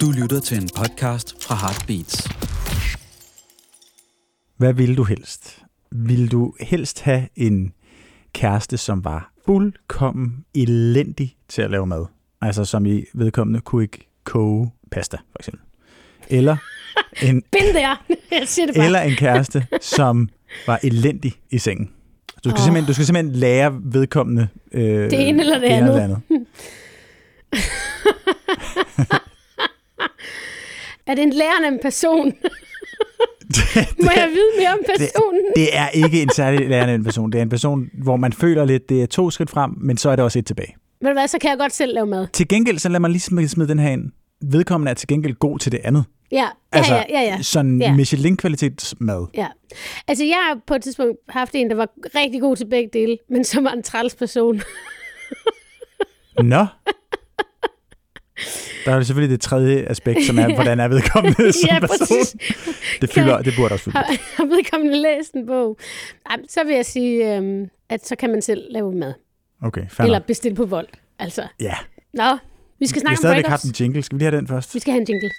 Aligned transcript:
Du 0.00 0.10
lytter 0.10 0.40
til 0.40 0.56
en 0.62 0.68
podcast 0.76 1.44
fra 1.44 1.54
Heartbeats. 1.54 2.28
Hvad 4.56 4.72
vil 4.72 4.96
du 4.96 5.04
helst? 5.04 5.62
Vil 5.92 6.32
du 6.32 6.54
helst 6.60 7.00
have 7.00 7.28
en 7.36 7.72
kæreste, 8.32 8.76
som 8.76 9.04
var 9.04 9.32
fuldkommen 9.46 10.44
elendig 10.54 11.36
til 11.48 11.62
at 11.62 11.70
lave 11.70 11.86
mad? 11.86 12.06
Altså 12.40 12.64
som 12.64 12.86
i 12.86 13.04
vedkommende 13.14 13.60
kunne 13.60 13.82
ikke 13.82 14.08
koge 14.24 14.70
pasta, 14.90 15.16
for 15.16 15.38
eksempel. 15.40 15.62
Eller 16.30 16.56
en. 17.22 17.42
Jeg 18.32 18.48
siger 18.48 18.66
det 18.66 18.74
bare. 18.76 18.84
eller 18.86 19.00
en 19.00 19.16
kæreste, 19.16 19.66
som 19.80 20.28
var 20.66 20.80
elendig 20.82 21.32
i 21.50 21.58
sengen. 21.58 21.90
Du 22.44 22.50
skal, 22.50 22.52
Åh. 22.52 22.60
oh. 22.60 22.64
simpelthen, 22.64 22.86
du 22.86 22.92
skal 22.92 23.06
simpelthen 23.06 23.36
lære 23.36 23.80
vedkommende 23.84 24.48
øh, 24.72 25.10
Det 25.10 25.28
ene 25.28 25.40
eller 25.42 25.58
det 25.58 25.66
andet. 25.66 25.98
andet. 25.98 26.20
Er 31.06 31.14
det 31.14 31.22
en 31.22 31.32
lærende 31.32 31.78
person? 31.82 32.26
Må 34.04 34.10
jeg 34.16 34.28
vide 34.32 34.50
mere 34.58 34.72
om 34.72 34.78
personen? 34.86 35.44
Det 35.56 35.76
er 35.76 35.88
ikke 35.88 36.22
en 36.22 36.30
særlig 36.30 36.68
lærende 36.68 37.04
person. 37.04 37.32
Det 37.32 37.38
er 37.38 37.42
en 37.42 37.48
person, 37.48 37.90
hvor 38.02 38.16
man 38.16 38.32
føler 38.32 38.64
lidt, 38.64 38.88
det 38.88 39.02
er 39.02 39.06
to 39.06 39.30
skridt 39.30 39.50
frem, 39.50 39.70
men 39.80 39.96
så 39.96 40.10
er 40.10 40.16
det 40.16 40.24
også 40.24 40.38
et 40.38 40.46
tilbage. 40.46 40.76
Ved 41.00 41.08
du 41.10 41.14
hvad, 41.14 41.28
så 41.28 41.38
kan 41.40 41.50
jeg 41.50 41.58
godt 41.58 41.72
selv 41.72 41.94
lave 41.94 42.06
mad. 42.06 42.26
Til 42.32 42.48
gengæld, 42.48 42.78
så 42.78 42.88
lad 42.88 43.00
mig 43.00 43.10
lige 43.10 43.20
smide, 43.20 43.48
smide 43.48 43.68
den 43.68 43.78
her 43.78 43.90
ind. 43.90 44.02
Vedkommende 44.42 44.90
er 44.90 44.94
til 44.94 45.08
gengæld 45.08 45.34
god 45.34 45.58
til 45.58 45.72
det 45.72 45.80
andet. 45.84 46.04
Ja, 46.32 46.36
ja, 46.42 46.48
Altså, 46.72 46.94
ja, 46.94 47.02
ja, 47.08 47.20
ja. 47.20 47.42
sådan 47.42 47.80
Ja. 47.80 47.94
Michelin-kvalitetsmad. 47.94 49.26
ja. 49.34 49.46
Altså, 50.08 50.24
jeg 50.24 50.36
har 50.48 50.60
på 50.66 50.74
et 50.74 50.82
tidspunkt 50.82 51.12
haft 51.28 51.50
en, 51.54 51.70
der 51.70 51.76
var 51.76 51.88
rigtig 52.16 52.40
god 52.40 52.56
til 52.56 52.66
begge 52.70 52.90
dele, 52.92 53.18
men 53.30 53.44
som 53.44 53.64
var 53.64 53.72
en 53.72 53.82
træls 53.82 54.14
person. 54.14 54.62
Nå. 56.42 56.66
Der 58.84 58.92
er 58.92 58.96
jo 58.96 59.02
selvfølgelig 59.02 59.32
det 59.32 59.40
tredje 59.40 59.84
aspekt, 59.88 60.24
som 60.26 60.38
er, 60.38 60.54
hvordan 60.54 60.80
er 60.80 60.88
vedkommende 60.88 61.52
som 61.52 61.68
Ja, 61.70 61.78
person. 61.80 62.18
Det, 63.00 63.10
fylder, 63.12 63.42
det 63.42 63.52
burde 63.56 63.72
også 63.72 63.84
fylde. 63.84 63.96
Har, 63.98 64.04
har 64.36 64.44
vedkommende 64.44 65.02
læst 65.02 65.34
en 65.34 65.46
bog? 65.46 65.78
Ej, 66.30 66.36
men 66.36 66.48
så 66.48 66.64
vil 66.66 66.74
jeg 66.74 66.86
sige, 66.86 67.36
øhm, 67.36 67.68
at 67.88 68.06
så 68.06 68.16
kan 68.16 68.30
man 68.30 68.42
selv 68.42 68.62
lave 68.70 68.92
mad. 68.94 69.14
Okay, 69.62 69.88
fair 69.90 70.04
Eller 70.04 70.18
bestille 70.18 70.56
på 70.56 70.64
vold. 70.66 70.88
Altså, 71.18 71.42
Ja, 71.60 71.74
nå, 72.14 72.36
vi 72.78 72.86
skal 72.86 73.00
snakke 73.00 73.12
om 73.12 73.16
stadigvæk 73.16 73.44
har 73.44 73.48
breakups. 73.48 73.62
den 73.62 73.84
jingle. 73.84 74.02
Skal 74.02 74.16
vi 74.16 74.20
lige 74.20 74.30
have 74.30 74.38
den 74.40 74.48
først? 74.48 74.74
Vi 74.74 74.80
skal 74.80 74.92
have 74.92 75.00
en 75.00 75.06
jingle. 75.08 75.30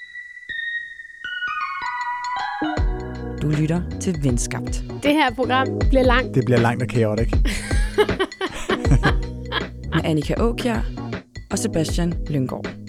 Du 3.41 3.49
lytter 3.61 3.81
til 4.01 4.15
Venskabt. 4.23 4.83
Det 5.03 5.13
her 5.13 5.33
program 5.35 5.67
bliver 5.89 6.03
langt. 6.03 6.35
Det 6.35 6.45
bliver 6.45 6.59
langt 6.59 6.83
og 6.83 6.89
kaotisk. 6.89 7.31
Med 9.95 10.01
Annika 10.03 10.33
Åkjær 10.37 10.81
og 11.51 11.59
Sebastian 11.59 12.13
Lyngård. 12.29 12.84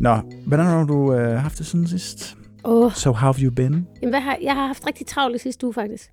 Nå, 0.00 0.16
hvordan 0.46 0.66
har 0.66 0.84
du 0.84 1.14
øh, 1.14 1.38
haft 1.38 1.58
det 1.58 1.66
siden 1.66 1.88
sidst? 1.88 2.36
Åh, 2.64 2.92
So 2.92 3.12
how 3.12 3.32
have 3.32 3.44
you 3.44 3.50
been? 3.50 3.88
Jamen, 4.02 4.12
hvad 4.12 4.20
har, 4.20 4.38
jeg 4.42 4.54
har 4.54 4.66
haft 4.66 4.86
rigtig 4.86 5.06
travlt 5.06 5.36
i 5.36 5.38
sidste 5.38 5.66
uge, 5.66 5.74
faktisk. 5.74 6.12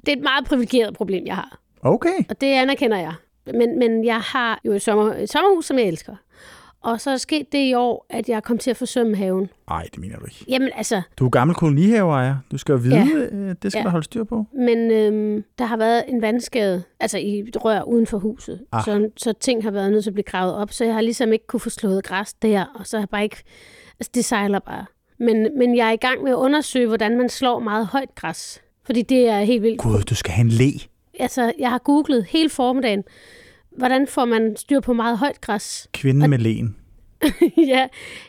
Det 0.00 0.12
er 0.12 0.16
et 0.16 0.22
meget 0.22 0.44
privilegeret 0.44 0.94
problem, 0.94 1.26
jeg 1.26 1.34
har. 1.34 1.58
Okay. 1.82 2.24
Og 2.30 2.40
det 2.40 2.46
anerkender 2.46 2.98
jeg. 2.98 3.14
Men, 3.46 3.78
men 3.78 4.04
jeg 4.04 4.20
har 4.20 4.60
jo 4.64 4.72
et, 4.72 4.82
sommer, 4.82 5.14
et 5.14 5.30
sommerhus, 5.30 5.66
som 5.66 5.78
jeg 5.78 5.86
elsker. 5.86 6.16
Og 6.82 7.00
så 7.00 7.10
er 7.10 7.16
sket 7.16 7.52
det 7.52 7.58
i 7.58 7.74
år, 7.74 8.06
at 8.10 8.28
jeg 8.28 8.42
kom 8.42 8.58
til 8.58 8.70
at 8.70 8.76
forsømme 8.76 9.16
haven. 9.16 9.48
Nej, 9.68 9.82
det 9.90 9.98
mener 10.00 10.16
du 10.18 10.24
ikke. 10.24 10.44
Jamen 10.48 10.70
altså, 10.74 11.02
Du 11.18 11.24
er 11.26 11.30
gammel 11.30 11.54
kolonihaveejer. 11.56 12.36
Du 12.50 12.58
skal 12.58 12.72
jo 12.72 12.78
vide, 12.78 12.96
Ja. 12.96 13.06
ja. 13.46 13.52
det 13.52 13.72
skal 13.72 13.78
Ja. 13.80 13.84
der 13.84 13.90
holde 13.90 14.04
styr 14.04 14.24
på. 14.24 14.44
men 14.54 14.90
øhm, 14.90 15.44
der 15.58 15.64
har 15.64 15.76
været 15.76 16.04
en 16.08 16.22
vandskade, 16.22 16.82
altså 17.00 17.18
i 17.18 17.38
et 17.38 17.64
rør 17.64 17.82
uden 17.82 18.06
for 18.06 18.18
huset. 18.18 18.60
Ah. 18.72 18.84
Så, 18.84 19.10
så 19.16 19.32
ting 19.32 19.62
har 19.62 19.70
været 19.70 19.90
nødt 19.92 20.04
til 20.04 20.10
at 20.10 20.14
blive 20.14 20.24
gravet 20.24 20.54
op, 20.54 20.72
så 20.72 20.84
jeg 20.84 20.94
har 20.94 21.00
ligesom 21.00 21.32
ikke 21.32 21.46
kunne 21.46 21.60
få 21.60 21.70
slået 21.70 22.04
græs 22.04 22.34
der, 22.34 22.64
og 22.74 22.86
så 22.86 22.96
har 22.96 23.02
jeg 23.02 23.08
bare 23.08 23.22
ikke... 23.24 23.36
Altså, 24.00 24.10
det 24.14 24.24
sejler 24.24 24.58
bare. 24.58 24.84
Men, 25.18 25.48
men 25.58 25.76
jeg 25.76 25.88
er 25.88 25.92
i 25.92 25.96
gang 25.96 26.22
med 26.22 26.30
at 26.30 26.36
undersøge, 26.36 26.86
hvordan 26.86 27.18
man 27.18 27.28
slår 27.28 27.58
meget 27.58 27.86
højt 27.86 28.14
græs. 28.14 28.62
Fordi 28.86 29.02
det 29.02 29.28
er 29.28 29.40
helt 29.40 29.62
vildt. 29.62 29.78
Gud, 29.80 30.02
du 30.02 30.14
skal 30.14 30.32
have 30.32 30.44
en 30.44 30.48
le. 30.52 30.72
Altså, 31.20 31.52
jeg 31.58 31.70
har 31.70 31.78
googlet 31.78 32.24
hele 32.24 32.48
formiddagen, 32.50 33.04
hvordan 33.76 34.06
får 34.06 34.24
man 34.24 34.56
styr 34.56 34.80
på 34.80 34.92
meget 34.92 35.18
højt 35.18 35.40
græs? 35.40 35.88
Kvinde 35.92 36.28
med 36.28 36.38
len. 36.38 36.76
ja, 37.72 37.86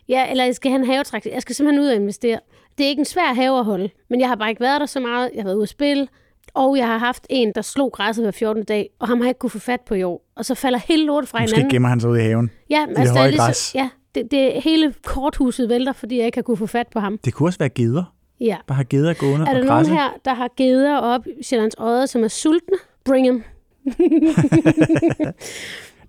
ja, 0.10 0.32
eller 0.32 0.52
skal 0.52 0.72
have 0.72 0.80
en 0.82 0.86
havetraktor. 0.88 1.32
Jeg 1.32 1.42
skal 1.42 1.56
simpelthen 1.56 1.84
ud 1.84 1.88
og 1.90 1.96
investere. 1.96 2.40
Det 2.78 2.84
er 2.86 2.90
ikke 2.90 3.00
en 3.00 3.06
svær 3.06 3.34
have 3.34 3.60
at 3.60 3.66
holde, 3.66 3.90
men 4.10 4.20
jeg 4.20 4.28
har 4.30 4.36
bare 4.36 4.50
ikke 4.50 4.62
været 4.62 4.80
der 4.80 4.86
så 4.86 5.00
meget. 5.00 5.30
Jeg 5.34 5.42
har 5.42 5.46
været 5.48 5.56
ude 5.56 5.64
at 5.64 5.70
spille, 5.70 6.08
og 6.54 6.78
jeg 6.78 6.88
har 6.88 6.98
haft 6.98 7.28
en, 7.30 7.52
der 7.56 7.62
slog 7.62 7.92
græsset 7.92 8.24
hver 8.26 8.32
14. 8.32 8.64
dag, 8.64 8.90
og 9.00 9.08
ham 9.08 9.18
har 9.18 9.26
jeg 9.26 9.30
ikke 9.30 9.40
kunne 9.40 9.50
få 9.50 9.60
fat 9.60 9.82
på 9.82 9.94
i 9.94 10.04
år. 10.04 10.26
Og 10.36 10.46
så 10.46 10.56
falder 10.56 10.80
hele 10.88 11.06
lortet 11.06 11.30
fra 11.30 11.40
Måske 11.40 11.56
hinanden. 11.56 11.72
gemmer 11.72 11.90
han 11.90 12.00
sig 12.00 12.10
ud 12.10 12.18
i 12.18 12.22
haven. 12.22 12.52
Ja, 12.70 12.86
men 12.86 12.96
det 12.96 13.02
altså, 13.02 13.14
det 13.24 13.34
er 13.34 13.38
græs. 13.38 13.76
ja, 13.76 13.90
det, 14.16 14.32
det, 14.32 14.62
hele 14.64 14.94
korthuset 15.06 15.70
vælter, 15.70 15.94
fordi 15.94 16.18
jeg 16.18 16.26
ikke 16.26 16.38
har 16.38 16.44
kunne 16.44 16.58
få 16.58 16.66
fat 16.68 16.88
på 16.94 17.00
ham. 17.00 17.18
Det 17.26 17.34
kunne 17.34 17.50
også 17.50 17.60
være 17.60 17.70
geder. 17.70 18.04
Ja. 18.40 18.58
Bare 18.68 18.76
have 18.76 18.86
geder 18.86 19.14
gående 19.14 19.46
Er 19.48 19.52
der 19.54 19.60
og 19.60 19.66
nogen 19.66 19.68
græsse. 19.68 19.94
her, 19.94 20.10
der 20.26 20.34
har 20.34 20.50
geder 20.58 20.98
op 20.98 21.28
i 21.40 21.44
Sjællands 21.44 21.76
Odde, 21.78 22.08
som 22.08 22.24
er 22.24 22.28
sultne? 22.28 22.78
Bring 23.06 23.28
them. 23.28 23.44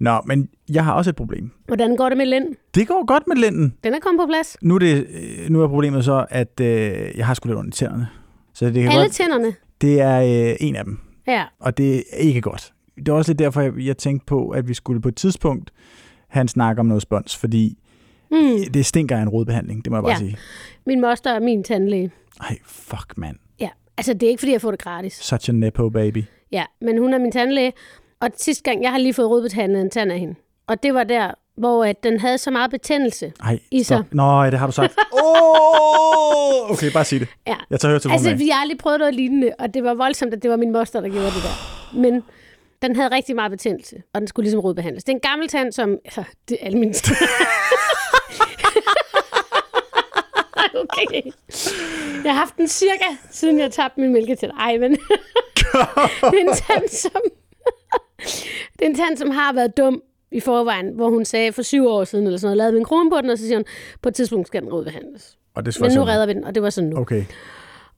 Nå, 0.00 0.20
men 0.26 0.48
jeg 0.70 0.84
har 0.84 0.92
også 0.92 1.10
et 1.10 1.16
problem. 1.16 1.50
Hvordan 1.66 1.96
går 1.96 2.08
det 2.08 2.18
med 2.18 2.26
Lind? 2.26 2.46
Det 2.74 2.88
går 2.88 3.06
godt 3.06 3.22
med 3.28 3.36
linden. 3.36 3.74
Den 3.84 3.94
er 3.94 3.98
kommet 4.00 4.20
på 4.22 4.26
plads. 4.26 4.56
Nu 4.62 4.74
er, 4.74 4.78
det, 4.78 5.06
øh, 5.10 5.50
nu 5.50 5.62
er 5.62 5.68
problemet 5.68 6.04
så, 6.04 6.26
at 6.30 6.60
øh, 6.60 6.66
jeg 7.16 7.26
har 7.26 7.34
sgu 7.34 7.48
lidt 7.48 7.58
ondt 7.58 7.74
i 7.74 7.78
tænderne. 7.78 8.08
Så 8.54 8.64
det, 8.64 8.74
kan 8.74 8.82
Alle 8.88 9.00
godt, 9.00 9.12
tænderne. 9.12 9.54
det 9.80 10.00
er 10.00 10.48
øh, 10.50 10.56
en 10.60 10.76
af 10.76 10.84
dem, 10.84 10.98
Ja. 11.28 11.44
og 11.60 11.78
det 11.78 11.96
er 11.96 12.16
ikke 12.16 12.40
godt. 12.40 12.72
Det 12.96 13.08
er 13.08 13.12
også 13.12 13.30
lidt 13.32 13.38
derfor, 13.38 13.60
jeg, 13.60 13.72
jeg 13.78 13.96
tænkte 13.96 14.26
på, 14.26 14.48
at 14.48 14.68
vi 14.68 14.74
skulle 14.74 15.00
på 15.00 15.08
et 15.08 15.16
tidspunkt 15.16 15.70
have 16.28 16.42
en 16.42 16.48
snak 16.48 16.78
om 16.78 16.86
noget 16.86 17.02
spons, 17.02 17.36
fordi 17.36 17.78
Mm. 18.30 18.72
det 18.74 18.86
stinker 18.86 19.16
af 19.16 19.22
en 19.22 19.28
rodbehandling, 19.28 19.84
det 19.84 19.90
må 19.90 19.96
jeg 19.96 20.02
bare 20.02 20.12
Ja. 20.12 20.18
sige. 20.18 20.36
Min 20.86 21.00
moster 21.00 21.30
er 21.30 21.40
min 21.40 21.64
tandlæge. 21.64 22.10
Ej, 22.40 22.56
fuck 22.66 23.12
mand. 23.16 23.36
Ja, 23.60 23.68
altså 23.96 24.12
det 24.14 24.22
er 24.22 24.28
ikke, 24.28 24.40
fordi 24.40 24.52
jeg 24.52 24.60
får 24.60 24.70
det 24.70 24.80
gratis. 24.82 25.12
Such 25.12 25.50
a 25.50 25.52
nepo 25.52 25.88
baby. 25.88 26.24
Ja, 26.52 26.64
men 26.80 26.98
hun 26.98 27.14
er 27.14 27.18
min 27.18 27.32
tandlæge. 27.32 27.72
Og 28.20 28.30
sidste 28.36 28.62
gang, 28.62 28.82
jeg 28.82 28.90
har 28.90 28.98
lige 28.98 29.14
fået 29.14 29.30
rodbehandlet 29.30 29.80
en 29.80 29.90
tand 29.90 30.12
af 30.12 30.18
hende. 30.18 30.34
Og 30.66 30.82
det 30.82 30.94
var 30.94 31.04
der, 31.04 31.30
hvor 31.56 31.84
at 31.84 32.02
den 32.02 32.20
havde 32.20 32.38
så 32.38 32.50
meget 32.50 32.70
betændelse. 32.70 33.32
Ej, 33.44 33.58
I 33.70 33.82
stop. 33.82 33.98
så. 33.98 34.16
Nå, 34.16 34.46
det 34.46 34.58
har 34.58 34.66
du 34.66 34.72
sagt. 34.72 34.94
oh! 35.12 36.70
Okay, 36.70 36.92
bare 36.92 37.04
sig 37.04 37.20
det. 37.20 37.28
Ja. 37.46 37.56
Jeg 37.70 37.80
tager 37.80 37.90
høretelefonen 37.90 38.26
Altså, 38.26 38.44
vi 38.44 38.48
har 38.48 38.60
aldrig 38.60 38.78
prøvet 38.78 38.98
noget 38.98 39.14
lignende, 39.14 39.50
og 39.58 39.74
det 39.74 39.84
var 39.84 39.94
voldsomt, 39.94 40.34
at 40.34 40.42
det 40.42 40.50
var 40.50 40.56
min 40.56 40.72
moster, 40.72 41.00
der 41.00 41.08
gjorde 41.08 41.26
det 41.26 41.42
der. 41.42 41.96
Men 42.00 42.22
den 42.82 42.96
havde 42.96 43.14
rigtig 43.14 43.34
meget 43.34 43.50
betændelse, 43.50 43.96
og 44.14 44.20
den 44.20 44.28
skulle 44.28 44.44
ligesom 44.44 44.60
rodbehandles. 44.60 45.04
Det 45.04 45.12
er 45.12 45.16
en 45.16 45.20
gammel 45.20 45.48
tand, 45.48 45.72
som... 45.72 45.96
Altså, 46.04 46.24
det 46.48 46.56
er 46.60 46.66
alle 46.66 46.78
mine 46.78 46.94
Okay. 51.02 51.22
Jeg 52.24 52.32
har 52.32 52.38
haft 52.38 52.56
den 52.56 52.68
cirka, 52.68 53.04
siden 53.30 53.58
jeg 53.58 53.70
tabte 53.72 54.00
min 54.00 54.12
mælketænd. 54.12 54.52
Ej, 54.58 54.78
men... 54.78 54.90
det 56.30 56.40
er 56.40 56.48
en 56.48 56.54
tand, 56.54 56.88
som... 56.88 57.20
det 58.72 58.82
er 58.82 58.86
en 58.86 58.94
tand, 58.94 59.16
som 59.16 59.30
har 59.30 59.52
været 59.52 59.76
dum 59.76 60.02
i 60.30 60.40
forvejen, 60.40 60.88
hvor 60.94 61.08
hun 61.10 61.24
sagde 61.24 61.52
for 61.52 61.62
syv 61.62 61.86
år 61.86 62.04
siden, 62.04 62.26
eller 62.26 62.38
sådan 62.38 62.46
noget, 62.46 62.56
lavede 62.56 62.72
vi 62.72 62.78
en 62.78 62.84
krone 62.84 63.10
på 63.10 63.20
den, 63.20 63.30
og 63.30 63.38
så 63.38 63.44
siger 63.44 63.56
hun, 63.56 63.64
på 64.02 64.08
et 64.08 64.14
tidspunkt 64.14 64.46
skal 64.46 64.62
den 64.62 64.72
rodbehandles. 64.72 65.38
Og 65.54 65.66
det 65.66 65.80
Men 65.80 65.88
nu 65.88 65.94
sådan. 65.94 66.08
redder 66.08 66.26
vi 66.26 66.32
den, 66.32 66.44
og 66.44 66.54
det 66.54 66.62
var 66.62 66.70
sådan 66.70 66.90
nu. 66.90 66.98
Okay. 67.00 67.24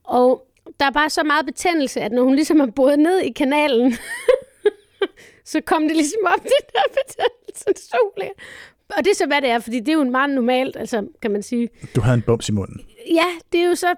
Og 0.05 0.47
der 0.81 0.87
er 0.87 0.91
bare 0.91 1.11
så 1.11 1.23
meget 1.23 1.47
betændelse, 1.47 2.01
at 2.01 2.13
når 2.13 2.23
hun 2.23 2.35
ligesom 2.35 2.61
har 2.61 2.67
boet 2.77 2.99
ned 2.99 3.19
i 3.19 3.33
kanalen, 3.33 3.93
så 5.53 5.61
kom 5.61 5.83
det 5.83 5.97
ligesom 5.97 6.21
op, 6.27 6.43
det 6.43 6.73
der 6.73 6.83
betændelse. 7.05 7.89
Sol, 7.91 8.31
og 8.97 9.05
det 9.05 9.11
er 9.11 9.15
så, 9.15 9.27
hvad 9.27 9.41
det 9.43 9.51
er, 9.51 9.59
fordi 9.59 9.79
det 9.81 9.89
er 9.89 9.93
jo 9.93 10.01
en 10.03 10.11
meget 10.11 10.31
normalt, 10.31 10.77
altså 10.77 11.07
kan 11.23 11.31
man 11.31 11.43
sige. 11.43 11.69
Du 11.97 12.01
havde 12.01 12.15
en 12.15 12.23
bums 12.23 12.49
i 12.49 12.53
munden. 12.53 12.81
Ja, 13.15 13.25
det 13.53 13.61
er 13.61 13.69
jo 13.69 13.75
så 13.75 13.95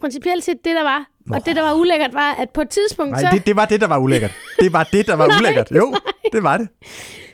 principielt 0.00 0.44
set 0.44 0.64
det, 0.64 0.74
der 0.76 0.82
var. 0.82 1.06
Og 1.32 1.46
det, 1.46 1.56
der 1.56 1.62
var 1.62 1.74
ulækkert, 1.74 2.14
var, 2.14 2.32
at 2.34 2.50
på 2.50 2.60
et 2.60 2.68
tidspunkt, 2.68 3.10
Nej, 3.12 3.20
så, 3.20 3.28
det, 3.32 3.46
det 3.46 3.56
var 3.56 3.64
det, 3.64 3.80
der 3.80 3.86
var 3.86 3.98
ulækkert. 3.98 4.30
Det 4.60 4.72
var 4.72 4.88
det, 4.92 5.06
der 5.06 5.14
var 5.16 5.26
ulækkert. 5.40 5.70
Jo, 5.70 5.94
det 6.32 6.42
var 6.42 6.56
det. 6.58 6.68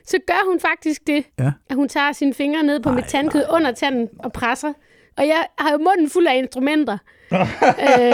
så 0.06 0.18
gør 0.26 0.48
hun 0.50 0.60
faktisk 0.60 1.06
det, 1.06 1.24
Ja. 1.38 1.52
at 1.70 1.76
hun 1.76 1.88
tager 1.88 2.12
sine 2.12 2.34
fingre 2.34 2.62
ned 2.62 2.80
på 2.80 2.88
Nej, 2.88 2.96
mit 2.96 3.04
tandkød 3.04 3.44
under 3.50 3.72
tanden 3.72 4.08
og 4.18 4.32
presser. 4.32 4.72
Og 5.16 5.26
jeg 5.26 5.46
har 5.58 5.72
jo 5.72 5.78
munden 5.78 6.10
fuld 6.10 6.26
af 6.26 6.36
instrumenter. 6.36 6.98
Øh, 7.32 8.12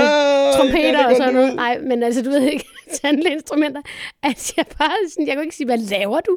trompeter 0.56 1.06
og 1.06 1.12
sådan 1.17 1.35
noget. 1.35 1.55
Nej, 1.56 1.79
men 1.88 2.03
altså, 2.03 2.23
du 2.23 2.31
ved 2.31 2.43
ikke, 2.43 2.64
tandlægeinstrumenter. 3.03 3.81
Altså, 4.23 4.55
jeg 4.56 4.64
bare 4.79 4.91
sådan, 5.11 5.26
jeg 5.26 5.32
kan 5.32 5.38
jo 5.38 5.43
ikke 5.43 5.56
sige, 5.56 5.67
hvad 5.67 5.79
laver 5.79 6.20
du? 6.20 6.37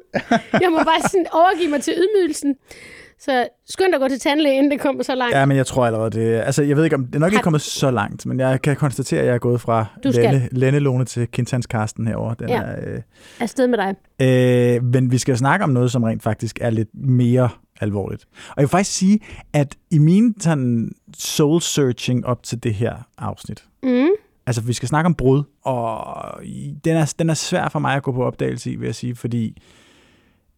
Jeg 0.62 0.70
må 0.72 0.78
bare 0.78 1.02
sådan 1.02 1.26
overgive 1.34 1.70
mig 1.70 1.82
til 1.82 1.94
ydmygelsen. 1.98 2.56
Så 3.20 3.48
skynd 3.70 3.96
at 3.96 4.02
gå 4.02 4.08
til 4.08 4.20
tandlæge, 4.20 4.56
inden 4.58 4.72
det 4.72 4.80
kommer 4.80 5.04
så 5.04 5.16
langt. 5.16 5.36
Ja, 5.36 5.46
men 5.46 5.58
jeg 5.58 5.66
tror 5.66 5.86
allerede, 5.86 6.10
det 6.12 6.42
Altså, 6.42 6.64
jeg 6.64 6.78
ved 6.78 6.84
ikke, 6.84 6.96
om 6.96 7.06
det 7.06 7.16
er 7.16 7.20
nok 7.20 7.32
ikke 7.32 7.44
kommet 7.44 7.62
så 7.62 7.92
langt, 7.92 8.26
men 8.26 8.40
jeg 8.40 8.62
kan 8.62 8.76
konstatere, 8.76 9.20
at 9.20 9.26
jeg 9.28 9.34
er 9.34 9.38
gået 9.40 9.62
fra. 9.62 9.86
Lenne, 10.04 10.50
Lenne 10.52 10.80
Lone 10.80 11.06
til 11.06 11.28
Kintans 11.28 11.66
Karsten 11.68 12.08
herovre. 12.08 12.36
Den 12.40 12.50
Ja. 12.50 12.62
er, 12.62 13.02
Afsted 13.40 13.68
med 13.68 13.78
dig. 13.78 13.96
øh, 14.22 14.76
øh, 14.76 14.84
men 14.84 15.12
vi 15.12 15.18
skal 15.18 15.38
snakke 15.38 15.64
om 15.64 15.70
noget, 15.70 15.92
som 15.92 16.04
rent 16.04 16.24
faktisk 16.24 16.58
er 16.62 16.70
lidt 16.70 16.90
mere 16.94 17.50
alvorligt. 17.82 18.26
Og 18.50 18.54
jeg 18.58 18.62
vil 18.64 18.70
faktisk 18.70 18.98
sige, 18.98 19.20
at 19.54 19.78
i 19.92 19.98
min 19.98 20.40
sådan 20.42 20.92
soul-searching 21.18 22.26
op 22.26 22.44
til 22.44 22.64
det 22.64 22.74
her 22.74 22.96
afsnit, 23.18 23.66
Mm. 23.84 24.08
altså 24.46 24.62
vi 24.62 24.74
skal 24.74 24.90
snakke 24.90 25.06
om 25.06 25.16
brud, 25.16 25.44
og 25.62 26.44
den 26.86 26.96
er, 26.98 27.14
den 27.20 27.30
er 27.30 27.34
svær 27.34 27.70
for 27.70 27.80
mig 27.80 27.96
at 27.96 28.04
gå 28.04 28.12
på 28.12 28.24
opdagelse 28.24 28.72
i, 28.72 28.76
vil 28.76 28.86
jeg 28.86 28.96
sige, 28.96 29.16
fordi 29.16 29.58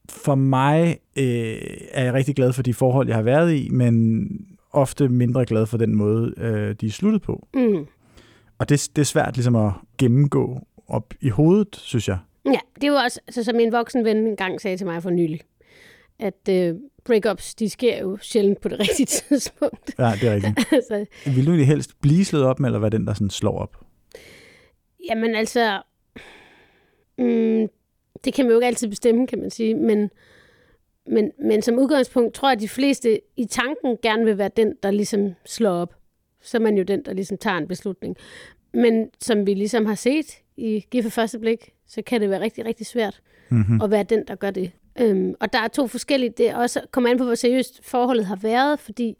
For 0.10 0.36
mig 0.36 0.98
øh, 1.18 1.58
er 1.92 2.04
jeg 2.04 2.14
rigtig 2.14 2.36
glad 2.36 2.54
for 2.54 2.64
de 2.64 2.74
forhold, 2.74 3.08
jeg 3.08 3.16
har 3.16 3.24
været 3.24 3.54
i, 3.56 3.70
men 3.70 4.28
ofte 4.72 5.10
mindre 5.10 5.46
glad 5.46 5.66
for 5.66 5.78
den 5.78 5.96
måde, 5.96 6.34
øh, 6.38 6.76
de 6.82 6.86
er 6.88 6.92
sluttet 6.92 7.22
på. 7.22 7.48
Mm. 7.54 7.86
Og 8.60 8.70
det, 8.70 8.90
det 8.96 9.02
er 9.02 9.06
svært 9.06 9.36
ligesom 9.36 9.56
at 9.56 9.72
gennemgå 9.98 10.60
op 10.88 11.14
i 11.22 11.30
hovedet, 11.30 11.76
synes 11.76 12.08
jeg. 12.08 12.18
Ja, 12.46 12.60
det 12.82 12.88
jo 12.88 12.94
også, 12.94 13.20
altså, 13.28 13.44
som 13.44 13.60
en 13.60 13.72
voksen 13.72 14.06
ven 14.06 14.18
engang 14.18 14.62
sagde 14.62 14.78
til 14.78 14.88
mig 14.88 15.04
for 15.04 15.10
nylig, 15.10 15.40
at 16.20 16.50
øh, 16.50 16.76
breakups, 17.08 17.56
de 17.56 17.70
sker 17.70 17.98
jo 18.02 18.18
sjældent 18.22 18.62
på 18.62 18.70
det 18.70 18.80
rigtige 18.80 19.06
tidspunkt. 19.30 19.94
Ja, 20.00 20.12
det 20.22 20.24
er 20.30 20.34
rigtigt. 20.36 20.74
altså, 20.74 21.06
Vil 21.26 21.46
du 21.46 21.52
egentlig 21.52 21.68
helst 21.68 22.02
blive 22.02 22.26
slået 22.26 22.46
op 22.46 22.60
med, 22.60 22.70
eller 22.70 22.80
være 22.80 22.90
den, 22.90 23.08
der 23.08 23.14
sådan 23.14 23.30
slår 23.30 23.60
op? 23.60 23.78
jamen 25.10 25.36
altså, 25.36 25.82
mm, 27.18 27.68
det 28.24 28.34
kan 28.34 28.46
man 28.46 28.52
jo 28.52 28.58
ikke 28.58 28.68
altid 28.68 28.88
bestemme, 28.88 29.28
kan 29.28 29.40
man 29.40 29.50
sige, 29.50 29.76
men, 29.76 30.10
men, 31.08 31.32
men 31.42 31.62
som 31.62 31.80
udgangspunkt 31.80 32.34
tror 32.34 32.50
jeg, 32.50 32.56
at 32.56 32.62
de 32.62 32.70
fleste 32.70 33.20
i 33.38 33.46
tanken 33.46 33.98
gerne 34.02 34.26
vil 34.26 34.38
være 34.38 34.50
den, 34.58 34.74
der 34.84 34.92
ligesom 34.92 35.34
slår 35.46 35.72
op. 35.72 35.96
Så 36.42 36.58
er 36.58 36.62
man 36.62 36.78
jo 36.78 36.84
den, 36.84 37.06
der 37.06 37.14
ligesom 37.14 37.38
tager 37.38 37.58
en 37.58 37.68
beslutning. 37.68 38.16
Men 38.74 39.10
som 39.22 39.48
vi 39.48 39.54
ligesom 39.54 39.86
har 39.86 39.96
set 39.96 40.26
i 40.58 40.86
Giv 40.92 41.04
for 41.04 41.10
første 41.10 41.40
blik, 41.40 41.74
så 41.88 42.02
kan 42.02 42.22
det 42.22 42.30
være 42.30 42.42
rigtig, 42.42 42.66
rigtig 42.66 42.86
svært 42.86 43.22
Mm-hmm. 43.50 43.82
at 43.82 43.92
være 43.92 44.04
den, 44.04 44.24
der 44.28 44.36
gør 44.36 44.52
det. 44.52 44.72
Øhm, 45.00 45.34
og 45.40 45.54
der 45.54 45.60
er 45.60 45.68
to 45.68 45.88
forskellige, 45.88 46.30
det 46.30 46.50
er 46.50 46.56
også 46.58 46.82
kommer 46.92 47.10
an 47.10 47.18
på, 47.18 47.24
hvor 47.24 47.36
seriøst 47.36 47.80
forholdet 47.84 48.26
har 48.26 48.36
været, 48.36 48.80
fordi 48.80 49.16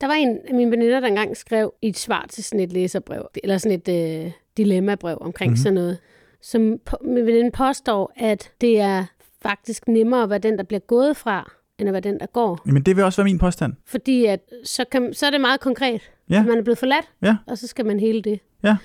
der 0.00 0.06
var 0.06 0.14
en 0.14 0.38
af 0.48 0.54
mine 0.54 0.70
veninder, 0.70 1.00
der 1.00 1.06
engang 1.08 1.36
skrev 1.36 1.74
i 1.82 1.88
et 1.88 1.98
svar 1.98 2.26
til 2.30 2.44
sådan 2.44 2.60
et 2.60 2.72
læserbrev, 2.72 3.26
eller 3.44 3.58
sådan 3.58 3.80
et 3.86 4.24
øh, 4.24 4.32
dilemmabrev 4.56 5.18
omkring 5.20 5.50
Mhm. 5.50 5.52
mm-hmm. 5.52 5.62
sådan 5.62 5.74
noget, 5.74 5.98
som 6.40 6.78
på, 6.84 6.96
min 7.04 7.26
veninde 7.26 7.50
påstår, 7.50 8.12
at 8.16 8.50
det 8.60 8.80
er 8.80 9.04
faktisk 9.42 9.88
nemmere 9.88 10.22
at 10.22 10.30
være 10.30 10.38
den, 10.38 10.58
der 10.58 10.64
bliver 10.64 10.80
gået 10.80 11.16
fra, 11.16 11.52
end 11.78 11.88
at 11.88 11.92
være 11.92 12.00
den, 12.00 12.20
der 12.20 12.26
går. 12.26 12.60
Men 12.64 12.82
det 12.82 12.96
vil 12.96 13.04
også 13.04 13.22
være 13.22 13.24
min 13.24 13.38
påstand. 13.38 13.72
Fordi 13.86 14.24
at, 14.24 14.40
så, 14.64 14.84
kan, 14.92 15.14
så 15.14 15.26
er 15.26 15.30
det 15.30 15.40
meget 15.40 15.60
konkret. 15.60 16.10
Ja. 16.30 16.42
Man 16.42 16.58
er 16.58 16.62
blevet 16.62 16.78
forladt, 16.78 17.10
Ja. 17.22 17.36
og 17.46 17.58
så 17.58 17.66
skal 17.66 17.86
man 17.86 18.00
hele 18.00 18.22
det. 18.22 18.40
Ja. 18.64 18.76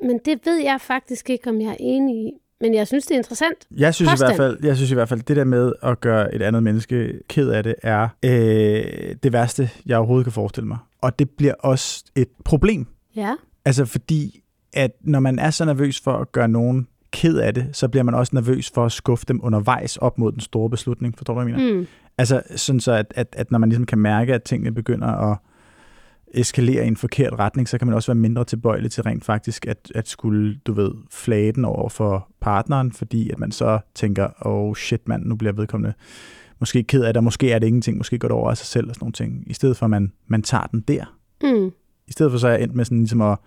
Men 0.00 0.18
det 0.24 0.40
ved 0.46 0.56
jeg 0.56 0.80
faktisk 0.80 1.30
ikke, 1.30 1.50
om 1.50 1.60
jeg 1.60 1.70
er 1.70 1.76
enig 1.80 2.16
i. 2.26 2.32
Men 2.60 2.74
jeg 2.74 2.86
synes, 2.86 3.06
det 3.06 3.14
er 3.14 3.18
interessant. 3.18 3.66
Jeg 3.76 3.94
synes, 3.94 4.12
i 4.12 4.24
hvert 4.26 4.36
fald, 4.36 4.58
jeg 4.62 4.76
synes 4.76 4.90
i 4.90 4.94
hvert 4.94 5.08
fald, 5.08 5.22
det 5.22 5.36
der 5.36 5.44
med 5.44 5.72
at 5.82 6.00
gøre 6.00 6.34
et 6.34 6.42
andet 6.42 6.62
menneske 6.62 7.20
ked 7.28 7.48
af 7.48 7.62
det, 7.62 7.74
er 7.82 8.08
øh, 8.24 9.14
det 9.22 9.32
værste, 9.32 9.70
jeg 9.86 9.98
overhovedet 9.98 10.24
kan 10.24 10.32
forestille 10.32 10.68
mig. 10.68 10.78
Og 11.00 11.18
det 11.18 11.30
bliver 11.30 11.54
også 11.58 12.04
et 12.16 12.28
problem. 12.44 12.86
Ja. 13.16 13.34
Altså 13.64 13.84
fordi, 13.84 14.42
at 14.72 14.90
når 15.00 15.20
man 15.20 15.38
er 15.38 15.50
så 15.50 15.64
nervøs 15.64 16.00
for 16.00 16.12
at 16.12 16.32
gøre 16.32 16.48
nogen 16.48 16.88
ked 17.10 17.38
af 17.38 17.54
det, 17.54 17.66
så 17.72 17.88
bliver 17.88 18.04
man 18.04 18.14
også 18.14 18.30
nervøs 18.34 18.70
for 18.74 18.84
at 18.84 18.92
skuffe 18.92 19.24
dem 19.28 19.40
undervejs 19.42 19.96
op 19.96 20.18
mod 20.18 20.32
den 20.32 20.40
store 20.40 20.70
beslutning. 20.70 21.14
Forstår 21.18 21.34
du, 21.34 21.40
hvad 21.40 21.52
jeg 21.52 21.58
mener? 21.58 21.80
Mm. 21.80 21.86
Altså 22.18 22.42
sådan 22.56 22.80
så, 22.80 22.92
at, 22.92 23.12
at, 23.16 23.28
at 23.32 23.50
når 23.50 23.58
man 23.58 23.68
ligesom 23.68 23.86
kan 23.86 23.98
mærke, 23.98 24.34
at 24.34 24.42
tingene 24.42 24.74
begynder 24.74 25.08
at 25.08 25.38
eskalere 26.34 26.84
i 26.84 26.88
en 26.88 26.96
forkert 26.96 27.32
retning, 27.32 27.68
så 27.68 27.78
kan 27.78 27.86
man 27.86 27.94
også 27.94 28.12
være 28.12 28.20
mindre 28.20 28.44
tilbøjelig 28.44 28.90
til 28.90 29.02
rent 29.02 29.24
faktisk 29.24 29.66
at, 29.66 29.92
at 29.94 30.08
skulle, 30.08 30.60
du 30.66 30.72
ved, 30.72 30.90
flage 31.10 31.52
den 31.52 31.64
over 31.64 31.88
for 31.88 32.28
partneren, 32.40 32.92
fordi 32.92 33.30
at 33.30 33.38
man 33.38 33.52
så 33.52 33.78
tænker, 33.94 34.28
oh 34.40 34.74
shit 34.74 35.08
mand, 35.08 35.24
nu 35.24 35.36
bliver 35.36 35.52
vedkommende 35.52 35.94
måske 36.60 36.82
ked 36.82 37.04
af 37.04 37.14
det, 37.14 37.24
måske 37.24 37.52
er 37.52 37.58
det 37.58 37.66
ingenting, 37.66 37.96
måske 37.96 38.18
går 38.18 38.28
det 38.28 38.36
over 38.36 38.50
af 38.50 38.56
sig 38.56 38.66
selv 38.66 38.88
og 38.88 38.94
sådan 38.94 39.04
nogle 39.04 39.12
ting, 39.12 39.44
i 39.46 39.52
stedet 39.52 39.76
for 39.76 39.86
at 39.86 39.90
man, 39.90 40.12
man 40.26 40.42
tager 40.42 40.66
den 40.66 40.80
der. 40.80 41.18
Mm. 41.42 41.72
I 42.08 42.12
stedet 42.12 42.32
for 42.32 42.38
så 42.38 42.48
er 42.48 42.52
jeg 42.52 42.62
endt 42.62 42.74
med 42.74 42.84
sådan 42.84 42.98
ligesom 42.98 43.20
at 43.20 43.38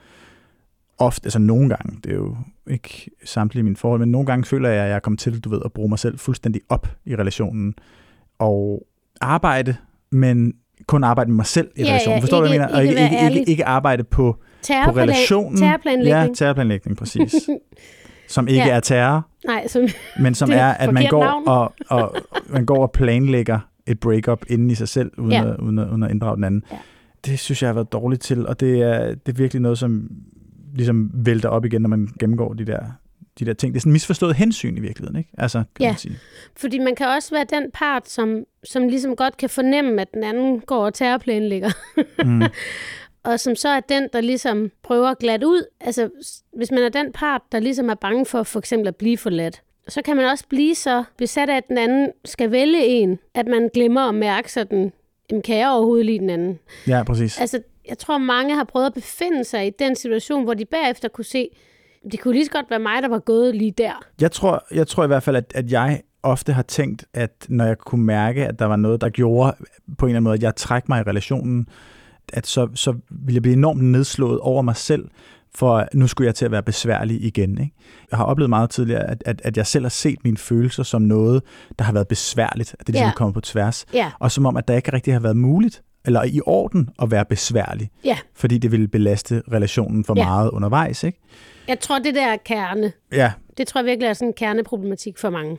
ofte, 0.97 1.25
altså 1.25 1.39
nogle 1.39 1.69
gange, 1.69 1.99
det 2.03 2.11
er 2.11 2.15
jo 2.15 2.37
ikke 2.67 3.09
samtlige 3.25 3.63
mine 3.63 3.75
forhold, 3.75 3.99
men 3.99 4.11
nogle 4.11 4.25
gange 4.25 4.45
føler 4.45 4.69
jeg, 4.69 4.83
at 4.83 4.89
jeg 4.89 4.95
er 4.95 4.99
kommet 4.99 5.19
til, 5.19 5.39
du 5.39 5.49
ved, 5.49 5.61
at 5.65 5.73
bruge 5.73 5.89
mig 5.89 5.99
selv 5.99 6.19
fuldstændig 6.19 6.61
op 6.69 6.87
i 7.05 7.15
relationen, 7.15 7.75
og 8.39 8.87
arbejde, 9.21 9.75
men 10.11 10.53
kun 10.87 11.03
arbejde 11.03 11.29
med 11.29 11.35
mig 11.35 11.45
selv 11.45 11.67
i 11.75 11.81
Ja, 11.83 11.87
relationen. 11.89 12.17
ja, 12.17 12.21
Forstår 12.21 12.37
du, 12.37 12.47
hvad 12.47 12.49
jeg 12.49 12.55
ikke- 12.55 12.65
mener? 12.65 12.77
Og 12.77 12.83
ikke 12.83 13.03
ikke, 13.03 13.25
ikke, 13.25 13.39
ikke, 13.39 13.51
ikke 13.51 13.65
arbejde 13.65 14.03
på, 14.03 14.35
på 14.85 14.91
relationen. 14.91 15.57
Terrorplanlægning. 15.57 16.27
Ja, 16.27 16.33
terrorplanlægning, 16.35 16.97
præcis. 16.97 17.35
som 18.27 18.47
ikke 18.47 18.65
Ja. 18.65 18.75
er 18.75 18.79
terror, 18.79 19.27
Nej, 19.47 19.67
som, 19.67 19.87
men 20.19 20.35
som 20.35 20.49
er 20.63 20.67
at 20.67 20.93
man 20.93 21.07
går, 21.09 21.23
navn. 21.23 21.43
og, 21.47 21.73
og, 21.89 22.15
man 22.49 22.65
går 22.65 22.81
og 22.81 22.91
planlægger 22.91 23.59
et 23.87 23.99
breakup 23.99 24.45
inden 24.49 24.71
i 24.71 24.75
sig 24.75 24.87
selv, 24.87 25.11
uden, 25.17 25.31
Ja. 25.31 25.49
at, 25.53 25.57
uden, 25.59 25.79
at, 25.79 25.87
uden 25.89 26.03
at 26.03 26.11
inddrage 26.11 26.35
den 26.35 26.43
anden. 26.43 26.63
Ja. 26.71 26.77
Det 27.25 27.39
synes 27.39 27.61
jeg 27.61 27.67
har 27.69 27.73
været 27.73 27.91
dårligt 27.91 28.21
til, 28.21 28.47
og 28.47 28.59
det 28.59 28.81
er, 28.81 29.07
det 29.07 29.33
er 29.33 29.37
virkelig 29.37 29.61
noget, 29.61 29.77
som 29.77 30.09
ligesom 30.75 31.11
vælter 31.13 31.49
op 31.49 31.65
igen, 31.65 31.81
når 31.81 31.89
man 31.89 32.07
gennemgår 32.19 32.53
de 32.53 32.65
der, 32.65 32.79
de 33.39 33.45
der 33.45 33.53
ting. 33.53 33.73
Det 33.73 33.79
er 33.79 33.81
sådan 33.81 33.91
misforstået 33.93 34.35
hensyn 34.35 34.77
i 34.77 34.79
virkeligheden, 34.79 35.17
ikke? 35.17 35.29
Altså, 35.37 35.57
kan 35.75 35.83
Ja. 35.83 35.87
man 35.89 35.97
sige. 35.97 36.15
fordi 36.55 36.79
man 36.79 36.95
kan 36.95 37.07
også 37.07 37.35
være 37.35 37.45
den 37.49 37.71
part, 37.73 38.09
som, 38.09 38.43
som 38.63 38.87
ligesom 38.87 39.15
godt 39.15 39.37
kan 39.37 39.49
fornemme, 39.49 40.01
at 40.01 40.13
den 40.13 40.23
anden 40.23 40.59
går 40.59 40.85
og 40.85 40.93
terrorplanlægger. 40.93 41.69
Mm. 42.25 42.41
og 43.31 43.39
som 43.39 43.55
så 43.55 43.69
er 43.69 43.79
den, 43.79 44.07
der 44.13 44.21
ligesom 44.21 44.71
prøver 44.83 45.07
at 45.07 45.17
glatte 45.19 45.47
ud. 45.47 45.63
Altså, 45.81 46.09
hvis 46.55 46.71
man 46.71 46.79
er 46.83 46.89
den 46.89 47.11
part, 47.11 47.41
der 47.51 47.59
ligesom 47.59 47.89
er 47.89 47.95
bange 47.95 48.25
for 48.25 48.43
for 48.43 48.59
eksempel 48.59 48.87
at 48.87 48.95
blive 48.95 49.17
forladt, 49.17 49.61
så 49.87 50.01
kan 50.01 50.15
man 50.15 50.25
også 50.25 50.45
blive 50.49 50.75
så 50.75 51.03
besat 51.17 51.49
af, 51.49 51.57
at 51.57 51.67
den 51.67 51.77
anden 51.77 52.11
skal 52.25 52.51
vælge 52.51 52.85
en, 52.85 53.19
at 53.33 53.47
man 53.47 53.69
glemmer 53.73 54.01
at 54.01 54.15
mærke 54.15 54.51
sådan, 54.51 54.91
jamen, 55.29 55.41
kan 55.41 55.57
jeg 55.57 55.69
overhovedet 55.69 56.05
lide 56.05 56.19
den 56.19 56.29
anden? 56.29 56.59
Ja, 56.87 57.03
præcis. 57.03 57.39
Altså, 57.39 57.61
jeg 57.89 57.97
tror, 57.97 58.17
mange 58.17 58.55
har 58.55 58.63
prøvet 58.63 58.85
at 58.85 58.93
befinde 58.93 59.43
sig 59.43 59.67
i 59.67 59.69
den 59.69 59.95
situation, 59.95 60.43
hvor 60.43 60.53
de 60.53 60.65
bagefter 60.65 61.07
kunne 61.07 61.25
se, 61.25 61.49
det 62.11 62.19
kunne 62.19 62.33
lige 62.33 62.45
så 62.45 62.51
godt 62.51 62.65
være 62.69 62.79
mig, 62.79 63.01
der 63.01 63.07
var 63.09 63.19
gået 63.19 63.55
lige 63.55 63.71
der. 63.77 63.91
Jeg 64.21 64.31
tror, 64.31 64.65
jeg 64.71 64.87
tror 64.87 65.03
i 65.03 65.07
hvert 65.07 65.23
fald, 65.23 65.35
at, 65.35 65.51
at 65.55 65.71
jeg 65.71 66.01
ofte 66.23 66.53
har 66.53 66.61
tænkt, 66.61 67.05
at 67.13 67.31
når 67.49 67.65
jeg 67.65 67.77
kunne 67.77 68.05
mærke, 68.05 68.45
at 68.47 68.59
der 68.59 68.65
var 68.65 68.75
noget, 68.75 69.01
der 69.01 69.09
gjorde 69.09 69.55
på 69.97 70.05
en 70.05 70.09
eller 70.09 70.17
anden 70.17 70.23
måde, 70.23 70.33
at 70.35 70.43
jeg 70.43 70.55
træk 70.55 70.89
mig 70.89 70.99
i 70.99 71.03
relationen, 71.09 71.67
at 72.33 72.47
så, 72.47 72.67
så 72.75 72.91
ville 73.09 73.33
jeg 73.35 73.41
blive 73.41 73.53
enormt 73.55 73.83
nedslået 73.83 74.39
over 74.39 74.61
mig 74.61 74.75
selv, 74.75 75.09
for 75.55 75.87
nu 75.93 76.07
skulle 76.07 76.25
jeg 76.25 76.35
til 76.35 76.45
at 76.45 76.51
være 76.51 76.63
besværlig 76.63 77.23
igen. 77.23 77.51
Ikke? 77.61 77.73
Jeg 78.11 78.17
har 78.17 78.25
oplevet 78.25 78.49
meget 78.49 78.69
tidligere, 78.69 79.09
at, 79.09 79.23
at, 79.25 79.41
at 79.43 79.57
jeg 79.57 79.67
selv 79.67 79.83
har 79.85 79.89
set 79.89 80.17
mine 80.23 80.37
følelser 80.37 80.83
som 80.83 81.01
noget, 81.01 81.43
der 81.79 81.85
har 81.85 81.93
været 81.93 82.07
besværligt, 82.07 82.73
at 82.79 82.87
det 82.87 82.89
ligesom 82.89 83.05
Ja. 83.05 83.09
er 83.11 83.15
kommet 83.15 83.33
på 83.33 83.41
tværs. 83.41 83.85
Ja, 83.93 84.11
Og 84.19 84.31
som 84.31 84.45
om, 84.45 84.57
at 84.57 84.67
der 84.67 84.75
ikke 84.75 84.93
rigtig 84.93 85.13
har 85.13 85.19
været 85.19 85.37
muligt, 85.37 85.81
eller 86.05 86.23
i 86.23 86.41
orden 86.45 86.89
at 87.01 87.11
være 87.11 87.25
besværlig, 87.25 87.89
ja. 88.03 88.17
fordi 88.35 88.57
det 88.57 88.71
ville 88.71 88.87
belaste 88.87 89.41
relationen 89.51 90.03
for 90.03 90.13
Ja. 90.17 90.23
meget 90.25 90.49
undervejs. 90.49 91.03
Ikke? 91.03 91.19
Jeg 91.67 91.79
tror, 91.79 91.99
det 91.99 92.15
der 92.15 92.25
er 92.27 92.37
kerne. 92.37 92.91
Ja, 93.11 93.31
Det 93.57 93.67
tror 93.67 93.79
jeg 93.81 93.85
virkelig 93.85 94.07
er 94.07 94.13
sådan 94.13 94.27
en 94.27 94.33
kerneproblematik 94.33 95.17
for 95.17 95.29
mange. 95.29 95.57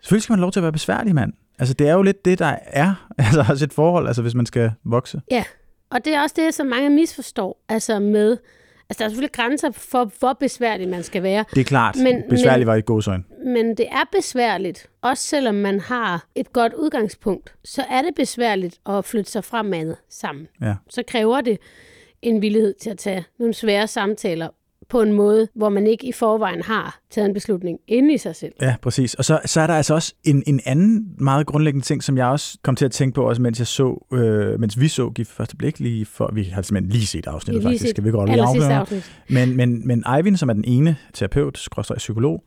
Selvfølgelig 0.00 0.22
skal 0.22 0.32
man 0.32 0.38
have 0.38 0.42
lov 0.44 0.52
til 0.52 0.60
at 0.60 0.62
være 0.62 0.72
besværlig, 0.72 1.14
mand. 1.14 1.32
Altså, 1.58 1.74
det 1.74 1.88
er 1.88 1.92
jo 1.92 2.02
lidt 2.02 2.24
det, 2.24 2.38
der 2.38 2.56
er. 2.66 3.08
Altså, 3.18 3.44
også 3.48 3.64
et 3.64 3.72
forhold, 3.72 4.06
altså, 4.06 4.22
hvis 4.22 4.34
man 4.34 4.46
skal 4.46 4.72
vokse. 4.84 5.20
Ja, 5.30 5.44
og 5.90 6.04
det 6.04 6.14
er 6.14 6.22
også 6.22 6.34
det, 6.38 6.54
som 6.54 6.66
mange 6.66 6.90
misforstår. 6.90 7.64
Altså 7.68 7.98
med, 7.98 8.30
altså 8.88 8.98
der 8.98 9.04
er 9.04 9.08
selvfølgelig 9.08 9.32
grænser 9.32 9.70
for, 9.70 10.10
hvor 10.18 10.32
besværlig 10.32 10.88
man 10.88 11.02
skal 11.02 11.22
være. 11.22 11.44
Det 11.54 11.60
er 11.60 11.64
klart. 11.64 11.96
Men- 12.02 12.22
besværlig 12.30 12.58
men- 12.60 12.66
var 12.66 12.74
et 12.74 12.84
godsøjne. 12.84 13.24
Men 13.46 13.76
det 13.76 13.86
er 13.90 14.04
besværligt, 14.12 14.86
også 15.02 15.22
selvom 15.26 15.54
man 15.54 15.80
har 15.80 16.26
et 16.34 16.52
godt 16.52 16.72
udgangspunkt. 16.72 17.54
Så 17.64 17.84
er 17.90 18.02
det 18.02 18.10
besværligt 18.16 18.78
at 18.88 19.04
flytte 19.04 19.30
sig 19.30 19.44
fremad 19.44 19.94
sammen. 20.08 20.48
Ja. 20.62 20.74
Så 20.90 21.02
kræver 21.08 21.40
det 21.40 21.58
en 22.22 22.42
villighed 22.42 22.74
til 22.80 22.90
at 22.90 22.98
tage 22.98 23.24
nogle 23.38 23.54
svære 23.54 23.86
samtaler 23.86 24.48
på 24.88 25.00
en 25.02 25.12
måde, 25.12 25.48
hvor 25.54 25.68
man 25.68 25.86
ikke 25.86 26.06
i 26.06 26.12
forvejen 26.12 26.62
har 26.62 26.98
taget 27.10 27.28
en 27.28 27.34
beslutning 27.34 27.78
inde 27.88 28.14
i 28.14 28.18
sig 28.18 28.36
selv. 28.36 28.52
Ja, 28.60 28.74
præcis. 28.82 29.14
Og 29.14 29.24
så, 29.24 29.40
så 29.44 29.60
er 29.60 29.66
der 29.66 29.74
altså 29.74 29.94
også 29.94 30.14
en, 30.24 30.42
en 30.46 30.60
anden 30.64 31.06
meget 31.18 31.46
grundlæggende 31.46 31.86
ting, 31.86 32.02
som 32.02 32.16
jeg 32.16 32.26
også 32.26 32.58
kom 32.62 32.76
til 32.76 32.84
at 32.84 32.92
tænke 32.92 33.14
på, 33.14 33.28
også 33.28 33.42
mens 33.42 33.58
jeg 33.58 33.66
så, 33.66 34.06
øh, 34.12 34.60
mens 34.60 34.80
vi 34.80 34.88
så 34.88 35.10
Gift 35.10 35.30
første 35.30 35.56
blik, 35.56 35.80
lige 35.80 36.06
for, 36.06 36.30
vi 36.34 36.42
har 36.42 36.62
simpelthen 36.62 36.92
lige 36.92 37.06
set 37.06 37.26
afsnittet 37.26 37.62
lige 37.62 37.68
faktisk, 37.68 37.82
set 37.82 37.90
skal 37.90 38.04
vi 38.04 38.10
godt 38.10 38.30
lige 38.30 38.42
afsløre. 38.42 38.86
Men, 39.28 39.56
men, 39.56 39.86
men 39.86 40.04
Eivind, 40.16 40.36
som 40.36 40.48
er 40.48 40.52
den 40.52 40.64
ene 40.64 40.96
terapeut, 41.14 41.58
skråstrej 41.58 41.96
psykolog, 41.96 42.44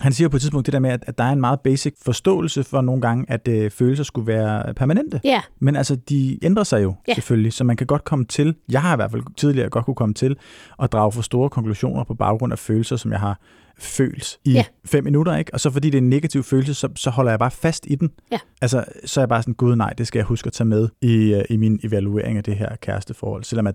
han 0.00 0.12
siger 0.12 0.28
på 0.28 0.36
et 0.36 0.40
tidspunkt 0.40 0.66
det 0.66 0.72
der 0.72 0.78
med, 0.78 0.90
at, 0.90 1.04
at 1.06 1.18
der 1.18 1.24
er 1.24 1.32
en 1.32 1.40
meget 1.40 1.60
basic 1.60 1.94
forståelse 2.04 2.64
for 2.64 2.80
nogle 2.80 3.02
gange, 3.02 3.24
at 3.28 3.48
øh, 3.48 3.70
følelser 3.70 4.04
skulle 4.04 4.26
være 4.26 4.74
permanente. 4.74 5.20
Ja, 5.24 5.40
Men 5.60 5.76
altså, 5.76 5.96
de 5.96 6.38
ændrer 6.42 6.64
sig 6.64 6.82
jo 6.82 6.94
ja. 7.08 7.14
selvfølgelig, 7.14 7.52
så 7.52 7.64
man 7.64 7.76
kan 7.76 7.86
godt 7.86 8.04
komme 8.04 8.24
til, 8.24 8.54
jeg 8.70 8.82
har 8.82 8.92
i 8.92 8.96
hvert 8.96 9.10
fald 9.10 9.22
tidligere 9.36 9.68
godt 9.68 9.84
kunne 9.84 9.94
komme 9.94 10.14
til, 10.14 10.36
at 10.82 10.92
drage 10.92 11.12
for 11.12 11.22
store 11.22 11.50
konklusioner 11.50 12.04
på 12.04 12.14
baggrund 12.14 12.52
af 12.52 12.58
følelser, 12.58 12.96
som 12.96 13.12
jeg 13.12 13.20
har 13.20 13.40
følt 13.78 14.38
i 14.44 14.52
ja. 14.52 14.64
fem 14.84 15.04
minutter, 15.04 15.36
ikke? 15.36 15.54
Og 15.54 15.60
så 15.60 15.70
fordi 15.70 15.90
det 15.90 15.98
er 15.98 16.02
en 16.02 16.10
negativ 16.10 16.42
følelse, 16.42 16.74
så, 16.74 16.88
så 16.96 17.10
holder 17.10 17.32
jeg 17.32 17.38
bare 17.38 17.50
fast 17.50 17.86
i 17.88 17.94
den. 17.94 18.10
Ja. 18.32 18.38
Altså, 18.60 18.84
så 19.04 19.20
er 19.20 19.22
jeg 19.22 19.28
bare 19.28 19.42
sådan, 19.42 19.54
gud 19.54 19.76
nej, 19.76 19.92
det 19.98 20.06
skal 20.06 20.18
jeg 20.18 20.26
huske 20.26 20.46
at 20.46 20.52
tage 20.52 20.68
med 20.68 20.88
i, 21.02 21.34
øh, 21.34 21.44
i 21.50 21.56
min 21.56 21.80
evaluering 21.84 22.38
af 22.38 22.44
det 22.44 22.56
her 22.56 22.76
kæresteforhold, 22.76 23.44
selvom 23.44 23.66
at 23.66 23.74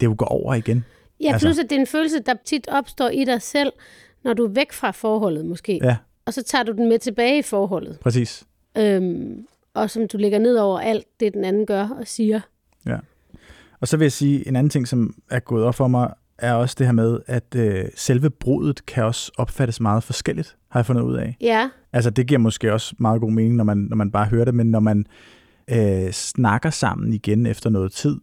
det 0.00 0.06
jo 0.06 0.14
går 0.18 0.26
over 0.26 0.54
igen. 0.54 0.84
ja 1.20 1.32
Altså- 1.32 1.46
plus 1.46 1.58
at 1.58 1.70
det 1.70 1.76
er 1.76 1.80
en 1.80 1.86
følelse, 1.86 2.16
der 2.26 2.34
tit 2.46 2.68
opstår 2.68 3.08
i 3.08 3.24
dig 3.24 3.42
selv, 3.42 3.72
når 4.26 4.34
du 4.34 4.44
er 4.44 4.48
væk 4.48 4.72
fra 4.72 4.90
forholdet 4.90 5.44
måske. 5.44 5.80
Ja, 5.82 5.96
Og 6.26 6.34
så 6.34 6.42
tager 6.42 6.64
du 6.64 6.72
den 6.72 6.88
med 6.88 6.98
tilbage 6.98 7.38
i 7.38 7.42
forholdet. 7.42 7.98
præcis. 8.00 8.44
Øhm, 8.78 9.46
og 9.74 9.90
som 9.90 10.08
du 10.08 10.18
lægger 10.18 10.38
ned 10.38 10.56
over 10.56 10.80
alt 10.80 11.04
det, 11.20 11.34
den 11.34 11.44
anden 11.44 11.66
gør 11.66 11.88
og 11.88 12.06
siger. 12.06 12.40
Og 13.80 13.88
så 13.88 13.96
vil 13.96 14.04
jeg 14.04 14.12
sige 14.12 14.48
en 14.48 14.56
anden 14.56 14.70
ting, 14.70 14.88
som 14.88 15.14
er 15.30 15.40
gået 15.40 15.64
op 15.64 15.74
for 15.74 15.88
mig 15.88 16.14
er 16.38 16.52
også 16.52 16.76
det 16.78 16.86
her 16.86 16.92
med, 16.92 17.18
at 17.26 17.54
øh, 17.56 17.84
selve 17.94 18.30
brudet 18.30 18.86
kan 18.86 19.04
også 19.04 19.32
opfattes 19.38 19.80
meget 19.80 20.02
forskelligt, 20.02 20.56
har 20.70 20.80
jeg 20.80 20.86
fundet 20.86 21.02
ud 21.02 21.16
af. 21.16 21.36
Ja, 21.40 21.70
Altså, 21.92 22.10
det 22.10 22.26
giver 22.26 22.38
måske 22.38 22.72
også 22.72 22.94
meget 22.98 23.20
god 23.20 23.30
mening, 23.30 23.54
når 23.54 23.64
man, 23.64 23.78
når 23.78 23.96
man 23.96 24.10
bare 24.10 24.26
hører 24.26 24.44
det, 24.44 24.54
men 24.54 24.70
når 24.70 24.80
man 24.80 25.06
øh, 25.70 26.10
snakker 26.10 26.70
sammen 26.70 27.12
igen 27.12 27.46
efter 27.46 27.70
noget 27.70 27.92
tid, 27.92 28.16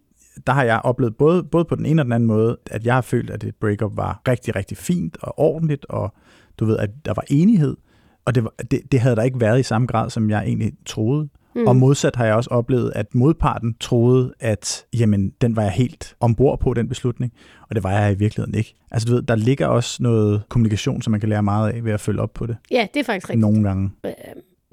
der 0.48 0.54
har 0.54 0.64
jeg 0.64 0.82
oplevet 0.84 1.16
både, 1.16 1.44
både 1.44 1.66
på 1.66 1.76
den 1.76 1.86
ene 1.86 2.02
og 2.02 2.06
den 2.06 2.14
anden 2.14 2.28
måde, 2.28 2.58
at 2.72 2.86
jeg 2.86 2.94
har 2.94 3.02
følt, 3.02 3.30
at 3.30 3.44
et 3.44 3.56
breakup 3.56 3.98
var 3.98 4.22
rigtig, 4.28 4.56
rigtig 4.56 4.78
fint 4.78 5.18
og 5.22 5.40
ordentligt, 5.40 5.86
og 5.90 6.14
du 6.60 6.66
ved, 6.66 6.78
at 6.78 6.90
der 7.06 7.14
var 7.14 7.24
enighed, 7.28 7.78
og 8.26 8.36
det, 8.36 8.44
var, 8.44 8.54
det, 8.72 8.82
det 8.92 9.00
havde 9.00 9.16
der 9.16 9.24
ikke 9.24 9.42
været 9.42 9.60
i 9.60 9.64
samme 9.64 9.88
grad, 9.88 10.10
som 10.10 10.30
jeg 10.30 10.44
egentlig 10.44 10.74
troede. 10.86 11.30
Mm. 11.56 11.68
Og 11.68 11.76
modsat 11.76 12.16
har 12.16 12.26
jeg 12.26 12.36
også 12.36 12.50
oplevet, 12.50 12.92
at 12.96 13.16
modparten 13.16 13.76
troede, 13.80 14.34
at 14.40 14.86
jamen, 14.94 15.34
den 15.42 15.56
var 15.56 15.62
jeg 15.62 15.72
helt 15.72 16.16
ombord 16.20 16.60
på, 16.60 16.74
den 16.74 16.90
beslutning, 16.90 17.34
og 17.70 17.76
det 17.76 17.84
var 17.84 17.92
jeg 17.92 18.12
i 18.12 18.16
virkeligheden 18.16 18.56
ikke. 18.56 18.76
Altså 18.92 19.08
du 19.08 19.14
ved, 19.14 19.22
der 19.22 19.36
ligger 19.36 19.68
også 19.68 20.04
noget 20.04 20.44
kommunikation, 20.50 21.02
som 21.02 21.12
man 21.12 21.20
kan 21.20 21.30
lære 21.30 21.44
meget 21.44 21.72
af 21.72 21.86
ved 21.86 21.92
at 21.92 22.00
følge 22.00 22.22
op 22.22 22.34
på 22.34 22.46
det. 22.46 22.58
ja, 22.72 22.88
det 22.94 23.00
er 23.00 23.04
faktisk 23.04 23.30
rigtigt. 23.30 23.42
Nogle 23.42 23.64
gange. 23.64 23.92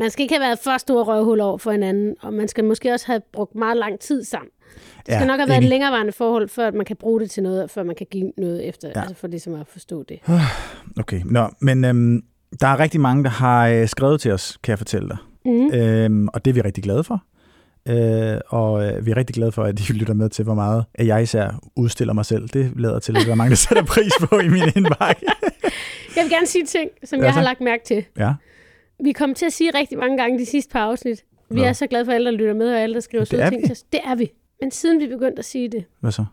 Man 0.00 0.10
skal 0.10 0.22
ikke 0.22 0.34
have 0.34 0.40
været 0.46 0.58
for 0.64 0.78
store 0.78 1.04
røvhul 1.04 1.40
over 1.40 1.58
for 1.58 1.70
hinanden, 1.72 2.14
og 2.22 2.32
man 2.34 2.48
skal 2.48 2.64
måske 2.64 2.92
også 2.92 3.06
have 3.06 3.20
brugt 3.32 3.54
meget 3.54 3.76
lang 3.76 3.98
tid 4.00 4.24
sammen. 4.24 4.50
Det 4.96 5.04
skal 5.06 5.14
Ja, 5.20 5.24
nok 5.24 5.38
have 5.38 5.48
været 5.48 5.56
et 5.58 5.60
enig. 5.60 5.68
længerevarende 5.70 6.12
forhold, 6.12 6.48
før 6.48 6.70
man 6.70 6.84
kan 6.84 6.96
bruge 6.96 7.20
det 7.20 7.30
til 7.30 7.42
noget, 7.42 7.62
og 7.62 7.70
før 7.70 7.82
man 7.82 7.94
kan 7.96 8.06
give 8.10 8.32
noget 8.38 8.68
efter, 8.68 8.88
Ja. 8.88 9.00
altså 9.00 9.14
for 9.14 9.28
ligesom 9.28 9.54
at 9.54 9.66
forstå 9.66 10.02
det. 10.02 10.18
Okay, 11.00 11.20
Nå, 11.24 11.48
men 11.60 11.84
øhm, 11.84 12.22
der 12.60 12.66
er 12.66 12.78
rigtig 12.80 13.00
mange, 13.00 13.24
der 13.24 13.30
har 13.30 13.68
øh, 13.68 13.88
skrevet 13.88 14.20
til 14.20 14.32
os, 14.32 14.58
kan 14.62 14.70
jeg 14.70 14.78
fortælle 14.78 15.08
dig. 15.08 15.16
Mm. 15.44 15.70
Øhm, 15.74 16.28
og 16.28 16.44
det 16.44 16.50
er 16.50 16.54
vi 16.54 16.60
rigtig 16.60 16.84
glade 16.84 17.04
for. 17.04 17.22
Øh, 17.88 18.40
og 18.48 18.86
øh, 18.86 19.06
vi 19.06 19.10
er 19.10 19.16
rigtig 19.16 19.34
glade 19.34 19.52
for, 19.52 19.64
at 19.64 19.88
I 19.88 19.92
lytter 20.00 20.14
med 20.14 20.28
til, 20.28 20.44
hvor 20.44 20.54
meget 20.54 20.84
at 20.94 21.06
jeg 21.06 21.22
især 21.22 21.60
udstiller 21.76 22.14
mig 22.14 22.24
selv. 22.26 22.48
Det 22.48 22.72
lader 22.76 22.98
til, 22.98 23.16
at 23.16 23.26
der 23.26 23.30
er 23.32 23.34
mange, 23.36 23.50
der 23.50 23.56
sætter 23.56 23.84
pris 23.84 24.12
på 24.28 24.38
i 24.38 24.48
min 24.48 24.62
indbakke. 24.76 25.26
Jeg 26.16 26.22
vil 26.24 26.30
gerne 26.30 26.46
sige 26.46 26.66
ting, 26.66 26.90
som 27.04 27.18
Ja, 27.18 27.24
jeg 27.24 27.34
har 27.34 27.42
lagt 27.42 27.60
mærke 27.60 27.84
til. 27.84 28.04
ja, 28.18 28.32
Vi 29.04 29.12
kommer 29.12 29.34
til 29.34 29.46
at 29.46 29.52
sige 29.52 29.70
rigtig 29.74 29.98
mange 29.98 30.16
gange 30.16 30.38
de 30.38 30.46
sidste 30.46 30.72
par 30.72 30.80
afsnit. 30.86 31.24
Vi 31.50 31.60
Hvad? 31.60 31.68
er 31.68 31.72
så 31.72 31.86
glade 31.86 32.04
for, 32.04 32.12
alle, 32.12 32.30
der 32.30 32.36
lytter 32.38 32.54
med, 32.54 32.72
og 32.72 32.80
alle, 32.80 32.94
der 32.94 33.00
skriver 33.00 33.24
søde 33.24 33.48
ting 33.50 33.62
vi. 33.62 33.66
til 33.66 33.72
os. 33.72 33.82
Det 33.82 34.00
er 34.04 34.14
vi. 34.14 34.30
Men 34.60 34.70
siden 34.70 35.00
vi 35.00 35.06
begyndte 35.06 35.38
at 35.38 35.44
sige 35.44 35.68
det, 35.68 35.84
hvad 36.00 36.12
så? 36.12 36.24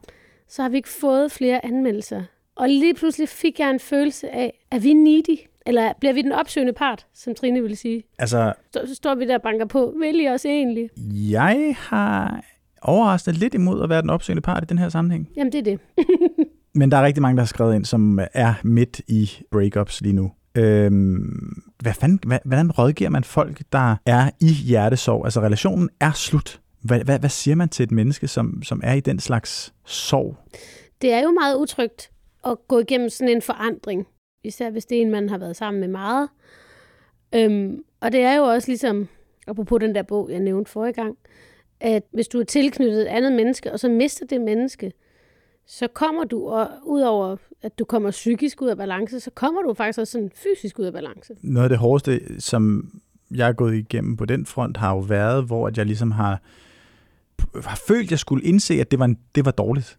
så 0.49 0.61
har 0.61 0.69
vi 0.69 0.77
ikke 0.77 0.89
fået 0.89 1.31
flere 1.31 1.65
anmeldelser. 1.65 2.23
Og 2.55 2.69
lige 2.69 2.93
pludselig 2.93 3.29
fik 3.29 3.59
jeg 3.59 3.69
en 3.69 3.79
følelse 3.79 4.29
af, 4.35 4.65
at 4.71 4.83
vi 4.83 4.91
er 4.91 4.95
needy? 4.95 5.39
Eller 5.65 5.93
bliver 5.99 6.13
vi 6.13 6.21
den 6.21 6.31
opsøgende 6.31 6.73
part, 6.73 7.05
som 7.13 7.35
Trine 7.35 7.61
ville 7.61 7.75
sige? 7.75 8.03
Altså, 8.19 8.53
Så, 8.73 8.81
så 8.87 8.95
står 8.95 9.15
vi 9.15 9.27
der 9.27 9.35
og 9.35 9.41
banker 9.41 9.65
på. 9.65 9.93
Vil 9.99 10.21
I 10.21 10.27
os 10.27 10.45
egentlig? 10.45 10.89
jeg 11.31 11.75
har 11.79 12.43
overrasket 12.81 13.37
lidt 13.37 13.53
imod 13.53 13.83
at 13.83 13.89
være 13.89 14.01
den 14.01 14.09
opsøgende 14.09 14.41
part 14.41 14.63
i 14.63 14.65
den 14.65 14.77
her 14.77 14.89
sammenhæng. 14.89 15.29
Jamen, 15.37 15.53
det 15.53 15.59
er 15.59 15.63
det. 15.63 15.79
Men 16.75 16.91
der 16.91 16.97
er 16.97 17.05
rigtig 17.05 17.21
mange, 17.21 17.35
der 17.37 17.41
har 17.41 17.47
skrevet 17.47 17.75
ind, 17.75 17.85
som 17.85 18.19
er 18.33 18.53
midt 18.63 19.01
i 19.07 19.31
breakups 19.51 20.01
lige 20.01 20.13
nu. 20.13 20.31
Øhm, 20.57 21.63
hvad 21.81 21.93
fanden, 21.93 22.19
hvad, 22.27 22.39
hvordan 22.45 22.71
rådgiver 22.71 23.09
man 23.09 23.23
folk, 23.23 23.61
der 23.71 23.95
er 24.05 24.29
i 24.41 24.47
hjertesorg? 24.47 25.25
Altså 25.25 25.41
relationen 25.41 25.89
er 25.99 26.11
slut. 26.11 26.61
Hvad, 26.81 27.03
hvad, 27.03 27.19
hvad 27.19 27.29
siger 27.29 27.55
man 27.55 27.69
til 27.69 27.83
et 27.83 27.91
menneske, 27.91 28.27
som, 28.27 28.63
som 28.63 28.81
er 28.83 28.93
i 28.93 28.99
den 28.99 29.19
slags 29.19 29.73
sorg? 29.85 30.35
Det 31.01 31.13
er 31.13 31.21
jo 31.21 31.31
meget 31.31 31.55
utrygt 31.55 32.11
at 32.45 32.57
gå 32.67 32.79
igennem 32.79 33.09
sådan 33.09 33.35
en 33.35 33.41
forandring. 33.41 34.07
Især 34.43 34.69
hvis 34.69 34.85
det 34.85 34.97
er 34.97 35.01
en, 35.01 35.11
man 35.11 35.29
har 35.29 35.37
været 35.37 35.55
sammen 35.55 35.79
med 35.79 35.87
meget. 35.87 36.29
Øhm, 37.35 37.83
og 38.01 38.11
det 38.11 38.21
er 38.21 38.33
jo 38.33 38.43
også 38.43 38.67
ligesom, 38.67 39.07
apropos 39.47 39.79
den 39.79 39.95
der 39.95 40.03
bog, 40.03 40.29
jeg 40.31 40.39
nævnte 40.39 40.71
forrige 40.71 40.93
gang, 40.93 41.17
at 41.79 42.03
hvis 42.13 42.27
du 42.27 42.39
er 42.39 42.43
tilknyttet 42.43 43.01
et 43.01 43.07
andet 43.07 43.33
menneske, 43.33 43.71
og 43.71 43.79
så 43.79 43.89
mister 43.89 44.25
det 44.25 44.41
menneske, 44.41 44.91
så 45.67 45.87
kommer 45.87 46.23
du, 46.23 46.47
og 46.47 46.69
udover 46.83 47.35
at 47.61 47.79
du 47.79 47.85
kommer 47.85 48.11
psykisk 48.11 48.61
ud 48.61 48.67
af 48.67 48.77
balance, 48.77 49.19
så 49.19 49.31
kommer 49.31 49.61
du 49.61 49.73
faktisk 49.73 49.99
også 49.99 50.11
sådan 50.11 50.31
fysisk 50.35 50.79
ud 50.79 50.85
af 50.85 50.93
balance. 50.93 51.33
Noget 51.41 51.63
af 51.65 51.69
det 51.69 51.77
hårdeste, 51.77 52.21
som 52.41 52.91
jeg 53.31 53.47
er 53.47 53.53
gået 53.53 53.75
igennem 53.75 54.17
på 54.17 54.25
den 54.25 54.45
front, 54.45 54.77
har 54.77 54.93
jo 54.93 54.99
været, 54.99 55.43
hvor 55.43 55.67
at 55.67 55.77
jeg 55.77 55.85
ligesom 55.85 56.11
har, 56.11 56.41
har 57.63 57.79
følt, 57.87 58.03
at 58.07 58.11
jeg 58.11 58.19
skulle 58.19 58.43
indse, 58.43 58.73
at 58.81 58.91
det 58.91 58.99
var, 58.99 59.05
en, 59.05 59.17
det 59.35 59.45
var 59.45 59.51
dårligt. 59.51 59.97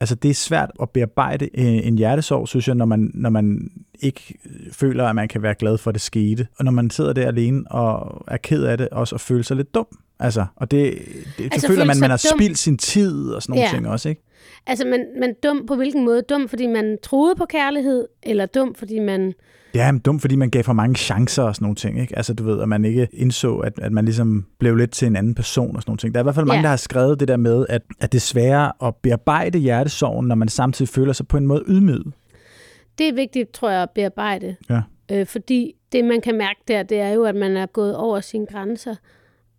Altså, 0.00 0.14
det 0.14 0.30
er 0.30 0.34
svært 0.34 0.70
at 0.82 0.90
bearbejde 0.90 1.44
øh, 1.54 1.86
en 1.86 1.98
hjertesorg, 1.98 2.48
synes 2.48 2.68
jeg, 2.68 2.74
når 2.74 2.84
man, 2.84 3.10
når 3.14 3.30
man 3.30 3.70
ikke 4.00 4.38
føler, 4.72 5.04
at 5.06 5.14
man 5.14 5.28
kan 5.28 5.42
være 5.42 5.54
glad 5.54 5.78
for, 5.78 5.90
at 5.90 5.94
det 5.94 6.02
skete. 6.02 6.46
Og 6.58 6.64
når 6.64 6.72
man 6.72 6.90
sidder 6.90 7.12
der 7.12 7.26
alene 7.26 7.64
og 7.70 8.24
er 8.28 8.36
ked 8.36 8.64
af 8.64 8.78
det, 8.78 8.88
også 8.88 9.14
og 9.14 9.20
føler 9.20 9.42
sig 9.42 9.56
lidt 9.56 9.74
dum. 9.74 9.86
Altså, 10.18 10.46
og 10.56 10.70
det, 10.70 10.98
det 11.38 11.44
altså, 11.44 11.60
så 11.60 11.66
føler 11.66 11.80
føle 11.80 11.86
man, 11.86 12.00
man 12.00 12.10
har 12.10 12.30
spildt 12.36 12.58
sin 12.58 12.78
tid 12.78 13.30
og 13.30 13.42
sådan 13.42 13.52
nogle 13.52 13.64
Ja. 13.64 13.70
ting 13.74 13.88
også, 13.88 14.08
ikke? 14.08 14.22
Altså, 14.66 14.84
men, 14.86 15.00
men 15.20 15.34
dum 15.42 15.66
på 15.66 15.74
hvilken 15.74 16.04
måde? 16.04 16.22
Dum, 16.22 16.48
fordi 16.48 16.66
man 16.66 16.98
troede 17.02 17.34
på 17.36 17.44
kærlighed, 17.44 18.08
eller 18.22 18.46
dum, 18.46 18.74
fordi 18.74 18.98
man... 18.98 19.34
Det 19.74 19.82
er 19.84 19.98
dumt, 19.98 20.20
fordi 20.20 20.36
man 20.36 20.50
gav 20.50 20.64
for 20.64 20.72
mange 20.72 20.94
chancer 20.94 21.42
og 21.42 21.54
sådan 21.54 21.64
nogle 21.64 21.76
ting. 21.76 22.00
Ikke? 22.00 22.16
Altså, 22.16 22.34
du 22.34 22.44
ved, 22.44 22.62
at 22.62 22.68
man 22.68 22.84
ikke 22.84 23.08
indså, 23.12 23.56
at, 23.56 23.72
at 23.78 23.92
man 23.92 24.04
ligesom 24.04 24.46
blev 24.58 24.76
lidt 24.76 24.90
til 24.90 25.06
en 25.06 25.16
anden 25.16 25.34
person 25.34 25.76
og 25.76 25.82
sådan 25.82 25.90
nogle 25.90 25.98
ting. 25.98 26.14
Der 26.14 26.20
er 26.20 26.22
i 26.22 26.24
hvert 26.24 26.34
fald 26.34 26.46
mange, 26.46 26.58
Ja. 26.58 26.62
der 26.62 26.68
har 26.68 26.76
skrevet 26.76 27.20
det 27.20 27.28
der 27.28 27.36
med, 27.36 27.66
at, 27.68 27.82
at 28.00 28.12
det 28.12 28.18
er 28.18 28.22
sværere 28.22 28.72
at 28.82 28.94
bearbejde 29.02 29.58
hjertesorgen, 29.58 30.28
når 30.28 30.34
man 30.34 30.48
samtidig 30.48 30.88
føler 30.88 31.12
sig 31.12 31.28
på 31.28 31.36
en 31.36 31.46
måde 31.46 31.64
ydmyget. 31.66 32.12
Det 32.98 33.08
er 33.08 33.14
vigtigt, 33.14 33.52
tror 33.52 33.70
jeg, 33.70 33.82
at 33.82 33.90
bearbejde. 33.90 34.56
Ja. 34.70 34.80
Øh, 35.12 35.26
fordi 35.26 35.74
det, 35.92 36.04
man 36.04 36.20
kan 36.20 36.38
mærke 36.38 36.60
der, 36.68 36.82
det 36.82 37.00
er 37.00 37.08
jo, 37.08 37.24
at 37.24 37.34
man 37.34 37.56
er 37.56 37.66
gået 37.66 37.96
over 37.96 38.20
sine 38.20 38.46
grænser. 38.46 38.94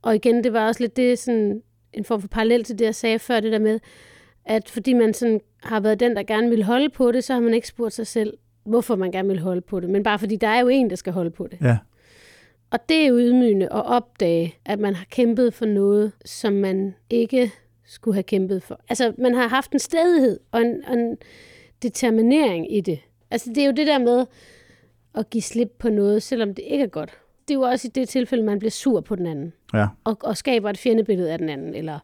Og 0.02 0.16
igen, 0.16 0.44
det 0.44 0.54
var 0.54 0.68
også 0.68 0.84
lidt 0.84 0.98
det, 0.98 1.20
sådan, 1.20 1.62
en 1.94 2.06
form 2.06 2.22
for 2.22 2.28
parallel 2.28 2.64
til 2.64 2.80
det, 2.80 2.86
jeg 2.86 2.96
sagde 2.96 3.20
før, 3.20 3.40
det 3.40 3.52
der 3.52 3.60
med, 3.60 3.80
at 4.48 4.70
fordi 4.70 4.94
man 4.94 5.13
sådan 5.13 5.42
har 5.63 5.80
været 5.80 6.00
den, 6.00 6.16
der 6.16 6.24
gerne 6.24 6.50
vil 6.50 6.63
holde 6.63 6.89
på 6.89 7.12
det, 7.12 7.24
så 7.24 7.34
har 7.34 7.39
man 7.39 7.54
ikke 7.54 7.68
spurgt 7.68 7.94
sig 7.94 8.08
selv, 8.08 8.34
hvorfor 8.66 8.96
man 8.96 9.12
gerne 9.12 9.27
vil 9.27 9.39
holde 9.39 9.62
på 9.62 9.80
det. 9.80 9.89
Men 9.89 10.04
bare 10.04 10.20
fordi 10.20 10.36
der 10.36 10.48
er 10.48 10.60
jo 10.60 10.68
en, 10.68 10.89
der 10.89 10.96
skal 10.96 11.13
holde 11.13 11.32
på 11.32 11.48
det. 11.51 11.58
Ja. 11.62 11.77
Og 12.72 12.80
det 12.89 13.06
er 13.08 13.13
ydmygende 13.13 13.66
at 13.66 13.86
opdage, 13.86 14.56
at 14.66 14.80
man 14.80 14.96
har 14.96 15.06
kæmpet 15.12 15.54
for 15.54 15.66
noget, 15.66 16.12
som 16.25 16.54
man 16.54 16.96
ikke 17.10 17.51
skulle 17.86 18.16
have 18.16 18.24
kæmpet 18.24 18.63
for. 18.63 18.80
Altså, 18.89 19.13
man 19.18 19.36
har 19.36 19.48
haft 19.48 19.72
en 19.72 19.80
stedighed 19.80 20.39
og 20.51 20.62
en, 20.62 20.82
og 20.88 20.94
en 20.94 21.18
determinering 21.84 22.75
i 22.75 22.82
det. 22.82 23.00
Altså, 23.32 23.50
det 23.50 23.58
er 23.58 23.66
jo 23.66 23.72
det 23.72 23.88
der 23.88 23.98
med 24.00 24.25
at 25.16 25.30
give 25.30 25.42
slip 25.42 25.72
på 25.80 25.89
noget, 25.89 26.24
selvom 26.24 26.54
det 26.54 26.63
ikke 26.68 26.84
er 26.84 26.88
godt. 26.88 27.18
Det 27.48 27.54
er 27.54 27.58
jo 27.58 27.62
også 27.62 27.88
i 27.88 27.92
det 27.96 28.10
tilfælde, 28.10 28.44
man 28.44 28.60
bliver 28.60 28.72
sur 28.72 29.01
på 29.01 29.16
den 29.16 29.25
anden, 29.27 29.54
Ja. 29.74 29.88
og, 30.04 30.18
og 30.24 30.38
skaber 30.38 30.70
et 30.70 30.77
fjendebillede 30.77 31.32
af 31.32 31.38
den 31.38 31.50
anden. 31.50 31.74
Eller, 31.75 32.00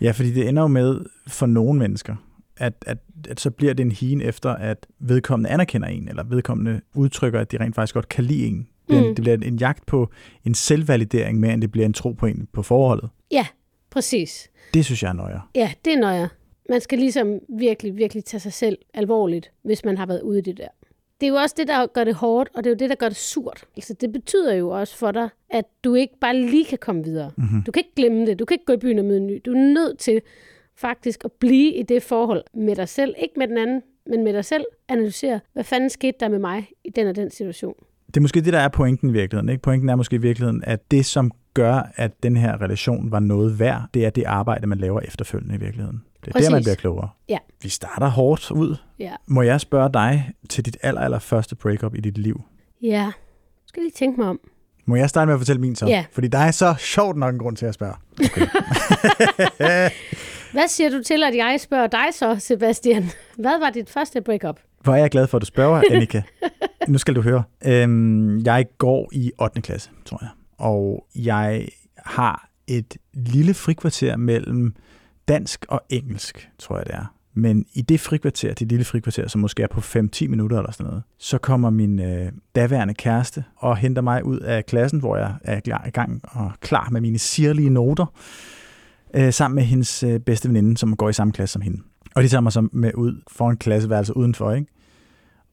ja, 0.00 0.10
fordi 0.10 0.30
det 0.30 0.48
ender 0.48 0.62
jo 0.62 0.68
med 0.68 1.00
for 1.26 1.46
nogle 1.46 1.78
mennesker, 1.78 2.16
at, 2.56 2.72
at, 2.86 2.98
at 3.28 3.40
så 3.40 3.50
bliver 3.50 3.74
det 3.74 3.84
en 3.84 3.92
hien 3.92 4.20
efter, 4.20 4.50
at 4.50 4.86
vedkommende 4.98 5.50
anerkender 5.50 5.88
en, 5.88 6.08
eller 6.08 6.24
vedkommende 6.24 6.80
udtrykker, 6.94 7.40
at 7.40 7.52
de 7.52 7.56
rent 7.60 7.74
faktisk 7.74 7.94
godt 7.94 8.08
kan 8.08 8.24
lide 8.24 8.46
en. 8.46 8.68
Det, 8.88 9.02
mm. 9.02 9.14
Det 9.14 9.22
bliver 9.22 9.36
en 9.36 9.56
jagt 9.56 9.86
på 9.86 10.10
en 10.44 10.54
selvvalidering 10.54 11.40
mere, 11.40 11.52
end 11.52 11.62
det 11.62 11.70
bliver 11.70 11.86
en 11.86 11.92
tro 11.92 12.12
på 12.12 12.26
en 12.26 12.48
på 12.52 12.62
forholdet. 12.62 13.10
ja, 13.30 13.46
præcis. 13.90 14.50
Det 14.74 14.84
synes 14.84 15.02
jeg 15.02 15.08
er 15.08 15.12
nøje. 15.12 15.40
Ja, 15.54 15.72
det 15.84 15.92
er 15.92 15.98
nøje. 15.98 16.28
Man 16.68 16.80
skal 16.80 16.98
ligesom 16.98 17.38
virkelig, 17.58 17.96
virkelig 17.96 18.24
tage 18.24 18.40
sig 18.40 18.52
selv 18.52 18.78
alvorligt, 18.94 19.50
hvis 19.64 19.84
man 19.84 19.98
har 19.98 20.06
været 20.06 20.20
ude 20.20 20.38
i 20.38 20.42
det 20.42 20.56
der. 20.56 20.68
Det 21.20 21.26
er 21.26 21.30
jo 21.30 21.36
også 21.36 21.54
det, 21.58 21.68
der 21.68 21.86
gør 21.86 22.04
det 22.04 22.14
hårdt, 22.14 22.50
og 22.54 22.64
det 22.64 22.70
er 22.70 22.74
jo 22.74 22.78
det, 22.78 22.90
der 22.90 22.96
gør 22.96 23.08
det 23.08 23.16
surt. 23.16 23.64
Altså, 23.76 23.94
det 23.94 24.12
betyder 24.12 24.54
jo 24.54 24.68
også 24.68 24.96
for 24.96 25.12
dig, 25.12 25.28
at 25.50 25.64
du 25.84 25.94
ikke 25.94 26.14
bare 26.20 26.36
lige 26.36 26.64
kan 26.64 26.78
komme 26.78 27.04
videre. 27.04 27.30
Mm-hmm. 27.36 27.62
Du 27.62 27.72
kan 27.72 27.80
ikke 27.80 27.94
glemme 27.96 28.26
det. 28.26 28.38
Du 28.38 28.44
kan 28.44 28.54
ikke 28.54 28.64
gå 28.64 28.72
i 28.72 28.76
byen 28.76 28.98
og 28.98 29.04
møde 29.04 29.18
en 29.18 29.26
ny. 29.26 29.40
Du 29.44 29.50
er 29.50 29.72
nødt 29.74 29.98
til 29.98 30.20
faktisk 30.76 31.24
at 31.24 31.32
blive 31.32 31.74
i 31.74 31.82
det 31.82 32.02
forhold 32.02 32.44
med 32.54 32.76
dig 32.76 32.88
selv. 32.88 33.14
Ikke 33.18 33.34
med 33.36 33.48
den 33.48 33.58
anden, 33.58 33.82
men 34.06 34.24
med 34.24 34.32
dig 34.32 34.44
selv. 34.44 34.64
Analysere, 34.88 35.40
hvad 35.52 35.64
fanden 35.64 35.90
skete 35.90 36.16
der 36.20 36.28
med 36.28 36.38
mig 36.38 36.68
i 36.84 36.90
den 36.90 37.06
og 37.06 37.16
den 37.16 37.30
situation. 37.30 37.74
Det 38.06 38.16
er 38.16 38.20
måske 38.20 38.40
det, 38.40 38.52
der 38.52 38.58
er 38.58 38.68
pointen 38.68 39.10
i 39.10 39.12
virkeligheden. 39.12 39.48
Ikke? 39.48 39.62
Pointen 39.62 39.88
er 39.88 39.96
måske 39.96 40.16
i 40.16 40.18
virkeligheden, 40.18 40.64
at 40.66 40.90
det, 40.90 41.06
som 41.06 41.32
gør, 41.54 41.92
at 41.96 42.22
den 42.22 42.36
her 42.36 42.62
relation 42.62 43.10
var 43.10 43.20
noget 43.20 43.58
værd, 43.58 43.82
det 43.94 44.06
er 44.06 44.10
det 44.10 44.24
arbejde, 44.24 44.66
man 44.66 44.78
laver 44.78 45.00
efterfølgende 45.00 45.54
i 45.54 45.58
virkeligheden. 45.58 46.02
Det 46.24 46.28
er 46.28 46.32
Præcis. 46.32 46.46
der, 46.46 46.54
man 46.54 46.62
bliver 46.62 46.74
klogere. 46.74 47.08
Ja. 47.28 47.38
Vi 47.62 47.68
starter 47.68 48.06
hårdt 48.08 48.50
ud. 48.50 48.76
Ja. 48.98 49.12
Må 49.26 49.42
jeg 49.42 49.60
spørge 49.60 49.92
dig 49.92 50.30
til 50.48 50.64
dit 50.64 50.76
aller, 50.82 51.00
aller 51.00 51.18
første 51.18 51.56
breakup 51.56 51.94
i 51.94 52.00
dit 52.00 52.18
liv? 52.18 52.42
Ja. 52.82 53.04
Nu 53.06 53.12
skal 53.66 53.80
jeg 53.80 53.84
lige 53.84 53.94
tænke 53.94 54.20
mig 54.20 54.28
om. 54.28 54.40
Må 54.84 54.96
jeg 54.96 55.08
starte 55.10 55.26
med 55.26 55.34
at 55.34 55.40
fortælle 55.40 55.60
min 55.60 55.76
så? 55.76 55.86
Ja. 55.86 56.04
Fordi 56.12 56.28
der 56.28 56.38
er 56.38 56.50
så 56.50 56.74
sjovt 56.78 57.16
nok 57.16 57.32
en 57.34 57.38
grund 57.38 57.56
til 57.56 57.66
at 57.66 57.74
spørge. 57.74 57.94
Hvad 60.52 60.68
siger 60.68 60.90
du 60.90 61.02
til, 61.02 61.22
at 61.22 61.36
jeg 61.36 61.56
spørger 61.60 61.86
dig 61.86 62.06
så, 62.12 62.36
Sebastian? 62.38 63.04
Hvad 63.38 63.58
var 63.60 63.70
dit 63.70 63.90
første 63.90 64.20
breakup? 64.20 64.60
Hvor 64.82 64.92
er 64.92 64.96
jeg 64.96 65.10
glad 65.10 65.26
for, 65.26 65.36
at 65.38 65.40
du 65.40 65.46
spørger, 65.46 65.82
Annika. 65.90 66.22
nu 66.88 66.98
skal 66.98 67.14
du 67.14 67.20
høre. 67.22 67.42
Øhm, 67.66 68.38
jeg 68.40 68.66
går 68.78 69.08
i 69.12 69.32
8. 69.40 69.60
klasse, 69.60 69.90
tror 70.04 70.18
jeg. 70.22 70.30
Og 70.58 71.06
jeg 71.14 71.68
har 71.96 72.48
et 72.66 72.96
lille 73.14 73.54
frikvarter 73.54 74.16
mellem 74.16 74.74
dansk 75.28 75.66
og 75.68 75.82
engelsk, 75.90 76.50
tror 76.58 76.76
jeg 76.76 76.86
det 76.86 76.94
er. 76.94 77.14
Men 77.34 77.66
i 77.74 77.82
det 77.82 78.00
frikvarter, 78.00 78.54
det 78.54 78.68
lille 78.68 78.84
frikvarter, 78.84 79.28
som 79.28 79.40
måske 79.40 79.62
er 79.62 79.66
på 79.66 79.80
5-10 79.80 80.28
minutter 80.28 80.58
eller 80.58 80.72
sådan 80.72 80.86
noget, 80.86 81.02
så 81.18 81.38
kommer 81.38 81.70
min 81.70 82.00
øh, 82.00 82.32
daværende 82.54 82.94
kæreste 82.94 83.44
og 83.56 83.76
henter 83.76 84.02
mig 84.02 84.24
ud 84.24 84.38
af 84.38 84.66
klassen, 84.66 84.98
hvor 84.98 85.16
jeg 85.16 85.34
er 85.44 85.60
klar, 85.60 85.84
i 85.86 85.90
gang 85.90 86.20
og 86.24 86.52
klar 86.60 86.88
med 86.90 87.00
mine 87.00 87.18
sirlige 87.18 87.70
noter, 87.70 88.06
øh, 89.14 89.32
sammen 89.32 89.54
med 89.54 89.64
hendes 89.64 90.02
øh, 90.02 90.20
bedste 90.20 90.48
veninde, 90.48 90.76
som 90.76 90.96
går 90.96 91.08
i 91.08 91.12
samme 91.12 91.32
klasse 91.32 91.52
som 91.52 91.62
hende. 91.62 91.82
Og 92.14 92.22
de 92.22 92.28
tager 92.28 92.40
mig 92.40 92.52
så 92.52 92.68
med 92.72 92.94
ud 92.94 93.22
foran 93.30 93.56
klasseværelse 93.56 94.16
udenfor, 94.16 94.52
ikke? 94.52 94.66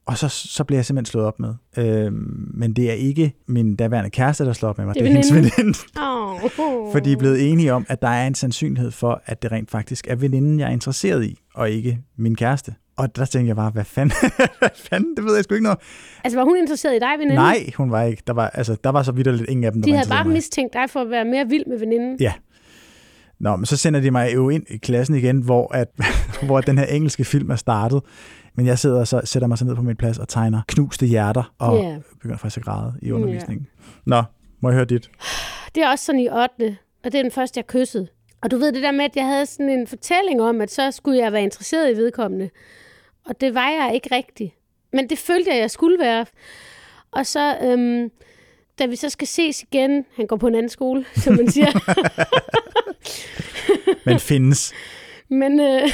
Og 0.08 0.18
så, 0.18 0.28
så 0.30 0.64
bliver 0.64 0.78
jeg 0.78 0.86
simpelthen 0.86 1.12
slået 1.12 1.26
op 1.28 1.40
med. 1.40 1.54
Øhm, 1.78 2.52
men 2.54 2.74
det 2.74 2.90
er 2.90 2.94
ikke 2.94 3.34
min 3.48 3.76
daværende 3.76 4.10
kæreste, 4.10 4.46
der 4.46 4.54
slår 4.54 4.70
op 4.70 4.78
med 4.78 4.86
mig. 4.86 4.96
Det 4.96 5.04
Det 5.04 5.08
er 5.08 5.12
er, 5.12 5.14
hendes 5.14 5.34
veninden. 5.34 5.54
veninde. 5.58 5.80
Oh. 6.02 6.92
For 6.92 7.00
de 7.00 7.12
er 7.12 7.18
blevet 7.18 7.52
enige 7.52 7.74
om, 7.74 7.86
at 7.90 8.02
der 8.02 8.08
er 8.08 8.28
en 8.28 8.36
sandsynlighed 8.36 8.92
for, 8.92 9.22
at 9.26 9.42
det 9.44 9.52
rent 9.52 9.72
faktisk 9.72 10.08
er 10.08 10.16
veninden, 10.16 10.60
jeg 10.60 10.68
er 10.68 10.72
interesseret 10.72 11.26
i, 11.26 11.40
og 11.56 11.70
ikke 11.70 12.00
min 12.18 12.36
kæreste. 12.36 12.74
Og 12.98 13.16
der 13.16 13.26
tænkte 13.26 13.48
jeg 13.48 13.56
bare, 13.56 13.70
hvad 13.72 13.84
fanden? 13.86 14.16
hvad 14.60 14.70
fanden? 14.90 15.16
Det 15.16 15.26
ved 15.26 15.36
jeg 15.36 15.44
sgu 15.44 15.54
ikke 15.56 15.64
noget. 15.64 15.80
Altså, 16.24 16.40
var 16.40 16.46
hun 16.46 16.58
interesseret 16.58 16.96
i 16.96 17.00
dig, 17.00 17.12
veninde? 17.20 17.36
Nej, 17.36 17.70
hun 17.78 17.92
var 17.92 18.04
ikke. 18.04 18.24
Der 18.28 18.34
var, 18.34 18.48
altså, 18.50 18.78
der 18.84 18.90
var 18.90 19.04
så 19.04 19.12
vidt 19.12 19.28
lidt 19.38 19.50
ingen 19.50 19.64
af 19.64 19.72
dem, 19.72 19.82
der 19.82 19.86
De 19.86 19.92
var 19.92 19.98
havde 19.98 20.10
bare 20.10 20.26
mistænkt 20.26 20.74
dig 20.74 20.90
for 20.90 21.00
at 21.00 21.10
være 21.10 21.26
mere 21.26 21.46
vild 21.50 21.64
med 21.68 21.80
veninden. 21.80 22.18
Ja. 22.20 22.34
Nå, 23.39 23.56
men 23.56 23.65
så 23.65 23.77
sender 23.77 24.00
de 24.00 24.12
mig 24.12 24.34
jo 24.34 24.50
ind 24.50 24.63
i 24.70 24.77
klassen 24.77 25.15
igen, 25.15 25.39
hvor, 25.42 25.74
at, 25.74 25.88
hvor 26.46 26.62
den 26.62 26.77
her 26.77 26.86
engelske 26.86 27.25
film 27.25 27.50
er 27.50 27.56
startet. 27.56 28.01
Men 28.56 28.65
jeg 28.65 28.80
sidder 28.80 29.00
og 29.00 29.08
så 29.08 29.22
sætter 29.24 29.48
mig 29.48 29.58
så 29.58 29.65
ned 29.65 29.75
på 29.75 29.82
min 29.82 29.96
plads 29.96 30.18
og 30.20 30.27
tegner 30.27 30.62
knuste 30.68 31.06
hjerter, 31.06 31.54
og 31.60 31.77
Ja. 31.77 31.98
begynder 32.12 32.38
faktisk 32.38 32.58
at 32.58 32.63
græde 32.63 32.94
i 33.01 33.12
undervisningen. 33.12 33.68
Nå, 34.06 34.24
må 34.60 34.70
jeg 34.70 34.75
høre 34.75 34.86
dit? 34.86 35.10
Det 35.75 35.84
er 35.84 35.89
også 35.89 36.06
sådan 36.06 36.22
i 36.22 36.30
8. 36.30 36.77
Og 37.04 37.12
det 37.12 37.15
er 37.15 37.22
den 37.22 37.32
første, 37.32 37.58
jeg 37.58 37.68
kyssede. 37.68 38.08
Og 38.42 38.51
du 38.51 38.58
ved 38.58 38.72
det 38.72 38.84
der 38.84 38.92
med, 38.92 39.06
at 39.06 39.15
jeg 39.15 39.25
havde 39.25 39.46
sådan 39.46 39.70
en 39.70 39.88
fortælling 39.88 40.42
om, 40.42 40.62
at 40.62 40.72
så 40.72 40.92
skulle 40.92 41.20
jeg 41.20 41.32
være 41.34 41.44
interesseret 41.44 41.92
i 41.94 41.98
vedkommende. 41.98 42.50
Og 43.25 43.42
det 43.42 43.56
var 43.56 43.70
jeg 43.70 43.92
ikke 43.94 44.15
rigtigt. 44.15 44.54
Men 44.94 45.10
det 45.10 45.18
følte 45.18 45.50
jeg, 45.51 45.60
jeg 45.60 45.72
skulle 45.72 46.00
være. 46.00 46.25
Og 47.12 47.25
så, 47.25 47.58
øhm, 47.63 48.10
da 48.79 48.86
vi 48.86 48.96
så 48.96 49.10
skal 49.10 49.27
ses 49.27 49.63
igen, 49.63 50.05
han 50.15 50.27
går 50.27 50.36
på 50.36 50.48
en 50.48 50.55
anden 50.55 50.70
skole, 50.70 51.05
som 51.24 51.36
man 51.36 51.51
siger. 51.51 51.72
Men 54.05 54.20
findes. 54.20 54.74
Men, 55.29 55.60
øh, 55.60 55.82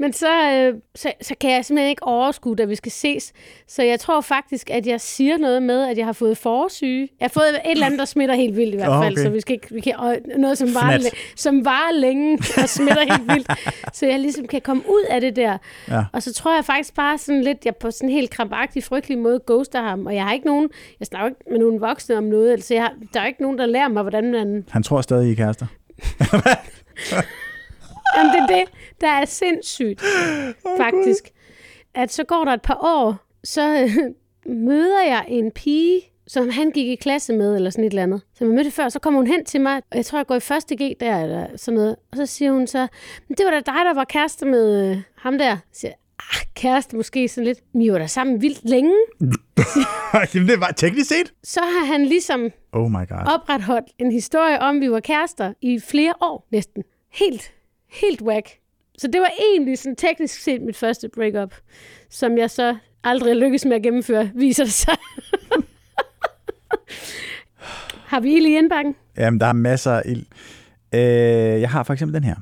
men 0.00 0.12
så, 0.12 0.52
øh, 0.52 0.74
så, 0.94 1.12
så 1.20 1.34
kan 1.40 1.50
jeg 1.50 1.64
simpelthen 1.64 1.90
ikke 1.90 2.02
overskue, 2.02 2.56
da 2.56 2.64
vi 2.64 2.74
skal 2.74 2.92
ses. 2.92 3.32
Så 3.68 3.82
jeg 3.82 4.00
tror 4.00 4.20
faktisk, 4.20 4.70
at 4.70 4.86
jeg 4.86 5.00
siger 5.00 5.38
noget 5.38 5.62
med, 5.62 5.88
at 5.88 5.98
jeg 5.98 6.06
har 6.06 6.12
fået 6.12 6.38
forsyge. 6.38 7.08
Jeg 7.20 7.24
har 7.24 7.28
fået 7.28 7.48
et 7.48 7.70
eller 7.70 7.86
andet, 7.86 7.98
der 7.98 8.04
smitter 8.04 8.34
helt 8.34 8.56
vildt 8.56 8.74
i 8.74 8.76
hvert 8.76 9.04
fald. 9.04 9.12
okay. 9.12 9.22
Så 9.22 9.30
vi 9.30 9.40
skal 9.40 9.52
ikke, 9.52 9.74
vi 9.74 9.80
kan, 9.80 9.96
og 9.96 10.16
noget, 10.38 10.58
som 10.58 10.68
varer, 10.74 10.98
Fnat. 10.98 11.14
som 11.36 11.64
varer 11.64 11.92
længe 11.92 12.38
og 12.62 12.68
smitter 12.68 13.00
helt 13.00 13.32
vildt. 13.32 13.50
Så 13.96 14.06
jeg 14.06 14.20
ligesom 14.20 14.46
kan 14.46 14.60
komme 14.60 14.82
ud 14.88 15.04
af 15.10 15.20
det 15.20 15.36
der. 15.36 15.58
Ja. 15.88 16.04
Og 16.12 16.22
så 16.22 16.32
tror 16.32 16.54
jeg 16.54 16.64
faktisk 16.64 16.94
bare 16.94 17.18
sådan 17.18 17.42
lidt, 17.42 17.64
jeg 17.64 17.76
på 17.76 17.90
sådan 17.90 18.08
en 18.08 18.14
helt 18.14 18.30
krampagtig, 18.30 18.84
frygtelig 18.84 19.18
måde 19.18 19.40
ghoster 19.46 19.82
ham. 19.82 20.06
Og 20.06 20.14
jeg 20.14 20.24
har 20.24 20.32
ikke 20.32 20.46
nogen, 20.46 20.68
jeg 21.00 21.06
snakker 21.06 21.28
ikke 21.28 21.40
med 21.50 21.58
nogen 21.58 21.80
voksne 21.80 22.16
om 22.16 22.24
noget. 22.24 22.52
Altså 22.52 22.74
jeg 22.74 22.82
har, 22.82 22.94
der 23.14 23.20
er 23.20 23.26
ikke 23.26 23.42
nogen, 23.42 23.58
der 23.58 23.66
lærer 23.66 23.88
mig, 23.88 24.02
hvordan 24.02 24.32
man 24.32 24.64
Han 24.70 24.82
tror 24.82 25.00
stadig, 25.00 25.28
I 25.28 25.32
er 25.32 25.36
kærester. 25.36 25.66
Jamen, 28.16 28.32
det 28.32 28.40
er 28.40 28.46
det, 28.46 28.64
der 29.00 29.08
er 29.08 29.24
sindssygt, 29.24 30.02
faktisk. 30.76 31.30
At 31.94 32.12
så 32.12 32.24
går 32.24 32.44
der 32.44 32.52
et 32.52 32.62
par 32.62 32.78
år, 32.82 33.16
så 33.44 33.80
øh, 33.82 33.96
møder 34.54 35.02
jeg 35.02 35.24
en 35.28 35.50
pige, 35.50 36.00
som 36.26 36.48
han 36.50 36.70
gik 36.70 36.88
i 36.88 36.94
klasse 36.94 37.32
med, 37.32 37.56
eller 37.56 37.70
sådan 37.70 37.84
et 37.84 37.90
eller 37.90 38.02
andet. 38.02 38.22
Som 38.34 38.46
jeg 38.46 38.54
mødte 38.54 38.70
før, 38.70 38.88
så 38.88 38.98
kommer 38.98 39.20
hun 39.20 39.26
hen 39.26 39.44
til 39.44 39.60
mig, 39.60 39.76
og 39.76 39.96
jeg 39.96 40.06
tror, 40.06 40.18
jeg 40.18 40.26
går 40.26 40.34
i 40.34 40.40
første 40.40 40.74
G 40.74 40.92
der, 41.00 41.22
eller 41.22 41.46
sådan 41.56 41.76
noget. 41.78 41.96
Og 42.10 42.16
så 42.16 42.26
siger 42.26 42.52
hun 42.52 42.66
så, 42.66 42.86
men 43.28 43.36
det 43.38 43.44
var 43.46 43.50
da 43.50 43.56
dig, 43.56 43.84
der 43.84 43.94
var 43.94 44.04
kæreste 44.04 44.46
med 44.46 44.90
øh, 44.90 44.96
ham 45.16 45.38
der. 45.38 45.56
Så 45.72 45.80
siger 45.80 45.90
jeg, 45.90 45.96
ah, 46.18 46.46
kæreste 46.54 46.96
måske 46.96 47.28
sådan 47.28 47.44
lidt. 47.44 47.58
Men 47.72 47.82
I 47.82 47.92
var 47.92 47.98
da 47.98 48.06
sammen 48.06 48.42
vildt 48.42 48.68
længe. 48.70 48.94
Jamen, 50.34 50.48
det 50.48 50.60
var 50.60 50.72
teknisk 50.76 51.08
set. 51.08 51.32
Så 51.44 51.60
har 51.60 51.86
han 51.86 52.06
ligesom 52.06 52.50
Oh 52.72 52.90
my 52.90 53.08
god. 53.08 53.34
opretholdt 53.34 53.86
en 53.98 54.12
historie 54.12 54.58
om, 54.62 54.76
at 54.76 54.80
vi 54.80 54.90
var 54.90 55.00
kærester 55.00 55.52
i 55.60 55.80
flere 55.80 56.14
år 56.20 56.46
næsten. 56.50 56.82
Helt, 57.12 57.52
helt 57.92 58.22
whack. 58.22 58.58
Så 58.98 59.06
det 59.06 59.20
var 59.20 59.30
egentlig 59.54 59.78
sådan 59.78 59.96
teknisk 59.96 60.42
set 60.42 60.62
mit 60.62 60.76
første 60.76 61.08
breakup, 61.14 61.54
som 62.10 62.38
jeg 62.38 62.50
så 62.50 62.76
aldrig 63.04 63.36
lykkes 63.36 63.64
med 63.64 63.76
at 63.76 63.82
gennemføre, 63.82 64.30
viser 64.34 64.64
det 64.64 64.72
sig. 64.72 64.96
Har 68.10 68.20
vi 68.20 68.36
ild 68.36 68.46
i 68.46 68.56
indbakken? 68.58 68.94
Jamen, 69.16 69.40
der 69.40 69.46
er 69.46 69.52
masser 69.52 69.92
af 69.92 70.02
ild. 70.04 70.26
Øh, 70.94 71.00
jeg 71.60 71.70
har 71.70 71.82
for 71.82 71.92
eksempel 71.92 72.14
den 72.14 72.24
her. 72.24 72.34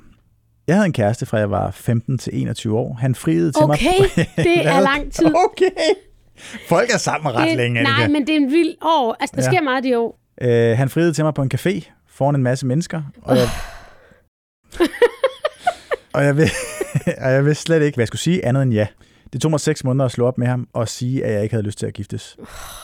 Jeg 0.66 0.76
havde 0.76 0.86
en 0.86 0.92
kæreste 0.92 1.26
fra 1.26 1.38
jeg 1.38 1.50
var 1.50 1.70
15 1.70 2.18
til 2.18 2.42
21 2.42 2.78
år. 2.78 2.94
Han 2.94 3.14
friede 3.14 3.52
til 3.52 3.66
mig. 3.66 3.74
Okay, 3.74 4.24
det 4.44 4.66
er 4.66 4.80
lang 4.80 5.12
tid. 5.12 5.26
Okay. 5.26 5.70
Folk 6.68 6.90
er 6.94 6.98
sammen 6.98 7.34
ret 7.34 7.48
det, 7.48 7.56
længe, 7.56 7.82
Nej, 7.82 8.08
men 8.08 8.26
det 8.26 8.32
er 8.32 8.36
en 8.36 8.52
vild 8.52 8.74
år. 8.82 9.16
Altså, 9.20 9.36
der 9.36 9.42
ja. 9.42 9.50
sker 9.50 9.62
meget 9.62 9.84
i 9.84 9.94
år. 9.94 10.20
Øh, 10.40 10.76
han 10.76 10.88
friede 10.88 11.12
til 11.12 11.24
mig 11.24 11.34
på 11.34 11.42
en 11.42 11.50
café 11.54 11.92
foran 12.08 12.34
en 12.34 12.42
masse 12.42 12.66
mennesker, 12.66 13.02
og 13.22 13.36
jeg, 13.36 13.48
og 16.18 16.24
jeg, 16.24 16.36
ved, 16.36 16.48
og 17.24 17.32
jeg 17.32 17.44
vidste 17.44 17.62
slet 17.62 17.82
ikke, 17.82 17.96
hvad 17.96 18.02
jeg 18.02 18.08
skulle 18.08 18.20
sige 18.20 18.44
andet 18.44 18.62
end 18.62 18.72
ja. 18.72 18.86
Det 19.32 19.40
tog 19.40 19.50
mig 19.50 19.60
seks 19.60 19.84
måneder 19.84 20.04
at 20.04 20.12
slå 20.12 20.26
op 20.26 20.38
med 20.38 20.46
ham 20.46 20.68
og 20.72 20.88
sige, 20.88 21.24
at 21.24 21.32
jeg 21.32 21.42
ikke 21.42 21.52
havde 21.52 21.66
lyst 21.66 21.78
til 21.78 21.86
at 21.86 21.94
giftes. 21.94 22.36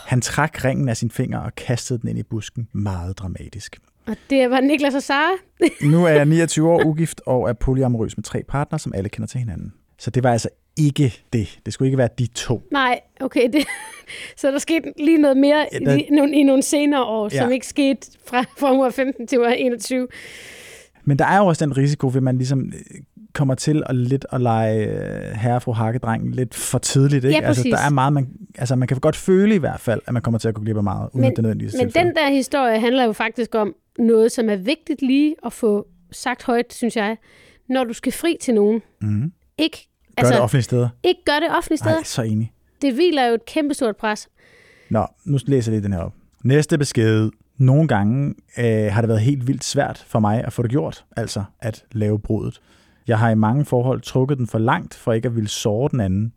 Han 0.07 0.21
trak 0.21 0.65
ringen 0.65 0.89
af 0.89 0.97
sin 0.97 1.11
finger 1.11 1.39
og 1.39 1.55
kastede 1.55 1.99
den 2.01 2.09
ind 2.09 2.19
i 2.19 2.23
busken. 2.23 2.69
Meget 2.73 3.19
dramatisk. 3.19 3.77
Og 4.07 4.17
det 4.31 4.51
var 4.51 4.61
Niklas 4.61 4.95
og 4.95 5.03
Sara. 5.03 5.31
Nu 5.93 6.05
er 6.05 6.09
jeg 6.11 6.25
29 6.27 6.71
år 6.71 6.85
ugift 6.85 7.21
og 7.27 7.49
er 7.49 7.53
polyamorøs 7.53 8.17
med 8.17 8.25
tre 8.25 8.43
partnere, 8.49 8.79
som 8.79 8.93
alle 8.95 9.09
kender 9.09 9.27
til 9.27 9.39
hinanden. 9.39 9.73
Så 9.99 10.11
det 10.11 10.23
var 10.23 10.33
altså 10.33 10.49
ikke 10.77 11.15
det. 11.33 11.59
Det 11.67 11.73
skulle 11.75 11.87
ikke 11.87 11.99
være 11.99 12.09
de 12.19 12.27
to. 12.27 12.63
Nej, 12.73 13.01
okay. 13.21 13.49
Det, 13.53 13.65
så 14.37 14.51
der 14.51 14.59
skete 14.59 14.93
lige 14.99 15.19
noget 15.19 15.37
mere 15.37 15.67
Ja, 15.73 15.79
der- 15.79 15.95
i, 15.97 16.09
nogle, 16.11 16.35
i 16.37 16.43
nogle 16.43 16.63
senere 16.63 17.05
år, 17.05 17.29
Ja. 17.33 17.37
ja. 17.37 17.43
som 17.43 17.53
ikke 17.53 17.67
skete 17.67 18.01
fra, 18.27 18.45
fra 18.59 18.71
hun 18.71 18.81
var 18.81 18.91
15 18.91 19.27
til 19.27 19.39
hun 19.39 19.47
var 19.47 19.53
21. 19.53 20.09
Men 21.05 21.19
der 21.19 21.25
er 21.27 21.39
jo 21.39 21.47
også 21.47 21.65
den 21.65 21.77
risiko, 21.77 22.11
ved 22.13 22.21
man 22.21 22.37
ligesom 22.37 22.61
øh, 22.67 22.73
kommer 23.33 23.55
til 23.55 23.83
at 23.87 23.97
lidt 23.97 24.27
at 24.33 24.41
lege 24.41 24.87
øh, 24.87 25.33
herre 25.37 25.55
og 25.55 25.63
fru 25.63 25.73
Hakkedreng 25.73 26.35
lidt 26.35 26.55
for 26.55 26.79
tidligt. 26.79 27.25
Ikke? 27.25 27.39
Ja, 27.39 27.47
altså, 27.47 27.63
der 27.71 27.79
er 27.87 27.91
meget, 27.91 28.13
man, 28.13 28.29
altså, 28.59 28.77
man 28.77 28.89
kan 28.89 28.97
godt 28.99 29.17
føle 29.17 29.55
i 29.55 29.59
hvert 29.59 29.81
fald, 29.81 30.01
at 30.07 30.13
man 30.13 30.23
kommer 30.23 30.39
til 30.39 30.49
at 30.49 30.55
gå 30.55 30.63
glip 30.63 30.77
af 30.77 30.83
meget, 30.83 31.09
uden 31.13 31.21
Men- 31.21 31.31
at 31.31 31.37
det 31.37 31.43
nødvendigvis 31.43 31.75
Men 31.79 31.91
den 31.91 32.07
der 32.15 32.31
historie 32.31 32.81
handler 32.81 33.05
jo 33.05 33.13
faktisk 33.13 33.55
om 33.55 33.75
noget, 33.99 34.33
som 34.33 34.49
er 34.49 34.57
vigtigt 34.57 35.03
lige 35.03 35.35
at 35.47 35.53
få 35.53 35.87
sagt 36.13 36.43
højt, 36.43 36.73
synes 36.73 36.97
jeg, 36.97 37.17
når 37.69 37.85
du 37.85 37.93
skal 37.93 38.13
fri 38.13 38.37
til 38.41 38.55
nogen. 38.55 38.83
Mhm. 39.01 39.33
Ikke, 39.59 39.89
Gør 40.17 40.21
altså, 40.21 40.33
det 40.35 40.43
offentlige 40.43 40.63
steder. 40.63 40.89
ikke 41.03 41.21
gør 41.27 41.41
det 41.41 41.49
offentlige 41.57 41.79
steder. 41.79 41.95
Nej, 41.95 42.03
så 42.05 42.23
enig. 42.23 42.53
Det 42.83 42.95
hviler 42.95 43.27
jo 43.27 43.35
et 43.35 43.45
kæmpestort 43.47 43.97
pres. 43.97 44.29
Nå, 44.91 45.07
nu 45.25 45.39
læser 45.47 45.73
jeg 45.73 45.81
lige 45.81 45.85
den 45.85 45.93
her 45.93 46.01
op. 46.01 46.13
Næste 46.45 46.79
besked. 46.79 47.31
Nogle 47.59 47.89
gange 47.89 48.35
øh, 48.59 48.93
har 48.93 49.01
det 49.01 49.09
været 49.09 49.21
helt 49.21 49.47
vildt 49.47 49.65
svært 49.65 50.05
for 50.07 50.21
mig 50.21 50.45
at 50.45 50.53
få 50.53 50.63
det 50.63 50.71
gjort, 50.71 51.05
altså 51.17 51.45
at 51.61 51.85
lave 51.93 52.19
brudet. 52.19 52.61
Jeg 53.07 53.19
har 53.19 53.31
i 53.31 53.35
mange 53.35 53.65
forhold 53.65 54.01
trukket 54.01 54.39
den 54.39 54.47
for 54.47 54.59
langt, 54.59 54.95
for 54.95 55.13
ikke 55.13 55.29
at 55.29 55.35
ville 55.35 55.49
såre 55.49 55.89
den 55.93 56.01
anden. 56.01 56.33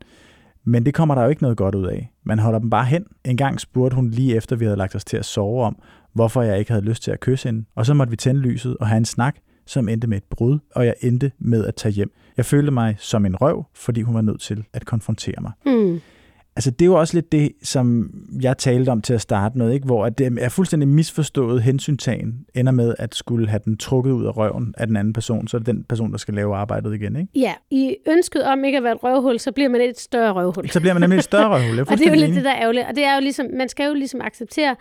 Men 0.64 0.86
det 0.86 0.94
kommer 0.94 1.14
der 1.14 1.22
jo 1.22 1.28
ikke 1.28 1.42
noget 1.42 1.56
godt 1.56 1.74
ud 1.74 1.86
af. 1.86 2.12
Man 2.24 2.38
holder 2.38 2.58
dem 2.58 2.70
bare 2.70 2.84
hen. 2.84 3.04
En 3.24 3.36
gang 3.36 3.60
spurgte 3.60 3.94
hun 3.94 4.10
lige 4.10 4.36
efter, 4.36 4.56
vi 4.56 4.64
havde 4.64 4.76
lagt 4.76 4.94
os 4.94 5.04
til 5.04 5.16
at 5.16 5.24
sove 5.24 5.64
om, 5.64 5.82
hvorfor 6.12 6.42
jeg 6.42 6.58
ikke 6.58 6.70
havde 6.70 6.84
lyst 6.84 7.02
til 7.02 7.10
at 7.10 7.20
kysse 7.20 7.48
hende. 7.48 7.64
Og 7.74 7.86
så 7.86 7.94
måtte 7.94 8.10
vi 8.10 8.16
tænde 8.16 8.40
lyset 8.40 8.76
og 8.76 8.86
have 8.86 8.96
en 8.96 9.04
snak, 9.04 9.36
som 9.66 9.88
endte 9.88 10.06
med 10.06 10.16
et 10.16 10.24
brud, 10.30 10.58
og 10.74 10.86
jeg 10.86 10.94
endte 11.00 11.32
med 11.38 11.64
at 11.64 11.74
tage 11.74 11.92
hjem. 11.92 12.12
Jeg 12.36 12.44
følte 12.44 12.72
mig 12.72 12.96
som 12.98 13.26
en 13.26 13.36
røv, 13.36 13.64
fordi 13.74 14.02
hun 14.02 14.14
var 14.14 14.20
nødt 14.20 14.40
til 14.40 14.64
at 14.72 14.86
konfrontere 14.86 15.34
mig. 15.40 15.52
Mm. 15.66 16.00
Altså, 16.58 16.70
det 16.70 16.82
er 16.82 16.86
jo 16.86 16.94
også 16.94 17.14
lidt 17.14 17.32
det, 17.32 17.52
som 17.62 18.10
jeg 18.42 18.58
talte 18.58 18.90
om 18.90 19.02
til 19.02 19.14
at 19.14 19.20
starte 19.20 19.58
med, 19.58 19.72
ikke? 19.72 19.86
hvor 19.86 20.06
at 20.06 20.18
det 20.18 20.38
er 20.40 20.48
fuldstændig 20.48 20.88
misforstået 20.88 21.62
hensyntagen, 21.62 22.44
ender 22.54 22.72
med 22.72 22.94
at 22.98 23.14
skulle 23.14 23.48
have 23.48 23.60
den 23.64 23.76
trukket 23.76 24.10
ud 24.10 24.26
af 24.26 24.36
røven 24.36 24.74
af 24.78 24.86
den 24.86 24.96
anden 24.96 25.12
person, 25.12 25.48
så 25.48 25.56
er 25.56 25.58
det 25.58 25.66
den 25.66 25.84
person, 25.84 26.12
der 26.12 26.18
skal 26.18 26.34
lave 26.34 26.56
arbejdet 26.56 26.94
igen. 26.94 27.16
Ikke? 27.16 27.28
Ja, 27.34 27.54
i 27.70 27.96
ønsket 28.08 28.44
om 28.44 28.64
ikke 28.64 28.78
at 28.78 28.84
være 28.84 28.92
et 28.92 29.04
røvhul, 29.04 29.38
så 29.38 29.52
bliver 29.52 29.68
man 29.68 29.80
et 29.80 30.00
større 30.00 30.32
røvhul. 30.32 30.68
Så 30.68 30.80
bliver 30.80 30.94
man 30.94 31.00
nemlig 31.00 31.18
et 31.18 31.24
større 31.24 31.48
røvhul. 31.48 31.80
Og 31.90 31.98
det 31.98 32.06
er 32.06 32.10
jo 32.10 32.16
lidt 32.16 32.34
det, 32.34 32.44
der 32.44 32.50
er 32.50 32.62
ærgerligt. 32.62 32.86
Og 32.88 32.96
det 32.96 33.04
er 33.04 33.14
jo 33.14 33.20
ligesom, 33.20 33.46
man 33.58 33.68
skal 33.68 33.86
jo 33.86 33.94
ligesom 33.94 34.20
acceptere, 34.20 34.76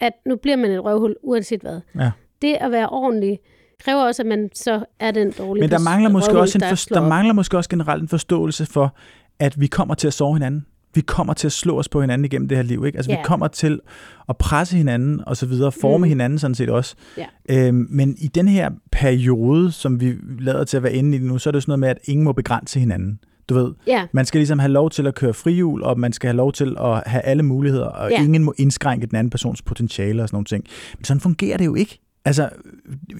at 0.00 0.12
nu 0.26 0.36
bliver 0.36 0.56
man 0.56 0.70
et 0.70 0.84
røvhul, 0.84 1.16
uanset 1.22 1.60
hvad. 1.60 1.80
Ja. 1.98 2.10
Det 2.42 2.56
at 2.60 2.72
være 2.72 2.88
ordentlig, 2.88 3.38
kræver 3.84 4.02
også, 4.02 4.22
at 4.22 4.26
man 4.26 4.50
så 4.54 4.84
er 5.00 5.10
den 5.10 5.30
dårlige 5.38 5.62
Men 5.62 5.70
der 5.70 5.78
mangler, 5.78 6.10
måske 6.10 6.38
også 6.38 6.58
en 6.58 6.62
der 6.62 6.74
for, 6.74 6.94
der 6.94 7.08
mangler 7.08 7.34
måske 7.34 7.56
også 7.56 7.70
generelt 7.70 8.02
en 8.02 8.08
forståelse 8.08 8.66
for, 8.66 8.96
at 9.38 9.60
vi 9.60 9.66
kommer 9.66 9.94
til 9.94 10.06
at 10.06 10.12
sove 10.12 10.34
hinanden. 10.34 10.66
Vi 10.94 11.00
kommer 11.00 11.34
til 11.34 11.46
at 11.48 11.52
slå 11.52 11.78
os 11.78 11.88
på 11.88 12.00
hinanden 12.00 12.24
igennem 12.24 12.48
det 12.48 12.56
her 12.58 12.62
liv. 12.64 12.84
Ikke? 12.86 12.98
Altså, 12.98 13.10
vi 13.10 13.16
Ja. 13.16 13.24
kommer 13.24 13.48
til 13.48 13.80
at 14.28 14.36
presse 14.36 14.76
hinanden 14.76 15.20
og 15.26 15.36
så 15.36 15.46
videre, 15.46 15.72
forme 15.72 16.06
Mm. 16.06 16.08
hinanden 16.08 16.38
sådan 16.38 16.54
set 16.54 16.70
også. 16.70 16.94
Ja. 17.18 17.26
Øhm, 17.48 17.86
men 17.90 18.14
i 18.18 18.26
den 18.26 18.48
her 18.48 18.70
periode, 18.92 19.72
som 19.72 20.00
vi 20.00 20.14
lader 20.40 20.64
til 20.64 20.76
at 20.76 20.82
være 20.82 20.94
inde 20.94 21.16
i 21.16 21.20
nu, 21.20 21.38
så 21.38 21.50
er 21.50 21.52
det 21.52 21.62
sådan 21.62 21.70
noget 21.70 21.78
med, 21.80 21.88
at 21.88 21.98
ingen 22.04 22.24
må 22.24 22.32
begrænse 22.32 22.80
hinanden. 22.80 23.18
Du 23.48 23.54
ved, 23.54 23.72
Ja, 23.86 24.06
man 24.12 24.24
skal 24.26 24.38
ligesom 24.38 24.58
have 24.58 24.72
lov 24.72 24.90
til 24.90 25.06
at 25.06 25.14
køre 25.14 25.34
frihjul, 25.34 25.82
og 25.82 25.98
man 26.00 26.12
skal 26.12 26.28
have 26.28 26.36
lov 26.36 26.52
til 26.52 26.76
at 26.80 27.02
have 27.06 27.22
alle 27.22 27.42
muligheder, 27.42 27.86
og 27.86 28.10
Ja. 28.10 28.22
ingen 28.24 28.44
må 28.44 28.54
indskrænke 28.58 29.06
den 29.06 29.16
anden 29.16 29.30
persons 29.30 29.62
potentiale 29.62 30.22
og 30.22 30.28
sådan 30.28 30.34
nogle 30.36 30.44
ting. 30.44 30.64
Men 30.98 31.04
sådan 31.04 31.20
fungerer 31.20 31.56
det 31.56 31.66
jo 31.66 31.74
ikke. 31.74 31.98
Altså, 32.24 32.48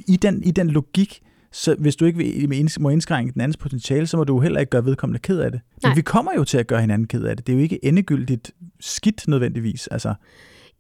i 0.09 0.17
den, 0.17 0.43
i 0.43 0.51
den 0.51 0.71
logik, 0.71 1.21
så 1.53 1.75
hvis 1.79 1.97
du 1.97 2.05
ikke 2.05 2.65
må 2.81 2.89
indskrænke 2.89 3.33
den 3.33 3.41
andens 3.41 3.57
potentiale, 3.57 4.07
så 4.07 4.17
må 4.17 4.25
du 4.25 4.41
heller 4.41 4.61
ikke 4.61 4.71
gøre 4.71 4.85
vedkommende 4.85 5.21
ked 5.21 5.39
af 5.41 5.51
det. 5.53 5.61
Men 5.83 5.89
Nej. 5.89 5.95
vi 5.95 6.03
kommer 6.03 6.33
jo 6.37 6.45
til 6.45 6.59
at 6.59 6.67
gøre 6.67 6.81
hinanden 6.81 7.09
ked 7.09 7.25
af 7.25 7.37
det. 7.37 7.47
Det 7.47 7.53
er 7.53 7.57
jo 7.57 7.63
ikke 7.63 7.85
endegyldigt 7.85 8.51
skidt 8.81 9.29
nødvendigvis. 9.29 9.87
Altså, 9.87 10.15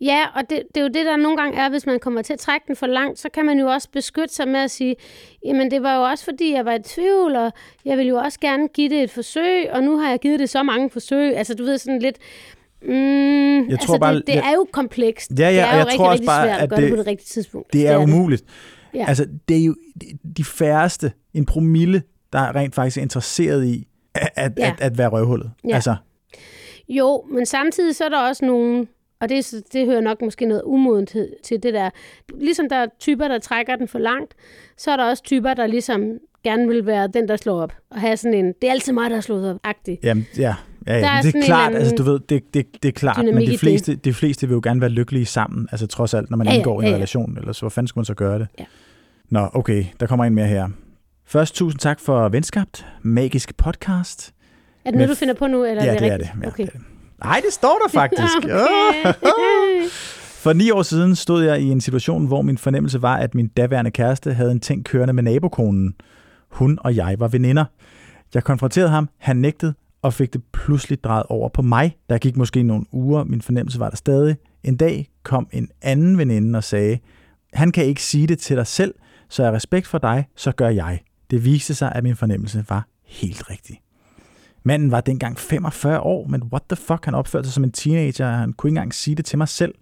Ja, 0.00 0.20
og 0.34 0.42
det, 0.50 0.62
det 0.74 0.80
er 0.80 0.84
jo 0.84 0.88
det, 0.94 1.06
der 1.06 1.16
nogle 1.16 1.36
gange 1.36 1.58
er, 1.58 1.70
hvis 1.70 1.86
man 1.86 1.98
kommer 2.00 2.22
til 2.22 2.32
at 2.32 2.38
trække 2.38 2.64
den 2.68 2.76
for 2.76 2.86
langt, 2.86 3.18
så 3.18 3.28
kan 3.34 3.46
man 3.46 3.58
jo 3.58 3.66
også 3.66 3.88
beskytte 3.92 4.34
sig 4.34 4.48
med 4.48 4.60
at 4.60 4.70
sige, 4.70 4.96
jamen 5.44 5.70
det 5.70 5.82
var 5.82 5.96
jo 5.96 6.02
også 6.02 6.24
fordi, 6.24 6.52
jeg 6.52 6.64
var 6.64 6.72
i 6.74 6.82
tvivl, 6.84 7.36
og 7.36 7.52
jeg 7.84 7.98
vil 7.98 8.06
jo 8.06 8.16
også 8.16 8.40
gerne 8.40 8.68
give 8.68 8.88
det 8.88 9.02
et 9.02 9.10
forsøg, 9.10 9.70
og 9.72 9.82
nu 9.82 9.96
har 9.98 10.10
jeg 10.10 10.18
givet 10.18 10.40
det 10.40 10.50
så 10.50 10.62
mange 10.62 10.90
forsøg. 10.90 11.36
Altså 11.36 11.54
du 11.54 11.64
ved 11.64 11.78
sådan 11.78 11.98
lidt, 11.98 12.16
mm, 12.82 12.90
jeg 13.62 13.66
altså, 13.72 13.86
tror 13.86 13.98
bare, 13.98 14.14
det, 14.14 14.26
det 14.26 14.36
er 14.36 14.52
jo 14.54 14.66
komplekst. 14.72 15.30
Ja, 15.38 15.44
ja, 15.44 15.50
det 15.50 15.58
er 15.60 15.64
jo 15.72 15.76
jeg 15.78 15.86
rigtig, 15.86 15.96
tror 15.98 16.04
også 16.06 16.12
rigtig 16.12 16.26
bare, 16.26 16.46
svært 16.46 16.56
at, 16.56 16.62
at 16.62 16.68
gøre 16.70 16.76
det, 16.80 16.84
det- 16.84 16.92
på 16.92 16.96
det 16.96 17.06
rigtige 17.06 17.26
tidspunkt. 17.26 17.72
Det 17.72 17.88
er 17.88 17.96
umuligt. 17.96 18.44
Ja. 18.94 19.04
Altså, 19.08 19.26
det 19.48 19.56
er 19.60 19.64
jo 19.64 19.74
de 20.36 20.44
færreste, 20.44 21.12
en 21.34 21.44
promille, 21.46 22.02
der 22.32 22.38
er 22.38 22.56
rent 22.56 22.74
faktisk 22.74 22.96
interesseret 22.96 23.64
i 23.66 23.88
at, 24.14 24.28
at, 24.36 24.52
Ja. 24.58 24.68
at, 24.68 24.80
at 24.80 24.98
være 24.98 25.08
røvhullet. 25.08 25.50
Ja. 25.68 25.74
Altså, 25.74 25.96
Jo, 26.88 27.24
men 27.30 27.46
samtidig 27.46 27.96
så 27.96 28.04
er 28.04 28.08
der 28.08 28.18
også 28.18 28.44
nogen, 28.44 28.88
og 29.20 29.28
det, 29.28 29.38
er 29.38 29.42
så- 29.42 29.62
det 29.72 29.86
hører 29.86 30.00
nok 30.00 30.22
måske 30.22 30.46
noget 30.46 30.62
umodenhed 30.64 31.32
til 31.44 31.62
det 31.62 31.74
der. 31.74 31.90
Ligesom 32.40 32.68
der 32.68 32.76
er 32.76 32.86
typer, 33.00 33.28
der 33.28 33.38
trækker 33.38 33.76
den 33.76 33.88
for 33.88 33.98
langt, 33.98 34.34
så 34.78 34.90
er 34.90 34.96
der 34.96 35.04
også 35.04 35.22
typer, 35.22 35.54
der 35.54 35.66
ligesom 35.66 36.18
gerne 36.44 36.68
vil 36.68 36.86
være 36.86 37.08
den, 37.14 37.28
der 37.28 37.36
slår 37.36 37.60
op. 37.62 37.72
Og 37.90 38.00
have 38.00 38.16
sådan 38.16 38.34
en, 38.38 38.46
det 38.62 38.68
er 38.68 38.72
altid 38.72 38.92
mig, 38.92 39.10
der 39.10 39.16
har 39.16 39.20
slået 39.20 39.50
op, 39.54 39.60
agtig. 39.64 39.98
jamen, 40.02 40.26
ja, 40.38 40.54
ja, 40.86 40.92
Der 40.92 40.98
ja 40.98 41.18
er 41.18 41.22
det 41.22 41.34
er 41.34 41.42
klart, 41.44 41.68
eller 41.68 41.78
altså, 41.80 41.94
du 41.94 42.02
ved, 42.02 42.20
det, 42.28 42.54
det, 42.54 42.66
det 42.82 42.88
er 42.88 42.92
klart, 42.92 43.24
men 43.24 43.36
de 43.46 43.58
fleste, 43.58 43.94
de 43.94 44.14
fleste 44.14 44.46
vil 44.48 44.54
jo 44.54 44.60
gerne 44.64 44.80
være 44.80 44.90
lykkelige 44.90 45.26
sammen, 45.26 45.68
altså 45.72 45.86
trods 45.86 46.14
alt, 46.14 46.30
når 46.30 46.36
man 46.36 46.46
Ja, 46.46 46.52
ja, 46.52 46.58
indgår 46.58 46.80
i 46.80 46.84
en 46.84 46.84
ja, 46.84 46.90
ja. 46.90 46.94
relation, 46.96 47.38
ellers 47.38 47.60
hvor 47.60 47.68
fanden 47.68 47.88
skulle 47.88 48.00
man 48.00 48.04
så 48.04 48.14
gøre 48.14 48.38
det? 48.38 48.46
Ja. 48.58 48.64
Nå, 49.32 49.48
okay, 49.52 49.84
der 50.00 50.06
kommer 50.06 50.24
en 50.24 50.34
mere 50.34 50.46
her. 50.46 50.68
Først, 51.26 51.54
tusind 51.54 51.80
tak 51.80 52.00
for 52.00 52.28
venskabt, 52.28 52.86
magisk 53.02 53.56
podcast. 53.56 54.34
Er 54.84 54.90
det 54.90 54.98
noget, 54.98 55.08
du 55.08 55.14
finder 55.14 55.34
på 55.34 55.46
nu, 55.46 55.64
eller 55.64 55.84
ja, 55.84 55.90
er 55.90 55.92
det, 55.92 56.02
det 56.02 56.12
er 56.12 56.16
det. 56.16 56.30
Ja, 56.42 56.48
okay. 56.48 56.66
det 56.66 56.74
er 56.74 56.78
det. 56.78 56.86
Nej, 57.24 57.40
det 57.44 57.52
står 57.52 57.78
der 57.82 57.92
faktisk. 58.00 58.36
Okay. 58.38 59.88
For 60.42 60.52
ni 60.52 60.70
år 60.70 60.82
siden 60.82 61.16
stod 61.16 61.44
jeg 61.44 61.60
i 61.60 61.70
en 61.70 61.80
situation, 61.80 62.26
hvor 62.26 62.42
min 62.42 62.58
fornemmelse 62.58 63.02
var, 63.02 63.16
at 63.16 63.34
min 63.34 63.48
daværende 63.48 63.90
kæreste 63.90 64.34
havde 64.34 64.52
en 64.52 64.60
ting 64.60 64.84
kørende 64.84 65.12
med 65.12 65.22
nabokonen. 65.22 65.94
Hun 66.48 66.78
og 66.80 66.96
jeg 66.96 67.16
var 67.18 67.28
veninder. 67.28 67.64
Jeg 68.34 68.44
konfronterede 68.44 68.90
ham, 68.90 69.08
han 69.18 69.36
nægtede, 69.36 69.74
og 70.02 70.14
fik 70.14 70.32
det 70.32 70.42
pludselig 70.52 71.04
drejet 71.04 71.24
over 71.28 71.48
på 71.48 71.62
mig. 71.62 71.96
Der 72.10 72.18
gik 72.18 72.36
måske 72.36 72.62
nogle 72.62 72.84
uger, 72.92 73.24
min 73.24 73.42
fornemmelse 73.42 73.80
var 73.80 73.88
der 73.88 73.96
stadig. 73.96 74.36
En 74.64 74.76
dag 74.76 75.08
kom 75.22 75.48
en 75.52 75.68
anden 75.82 76.18
veninde 76.18 76.56
og 76.56 76.64
sagde, 76.64 76.98
han 77.52 77.72
kan 77.72 77.84
ikke 77.84 78.02
sige 78.02 78.26
det 78.26 78.38
til 78.38 78.56
dig 78.56 78.66
selv, 78.66 78.94
så 79.32 79.44
af 79.44 79.50
respekt 79.50 79.86
for 79.86 79.98
dig, 79.98 80.28
så 80.36 80.52
gør 80.52 80.68
jeg. 80.68 81.00
Det 81.30 81.44
viste 81.44 81.74
sig, 81.74 81.92
at 81.94 82.02
min 82.02 82.16
fornemmelse 82.16 82.64
var 82.68 82.86
helt 83.04 83.50
rigtig. 83.50 83.80
Manden 84.62 84.90
var 84.90 85.00
dengang 85.00 85.38
45 85.38 86.00
år, 86.00 86.26
men 86.26 86.42
what 86.42 86.62
the 86.68 86.76
fuck, 86.76 87.04
han 87.04 87.14
opførte 87.14 87.48
sig 87.48 87.54
som 87.54 87.64
en 87.64 87.72
teenager, 87.72 88.26
og 88.26 88.38
han 88.38 88.52
kunne 88.52 88.68
ikke 88.68 88.78
engang 88.78 88.94
sige 88.94 89.14
det 89.14 89.24
til 89.24 89.38
mig 89.38 89.48
selv. 89.48 89.74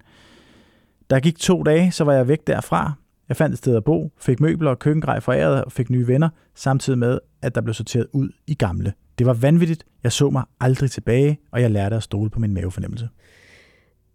Der 1.10 1.20
gik 1.20 1.38
to 1.38 1.62
dage, 1.62 1.92
så 1.92 2.04
var 2.04 2.12
jeg 2.12 2.28
væk 2.28 2.46
derfra. 2.46 2.92
Jeg 3.28 3.36
fandt 3.36 3.52
et 3.52 3.58
sted 3.58 3.76
at 3.76 3.84
bo, 3.84 4.12
fik 4.18 4.40
møbler 4.40 4.70
og 4.70 4.78
køkkengrej 4.78 5.20
foræret 5.20 5.64
og 5.64 5.72
fik 5.72 5.90
nye 5.90 6.06
venner, 6.06 6.28
samtidig 6.54 6.98
med, 6.98 7.18
at 7.42 7.54
der 7.54 7.60
blev 7.60 7.74
sorteret 7.74 8.06
ud 8.12 8.28
i 8.46 8.54
gamle. 8.54 8.92
Det 9.18 9.26
var 9.26 9.34
vanvittigt. 9.34 9.84
Jeg 10.02 10.12
så 10.12 10.30
mig 10.30 10.42
aldrig 10.60 10.90
tilbage, 10.90 11.40
og 11.50 11.62
jeg 11.62 11.70
lærte 11.70 11.96
at 11.96 12.02
stole 12.02 12.30
på 12.30 12.40
min 12.40 12.54
mavefornemmelse. 12.54 13.08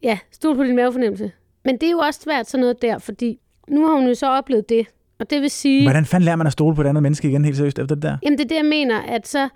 Ja, 0.03 0.19
stol 0.31 0.55
på 0.55 0.63
din 0.63 0.75
mavefornemmelse. 0.75 1.31
Men 1.65 1.75
det 1.75 1.87
er 1.87 1.91
jo 1.91 1.97
også 1.97 2.21
svært 2.21 2.49
sådan 2.49 2.61
noget 2.61 2.81
der, 2.81 2.97
fordi 2.97 3.39
nu 3.67 3.87
har 3.87 3.95
hun 3.95 4.07
jo 4.07 4.13
så 4.13 4.27
oplevet 4.27 4.69
det. 4.69 4.87
Og 5.19 5.29
det 5.29 5.41
vil 5.41 5.49
sige, 5.49 5.83
Hvordan 5.85 6.05
fanden 6.05 6.25
lærer 6.25 6.35
man 6.35 6.47
at 6.47 6.53
stole 6.53 6.75
på 6.75 6.81
et 6.81 6.87
andet 6.87 7.03
menneske 7.03 7.27
igen 7.29 7.45
helt 7.45 7.57
seriøst 7.57 7.79
efter 7.79 7.95
det 7.95 8.03
der? 8.03 8.17
jamen 8.23 8.37
det 8.37 8.43
er 8.43 8.47
det, 8.47 8.55
jeg 8.55 8.65
mener, 8.65 9.01
at 9.01 9.27
så 9.27 9.49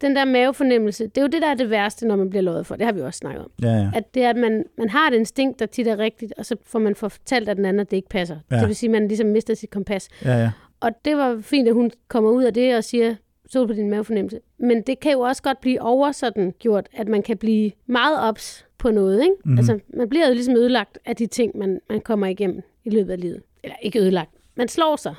den 0.00 0.16
der 0.16 0.24
mavefornemmelse, 0.24 1.04
det 1.04 1.18
er 1.18 1.22
jo 1.22 1.28
det, 1.28 1.42
der 1.42 1.48
er 1.48 1.54
det 1.54 1.70
værste, 1.70 2.06
når 2.06 2.16
man 2.16 2.30
bliver 2.30 2.42
lovet 2.42 2.66
for. 2.66 2.76
Det 2.76 2.86
har 2.86 2.92
vi 2.92 3.00
jo 3.00 3.06
også 3.06 3.18
snakket 3.18 3.44
om. 3.44 3.50
Ja, 3.62 3.72
ja. 3.72 3.90
At 3.94 4.14
det 4.14 4.24
er, 4.24 4.30
at 4.30 4.36
man, 4.36 4.64
man 4.78 4.88
har 4.88 5.08
et 5.10 5.14
instinkt, 5.14 5.58
der 5.58 5.66
tit 5.66 5.86
er 5.86 5.98
rigtigt, 5.98 6.32
og 6.38 6.46
så 6.46 6.56
får 6.66 6.78
man 6.78 6.94
fortalt 6.94 7.48
af 7.48 7.56
den 7.56 7.64
anden, 7.64 7.80
at 7.80 7.90
det 7.90 7.96
ikke 7.96 8.08
passer. 8.08 8.36
Ja. 8.50 8.56
Det 8.56 8.68
vil 8.68 8.76
sige, 8.76 8.88
at 8.88 8.92
man 8.92 9.08
ligesom 9.08 9.26
mister 9.26 9.54
sit 9.54 9.70
kompas. 9.70 10.08
ja, 10.24 10.38
ja. 10.38 10.50
Og 10.80 10.90
det 11.04 11.16
var 11.16 11.38
fint, 11.40 11.68
at 11.68 11.74
hun 11.74 11.90
kommer 12.08 12.30
ud 12.30 12.44
af 12.44 12.54
det 12.54 12.76
og 12.76 12.84
siger, 12.84 13.14
stol 13.50 13.66
på 13.66 13.72
din 13.72 13.90
mavefornemmelse. 13.90 14.38
Men 14.58 14.82
det 14.82 15.00
kan 15.00 15.12
jo 15.12 15.20
også 15.20 15.42
godt 15.42 15.60
blive 15.60 15.82
over 15.82 16.12
sådan 16.12 16.54
gjort, 16.58 16.88
at 16.96 17.08
man 17.08 17.22
kan 17.22 17.36
blive 17.36 17.70
meget 17.86 18.20
ops 18.28 18.66
på 18.78 18.90
noget. 18.90 19.22
Ikke? 19.22 19.32
Mhm. 19.32 19.40
Mm-hmm. 19.44 19.58
Altså, 19.58 19.78
man 19.96 20.08
bliver 20.08 20.26
jo 20.28 20.34
ligesom 20.34 20.56
ødelagt 20.56 20.98
af 21.06 21.16
de 21.16 21.26
ting, 21.26 21.58
man, 21.58 21.80
man 21.90 22.00
kommer 22.00 22.26
igennem 22.26 22.62
i 22.84 22.90
løbet 22.90 23.12
af 23.12 23.20
livet. 23.20 23.42
Eller 23.64 23.76
ikke 23.82 24.00
ødelagt. 24.00 24.30
Man 24.56 24.68
slår 24.68 24.96
sig. 24.96 25.14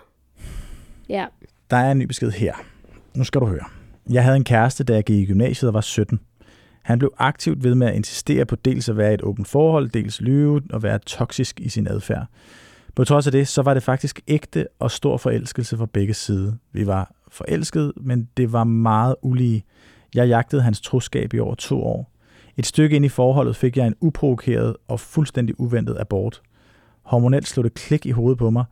Ja. 1.10 1.26
Der 1.70 1.78
er 1.78 1.91
en 1.91 2.00
ny 2.00 2.04
besked 2.04 2.32
her. 2.32 2.54
Nu 3.15 3.24
skal 3.24 3.41
du 3.41 3.46
høre. 3.46 3.65
Jeg 4.10 4.24
havde 4.24 4.38
en 4.38 4.44
kæreste, 4.44 4.84
da 4.84 4.94
jeg 4.94 5.04
gik 5.04 5.20
i 5.20 5.26
gymnasiet 5.26 5.67
og 5.70 5.74
var 5.74 5.82
17. 5.82 6.20
Han 6.82 7.00
blev 7.00 7.13
aktivt 7.17 7.63
ved 7.63 7.76
med 7.76 7.88
at 7.88 7.96
insistere 7.96 8.46
på 8.46 8.56
dels 8.56 8.89
at 8.89 8.98
være 8.98 9.12
i 9.12 9.13
et 9.13 9.22
åbent 9.22 9.48
forhold, 9.48 9.89
dels 9.89 10.22
lyve 10.22 10.62
og 10.70 10.84
være 10.84 11.00
toksisk 11.00 11.60
i 11.60 11.70
sin 11.70 11.88
adfærd. 11.88 12.26
På 12.96 13.04
trods 13.04 13.26
af 13.26 13.32
det, 13.32 13.48
så 13.48 13.62
var 13.62 13.74
det 13.74 13.84
faktisk 13.84 14.22
ægte 14.28 14.67
og 14.80 14.91
stor 14.91 15.17
forelskelse 15.17 15.78
fra 15.78 15.86
begge 15.86 16.13
sider. 16.13 16.54
Vi 16.72 16.88
var 16.88 17.12
forelskede, 17.32 17.94
men 17.98 18.30
det 18.38 18.54
var 18.54 18.63
meget 18.63 19.15
ulige. 19.22 19.63
Jeg 20.15 20.28
jagtede 20.28 20.62
hans 20.62 20.82
troskab 20.82 21.34
i 21.34 21.39
over 21.39 21.56
to 21.56 21.84
år. 21.84 22.12
Et 22.58 22.65
stykke 22.65 22.96
ind 22.96 23.06
i 23.06 23.10
forholdet 23.10 23.56
fik 23.56 23.78
jeg 23.78 23.88
en 23.88 23.96
uprovokeret 24.02 24.76
og 24.88 25.00
fuldstændig 25.00 25.60
uventet 25.60 25.98
abort. 26.00 26.41
Hormonelt 27.04 27.48
slog 27.48 27.63
det 27.63 27.74
klik 27.74 28.06
i 28.06 28.12
hovedet 28.12 28.38
på 28.38 28.50
mig, 28.50 28.65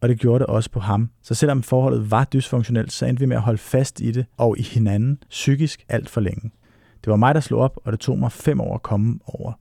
og 0.00 0.08
det 0.08 0.20
gjorde 0.20 0.38
det 0.38 0.46
også 0.46 0.70
på 0.70 0.80
ham. 0.80 1.10
Så 1.22 1.34
selvom 1.34 1.62
forholdet 1.62 2.10
var 2.10 2.24
dysfunktionelt, 2.24 2.92
så 2.92 3.06
endte 3.06 3.20
vi 3.20 3.26
med 3.26 3.36
at 3.36 3.42
holde 3.42 3.58
fast 3.58 4.00
i 4.00 4.10
det 4.10 4.26
og 4.36 4.58
i 4.58 4.62
hinanden 4.62 5.22
psykisk 5.28 5.84
alt 5.88 6.08
for 6.08 6.20
længe. 6.20 6.50
Det 7.04 7.10
var 7.10 7.16
mig, 7.16 7.34
der 7.34 7.40
slog 7.40 7.60
op, 7.60 7.78
og 7.84 7.92
det 7.92 8.00
tog 8.00 8.18
mig 8.18 8.32
fem 8.32 8.60
år 8.60 8.74
at 8.74 8.82
komme 8.82 9.18
over. 9.24 9.52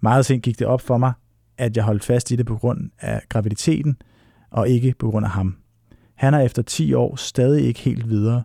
Meget 0.00 0.26
sent 0.26 0.42
gik 0.42 0.58
det 0.58 0.66
op 0.66 0.80
for 0.80 0.98
mig, 0.98 1.12
at 1.58 1.76
jeg 1.76 1.84
holdt 1.84 2.04
fast 2.04 2.30
i 2.30 2.36
det 2.36 2.46
på 2.46 2.56
grund 2.56 2.90
af 3.00 3.22
graviditeten, 3.28 3.96
og 4.50 4.68
ikke 4.68 4.94
på 4.98 5.10
grund 5.10 5.26
af 5.26 5.32
ham. 5.32 5.56
Han 6.14 6.34
er 6.34 6.40
efter 6.40 6.62
10 6.62 6.94
år 6.94 7.16
stadig 7.16 7.66
ikke 7.66 7.80
helt 7.80 8.08
videre. 8.08 8.42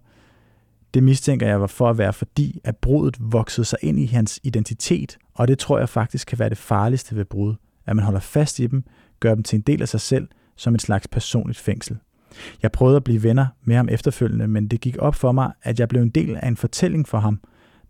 Det 0.93 1.03
mistænker 1.03 1.47
jeg 1.47 1.61
var 1.61 1.67
for 1.67 1.89
at 1.89 1.97
være 1.97 2.13
fordi, 2.13 2.59
at 2.63 2.77
brudet 2.77 3.17
voksede 3.19 3.65
sig 3.65 3.79
ind 3.81 3.99
i 3.99 4.05
hans 4.05 4.39
identitet, 4.43 5.17
og 5.33 5.47
det 5.47 5.59
tror 5.59 5.79
jeg 5.79 5.89
faktisk 5.89 6.27
kan 6.27 6.39
være 6.39 6.49
det 6.49 6.57
farligste 6.57 7.15
ved 7.15 7.25
brud, 7.25 7.55
at 7.85 7.95
man 7.95 8.05
holder 8.05 8.19
fast 8.19 8.59
i 8.59 8.67
dem, 8.67 8.83
gør 9.19 9.35
dem 9.35 9.43
til 9.43 9.57
en 9.57 9.61
del 9.61 9.81
af 9.81 9.87
sig 9.87 10.01
selv, 10.01 10.27
som 10.57 10.75
et 10.75 10.81
slags 10.81 11.07
personligt 11.07 11.59
fængsel. 11.59 11.97
Jeg 12.61 12.71
prøvede 12.71 12.95
at 12.95 13.03
blive 13.03 13.23
venner 13.23 13.47
med 13.63 13.75
ham 13.75 13.89
efterfølgende, 13.89 14.47
men 14.47 14.67
det 14.67 14.81
gik 14.81 14.97
op 14.99 15.15
for 15.15 15.31
mig, 15.31 15.51
at 15.63 15.79
jeg 15.79 15.87
blev 15.87 16.01
en 16.01 16.09
del 16.09 16.35
af 16.35 16.47
en 16.47 16.57
fortælling 16.57 17.07
for 17.07 17.17
ham, 17.17 17.39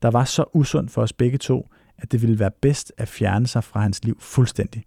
der 0.01 0.11
var 0.11 0.23
så 0.23 0.45
usund 0.53 0.89
for 0.89 1.01
os 1.01 1.13
begge 1.13 1.37
to, 1.37 1.69
at 1.97 2.11
det 2.11 2.21
ville 2.21 2.39
være 2.39 2.51
bedst 2.61 2.93
at 2.97 3.07
fjerne 3.07 3.47
sig 3.47 3.63
fra 3.63 3.79
hans 3.81 4.03
liv 4.03 4.17
fuldstændig. 4.19 4.83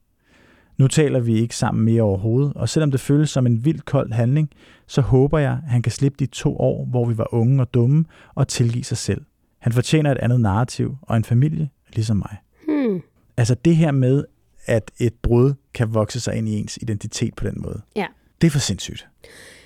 Nu 0.79 0.89
taler 0.89 1.21
vi 1.21 1.35
ikke 1.35 1.57
sammen 1.57 1.85
mere 1.85 2.03
overhovedet, 2.03 2.53
og 2.55 2.69
selvom 2.69 2.91
det 2.91 3.01
føles 3.01 3.31
som 3.31 3.47
en 3.47 3.65
vildt 3.65 3.85
kold 3.85 4.13
handling, 4.13 4.51
så 4.87 5.01
håber 5.01 5.39
jeg, 5.39 5.53
at 5.53 5.71
han 5.71 5.83
kan 5.83 5.93
slippe 5.93 6.17
de 6.19 6.27
to 6.27 6.57
år, 6.57 6.85
hvor 6.85 7.05
vi 7.05 7.19
var 7.19 7.35
unge 7.35 7.63
og 7.63 7.75
dumme, 7.75 8.05
og 8.35 8.49
tilgive 8.49 8.85
sig 8.85 8.97
selv. 8.97 9.25
Han 9.59 9.73
fortjener 9.73 10.13
et 10.13 10.19
andet 10.19 10.41
narrativ 10.41 10.97
og 11.03 11.17
en 11.17 11.25
familie, 11.25 11.71
ligesom 11.95 12.17
mig. 12.17 12.37
Hmm. 12.69 13.03
Altså 13.37 13.55
det 13.55 13.77
her 13.77 13.91
med, 13.91 14.25
at 14.67 14.91
et 14.99 15.15
brud 15.23 15.55
kan 15.75 15.95
vokse 15.95 16.21
sig 16.21 16.35
ind 16.37 16.49
i 16.49 16.53
ens 16.59 16.79
identitet 16.83 17.35
på 17.35 17.45
den 17.45 17.55
måde. 17.63 17.81
Ja. 17.97 18.07
Det 18.41 18.47
er 18.47 18.51
for 18.51 18.59
sindssygt. 18.59 19.09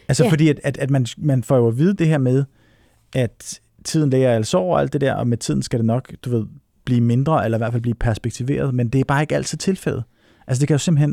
Altså 0.08 0.24
Ja. 0.24 0.30
fordi, 0.30 0.48
at, 0.48 0.60
at, 0.64 0.76
at 0.78 0.90
man, 0.90 1.06
man 1.18 1.42
får 1.42 1.56
jo 1.56 1.68
at 1.68 1.78
vide 1.78 1.94
det 1.94 2.06
her 2.06 2.18
med, 2.18 2.44
at 3.14 3.60
tiden 3.84 4.10
læger 4.10 4.32
altså 4.36 4.58
over 4.58 4.78
alt 4.78 4.92
det 4.92 5.00
der, 5.00 5.14
og 5.14 5.26
med 5.26 5.38
tiden 5.38 5.62
skal 5.62 5.78
det 5.78 5.86
nok, 5.86 6.12
du 6.24 6.30
ved, 6.30 6.46
blive 6.84 7.00
mindre, 7.00 7.44
eller 7.44 7.58
i 7.58 7.60
hvert 7.60 7.72
fald 7.72 7.82
blive 7.82 7.94
perspektiveret, 7.94 8.74
men 8.74 8.88
det 8.88 9.00
er 9.00 9.04
bare 9.04 9.22
ikke 9.22 9.34
altid 9.34 9.58
tilfældet. 9.58 10.04
Altså 10.46 10.60
det 10.60 10.68
kan 10.68 10.74
jo 10.74 10.78
simpelthen, 10.78 11.10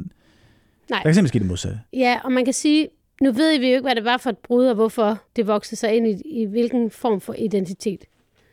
Nej. 0.90 0.98
der 1.00 1.04
kan 1.04 1.14
simpelthen 1.14 1.28
ske 1.28 1.40
det 1.40 1.48
modsatte. 1.48 1.80
Ja, 1.94 2.20
og 2.24 2.32
man 2.32 2.46
kan 2.46 2.54
sige, 2.54 2.88
nu 3.22 3.32
ved 3.32 3.60
vi 3.60 3.68
jo 3.68 3.72
ikke, 3.76 3.82
hvad 3.82 3.96
det 3.96 4.04
var 4.04 4.18
for 4.18 4.30
et 4.30 4.38
brud, 4.38 4.66
og 4.66 4.76
hvorfor 4.76 5.18
det 5.36 5.48
voksede 5.48 5.76
sig 5.76 5.94
ind 5.96 6.08
i, 6.08 6.42
i 6.42 6.46
hvilken 6.46 6.92
form 6.92 7.22
for 7.22 7.34
identitet. 7.34 8.06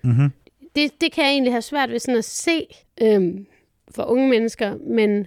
Mm-hmm. 0.04 0.30
Det, 0.76 0.90
det 1.00 1.12
kan 1.12 1.24
jeg 1.24 1.30
egentlig 1.32 1.52
have 1.52 1.62
svært 1.62 1.90
ved 1.90 1.98
sådan 1.98 2.18
at 2.18 2.24
se 2.24 2.66
øhm, 3.02 3.46
for 3.94 4.02
unge 4.02 4.28
mennesker, 4.28 4.76
men 4.86 5.26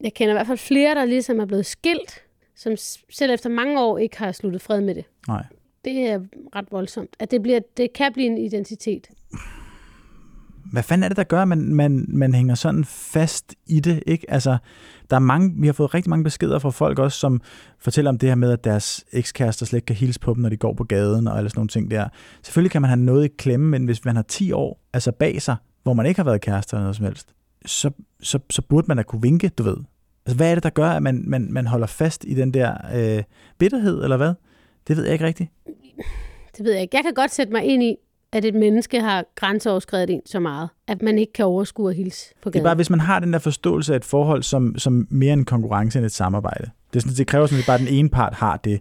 jeg 0.00 0.14
kender 0.14 0.34
i 0.34 0.36
hvert 0.36 0.46
fald 0.46 0.58
flere, 0.58 0.94
der 0.94 1.04
ligesom 1.04 1.40
er 1.40 1.44
blevet 1.44 1.66
skilt, 1.66 2.22
som 2.56 2.72
selv 3.10 3.32
efter 3.32 3.50
mange 3.50 3.80
år 3.80 3.98
ikke 3.98 4.18
har 4.18 4.32
sluttet 4.32 4.62
fred 4.62 4.80
med 4.80 4.94
det. 4.94 5.04
Nej. 5.28 5.44
Det 5.84 6.08
er 6.08 6.20
ret 6.56 6.66
voldsomt. 6.70 7.16
At 7.18 7.30
det, 7.30 7.42
bliver, 7.42 7.60
det 7.76 7.92
kan 7.92 8.12
blive 8.12 8.26
en 8.26 8.38
identitet. 8.38 9.08
Hvad 10.72 10.82
fanden 10.82 11.02
er 11.04 11.08
det, 11.08 11.16
der 11.16 11.24
gør, 11.24 11.42
at 11.42 11.48
man, 11.48 11.74
man, 11.74 12.04
man 12.08 12.34
hænger 12.34 12.54
sådan 12.54 12.84
fast 12.84 13.54
i 13.66 13.80
det? 13.80 14.02
Ikke? 14.06 14.30
Altså, 14.30 14.56
der 15.10 15.16
er 15.16 15.20
mange, 15.20 15.54
vi 15.56 15.66
har 15.66 15.72
fået 15.72 15.94
rigtig 15.94 16.10
mange 16.10 16.24
beskeder 16.24 16.58
fra 16.58 16.70
folk 16.70 16.98
også, 16.98 17.18
som 17.18 17.40
fortæller 17.78 18.08
om 18.08 18.18
det 18.18 18.28
her 18.28 18.36
med, 18.36 18.52
at 18.52 18.64
deres 18.64 19.04
ekskærester 19.12 19.66
slet 19.66 19.76
ikke 19.76 19.86
kan 19.86 19.96
hilse 19.96 20.20
på 20.20 20.34
dem, 20.34 20.42
når 20.42 20.48
de 20.48 20.56
går 20.56 20.74
på 20.74 20.84
gaden 20.84 21.28
og 21.28 21.38
alle 21.38 21.50
sådan 21.50 21.58
nogle 21.58 21.68
ting 21.68 21.90
der. 21.90 22.08
Selvfølgelig 22.42 22.70
kan 22.70 22.82
man 22.82 22.88
have 22.88 23.00
noget 23.00 23.24
i 23.24 23.28
klemme, 23.28 23.68
men 23.68 23.84
hvis 23.84 24.04
man 24.04 24.16
har 24.16 24.22
10 24.22 24.52
år 24.52 24.80
altså 24.92 25.12
bag 25.12 25.42
sig, 25.42 25.56
hvor 25.82 25.92
man 25.92 26.06
ikke 26.06 26.18
har 26.18 26.24
været 26.24 26.40
kærester 26.40 26.76
eller 26.76 26.82
noget 26.82 26.96
som 26.96 27.04
helst, 27.04 27.28
så, 27.66 27.90
så, 28.22 28.38
så 28.50 28.62
burde 28.62 28.84
man 28.88 28.96
da 28.96 29.02
kunne 29.02 29.22
vinke, 29.22 29.48
du 29.48 29.62
ved. 29.62 29.76
Altså, 30.26 30.36
hvad 30.36 30.50
er 30.50 30.54
det, 30.54 30.62
der 30.64 30.70
gør, 30.70 30.88
at 30.88 31.02
man, 31.02 31.22
man, 31.26 31.52
man 31.52 31.66
holder 31.66 31.86
fast 31.86 32.24
i 32.28 32.34
den 32.34 32.54
der 32.54 32.74
øh, 32.94 33.22
bitterhed, 33.58 34.02
eller 34.02 34.16
hvad? 34.16 34.32
Det 34.88 34.96
ved 34.96 35.04
jeg 35.04 35.12
ikke 35.12 35.24
rigtigt. 35.24 35.50
Det 36.56 36.64
ved 36.64 36.72
jeg 36.72 36.82
ikke. 36.82 36.96
Jeg 36.96 37.04
kan 37.04 37.14
godt 37.14 37.30
sætte 37.34 37.52
mig 37.52 37.64
ind 37.64 37.82
i, 37.82 37.96
at 38.32 38.44
et 38.44 38.54
menneske 38.54 39.00
har 39.00 39.24
grænseoverskrevet 39.34 40.10
en 40.10 40.20
så 40.26 40.40
meget, 40.40 40.68
at 40.88 41.02
man 41.02 41.18
ikke 41.18 41.32
kan 41.32 41.44
overskue 41.44 41.90
at 41.90 41.96
hilse 41.96 42.34
på 42.42 42.48
Det 42.48 42.52
gaden. 42.52 42.66
er 42.66 42.68
bare, 42.68 42.74
hvis 42.74 42.90
man 42.90 43.00
har 43.00 43.20
den 43.20 43.32
der 43.32 43.38
forståelse 43.38 43.92
af 43.92 43.96
et 43.96 44.04
forhold 44.04 44.42
som, 44.42 44.78
som 44.78 45.06
mere 45.10 45.32
en 45.32 45.44
konkurrence 45.44 45.98
end 45.98 46.06
et 46.06 46.12
samarbejde. 46.12 46.70
Det, 46.92 46.96
er 46.96 47.00
sådan, 47.00 47.16
det 47.16 47.26
kræver 47.26 47.46
sådan, 47.46 47.60
at 47.60 47.66
bare 47.66 47.78
den 47.78 47.88
ene 47.88 48.08
part 48.08 48.34
har 48.34 48.56
det. 48.56 48.80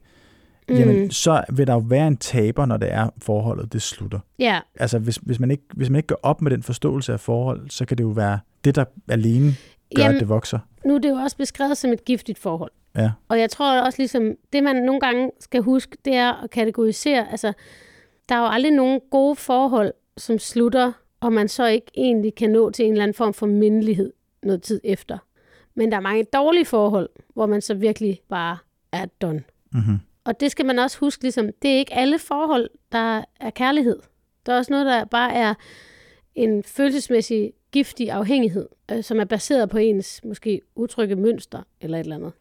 Mm. 0.69 0.75
Jamen, 0.75 1.11
så 1.11 1.43
vil 1.53 1.67
der 1.67 1.73
jo 1.73 1.79
være 1.79 2.07
en 2.07 2.17
taber, 2.17 2.65
når 2.65 2.77
det 2.77 2.91
er 2.93 3.09
forholdet, 3.21 3.73
det 3.73 3.81
slutter. 3.81 4.19
Ja, 4.39 4.59
Altså, 4.79 4.99
hvis, 4.99 5.15
hvis, 5.15 5.39
man 5.39 5.51
ikke, 5.51 5.63
hvis 5.73 5.89
man 5.89 5.95
ikke 5.99 6.07
går 6.07 6.19
op 6.23 6.41
med 6.41 6.51
den 6.51 6.63
forståelse 6.63 7.13
af 7.13 7.19
forhold, 7.19 7.69
så 7.69 7.85
kan 7.85 7.97
det 7.97 8.03
jo 8.03 8.09
være 8.09 8.39
det, 8.63 8.75
der 8.75 8.85
alene 9.07 9.55
gør, 9.95 10.03
Jamen- 10.03 10.15
at 10.15 10.19
det 10.19 10.29
vokser. 10.29 10.59
nu 10.85 10.95
er 10.95 10.99
det 10.99 11.09
jo 11.09 11.15
også 11.15 11.37
beskrevet 11.37 11.77
som 11.77 11.91
et 11.93 12.05
giftigt 12.05 12.39
forhold. 12.39 12.71
Ja. 12.97 13.11
Og 13.27 13.39
jeg 13.39 13.49
tror 13.49 13.81
også 13.81 13.99
ligesom, 14.01 14.31
det 14.53 14.63
man 14.63 14.75
nogle 14.75 14.99
gange 14.99 15.31
skal 15.39 15.61
huske, 15.61 15.97
det 16.05 16.15
er 16.15 16.43
at 16.43 16.49
kategorisere. 16.49 17.31
Altså, 17.31 17.53
der 18.29 18.35
er 18.35 18.39
jo 18.39 18.47
aldrig 18.47 18.71
nogen 18.71 19.01
gode 19.11 19.35
forhold, 19.35 19.93
som 20.17 20.39
slutter, 20.39 20.91
og 21.19 21.33
man 21.33 21.47
så 21.47 21.65
ikke 21.67 21.91
egentlig 21.97 22.35
kan 22.35 22.49
nå 22.49 22.69
til 22.69 22.85
en 22.85 22.91
eller 22.91 23.03
anden 23.03 23.15
form 23.15 23.33
for 23.33 23.45
mindelighed 23.45 24.13
noget 24.43 24.61
tid 24.61 24.81
efter. 24.83 25.17
Men 25.75 25.91
der 25.91 25.97
er 25.97 26.01
mange 26.01 26.23
dårlige 26.33 26.65
forhold, 26.65 27.09
hvor 27.33 27.45
man 27.45 27.61
så 27.61 27.73
virkelig 27.73 28.19
bare 28.29 28.57
er 28.91 29.05
done. 29.21 29.43
Mm-hmm. 29.71 29.99
Og 30.25 30.39
det 30.39 30.51
skal 30.51 30.65
man 30.65 30.79
også 30.79 30.99
huske, 30.99 31.23
ligesom, 31.23 31.49
det 31.61 31.71
er 31.71 31.77
ikke 31.77 31.93
alle 31.93 32.19
forhold, 32.19 32.69
der 32.91 33.23
er 33.39 33.49
kærlighed. 33.49 33.99
Der 34.45 34.53
er 34.53 34.57
også 34.57 34.73
noget, 34.73 34.85
der 34.85 35.05
bare 35.05 35.33
er 35.33 35.53
en 36.35 36.63
følelsesmæssig 36.63 37.53
giftig 37.71 38.11
afhængighed, 38.11 38.67
øh, 38.91 39.03
som 39.03 39.19
er 39.19 39.25
baseret 39.25 39.69
på 39.69 39.77
ens 39.77 40.21
måske 40.23 40.61
utrygge 40.75 41.15
mønster 41.15 41.61
eller 41.81 41.97
et 41.97 42.03
eller 42.03 42.15
andet. 42.15 42.31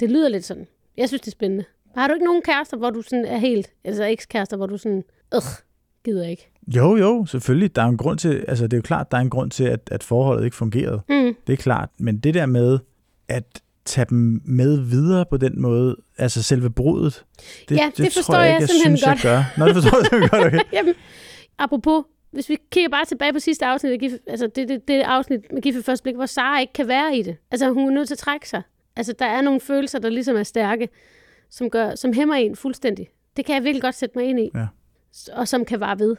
Det 0.00 0.10
lyder 0.10 0.28
lidt 0.28 0.44
sådan. 0.44 0.66
Jeg 0.96 1.08
synes, 1.08 1.20
det 1.20 1.26
er 1.26 1.32
spændende. 1.32 1.64
Har 1.96 2.08
du 2.08 2.14
ikke 2.14 2.26
nogen 2.26 2.42
kærester, 2.42 2.76
hvor 2.76 2.90
du 2.90 3.02
sådan 3.02 3.24
er 3.24 3.36
helt, 3.36 3.72
altså 3.84 4.04
ekskærester, 4.04 4.56
hvor 4.56 4.66
du 4.66 4.78
sådan, 4.78 5.04
øh, 5.34 5.40
gider 6.04 6.26
ikke? 6.28 6.50
Jo, 6.66 6.96
jo, 6.96 7.26
selvfølgelig. 7.26 7.76
Der 7.76 7.82
er 7.82 7.86
en 7.86 7.96
grund 7.96 8.18
til, 8.18 8.44
altså 8.48 8.64
det 8.64 8.72
er 8.72 8.78
jo 8.78 8.82
klart, 8.82 9.10
der 9.10 9.16
er 9.16 9.20
en 9.20 9.30
grund 9.30 9.50
til, 9.50 9.64
at, 9.64 9.80
at 9.92 10.02
forholdet 10.02 10.44
ikke 10.44 10.56
fungerede. 10.56 11.00
Mm. 11.08 11.36
Det 11.46 11.52
er 11.52 11.56
klart. 11.56 11.90
Men 11.98 12.18
det 12.18 12.34
der 12.34 12.46
med 12.46 12.78
at 13.28 13.62
tage 13.84 14.06
dem 14.10 14.42
med 14.44 14.80
videre 14.80 15.26
på 15.30 15.36
den 15.36 15.62
måde, 15.62 15.96
altså 16.18 16.42
selve 16.42 16.70
brudet, 16.70 17.24
det, 17.68 17.76
Ja, 17.76 17.90
det 17.96 18.12
forstår 18.12 18.34
tror 18.34 18.42
jeg, 18.42 18.48
jeg 18.48 18.54
ikke, 18.54 18.62
jeg 18.62 18.68
simpelthen 18.68 18.96
synes, 18.96 19.22
godt. 19.22 19.24
jeg 19.24 19.44
gør. 19.56 19.64
Nå, 19.64 19.66
det 19.66 19.74
forstår 19.74 19.98
jeg 19.98 20.06
simpelthen 20.06 20.40
godt, 20.40 20.54
okay. 20.54 20.60
Jamen, 20.76 20.94
apropos, 21.58 22.04
hvis 22.30 22.48
vi 22.48 22.58
kigger 22.70 22.88
bare 22.88 23.04
tilbage 23.04 23.32
på 23.32 23.38
sidste 23.38 23.66
afsnit, 23.66 23.92
af 23.92 23.98
Gift, 23.98 24.16
altså 24.26 24.46
det, 24.46 24.68
det, 24.68 24.88
det 24.88 25.00
afsnit 25.00 25.52
med 25.52 25.62
Gift 25.62 25.84
første 25.84 26.02
blik, 26.02 26.14
hvor 26.14 26.26
Sara 26.26 26.60
ikke 26.60 26.72
kan 26.72 26.88
være 26.88 27.16
i 27.16 27.22
det. 27.22 27.36
Altså 27.50 27.70
hun 27.70 27.88
er 27.88 27.94
nødt 27.94 28.08
til 28.08 28.14
at 28.14 28.18
trække 28.18 28.48
sig. 28.48 28.62
Altså 28.96 29.14
der 29.18 29.26
er 29.26 29.40
nogle 29.40 29.60
følelser, 29.60 29.98
der 29.98 30.08
ligesom 30.08 30.36
er 30.36 30.42
stærke, 30.42 30.88
som, 31.50 31.70
gør, 31.70 31.94
som 31.94 32.12
hæmmer 32.12 32.34
en 32.34 32.56
fuldstændig. 32.56 33.08
Det 33.36 33.44
kan 33.44 33.54
jeg 33.54 33.64
virkelig 33.64 33.82
godt 33.82 33.94
sætte 33.94 34.18
mig 34.18 34.28
ind 34.28 34.40
i. 34.40 34.50
Ja. 34.54 34.66
Og 35.32 35.48
som 35.48 35.64
kan 35.64 35.80
vare 35.80 35.98
ved. 35.98 36.16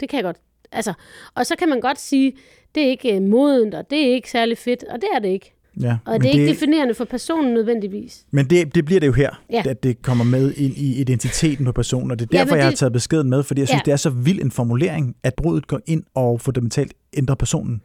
Det 0.00 0.08
kan 0.08 0.16
jeg 0.16 0.24
godt. 0.24 0.36
Altså, 0.72 0.92
og 1.34 1.46
så 1.46 1.56
kan 1.56 1.68
man 1.68 1.80
godt 1.80 2.00
sige, 2.00 2.36
det 2.74 2.82
er 2.82 2.88
ikke 2.88 3.16
øh, 3.16 3.22
modent, 3.22 3.74
og 3.74 3.90
det 3.90 4.06
er 4.08 4.14
ikke 4.14 4.30
særlig 4.30 4.58
fedt, 4.58 4.84
og 4.84 5.00
det 5.00 5.08
er 5.14 5.18
det 5.18 5.28
ikke. 5.28 5.54
Ja, 5.80 5.96
Og 6.04 6.20
det 6.20 6.28
er 6.28 6.32
ikke 6.32 6.48
definerende 6.52 6.94
for 6.94 7.04
personen 7.04 7.54
nødvendigvis. 7.54 8.26
Men 8.30 8.50
det, 8.50 8.74
det 8.74 8.84
bliver 8.84 9.00
det 9.00 9.06
jo 9.06 9.12
her, 9.12 9.42
Ja. 9.50 9.62
ja. 9.64 9.70
at 9.70 9.82
det 9.82 10.02
kommer 10.02 10.24
med 10.24 10.52
ind 10.56 10.74
i 10.76 11.00
identiteten 11.00 11.64
på 11.64 11.72
personen, 11.72 12.10
og 12.10 12.18
det 12.18 12.24
er 12.24 12.28
Ja, 12.32 12.38
derfor, 12.38 12.54
men 12.54 12.58
jeg 12.58 12.64
har 12.66 12.70
det- 12.70 12.78
taget 12.78 12.92
beskeden 12.92 13.30
med, 13.30 13.42
fordi 13.42 13.60
jeg 13.60 13.68
synes, 13.68 13.78
Ja. 13.80 13.82
det 13.84 13.92
er 13.92 13.96
så 13.96 14.10
vild 14.10 14.40
en 14.42 14.50
formulering, 14.50 15.16
at 15.22 15.34
brudet 15.34 15.66
går 15.66 15.80
ind 15.86 16.02
og 16.14 16.40
fundamentalt 16.40 16.94
ændrer 17.16 17.34
personen. 17.34 17.82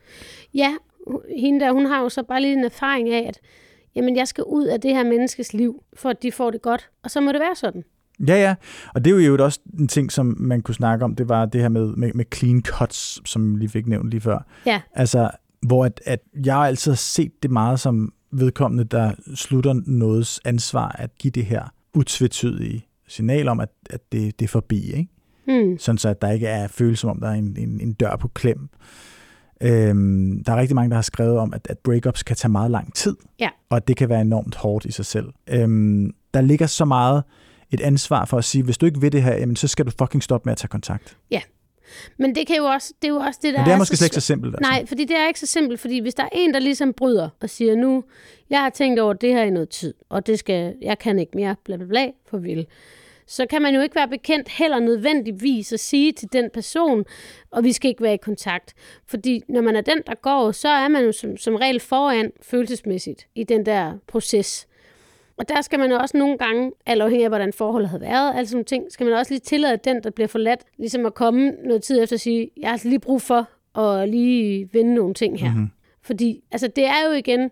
Ja, 0.53 0.73
hende 1.39 1.59
der, 1.59 1.71
hun 1.71 1.85
har 1.85 2.01
jo 2.01 2.09
så 2.09 2.23
bare 2.23 2.41
lige 2.41 2.53
en 2.53 2.63
erfaring 2.63 3.09
af, 3.09 3.25
at 3.27 3.39
jamen, 3.95 4.15
jeg 4.15 4.27
skal 4.27 4.43
ud 4.43 4.65
af 4.65 4.81
det 4.81 4.91
her 4.95 5.03
menneskes 5.03 5.53
liv, 5.53 5.83
for 5.97 6.09
at 6.09 6.23
de 6.23 6.31
får 6.31 6.51
det 6.51 6.61
godt. 6.61 6.89
Og 7.03 7.11
så 7.11 7.21
må 7.21 7.31
det 7.31 7.39
være 7.39 7.55
sådan. 7.55 7.83
Ja, 8.27 8.35
ja, 8.35 8.55
og 8.95 9.05
det 9.05 9.13
er 9.13 9.25
jo 9.25 9.43
også 9.43 9.59
en 9.79 9.87
ting, 9.87 10.11
som 10.11 10.35
man 10.39 10.61
kunne 10.61 10.75
snakke 10.75 11.05
om, 11.05 11.15
det 11.15 11.29
var 11.29 11.45
det 11.45 11.61
her 11.61 11.69
med, 11.69 11.85
med, 11.95 12.11
med 12.13 12.25
clean 12.35 12.61
cuts, 12.63 13.29
som 13.29 13.55
lige 13.55 13.69
fik 13.69 13.87
nævnt 13.87 14.09
lige 14.09 14.21
før. 14.21 14.45
Ja. 14.65 14.81
Altså, 14.93 15.29
hvor 15.61 15.85
at, 15.85 16.01
at 16.05 16.19
jeg 16.45 16.57
altid 16.57 16.91
har 16.91 16.95
set 16.95 17.31
det 17.43 17.51
meget 17.51 17.79
som 17.79 18.13
vedkommende, 18.31 18.83
der 18.83 19.11
slutter 19.35 19.73
nogens 19.85 20.39
ansvar 20.45 20.95
at 20.99 21.09
give 21.19 21.31
det 21.31 21.45
her 21.45 21.63
utvetydige 21.93 22.85
signal 23.07 23.47
om, 23.47 23.59
at, 23.59 23.69
at 23.89 24.11
det, 24.11 24.39
det 24.39 24.45
er 24.45 24.49
forbi, 24.49 24.91
ikke? 24.91 25.09
Hmm. 25.47 25.77
sådan 25.77 25.97
så 25.97 26.09
at 26.09 26.21
der 26.21 26.31
ikke 26.31 26.47
er 26.47 26.67
følelse 26.67 27.07
om, 27.07 27.19
der 27.19 27.27
er 27.27 27.33
en, 27.33 27.55
en, 27.57 27.81
en 27.81 27.93
dør 27.93 28.15
på 28.15 28.27
klem. 28.27 28.69
Øhm, 29.61 30.43
der 30.43 30.53
er 30.53 30.57
rigtig 30.57 30.75
mange, 30.75 30.89
der 30.89 30.95
har 30.95 31.01
skrevet 31.01 31.37
om, 31.37 31.53
at, 31.53 31.67
at 31.69 31.77
breakups 31.77 32.23
kan 32.23 32.35
tage 32.35 32.51
meget 32.51 32.71
lang 32.71 32.93
tid, 32.95 33.15
Ja. 33.39 33.49
og 33.69 33.77
at 33.77 33.87
det 33.87 33.97
kan 33.97 34.09
være 34.09 34.21
enormt 34.21 34.55
hårdt 34.55 34.85
i 34.85 34.91
sig 34.91 35.05
selv. 35.05 35.27
Øhm, 35.49 36.13
der 36.33 36.41
ligger 36.41 36.67
så 36.67 36.85
meget 36.85 37.23
et 37.71 37.81
ansvar 37.81 38.25
for 38.25 38.37
at 38.37 38.43
sige, 38.43 38.63
hvis 38.63 38.77
du 38.77 38.85
ikke 38.85 39.01
vil 39.01 39.11
det 39.11 39.23
her, 39.23 39.33
jamen, 39.37 39.55
så 39.55 39.67
skal 39.67 39.85
du 39.85 39.91
fucking 39.99 40.23
stoppe 40.23 40.47
med 40.47 40.51
at 40.51 40.57
tage 40.57 40.69
kontakt. 40.69 41.17
Men 42.17 42.35
det, 42.35 42.47
kan 42.47 42.55
jo 42.55 42.63
også, 42.65 42.93
det 43.01 43.07
er 43.07 43.13
jo 43.13 43.19
også 43.19 43.39
det, 43.43 43.53
der 43.53 43.59
Men 43.59 43.65
det 43.65 43.71
er 43.71 43.75
er 43.75 43.77
måske 43.77 43.97
slet 43.97 44.05
ikke 44.05 44.15
så 44.15 44.21
simpelt. 44.21 44.55
Altså. 44.55 44.71
Nej, 44.71 44.85
fordi 44.85 45.05
det 45.05 45.17
er 45.17 45.27
ikke 45.27 45.39
så 45.39 45.45
simpelt, 45.45 45.79
fordi 45.79 45.99
hvis 45.99 46.13
der 46.13 46.23
er 46.23 46.29
en, 46.31 46.53
der 46.53 46.59
ligesom 46.59 46.93
bryder 46.93 47.29
og 47.41 47.49
siger, 47.49 47.75
nu, 47.75 48.03
jeg 48.49 48.59
har 48.59 48.69
tænkt 48.69 48.99
over 48.99 49.13
det 49.13 49.33
her 49.33 49.43
i 49.43 49.49
noget 49.49 49.69
tid, 49.69 49.93
og 50.09 50.27
det 50.27 50.39
skal, 50.39 50.75
jeg 50.81 50.99
kan 50.99 51.19
ikke 51.19 51.31
mere, 51.35 51.55
bla 51.65 51.75
bla 51.75 51.85
bla, 51.85 52.07
farvel. 52.31 52.67
Så 53.27 53.45
kan 53.49 53.61
man 53.61 53.75
jo 53.75 53.81
ikke 53.81 53.95
være 53.95 54.07
bekendt 54.07 54.49
heller 54.49 54.79
nødvendigvis 54.79 55.73
at 55.73 55.79
sige 55.79 56.11
til 56.11 56.27
den 56.33 56.49
person, 56.53 57.05
og 57.51 57.63
vi 57.63 57.71
skal 57.71 57.89
ikke 57.89 58.03
være 58.03 58.13
i 58.13 58.17
kontakt. 58.17 58.73
Fordi 59.07 59.41
når 59.47 59.61
man 59.61 59.75
er 59.75 59.81
den, 59.81 60.01
der 60.07 60.15
går, 60.15 60.51
så 60.51 60.69
er 60.69 60.87
man 60.87 61.03
jo 61.03 61.11
som, 61.11 61.37
som 61.37 61.55
regel 61.55 61.79
foran 61.79 62.31
følelsesmæssigt 62.41 63.27
i 63.35 63.43
den 63.43 63.65
der 63.65 63.93
proces. 64.07 64.67
Og 65.39 65.49
der 65.49 65.61
skal 65.61 65.79
man 65.79 65.91
også 65.91 66.17
nogle 66.17 66.37
gange, 66.37 66.71
alt 66.85 67.01
afhængig 67.01 67.23
af, 67.25 67.29
hvordan 67.29 67.53
forholdet 67.53 67.89
har 67.89 67.97
været, 67.97 68.35
alle 68.35 68.47
sådan 68.47 68.55
nogle 68.55 68.65
ting, 68.65 68.91
skal 68.91 69.05
man 69.05 69.15
også 69.15 69.33
lige 69.33 69.39
tillade 69.39 69.77
den, 69.77 70.03
der 70.03 70.09
bliver 70.09 70.27
forladt, 70.27 70.61
ligesom 70.77 71.05
at 71.05 71.13
komme 71.13 71.51
noget 71.51 71.83
tid 71.83 72.03
efter 72.03 72.15
og 72.15 72.19
sige, 72.19 72.49
jeg 72.57 72.67
har 72.67 72.71
altså 72.71 72.87
lige 72.87 72.99
brug 72.99 73.21
for 73.21 73.47
at 73.79 74.09
lige 74.09 74.69
vende 74.73 74.93
nogle 74.93 75.13
ting 75.13 75.39
her. 75.39 75.51
Mm-hmm. 75.51 75.71
Fordi 76.01 76.43
altså, 76.51 76.67
det 76.67 76.85
er 76.85 77.05
jo 77.07 77.11
igen, 77.11 77.51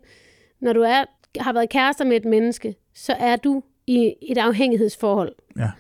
når 0.60 0.74
du 0.74 0.82
er, 0.82 1.06
har 1.40 1.54
været 1.54 1.70
kærester 1.70 2.06
med 2.06 2.18
et 2.18 2.26
menneske, 2.26 2.76
så 2.94 3.14
er 3.20 3.36
du 3.36 3.64
i 3.88 4.14
et 4.22 4.38
afhængighedsforhold. 4.38 5.36
Ja. 5.58 5.72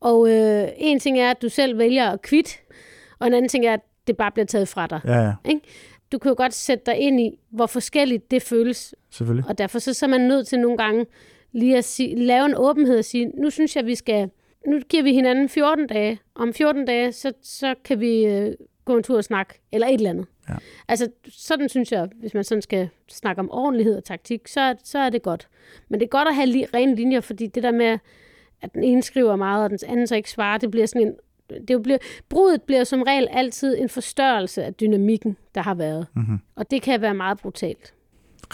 Og 0.00 0.30
øh, 0.30 0.68
en 0.76 1.00
ting 1.00 1.18
er, 1.18 1.30
at 1.30 1.42
du 1.42 1.48
selv 1.48 1.78
vælger 1.78 2.10
at 2.10 2.22
kvitte, 2.22 2.50
og 3.18 3.26
en 3.26 3.34
anden 3.34 3.48
ting 3.48 3.66
er, 3.66 3.72
at 3.72 3.80
det 4.06 4.16
bare 4.16 4.30
bliver 4.30 4.46
taget 4.46 4.68
fra 4.68 4.86
dig. 4.86 5.00
Ja, 5.04 5.22
ja, 5.24 5.32
Ikke? 5.44 5.60
Du 6.12 6.18
kan 6.18 6.28
jo 6.28 6.34
godt 6.36 6.54
sætte 6.54 6.84
dig 6.86 6.96
ind 6.96 7.20
i, 7.20 7.38
hvor 7.50 7.66
forskelligt 7.66 8.30
det 8.30 8.42
føles, 8.42 8.94
selvfølgelig. 9.10 9.48
og 9.48 9.58
derfor 9.58 9.78
så, 9.78 9.94
så 9.94 10.06
er 10.06 10.10
man 10.10 10.20
nødt 10.20 10.46
til 10.46 10.60
nogle 10.60 10.78
gange 10.78 11.06
lige 11.54 11.76
at 11.76 11.84
sige, 11.84 12.16
lave 12.16 12.44
en 12.46 12.54
åbenhed 12.56 12.98
og 12.98 13.04
sige, 13.04 13.26
nu 13.26 13.50
synes 13.50 13.76
jeg, 13.76 13.86
vi 13.86 13.94
skal, 13.94 14.30
nu 14.66 14.80
giver 14.88 15.02
vi 15.02 15.12
hinanden 15.14 15.48
14 15.48 15.86
dage. 15.86 16.18
Om 16.34 16.54
14 16.54 16.84
dage, 16.84 17.12
så, 17.12 17.32
så 17.42 17.74
kan 17.84 18.00
vi 18.00 18.24
øh, 18.26 18.54
gå 18.84 18.96
en 18.96 19.02
tur 19.02 19.16
og 19.16 19.24
snakke, 19.24 19.60
eller 19.72 19.86
et 19.86 19.94
eller 19.94 20.10
andet. 20.10 20.26
Ja. 20.48 20.54
Altså, 20.88 21.08
sådan 21.28 21.68
synes 21.68 21.92
jeg, 21.92 22.08
hvis 22.20 22.34
man 22.34 22.44
sådan 22.44 22.62
skal 22.62 22.88
snakke 23.10 23.40
om 23.40 23.50
ordentlighed 23.50 23.96
og 23.96 24.04
taktik, 24.04 24.48
så, 24.48 24.74
så 24.84 24.98
er 24.98 25.10
det 25.10 25.22
godt. 25.22 25.48
Men 25.88 26.00
det 26.00 26.06
er 26.06 26.10
godt 26.10 26.28
at 26.28 26.34
have 26.34 26.46
li- 26.48 26.70
rene 26.74 26.94
linjer, 26.94 27.20
fordi 27.20 27.46
det 27.46 27.62
der 27.62 27.72
med, 27.72 27.98
at 28.62 28.74
den 28.74 28.84
ene 28.84 29.02
skriver 29.02 29.36
meget, 29.36 29.64
og 29.64 29.70
den 29.70 29.78
anden 29.86 30.06
så 30.06 30.16
ikke 30.16 30.30
svarer, 30.30 30.58
det 30.58 30.70
bliver 30.70 30.86
sådan 30.86 31.06
en, 31.06 31.14
det 31.68 31.82
bliver, 31.82 31.98
brudet 32.28 32.62
bliver 32.62 32.84
som 32.84 33.02
regel 33.02 33.28
altid 33.30 33.78
en 33.78 33.88
forstørrelse 33.88 34.64
af 34.64 34.74
dynamikken, 34.74 35.36
der 35.54 35.60
har 35.60 35.74
været. 35.74 36.06
Mm-hmm. 36.14 36.38
Og 36.54 36.70
det 36.70 36.82
kan 36.82 37.00
være 37.00 37.14
meget 37.14 37.38
brutalt. 37.38 37.94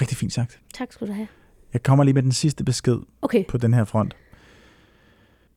Rigtig 0.01 0.17
fint 0.17 0.33
sagt. 0.33 0.61
Tak 0.75 0.93
skal 0.93 1.07
du 1.07 1.13
have. 1.13 1.29
Jeg 1.73 1.83
kommer 1.83 2.05
lige 2.05 2.15
med 2.15 2.23
den 2.23 2.33
sidste 2.33 2.65
besked 2.65 2.97
Okay. 3.23 3.45
på 3.49 3.59
den 3.59 3.75
her 3.75 3.85
front. 3.85 4.17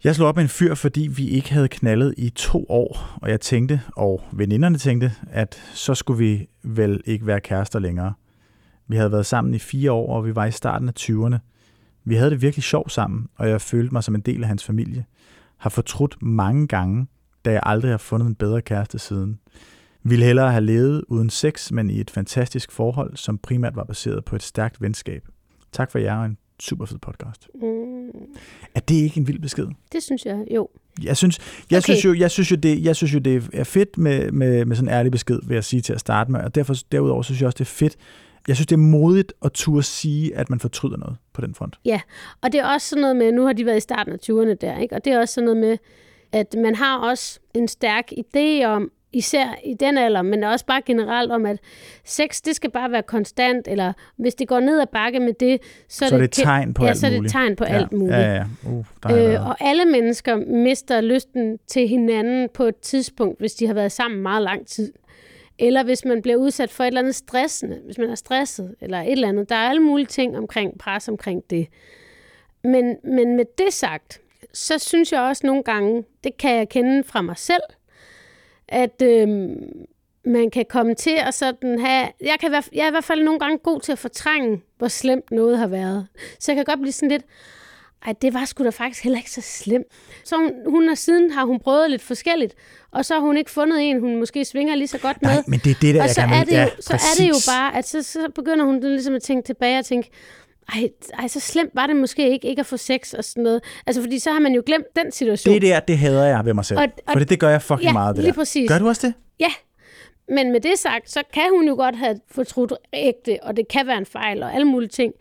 Jeg 0.04 0.16
slog 0.16 0.28
op 0.28 0.36
med 0.36 0.44
en 0.44 0.50
fyr, 0.50 0.76
fordi 0.76 1.08
vi 1.08 1.28
ikke 1.30 1.54
havde 1.54 1.68
knaldet 1.68 2.14
i 2.18 2.30
to 2.30 2.66
år, 2.70 3.18
og 3.22 3.30
jeg 3.30 3.42
tænkte, 3.42 3.82
og 3.96 4.24
veninderne 4.34 4.78
tænkte, 4.78 5.12
at 5.32 5.62
så 5.74 5.96
skulle 5.96 6.18
vi 6.18 6.48
vel 6.64 7.02
ikke 7.06 7.28
være 7.28 7.40
kærester 7.42 7.80
længere. 7.80 8.14
Vi 8.88 8.96
havde 8.96 9.12
været 9.12 9.26
sammen 9.26 9.54
i 9.54 9.60
fire 9.60 9.92
år, 9.92 10.16
og 10.16 10.26
vi 10.26 10.36
var 10.36 10.46
i 10.46 10.52
starten 10.52 10.88
af 10.88 10.94
20'erne. 11.00 11.38
Vi 12.06 12.16
havde 12.16 12.32
det 12.32 12.42
virkelig 12.42 12.64
sjovt 12.64 12.92
sammen, 12.92 13.28
og 13.36 13.50
jeg 13.50 13.62
følte 13.62 13.94
mig 13.94 14.04
som 14.04 14.16
en 14.16 14.22
del 14.22 14.42
af 14.44 14.48
hans 14.48 14.64
familie. 14.64 15.06
Har 15.58 15.70
fortrudt 15.70 16.22
mange 16.22 16.68
gange, 16.68 17.08
da 17.46 17.52
jeg 17.52 17.62
aldrig 17.64 17.92
har 17.92 17.98
fundet 17.98 18.28
en 18.28 18.36
bedre 18.36 18.62
kæreste 18.62 19.00
siden. 19.00 19.40
Ville 20.04 20.26
hellere 20.26 20.52
have 20.52 20.66
levet 20.66 21.04
uden 21.08 21.30
sex, 21.30 21.72
men 21.72 21.90
i 21.90 22.00
et 22.00 22.10
fantastisk 22.10 22.72
forhold, 22.72 23.18
som 23.18 23.38
primært 23.38 23.76
var 23.76 23.84
baseret 23.84 24.26
på 24.26 24.36
et 24.36 24.44
stærkt 24.44 24.82
venskab. 24.82 25.28
Tak 25.74 25.92
for 25.92 26.00
jer 26.00 26.16
og 26.18 26.26
en 26.26 26.38
super 26.62 26.86
fed 26.86 26.98
podcast. 26.98 27.48
Mm, 27.56 28.08
Er 28.76 28.80
det 28.80 28.96
ikke 28.96 29.20
en 29.20 29.28
vild 29.28 29.40
besked? 29.40 29.68
det 29.92 30.04
synes 30.04 30.26
jeg, 30.26 30.44
jo. 30.56 30.70
Jeg 31.04 31.18
synes, 31.18 31.40
jeg 31.72 31.78
Okay. 31.78 31.84
synes, 31.84 32.06
jo, 32.06 32.14
jeg 32.14 32.32
synes, 32.32 32.52
jo, 32.52 32.56
det, 32.56 32.84
jeg 32.84 32.96
synes 32.96 33.14
jo, 33.14 33.20
det 33.20 33.50
er 33.54 33.64
fedt 33.64 33.98
med, 33.98 34.32
med, 34.32 34.66
med 34.66 34.76
sådan 34.76 34.90
en 34.90 34.94
ærlig 34.94 35.12
besked, 35.12 35.40
vil 35.48 35.56
jeg 35.56 35.64
sige 35.64 35.82
til 35.82 35.94
at 35.94 36.00
starte 36.00 36.32
med. 36.32 36.40
Og 36.40 36.56
derfor, 36.56 36.76
derudover 36.92 37.22
synes 37.22 37.42
jeg 37.42 37.46
også, 37.48 37.56
det 37.58 37.62
er 37.66 37.66
fedt. 37.66 37.96
Jeg 38.48 38.56
synes, 38.56 38.68
det 38.68 38.76
er 38.76 38.80
modigt 38.80 39.34
at 39.46 39.52
turde 39.54 39.84
sige, 39.84 40.36
at 40.36 40.50
man 40.50 40.60
fortryder 40.60 40.98
noget 40.98 41.18
på 41.34 41.42
den 41.42 41.56
front. 41.56 41.76
Og 42.42 42.52
det 42.52 42.60
er 42.60 42.66
også 42.74 42.90
sådan 42.90 43.02
noget 43.02 43.16
med, 43.16 43.32
nu 43.32 43.46
har 43.46 43.54
de 43.54 43.66
været 43.66 43.78
i 43.78 43.80
starten 43.80 44.14
af 44.14 44.18
20'erne 44.30 44.54
der, 44.62 44.78
ikke? 44.80 44.96
og 44.96 45.06
det 45.06 45.14
er 45.14 45.20
også 45.20 45.34
sådan 45.34 45.46
noget 45.46 45.60
med, 45.62 45.78
at 46.32 46.56
man 46.58 46.76
har 46.76 46.98
også 46.98 47.40
en 47.54 47.68
stærk 47.68 48.12
idé 48.12 48.66
om, 48.66 48.92
især 49.14 49.60
i 49.64 49.74
den 49.74 49.98
alder, 49.98 50.22
men 50.22 50.44
også 50.44 50.66
bare 50.66 50.82
generelt 50.86 51.32
om, 51.32 51.46
at 51.46 51.58
sex, 52.06 52.42
det 52.42 52.56
skal 52.56 52.72
bare 52.72 52.92
være 52.92 53.04
konstant, 53.04 53.68
eller 53.68 53.94
hvis 54.18 54.36
det 54.36 54.48
går 54.48 54.60
ned 54.60 54.82
ad 54.82 54.88
bakke 54.94 55.20
med 55.20 55.34
det, 55.34 55.62
så, 55.88 56.08
Så 56.08 56.16
er 56.16 56.20
det 56.20 56.26
et 56.26 56.32
tegn 56.32 56.74
på 56.74 56.84
ja, 56.84 56.90
alt 56.90 56.98
så 56.98 57.08
er 57.08 57.10
det 57.10 57.32
tegn 57.32 57.56
på 57.56 57.64
ja. 57.68 57.74
alt 57.74 57.94
muligt. 57.94 58.18
Ja, 58.18 58.34
ja. 58.34 58.44
Uh, 58.66 58.86
der 59.04 59.12
Øh, 59.12 59.18
været. 59.18 59.40
og 59.40 59.56
alle 59.60 59.86
mennesker 59.86 60.36
mister 60.36 61.02
lysten 61.02 61.60
til 61.68 61.88
hinanden 61.88 62.50
på 62.54 62.64
et 62.64 62.76
tidspunkt, 62.76 63.40
hvis 63.40 63.54
de 63.54 63.68
har 63.68 63.74
været 63.74 63.92
sammen 63.92 64.22
meget 64.22 64.44
lang 64.44 64.68
tid. 64.68 64.94
Eller 65.60 65.84
hvis 65.84 66.06
man 66.06 66.22
bliver 66.22 66.38
udsat 66.38 66.72
for 66.72 66.84
et 66.84 66.88
eller 66.88 67.02
andet 67.02 67.16
stressende, 67.16 67.80
hvis 67.86 67.98
man 67.98 68.10
er 68.10 68.16
stresset, 68.16 68.76
eller 68.82 69.00
et 69.02 69.12
eller 69.12 69.28
andet. 69.28 69.50
Der 69.50 69.56
er 69.56 69.70
alle 69.70 69.82
mulige 69.82 70.06
ting 70.06 70.38
omkring 70.38 70.80
pres 70.80 71.10
omkring 71.10 71.42
det. 71.50 71.68
Men, 72.64 72.96
men 73.04 73.36
med 73.36 73.46
det 73.58 73.74
sagt, 73.74 74.22
så 74.54 74.78
synes 74.78 75.12
jeg 75.12 75.22
også 75.22 75.48
nogle 75.48 75.64
gange, 75.64 76.04
det 76.24 76.38
kan 76.38 76.56
jeg 76.56 76.70
kende 76.70 77.04
fra 77.04 77.22
mig 77.22 77.38
selv, 77.38 77.64
at 78.70 79.02
øhm, 79.02 79.56
man 80.26 80.50
kan 80.52 80.66
komme 80.70 80.94
til 80.96 81.16
at 81.28 81.34
sådan 81.34 81.80
have... 81.80 82.08
Jeg, 82.22 82.36
kan, 82.40 82.50
hvert- 82.50 82.70
jeg 82.74 82.84
er 82.84 82.88
i 82.88 82.92
hvert 82.92 83.04
fald 83.04 83.24
nogle 83.24 83.40
gange 83.40 83.58
god 83.58 83.80
til 83.80 83.92
at 83.92 84.00
fortrænge, 84.00 84.62
hvor 84.78 84.88
slemt 84.88 85.32
noget 85.32 85.58
har 85.58 85.68
været. 85.68 86.08
Så 86.40 86.52
jeg 86.52 86.56
kan 86.56 86.66
godt 86.66 86.80
blive 86.80 86.92
sådan 86.92 87.10
lidt, 87.10 87.24
ej, 88.06 88.14
det 88.22 88.34
var 88.34 88.46
sgu 88.46 88.64
da 88.64 88.70
faktisk 88.70 89.04
heller 89.04 89.18
ikke 89.20 89.32
så 89.32 89.42
slemt. 89.42 89.88
Så 90.24 90.36
hun, 90.38 90.52
hun 90.68 90.88
har 90.88 90.96
siden 90.96 91.32
har 91.32 91.46
hun 91.46 91.60
prøvet 91.60 91.90
lidt 91.90 92.02
forskelligt, 92.02 92.56
og 92.92 93.06
så 93.06 93.14
har 93.14 93.22
hun 93.22 93.38
ikke 93.38 93.52
fundet 93.52 93.82
en, 93.82 94.00
hun 94.00 94.16
måske 94.20 94.46
svinger 94.46 94.76
lige 94.76 94.88
så 94.88 94.98
godt 94.98 95.22
med. 95.22 95.30
Nej, 95.30 95.44
men 95.48 95.60
det 95.60 95.72
er 95.72 95.76
det, 95.82 95.96
der 95.96 96.02
og 96.02 96.08
jeg 96.08 96.16
så 96.16 96.22
er, 96.22 96.44
det 96.44 96.52
jo, 96.52 96.58
ja, 96.58 96.68
så 96.80 96.94
er 96.94 97.14
det 97.18 97.30
jo 97.30 97.36
bare, 97.48 97.78
at 97.78 97.88
så, 97.88 98.04
så 98.04 98.28
begynder 98.36 98.66
hun 98.66 98.80
ligesom 98.80 99.16
at 99.16 99.22
tænke 99.22 99.46
tilbage 99.46 99.80
og 99.80 99.86
tænke, 99.86 100.10
ej, 100.70 100.90
ej, 101.20 101.28
så 101.28 101.40
slemt 101.40 101.72
var 101.74 101.88
det 101.88 101.96
måske 101.96 102.30
ikke, 102.32 102.48
ikke 102.48 102.60
at 102.60 102.66
få 102.66 102.78
sex 102.78 103.14
og 103.14 103.24
sådan 103.24 103.44
noget. 103.44 103.62
Altså, 103.88 104.02
fordi 104.02 104.20
så 104.20 104.32
har 104.32 104.40
man 104.40 104.54
jo 104.54 104.64
glemt 104.66 104.86
den 104.96 105.12
situation. 105.12 105.54
Det 105.54 105.62
der, 105.62 105.80
det 105.80 105.98
hader 105.98 106.26
jeg 106.26 106.46
ved 106.46 106.54
mig 106.54 106.66
selv. 106.66 106.80
Og- 106.80 106.88
og- 107.08 107.12
for 107.14 107.20
det, 107.20 107.40
gør 107.40 107.50
jeg 107.50 107.62
fucking 107.62 107.84
Ja, 107.88 107.94
meget, 107.94 108.16
det 108.16 108.24
lige 108.24 108.32
der. 108.32 108.38
præcis. 108.38 108.70
Gør 108.70 108.80
du 108.80 108.88
også 108.88 109.08
det? 109.08 109.14
Ja, 109.40 109.50
men 110.30 110.52
med 110.52 110.60
det 110.60 110.80
sagt, 110.80 111.12
så 111.12 111.24
kan 111.34 111.44
hun 111.52 111.68
jo 111.68 111.76
godt 111.76 111.96
have 111.96 112.20
fortrudt 112.32 112.74
ægte, 112.94 113.38
og 113.44 113.58
det 113.58 113.68
kan 113.68 113.88
være 113.88 113.98
en 113.98 114.06
fejl 114.06 114.44
og 114.44 114.54
alle 114.56 114.66
mulige 114.68 114.90
ting. 114.90 115.14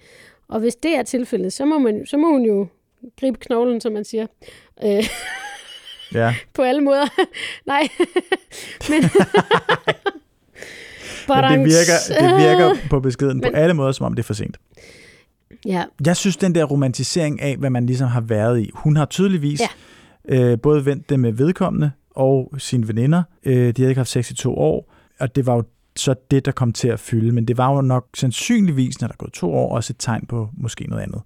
Og 0.48 0.60
hvis 0.60 0.74
det 0.74 0.96
er 0.96 1.02
tilfældet, 1.02 1.52
så 1.52 1.64
må, 1.64 1.78
man, 1.78 2.06
så 2.06 2.16
må 2.16 2.28
hun 2.28 2.42
jo 2.44 2.66
gribe 3.20 3.38
knoglen, 3.40 3.80
som 3.80 3.92
man 3.92 4.04
siger. 4.04 4.26
Øh, 4.84 5.04
Ja. 6.14 6.34
på 6.54 6.62
alle 6.62 6.80
måder. 6.80 7.06
Nej, 7.66 7.88
men... 8.90 9.02
Men 11.28 11.44
det 11.44 11.58
virker, 11.58 12.20
det 12.20 12.36
virker 12.38 12.76
på 12.90 13.00
beskeden 13.00 13.40
på 13.40 13.48
Men- 13.48 13.54
alle 13.56 13.74
måder, 13.74 13.92
som 13.92 14.06
om 14.06 14.14
det 14.14 14.22
er 14.22 14.26
for 14.26 14.34
sent. 14.34 14.56
Ja, 15.66 15.84
Jeg 16.06 16.16
synes, 16.16 16.36
den 16.36 16.54
der 16.54 16.64
romantisering 16.64 17.40
af, 17.40 17.56
hvad 17.56 17.70
man 17.70 17.86
ligesom 17.86 18.08
har 18.08 18.20
været 18.20 18.60
i, 18.60 18.70
hun 18.74 18.96
har 18.96 19.04
tydeligvis 19.04 19.60
ja. 20.28 20.40
øh, 20.52 20.58
både 20.60 20.86
vendt 20.86 21.08
det 21.10 21.20
med 21.20 21.32
vedkommende 21.32 21.90
og 22.10 22.54
sine 22.58 22.88
veninder. 22.88 23.22
Øh, 23.44 23.54
de 23.54 23.82
havde 23.82 23.88
ikke 23.90 23.98
haft 23.98 24.08
sex 24.10 24.30
i 24.30 24.34
to 24.34 24.54
år, 24.58 24.94
og 25.20 25.36
det 25.36 25.46
var 25.46 25.54
jo 25.54 25.62
så 25.96 26.14
det, 26.30 26.44
der 26.44 26.52
kom 26.52 26.72
til 26.72 26.88
at 26.88 27.00
fylde. 27.00 27.32
Men 27.32 27.48
det 27.48 27.58
var 27.58 27.72
jo 27.74 27.80
nok 27.80 28.06
sandsynligvis, 28.14 29.00
når 29.00 29.08
der 29.08 29.12
er 29.12 29.16
gået 29.16 29.32
to 29.32 29.52
år, 29.54 29.74
også 29.76 29.92
et 29.92 29.96
tegn 29.98 30.26
på 30.28 30.48
måske 30.56 30.84
noget 30.88 31.02
andet. 31.02 31.20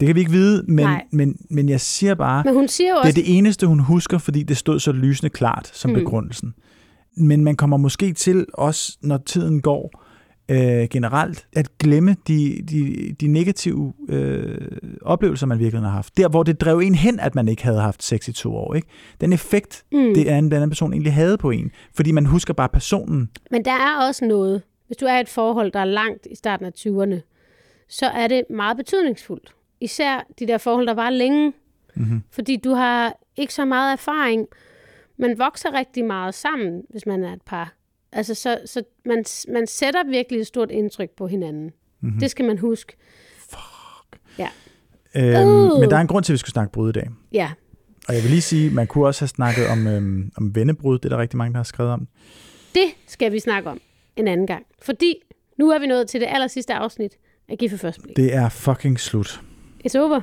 Det 0.00 0.06
kan 0.06 0.14
vi 0.14 0.20
ikke 0.20 0.32
vide, 0.32 0.64
men, 0.68 0.84
Nej. 0.86 1.04
men, 1.10 1.36
men 1.50 1.68
jeg 1.68 1.80
siger 1.80 2.14
bare, 2.14 2.44
men 2.44 2.54
hun 2.54 2.68
siger 2.68 2.90
jo 2.90 2.94
det 2.96 3.02
er 3.04 3.08
også... 3.08 3.20
det 3.20 3.38
eneste, 3.38 3.66
hun 3.66 3.80
husker, 3.80 4.18
fordi 4.18 4.42
det 4.42 4.56
stod 4.56 4.80
så 4.80 4.92
lysende 4.92 5.30
klart 5.30 5.70
som 5.74 5.90
Mm. 5.90 5.94
begrundelsen. 5.94 6.54
Men 7.16 7.44
man 7.44 7.56
kommer 7.56 7.76
måske 7.76 8.12
til, 8.12 8.46
også 8.54 8.98
når 9.02 9.16
tiden 9.26 9.62
går, 9.62 10.03
øh, 10.48 10.88
generelt, 10.90 11.46
at 11.52 11.78
glemme 11.78 12.16
de, 12.28 12.62
de, 12.70 13.12
de 13.20 13.26
negative 13.26 13.92
øh, 14.08 14.68
oplevelser, 15.02 15.46
man 15.46 15.58
virkelig 15.58 15.82
har 15.82 15.90
haft. 15.90 16.16
Der, 16.16 16.28
hvor 16.28 16.42
det 16.42 16.60
drev 16.60 16.78
en 16.78 16.94
hen, 16.94 17.20
at 17.20 17.34
man 17.34 17.48
ikke 17.48 17.64
havde 17.64 17.80
haft 17.80 18.02
sex 18.02 18.28
i 18.28 18.32
to 18.32 18.56
år. 18.56 18.74
Ikke? 18.74 18.88
Den 19.20 19.32
effekt, 19.32 19.84
Mm. 19.92 20.14
det 20.14 20.30
er, 20.30 20.40
den 20.40 20.52
anden 20.52 20.70
person 20.70 20.92
egentlig 20.92 21.12
havde 21.12 21.38
på 21.38 21.50
en. 21.50 21.70
Fordi 21.94 22.12
man 22.12 22.26
husker 22.26 22.54
bare 22.54 22.68
personen. 22.68 23.30
Men 23.50 23.64
der 23.64 23.72
er 23.72 24.06
også 24.06 24.24
noget. 24.24 24.62
Hvis 24.86 24.96
du 24.96 25.06
er 25.06 25.16
i 25.16 25.20
et 25.20 25.28
forhold, 25.28 25.72
der 25.72 25.80
er 25.80 25.84
langt 25.84 26.26
i 26.30 26.34
starten 26.34 26.66
af 26.66 26.70
20'erne, 26.78 27.20
så 27.88 28.06
er 28.06 28.26
det 28.26 28.42
meget 28.50 28.76
betydningsfuldt. 28.76 29.54
Især 29.80 30.26
de 30.38 30.46
der 30.46 30.58
forhold, 30.58 30.86
der 30.86 30.94
var 30.94 31.10
længe. 31.10 31.52
Mm-hmm. 31.96 32.22
Fordi 32.30 32.56
du 32.56 32.70
har 32.74 33.16
ikke 33.36 33.54
så 33.54 33.64
meget 33.64 33.92
erfaring. 33.92 34.46
Man 35.18 35.38
vokser 35.38 35.72
rigtig 35.72 36.04
meget 36.04 36.34
sammen, 36.34 36.82
hvis 36.90 37.06
man 37.06 37.24
er 37.24 37.32
et 37.32 37.42
par. 37.46 37.74
Altså, 38.14 38.34
så, 38.34 38.58
så 38.66 38.82
man, 39.04 39.24
man 39.48 39.66
sætter 39.66 40.04
virkelig 40.10 40.40
et 40.40 40.46
stort 40.46 40.70
indtryk 40.70 41.10
på 41.10 41.26
hinanden. 41.26 41.70
Mm-hmm. 42.00 42.20
Det 42.20 42.30
skal 42.30 42.44
man 42.44 42.58
huske. 42.58 42.96
Øhm, 45.16 45.48
Uh. 45.48 45.80
Men 45.80 45.90
der 45.90 45.96
er 45.96 46.00
en 46.00 46.06
grund 46.06 46.24
til, 46.24 46.32
at 46.32 46.34
vi 46.34 46.38
skal 46.38 46.50
snakke 46.50 46.72
brud 46.72 46.88
i 46.88 46.92
dag. 46.92 47.10
Ja, 47.32 47.50
Og 48.08 48.14
jeg 48.14 48.22
vil 48.22 48.30
lige 48.30 48.42
sige, 48.42 48.70
man 48.70 48.86
kunne 48.86 49.06
også 49.06 49.20
have 49.20 49.28
snakket 49.28 49.66
om, 49.68 49.86
øhm, 49.86 50.30
om 50.36 50.54
vennebrud. 50.54 50.98
Det 50.98 51.04
er 51.04 51.08
der 51.08 51.18
rigtig 51.18 51.36
mange, 51.36 51.52
der 51.52 51.58
har 51.58 51.64
skrevet 51.64 51.92
om. 51.92 52.08
det 52.74 52.86
skal 53.06 53.32
vi 53.32 53.38
snakke 53.38 53.70
om 53.70 53.80
en 54.16 54.28
anden 54.28 54.46
gang. 54.46 54.66
Fordi 54.82 55.14
nu 55.58 55.70
er 55.70 55.78
vi 55.78 55.86
nået 55.86 56.08
til 56.08 56.20
det 56.20 56.26
aller 56.30 56.46
sidste 56.46 56.74
afsnit 56.74 57.12
af 57.48 57.58
Gift 57.58 57.80
første 57.80 58.02
blik. 58.02 58.16
Det 58.16 58.34
er 58.34 58.48
fucking 58.48 59.00
slut. 59.00 59.40
It's 59.88 59.98
over. 59.98 60.20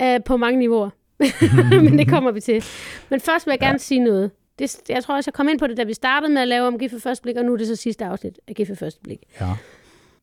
Uh, 0.00 0.24
på 0.26 0.36
mange 0.36 0.58
niveauer. 0.58 0.90
Men 1.84 1.98
det 1.98 2.08
kommer 2.08 2.30
vi 2.30 2.40
til. 2.40 2.64
Men 3.10 3.20
først 3.20 3.46
vil 3.46 3.52
jeg 3.52 3.60
gerne 3.60 3.72
ja. 3.72 3.78
sige 3.78 4.04
noget. 4.04 4.30
Det, 4.58 4.80
jeg 4.88 5.04
tror 5.04 5.14
også, 5.16 5.28
jeg 5.28 5.34
kom 5.34 5.48
ind 5.48 5.58
på 5.58 5.66
det, 5.66 5.76
da 5.76 5.82
vi 5.84 5.94
startede 5.94 6.32
med 6.32 6.42
at 6.42 6.48
lave 6.48 6.66
om 6.66 6.78
Gift 6.78 6.92
ved 6.92 7.00
første 7.00 7.22
blik, 7.22 7.36
og 7.36 7.44
nu 7.44 7.52
er 7.52 7.56
det 7.56 7.66
så 7.66 7.76
sidste 7.76 8.04
afsnit 8.04 8.38
af 8.48 8.54
Gift 8.54 8.70
ved 8.70 8.76
første 8.76 9.00
blik. 9.00 9.18
Ja. 9.40 9.46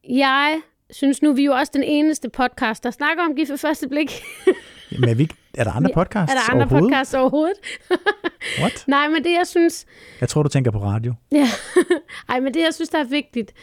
Jeg 0.10 0.62
synes 0.90 1.22
nu, 1.22 1.34
vi 1.34 1.42
er 1.42 1.46
jo 1.46 1.54
også 1.54 1.72
den 1.76 1.84
eneste 1.84 2.30
podcast, 2.30 2.84
der 2.84 2.92
snakker 2.92 3.24
om 3.24 3.36
Gift 3.36 3.52
ved 3.52 3.58
første 3.58 3.88
blik. 3.90 4.12
Men 5.00 5.10
er, 5.10 5.16
vi, 5.16 5.30
er 5.54 5.64
der 5.64 5.72
andre 5.72 5.92
podcasts 5.94 6.34
er 6.34 6.38
der 6.38 6.52
andre 6.52 6.64
overhovedet? 6.66 6.84
podcasts 6.90 7.14
overhovedet? 7.14 7.58
What? 8.62 8.84
Nej, 8.88 9.08
men 9.08 9.24
det 9.24 9.32
jeg 9.32 9.48
synes, 9.48 9.86
Jeg 10.22 10.30
tror, 10.30 10.44
du 10.44 10.50
tænker 10.50 10.72
på 10.72 10.80
radio. 10.80 11.14
Ja, 11.32 11.48
Ej, 12.30 12.40
men 12.40 12.54
det, 12.54 12.62
jeg 12.62 12.74
synes, 12.74 12.90
der 12.90 13.00
er 13.00 13.04
vigtigt, 13.04 13.54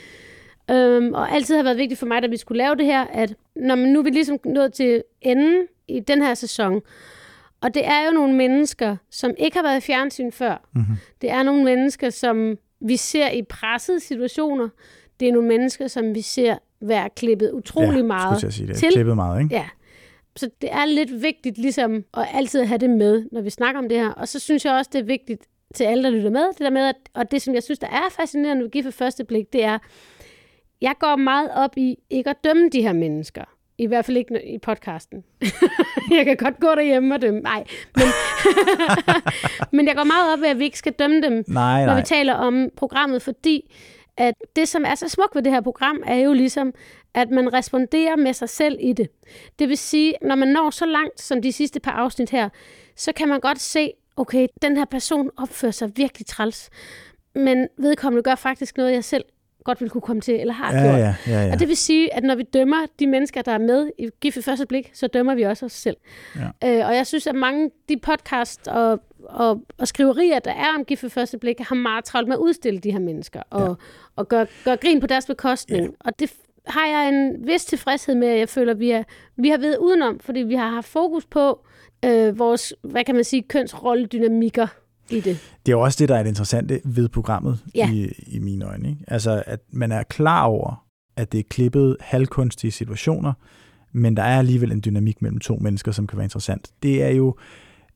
øhm, 0.70 1.14
og 1.14 1.30
altid 1.32 1.56
har 1.56 1.62
været 1.62 1.76
vigtigt 1.76 1.98
for 1.98 2.06
mig, 2.06 2.22
da 2.22 2.26
vi 2.26 2.36
skulle 2.36 2.58
lave 2.58 2.76
det 2.76 2.86
her, 2.86 3.06
at 3.12 3.34
når 3.56 3.74
man 3.74 3.88
nu 3.88 3.98
er 3.98 4.02
vi 4.02 4.10
ligesom 4.10 4.38
nået 4.44 4.72
til 4.72 5.02
enden 5.20 5.66
i 5.88 6.00
den 6.00 6.22
her 6.22 6.34
sæson, 6.34 6.80
og 7.62 7.74
det 7.74 7.86
er 7.86 8.04
jo 8.06 8.10
nogle 8.10 8.34
mennesker, 8.36 8.96
som 9.10 9.34
ikke 9.38 9.56
har 9.56 9.62
været 9.62 9.78
i 9.78 9.80
fjernsyn 9.80 10.32
før. 10.32 10.68
Mm-hmm. 10.74 10.96
Det 11.20 11.30
er 11.30 11.42
nogle 11.42 11.64
mennesker, 11.64 12.10
som 12.10 12.58
vi 12.80 12.96
ser 12.96 13.30
i 13.30 13.42
pressede 13.42 14.00
situationer. 14.00 14.68
Det 15.20 15.28
er 15.28 15.32
nogle 15.32 15.48
mennesker, 15.48 15.86
som 15.86 16.14
vi 16.14 16.20
ser 16.20 16.56
være 16.80 17.08
klippet 17.16 17.52
utrolig 17.52 17.96
ja, 17.96 18.02
meget 18.02 18.42
jeg 18.42 18.52
sige 18.52 18.68
det. 18.68 18.76
til. 18.76 18.92
Klippet 18.92 19.16
meget, 19.16 19.42
ikke? 19.42 19.54
Ja. 19.54 19.68
Så 20.36 20.50
det 20.60 20.72
er 20.72 20.84
lidt 20.84 21.22
vigtigt 21.22 21.58
ligesom 21.58 22.04
at 22.16 22.26
altid 22.34 22.64
have 22.64 22.78
det 22.78 22.90
med, 22.90 23.24
når 23.32 23.40
vi 23.40 23.50
snakker 23.50 23.78
om 23.78 23.88
det 23.88 23.98
her. 23.98 24.10
Og 24.10 24.28
så 24.28 24.38
synes 24.38 24.64
jeg 24.64 24.74
også, 24.74 24.90
det 24.92 24.98
er 24.98 25.04
vigtigt 25.04 25.46
til 25.74 25.84
alle, 25.84 26.04
der 26.04 26.10
lytter 26.10 26.30
med, 26.30 26.48
det 26.48 26.58
der 26.58 26.70
med, 26.70 26.82
at, 26.82 26.96
og 27.14 27.30
det 27.30 27.42
som 27.42 27.54
jeg 27.54 27.62
synes, 27.62 27.78
der 27.78 27.86
er 27.86 28.10
fascinerende 28.10 28.62
ved 28.62 28.70
Gift 28.70 28.84
ved 28.84 28.92
første 28.92 29.24
blik, 29.24 29.52
det 29.52 29.64
er, 29.64 29.78
jeg 30.80 30.94
går 30.98 31.16
meget 31.16 31.50
op 31.54 31.76
i 31.76 31.96
ikke 32.10 32.30
at 32.30 32.36
dømme 32.44 32.68
de 32.68 32.82
her 32.82 32.92
mennesker. 32.92 33.44
I 33.82 33.86
hvert 33.86 34.04
fald 34.04 34.16
ikke 34.16 34.54
i 34.54 34.58
podcasten. 34.58 35.24
jeg 36.16 36.24
kan 36.24 36.36
godt 36.36 36.60
gå 36.60 36.66
derhjemme 36.66 37.14
og 37.14 37.22
dømme. 37.22 37.40
Nej, 37.40 37.64
men, 37.96 38.06
men 39.76 39.86
jeg 39.86 39.96
går 39.96 40.04
meget 40.04 40.32
op 40.32 40.44
i, 40.44 40.46
at 40.46 40.58
vi 40.58 40.64
ikke 40.64 40.78
skal 40.78 40.92
dømme 40.92 41.22
dem, 41.22 41.44
Nej, 41.48 41.80
når 41.80 41.92
nej. 41.92 42.00
vi 42.00 42.02
taler 42.04 42.34
om 42.34 42.68
programmet, 42.76 43.22
fordi 43.22 43.74
at 44.16 44.34
det, 44.56 44.68
som 44.68 44.84
er 44.86 44.94
så 44.94 45.08
smukt 45.08 45.34
ved 45.34 45.42
det 45.42 45.52
her 45.52 45.60
program, 45.60 46.02
er 46.06 46.16
jo 46.16 46.32
ligesom, 46.32 46.72
at 47.14 47.30
man 47.30 47.52
responderer 47.52 48.16
med 48.16 48.32
sig 48.32 48.48
selv 48.48 48.78
i 48.80 48.92
det. 48.92 49.08
Det 49.58 49.68
vil 49.68 49.78
sige, 49.78 50.14
når 50.22 50.34
man 50.34 50.48
når 50.48 50.70
så 50.70 50.86
langt 50.86 51.20
som 51.20 51.42
de 51.42 51.52
sidste 51.52 51.80
par 51.80 51.92
afsnit 51.92 52.30
her, 52.30 52.48
så 52.96 53.12
kan 53.12 53.28
man 53.28 53.40
godt 53.40 53.60
se, 53.60 53.92
okay, 54.16 54.46
den 54.62 54.76
her 54.76 54.84
person 54.84 55.30
opfører 55.36 55.72
sig 55.72 55.96
virkelig 55.96 56.26
træls, 56.26 56.70
men 57.34 57.68
vedkommende 57.78 58.22
gør 58.22 58.34
faktisk 58.34 58.76
noget, 58.76 58.92
jeg 58.92 59.04
selv 59.04 59.24
godt 59.64 59.80
ville 59.80 59.90
kunne 59.90 60.00
komme 60.00 60.20
til, 60.22 60.40
eller 60.40 60.54
har 60.54 60.72
Ja, 60.74 60.82
gjort. 60.82 60.98
ja, 60.98 61.14
ja, 61.26 61.46
ja. 61.46 61.52
Og 61.52 61.60
det 61.60 61.68
vil 61.68 61.76
sige, 61.76 62.14
at 62.14 62.24
når 62.24 62.34
vi 62.34 62.42
dømmer 62.42 62.76
de 62.98 63.06
mennesker, 63.06 63.42
der 63.42 63.52
er 63.52 63.58
med 63.58 63.90
i 63.98 64.08
Gift 64.20 64.36
ved 64.36 64.42
første 64.42 64.66
blik, 64.66 64.90
så 64.94 65.06
dømmer 65.06 65.34
vi 65.34 65.42
også 65.42 65.66
os 65.66 65.72
selv. 65.72 65.96
Ja. 66.36 66.80
Øh, 66.80 66.86
og 66.86 66.96
jeg 66.96 67.06
synes, 67.06 67.26
at 67.26 67.34
mange 67.34 67.70
de 67.88 67.96
podcast 67.96 68.68
og, 68.68 69.00
og, 69.24 69.60
og 69.78 69.88
skriverier, 69.88 70.38
der 70.38 70.52
er 70.52 70.74
om 70.78 70.84
Gift 70.84 71.02
ved 71.02 71.10
første 71.10 71.38
blik, 71.38 71.60
har 71.60 71.74
meget 71.74 72.04
travlt 72.04 72.28
med 72.28 72.36
at 72.36 72.40
udstille 72.40 72.78
de 72.80 72.92
her 72.92 72.98
mennesker 72.98 73.42
og, 73.50 73.68
ja. 73.68 73.74
og 74.16 74.28
gøre 74.28 74.46
gør 74.64 74.76
grin 74.76 75.00
på 75.00 75.06
deres 75.06 75.26
bekostning. 75.26 75.82
Ja. 75.84 75.88
Og 76.00 76.18
det 76.18 76.32
har 76.66 76.86
jeg 76.86 77.08
en 77.08 77.46
vis 77.46 77.64
tilfredshed 77.64 78.14
med, 78.14 78.28
at 78.28 78.38
jeg 78.38 78.48
føler, 78.48 78.72
at 78.72 78.80
vi, 78.80 78.90
er, 78.90 79.02
vi 79.36 79.48
har 79.48 79.58
ved 79.58 79.78
udenom, 79.78 80.20
fordi 80.20 80.40
vi 80.40 80.54
har 80.54 80.68
haft 80.68 80.86
fokus 80.88 81.26
på 81.26 81.66
øh, 82.04 82.38
vores, 82.38 82.74
hvad 82.82 83.04
kan 83.04 83.14
man 83.14 83.24
sige, 83.24 83.42
kønsrolledynamikker 83.42 84.66
i 85.12 85.20
det. 85.20 85.38
Det 85.66 85.72
er 85.72 85.76
jo 85.76 85.80
også 85.80 85.96
det, 85.98 86.08
der 86.08 86.16
er 86.16 86.22
det 86.22 86.30
interessante 86.30 86.80
ved 86.84 87.08
programmet 87.08 87.58
Ja. 87.74 87.90
i, 87.92 88.12
i 88.26 88.38
mine 88.38 88.64
øjne. 88.64 88.88
Ikke? 88.88 89.04
Altså, 89.08 89.42
at 89.46 89.60
man 89.70 89.92
er 89.92 90.02
klar 90.02 90.44
over, 90.44 90.84
at 91.16 91.32
det 91.32 91.38
er 91.40 91.44
klippet 91.50 91.96
halvkunstige 92.00 92.70
situationer, 92.70 93.32
men 93.92 94.16
der 94.16 94.22
er 94.22 94.38
alligevel 94.38 94.72
en 94.72 94.82
dynamik 94.84 95.22
mellem 95.22 95.40
to 95.40 95.56
mennesker, 95.56 95.92
som 95.92 96.06
kan 96.06 96.18
være 96.18 96.24
interessant. 96.24 96.70
Det 96.82 97.02
er 97.02 97.08
jo 97.10 97.36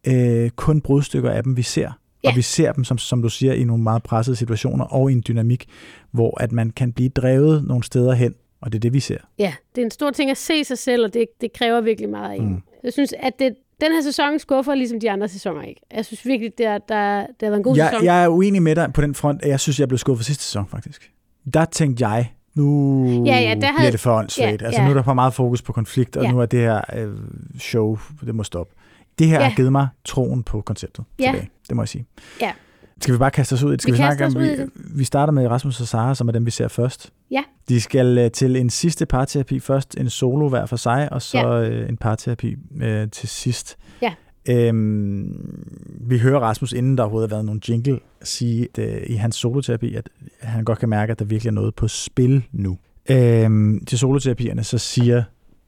øh, 0.07 0.51
kun 0.51 0.81
brudstykker 0.81 1.31
af 1.31 1.43
dem, 1.43 1.57
vi 1.57 1.63
ser. 1.63 1.91
Ja. 2.25 2.29
Og 2.31 2.37
vi 2.37 2.43
ser 2.43 2.73
dem, 2.73 2.85
som, 2.85 2.99
som 2.99 3.23
du 3.23 3.29
siger, 3.29 3.53
i 3.53 3.65
nogle 3.65 3.83
meget 3.83 4.03
pressede 4.03 4.37
situationer 4.37 4.85
og 4.85 5.11
i 5.11 5.15
en 5.15 5.23
dynamik, 5.29 5.67
hvor 6.11 6.41
at 6.41 6.53
man 6.53 6.71
kan 6.71 6.93
blive 6.93 7.09
drevet 7.09 7.65
nogle 7.65 7.85
steder 7.85 8.13
hen, 8.15 8.35
og 8.61 8.73
det 8.73 8.79
er 8.79 8.81
det, 8.81 8.93
vi 8.93 9.01
ser. 9.01 9.19
Ja, 9.39 9.55
det 9.75 9.81
er 9.81 9.85
en 9.85 9.91
stor 9.91 10.11
ting 10.11 10.31
at 10.31 10.37
se 10.37 10.65
sig 10.65 10.79
selv, 10.79 11.05
og 11.05 11.15
det, 11.15 11.27
det 11.41 11.53
kræver 11.53 11.81
virkelig 11.81 12.11
meget 12.11 12.31
af. 12.33 12.41
Mm. 12.43 12.63
Jeg 12.85 12.93
synes, 12.93 13.15
at 13.19 13.33
det, 13.39 13.55
den 13.81 13.93
her 13.93 14.03
sæson 14.03 14.39
skuffer 14.39 14.75
ligesom 14.75 15.01
de 15.01 15.11
andre 15.11 15.29
sæsoner 15.29 15.63
ikke. 15.63 15.81
Jeg 15.95 16.05
synes 16.05 16.27
virkelig, 16.27 16.53
det, 16.59 16.67
er, 16.67 16.79
der, 16.79 17.21
det 17.21 17.35
har 17.43 17.47
været 17.51 17.57
en 17.57 17.63
god 17.63 17.77
Jeg, 17.77 17.89
sæson. 17.93 18.05
jeg 18.05 18.25
er 18.25 18.29
uenig 18.29 18.63
med 18.63 18.77
dig 18.77 18.93
på 18.93 19.01
den 19.01 19.15
front, 19.15 19.43
at 19.43 19.49
jeg 19.49 19.61
synes, 19.61 19.81
jeg 19.81 19.89
blev 19.89 19.99
skuffet 19.99 20.27
sidste 20.27 20.45
sæson, 20.45 20.67
faktisk. 20.69 21.13
Der 21.55 21.65
tænkte 21.65 22.09
jeg, 22.09 22.33
nu 22.55 23.05
Ja, 23.27 23.39
ja, 23.39 23.55
der 23.55 23.67
havde- 23.67 23.77
bliver 23.77 23.91
det 23.91 24.01
for 24.01 24.13
åndssvagt. 24.19 24.63
Ja, 24.63 24.67
altså, 24.67 24.81
ja. 24.81 24.85
nu 24.87 24.91
er 24.91 24.95
der 24.97 25.03
for 25.03 25.15
meget 25.15 25.35
fokus 25.35 25.63
på 25.63 25.73
konflikt, 25.73 26.17
og 26.17 26.25
Ja. 26.25 26.31
nu 26.31 26.41
er 26.41 26.47
det 26.47 26.61
her 26.61 26.81
øh, 26.97 27.13
show, 27.59 27.99
det 28.27 28.35
må 28.35 28.43
stoppe. 28.45 28.75
Det 29.19 29.27
her 29.27 29.41
Ja. 29.41 29.49
har 29.49 29.57
givet 29.57 29.73
mig 29.73 29.89
troen 30.05 30.43
på 30.43 30.61
konceptet 30.61 31.05
Ja. 31.19 31.25
tilbage. 31.25 31.51
Det 31.69 31.77
må 31.77 31.83
jeg 31.83 31.89
sige. 31.89 32.07
Ja. 32.41 32.53
Skal 33.01 33.15
vi 33.15 33.19
bare 33.19 33.31
kaste 33.31 33.53
os 33.53 33.63
ud 33.63 33.69
i 33.69 33.73
det? 33.73 33.83
Skal 33.83 33.93
Vi 33.93 33.97
vi, 33.97 33.97
snakke 33.97 34.25
om, 34.27 34.35
vi, 34.39 34.49
vi 34.75 35.05
starter 35.05 35.33
med 35.33 35.47
Rasmus 35.49 35.81
og 35.81 35.87
Sara, 35.87 36.15
som 36.15 36.29
er 36.29 36.33
dem, 36.33 36.47
vi 36.47 36.51
ser 36.51 36.69
først. 36.69 37.13
Ja. 37.31 37.43
De 37.69 37.81
skal 37.81 38.19
øh, 38.19 38.31
til 38.31 38.57
en 38.57 38.71
sidste 38.71 39.07
parterapi. 39.07 39.61
Først 39.61 39.95
en 39.99 40.11
solo 40.11 40.49
hver 40.49 40.67
for 40.67 40.77
sig, 40.77 41.13
og 41.13 41.23
så 41.23 41.39
Ja. 41.39 41.69
øh, 41.71 41.89
en 41.89 41.97
parterapi 41.97 42.57
øh, 42.83 43.11
til 43.11 43.29
sidst. 43.29 43.77
Ja. 44.03 44.13
Øhm, 44.49 45.65
vi 46.01 46.19
hører 46.19 46.41
Rasmus, 46.41 46.73
inden 46.73 46.97
der 46.99 47.03
overhovedet 47.05 47.31
har 47.31 47.37
været 47.37 47.45
nogen 47.45 47.63
jingle, 47.69 47.99
sige 48.23 48.69
at, 48.75 48.79
øh, 48.79 49.03
i 49.07 49.15
hans 49.15 49.37
soloterapi, 49.37 49.95
at 49.95 50.09
han 50.41 50.65
godt 50.65 50.79
kan 50.79 50.89
mærke, 50.89 51.11
at 51.11 51.19
der 51.19 51.25
virkelig 51.25 51.51
er 51.51 51.55
noget 51.55 51.75
på 51.75 51.89
spil 51.89 52.45
nu. 52.53 52.79
Øhm, 53.11 53.85
til 53.85 53.99
soloterapierne, 53.99 54.65
så 54.65 54.79
siger 54.79 55.23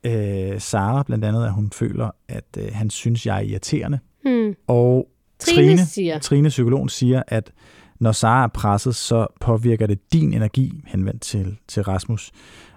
øh, 0.07 0.61
Sara 0.61 1.03
blandt 1.03 1.25
andet, 1.25 1.45
at 1.47 1.53
hun 1.53 1.71
føler, 1.73 2.11
at 2.29 2.45
øh, 2.59 2.69
han 2.73 2.91
synes, 2.91 3.27
jeg 3.27 3.37
er 3.37 3.41
irriterende. 3.41 3.99
Hmm. 4.25 4.55
Og 4.67 5.09
Trine, 5.39 5.67
Trine, 5.69 5.87
siger, 5.87 6.19
Trine, 6.19 6.49
psykologen, 6.49 6.89
siger, 6.89 7.23
at 7.29 7.53
når 8.01 8.13
Sara 8.13 8.45
er 8.45 8.49
presset, 8.49 8.97
så 8.97 9.27
påvirker 9.41 9.87
det 9.87 10.13
din 10.13 10.33
energi 10.33 10.83
henvendt 10.87 11.23
til, 11.23 11.57
til 11.69 11.83
Rasmus. 11.83 12.31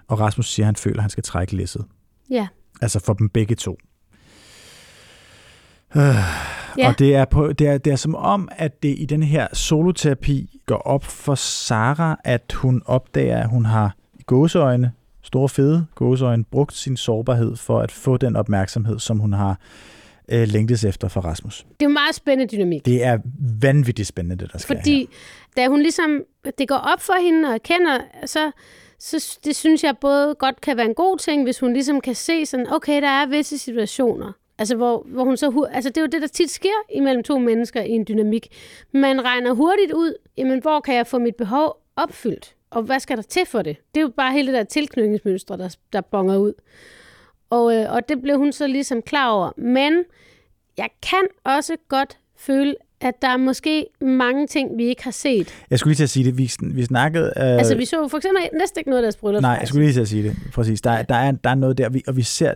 Og 0.08 0.20
Rasmus 0.20 0.52
siger, 0.52 0.64
at 0.64 0.68
han 0.68 0.76
føler, 0.76 0.96
at 0.96 1.02
han 1.02 1.10
skal 1.10 1.22
trække 1.22 1.56
læsset. 1.56 1.84
ja. 2.30 2.48
Altså 2.82 3.00
for 3.00 3.12
dem 3.12 3.28
begge 3.28 3.54
to. 3.54 3.78
Øh, 5.96 6.02
Ja. 6.78 6.88
Og 6.88 6.98
det 6.98 7.14
er, 7.14 7.24
på, 7.24 7.52
det, 7.52 7.66
er, 7.66 7.78
det 7.78 7.92
er 7.92 7.96
som 7.96 8.14
om, 8.14 8.48
at 8.52 8.82
det 8.82 8.94
i 8.98 9.04
den 9.04 9.22
her 9.22 9.46
soloterapi 9.52 10.60
går 10.66 10.76
op 10.76 11.04
for 11.04 11.34
Sara, 11.34 12.20
at 12.24 12.52
hun 12.52 12.82
opdager, 12.86 13.38
at 13.42 13.48
hun 13.48 13.64
har 13.64 13.94
i 14.14 14.22
gåseøjne, 14.22 14.92
store 15.22 15.48
fede 15.48 15.86
gåseøjne, 15.94 16.44
brugt 16.44 16.74
sin 16.74 16.96
sårbarhed 16.96 17.56
for 17.56 17.80
at 17.80 17.92
få 17.92 18.16
den 18.16 18.36
opmærksomhed, 18.36 18.98
som 18.98 19.18
hun 19.18 19.32
har 19.32 19.50
øh, 19.50 19.56
længtes 20.28 20.84
efter 20.84 21.08
fra 21.08 21.20
Rasmus. 21.20 21.66
Det 21.80 21.86
er 21.86 21.88
jo 21.88 21.92
meget 21.92 22.14
spændende 22.14 22.56
dynamik. 22.56 22.86
Det 22.86 23.04
er 23.04 23.18
vanvittigt 23.62 24.08
spændende, 24.08 24.44
det 24.44 24.52
der 24.52 24.58
sker 24.58 24.76
Fordi 24.76 24.98
her. 24.98 25.06
da 25.56 25.68
hun 25.68 25.82
ligesom, 25.82 26.22
det 26.58 26.68
går 26.68 26.76
op 26.76 27.00
for 27.00 27.22
hende 27.24 27.48
og 27.48 27.54
erkender, 27.54 27.98
så, 28.26 28.50
så 28.98 29.38
det 29.44 29.56
synes 29.56 29.84
jeg 29.84 29.94
både 30.00 30.34
godt 30.34 30.60
kan 30.60 30.76
være 30.76 30.86
en 30.86 30.94
god 30.94 31.18
ting, 31.18 31.42
hvis 31.42 31.60
hun 31.60 31.72
ligesom 31.72 32.00
kan 32.00 32.14
se 32.14 32.46
sådan, 32.46 32.72
okay, 32.72 33.02
der 33.02 33.08
er 33.08 33.26
visse 33.26 33.58
situationer, 33.58 34.32
altså 34.58 34.76
hvor, 34.76 35.06
hvor 35.06 35.24
hun 35.24 35.36
så, 35.36 35.68
altså 35.72 35.90
det 35.90 35.96
er 35.96 36.00
jo 36.00 36.06
det, 36.06 36.22
der 36.22 36.28
tit 36.28 36.50
sker 36.50 36.84
imellem 36.94 37.22
to 37.22 37.38
mennesker 37.38 37.82
i 37.82 37.90
en 37.90 38.04
dynamik. 38.08 38.46
Man 38.92 39.24
regner 39.24 39.52
hurtigt 39.52 39.92
ud, 39.92 40.14
jamen 40.36 40.62
hvor 40.62 40.80
kan 40.80 40.94
jeg 40.94 41.06
få 41.06 41.18
mit 41.18 41.34
behov 41.36 41.76
opfyldt? 41.96 42.54
Og 42.70 42.82
hvad 42.82 43.00
skal 43.00 43.16
der 43.16 43.22
til 43.22 43.46
for 43.46 43.62
det? 43.62 43.76
Det 43.94 44.00
er 44.00 44.02
jo 44.02 44.12
bare 44.16 44.32
hele 44.32 44.46
det 44.46 44.54
der 44.54 44.64
tilknytningsmønstre, 44.64 45.58
der, 45.58 45.76
der 45.92 46.00
bonger 46.00 46.36
ud. 46.36 46.52
Og, 47.52 47.74
øh, 47.76 47.92
og 47.92 48.08
det 48.08 48.22
blev 48.22 48.38
hun 48.38 48.52
så 48.52 48.66
ligesom 48.66 49.02
klar 49.02 49.28
over. 49.30 49.50
Men 49.56 49.92
jeg 50.78 50.88
kan 51.10 51.22
også 51.44 51.76
godt 51.88 52.18
føle, 52.38 52.74
at 53.00 53.14
der 53.22 53.28
er 53.28 53.36
måske 53.36 53.86
mange 54.00 54.46
ting, 54.46 54.78
vi 54.78 54.84
ikke 54.84 55.04
har 55.04 55.10
set. 55.10 55.64
Jeg 55.70 55.78
skulle 55.78 55.90
lige 55.90 55.96
til 55.96 56.02
at 56.04 56.10
sige 56.10 56.24
det. 56.24 56.38
Vi, 56.38 56.50
vi 56.74 56.84
snakkede... 56.84 57.24
Øh, 57.26 57.32
Altså, 57.42 57.74
vi 57.76 57.84
så 57.84 58.08
for 58.08 58.16
eksempel 58.16 58.42
næsten 58.58 58.80
ikke 58.80 58.90
noget 58.90 59.02
af 59.02 59.04
deres 59.04 59.16
bryllup. 59.16 59.42
Nej, 59.42 59.56
jeg 59.60 59.68
skulle 59.68 59.84
lige 59.84 59.92
til 59.94 60.00
at 60.00 60.08
sige 60.08 60.22
det. 60.22 60.36
Præcis. 60.54 60.80
Der, 60.80 60.90
er- 60.90 61.02
der, 61.02 61.14
er, 61.14 61.32
der 61.32 61.50
er 61.50 61.54
noget 61.54 61.78
der, 61.78 61.88
vi, 61.88 62.02
og 62.06 62.16
vi 62.16 62.22
ser, 62.22 62.54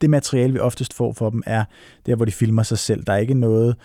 det 0.00 0.10
materiale, 0.10 0.52
vi 0.52 0.58
oftest 0.58 0.94
får 0.94 1.12
for 1.12 1.30
dem, 1.30 1.42
er 1.46 1.64
der, 2.06 2.14
hvor 2.16 2.24
de 2.24 2.32
filmer 2.32 2.62
sig 2.62 2.78
selv. 2.78 3.04
Der 3.04 3.12
er 3.12 3.16
ikke 3.16 3.34
noget 3.34 3.76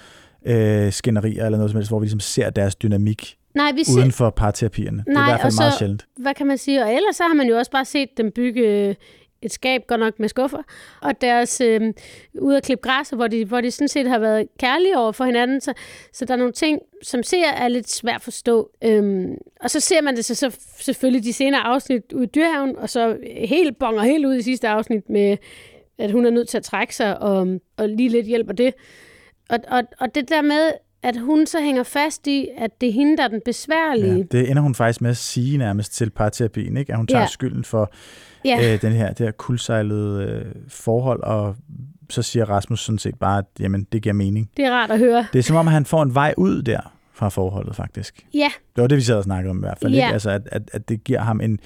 øh, 0.45 0.91
skænderier 0.91 1.45
eller 1.45 1.57
noget 1.57 1.71
som 1.71 1.77
helst, 1.77 1.91
hvor 1.91 1.99
vi 1.99 2.05
ligesom 2.05 2.19
ser 2.19 2.49
deres 2.49 2.75
dynamik 2.75 3.37
Nej, 3.55 3.71
vi 3.71 3.83
ser, 3.83 3.97
uden 3.99 4.11
for 4.11 4.29
parterapierne. 4.29 4.97
det 4.97 5.07
er 5.07 5.13
Nej, 5.13 5.27
i 5.27 5.29
hvert 5.31 5.41
fald 5.41 5.51
så- 5.53 5.61
meget 5.61 5.73
sjældent. 5.79 6.05
hvad 6.17 6.33
kan 6.33 6.47
man 6.47 6.57
sige? 6.57 6.83
Og 6.83 6.93
ellers 6.93 7.15
så 7.15 7.23
har 7.23 7.33
man 7.33 7.47
jo 7.47 7.57
også 7.57 7.71
bare 7.71 7.85
set 7.85 8.09
dem 8.17 8.31
bygge 8.35 8.61
øh, 8.61 8.95
et 9.41 9.51
skab, 9.51 9.87
godt 9.87 9.99
nok 9.99 10.19
med 10.19 10.29
skuffer, 10.29 10.63
og 11.01 11.21
deres 11.21 11.61
øh, 11.61 11.93
ude 12.41 12.57
at 12.57 12.63
klippe 12.63 12.89
græs, 12.89 13.09
hvor 13.09 13.27
de, 13.27 13.45
hvor 13.45 13.61
de 13.61 13.71
sådan 13.71 13.87
set 13.87 14.07
har 14.07 14.19
været 14.19 14.47
kærlige 14.59 14.97
over 14.97 15.11
for 15.11 15.25
hinanden. 15.25 15.61
Så, 15.61 15.73
så 16.13 16.25
der 16.25 16.33
er 16.33 16.37
nogle 16.37 16.53
ting, 16.53 16.79
som 17.03 17.23
ser 17.23 17.47
er 17.47 17.67
lidt 17.67 17.89
svært 17.89 18.15
at 18.15 18.21
forstå. 18.21 18.71
Øhm, 18.83 19.37
og 19.61 19.69
så 19.69 19.79
ser 19.79 20.01
man 20.01 20.15
det 20.15 20.25
så, 20.25 20.35
så 20.35 20.59
selvfølgelig 20.79 21.23
de 21.23 21.33
senere 21.33 21.61
afsnit 21.61 22.13
ud 22.13 22.23
i 22.23 22.29
dyrhaven, 22.35 22.77
og 22.77 22.89
så 22.89 23.17
helt 23.37 23.79
bonger 23.79 24.03
helt 24.03 24.25
ud 24.25 24.35
i 24.35 24.41
sidste 24.41 24.67
afsnit 24.67 25.09
med, 25.09 25.37
at 25.97 26.11
hun 26.11 26.25
er 26.25 26.29
nødt 26.29 26.49
til 26.49 26.57
at 26.57 26.63
trække 26.63 26.95
sig, 26.95 27.19
og, 27.19 27.47
og 27.77 27.89
lige 27.89 28.09
lidt 28.09 28.27
hjælper 28.27 28.53
det. 28.53 28.73
Og, 29.49 29.59
og, 29.67 29.83
og 29.99 30.15
det 30.15 30.29
der 30.29 30.41
med, 30.41 30.71
at 31.03 31.17
hun 31.17 31.45
så 31.45 31.59
hænger 31.61 31.83
fast 31.83 32.27
i, 32.27 32.47
at 32.57 32.81
det 32.81 32.89
er 32.89 32.93
hende, 32.93 33.17
der 33.17 33.23
er 33.23 33.27
den 33.27 33.41
besværlige. 33.45 34.15
Ja, 34.15 34.23
det 34.37 34.49
ender 34.49 34.61
hun 34.61 34.75
faktisk 34.75 35.01
med 35.01 35.09
at 35.09 35.17
sige 35.17 35.57
nærmest 35.57 35.93
til 35.93 36.09
parterapien, 36.09 36.77
ikke? 36.77 36.91
at 36.91 36.97
hun 36.97 37.07
tager 37.07 37.21
Ja. 37.21 37.27
skylden 37.27 37.63
for 37.63 37.91
Ja. 38.45 38.73
øh, 38.73 38.81
den 38.81 38.91
her, 38.93 39.07
det 39.13 39.25
her 39.25 39.31
kuldsejlede 39.31 40.23
øh, 40.23 40.61
forhold, 40.67 41.23
og 41.23 41.55
så 42.09 42.21
siger 42.21 42.45
Rasmus 42.45 42.79
sådan 42.85 42.99
set 42.99 43.15
bare, 43.19 43.37
at 43.37 43.45
jamen, 43.59 43.87
det 43.91 44.01
giver 44.01 44.13
mening. 44.13 44.49
Det 44.57 44.65
er 44.65 44.71
rart 44.71 44.91
at 44.91 44.99
høre. 44.99 45.25
Det 45.33 45.39
er 45.39 45.43
som 45.43 45.55
om, 45.55 45.67
at 45.67 45.73
han 45.73 45.85
får 45.85 46.03
en 46.03 46.15
vej 46.15 46.33
ud 46.37 46.61
der 46.61 46.93
fra 47.13 47.29
forholdet, 47.29 47.75
faktisk. 47.75 48.25
Ja, 48.33 48.49
Det 48.75 48.81
var 48.81 48.87
det, 48.87 48.97
vi 48.97 49.01
sad 49.01 49.15
og 49.15 49.23
snakkede 49.23 49.49
om 49.49 49.57
i 49.57 49.59
hvert 49.59 49.77
fald. 49.81 49.93
Ja. 49.93 50.05
Ikke? 50.05 50.13
Altså, 50.13 50.29
at, 50.29 50.41
at, 50.51 50.61
at 50.73 50.89
det 50.89 51.03
giver 51.03 51.19
ham 51.19 51.41
en, 51.41 51.59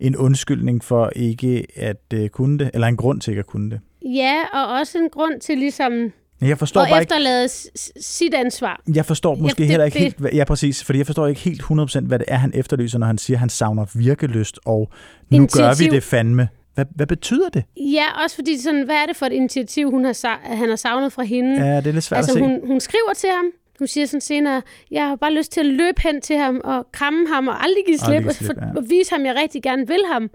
en 0.00 0.16
undskyldning 0.16 0.84
for 0.84 1.10
ikke 1.16 1.66
at 1.76 2.02
uh, 2.14 2.26
kunne 2.28 2.58
det, 2.58 2.70
eller 2.74 2.86
en 2.86 2.96
grund 2.96 3.20
til 3.20 3.30
ikke 3.30 3.38
at 3.40 3.46
kunne 3.46 3.70
det. 3.70 3.80
ja, 4.14 4.34
og 4.52 4.66
også 4.80 4.98
en 4.98 5.08
grund 5.10 5.40
til 5.40 5.58
ligesom 5.58 6.12
Jeg 6.40 6.58
forstår, 6.58 6.80
at 6.80 6.88
bare 6.90 7.00
ikke, 7.00 7.12
efterlade 7.14 7.48
s- 7.48 7.92
sit 8.00 8.34
ansvar. 8.34 8.80
jeg 8.94 9.06
forstår 9.06 9.34
måske 9.34 9.58
det- 9.58 9.66
heller 9.66 9.84
ikke 9.84 9.98
helt, 9.98 10.16
ja 10.34 10.44
præcis, 10.44 10.84
fordi 10.84 10.98
jeg 10.98 11.06
forstår 11.06 11.26
ikke 11.26 11.40
helt 11.40 11.62
100% 11.62 12.06
hvad 12.06 12.18
det 12.18 12.24
er, 12.28 12.36
han 12.36 12.52
efterlyser, 12.54 12.98
når 12.98 13.06
han 13.06 13.18
siger, 13.18 13.36
at 13.36 13.40
han 13.40 13.48
savner 13.48 13.86
virkelyst, 13.94 14.58
og 14.64 14.78
nu 14.80 14.88
gør 15.30 15.36
Initiativ. 15.36 15.90
vi 15.90 15.94
det 15.96 16.02
fandme. 16.02 16.48
Hvad, 16.74 16.84
hvad 16.94 17.06
betyder 17.06 17.48
det? 17.48 17.64
Ja, 17.76 18.04
også 18.24 18.36
fordi 18.36 18.58
sådan, 18.62 18.82
hvad 18.84 18.94
er 18.96 19.06
det 19.06 19.16
for 19.16 19.26
et 19.26 19.32
initiativ, 19.32 19.90
hun 19.90 20.04
har, 20.04 20.40
han 20.56 20.68
har 20.68 20.76
savnet 20.76 21.12
fra 21.12 21.22
hende? 21.22 21.66
Ja, 21.66 21.76
det 21.76 21.86
er 21.86 21.92
lidt 21.92 22.04
svært 22.04 22.18
altså, 22.18 22.32
at 22.32 22.34
se. 22.34 22.40
hun, 22.40 22.60
hun 22.66 22.80
skriver 22.80 23.12
til 23.16 23.28
ham. 23.36 23.44
Hun 23.78 23.86
siger 23.88 24.06
sådan 24.06 24.20
senere, 24.20 24.62
jeg 24.90 25.08
har 25.08 25.16
bare 25.16 25.32
lyst 25.34 25.52
til 25.52 25.60
at 25.60 25.66
løbe 25.66 26.00
hen 26.02 26.20
til 26.20 26.36
ham 26.36 26.60
og 26.64 26.86
kramme 26.92 27.28
ham 27.34 27.48
og 27.48 27.64
aldrig 27.64 27.84
give 27.86 27.98
Aldrig 28.02 28.06
slip, 28.08 28.20
give 28.22 28.28
og, 28.30 28.34
slip, 28.34 28.46
for, 28.58 28.66
ja. 28.66 28.72
og 28.76 28.84
vise 28.90 29.10
ham, 29.10 29.20
at 29.20 29.26
jeg 29.26 29.36
rigtig 29.42 29.62
gerne 29.62 29.86
vil 29.86 30.00
ham. 30.12 30.30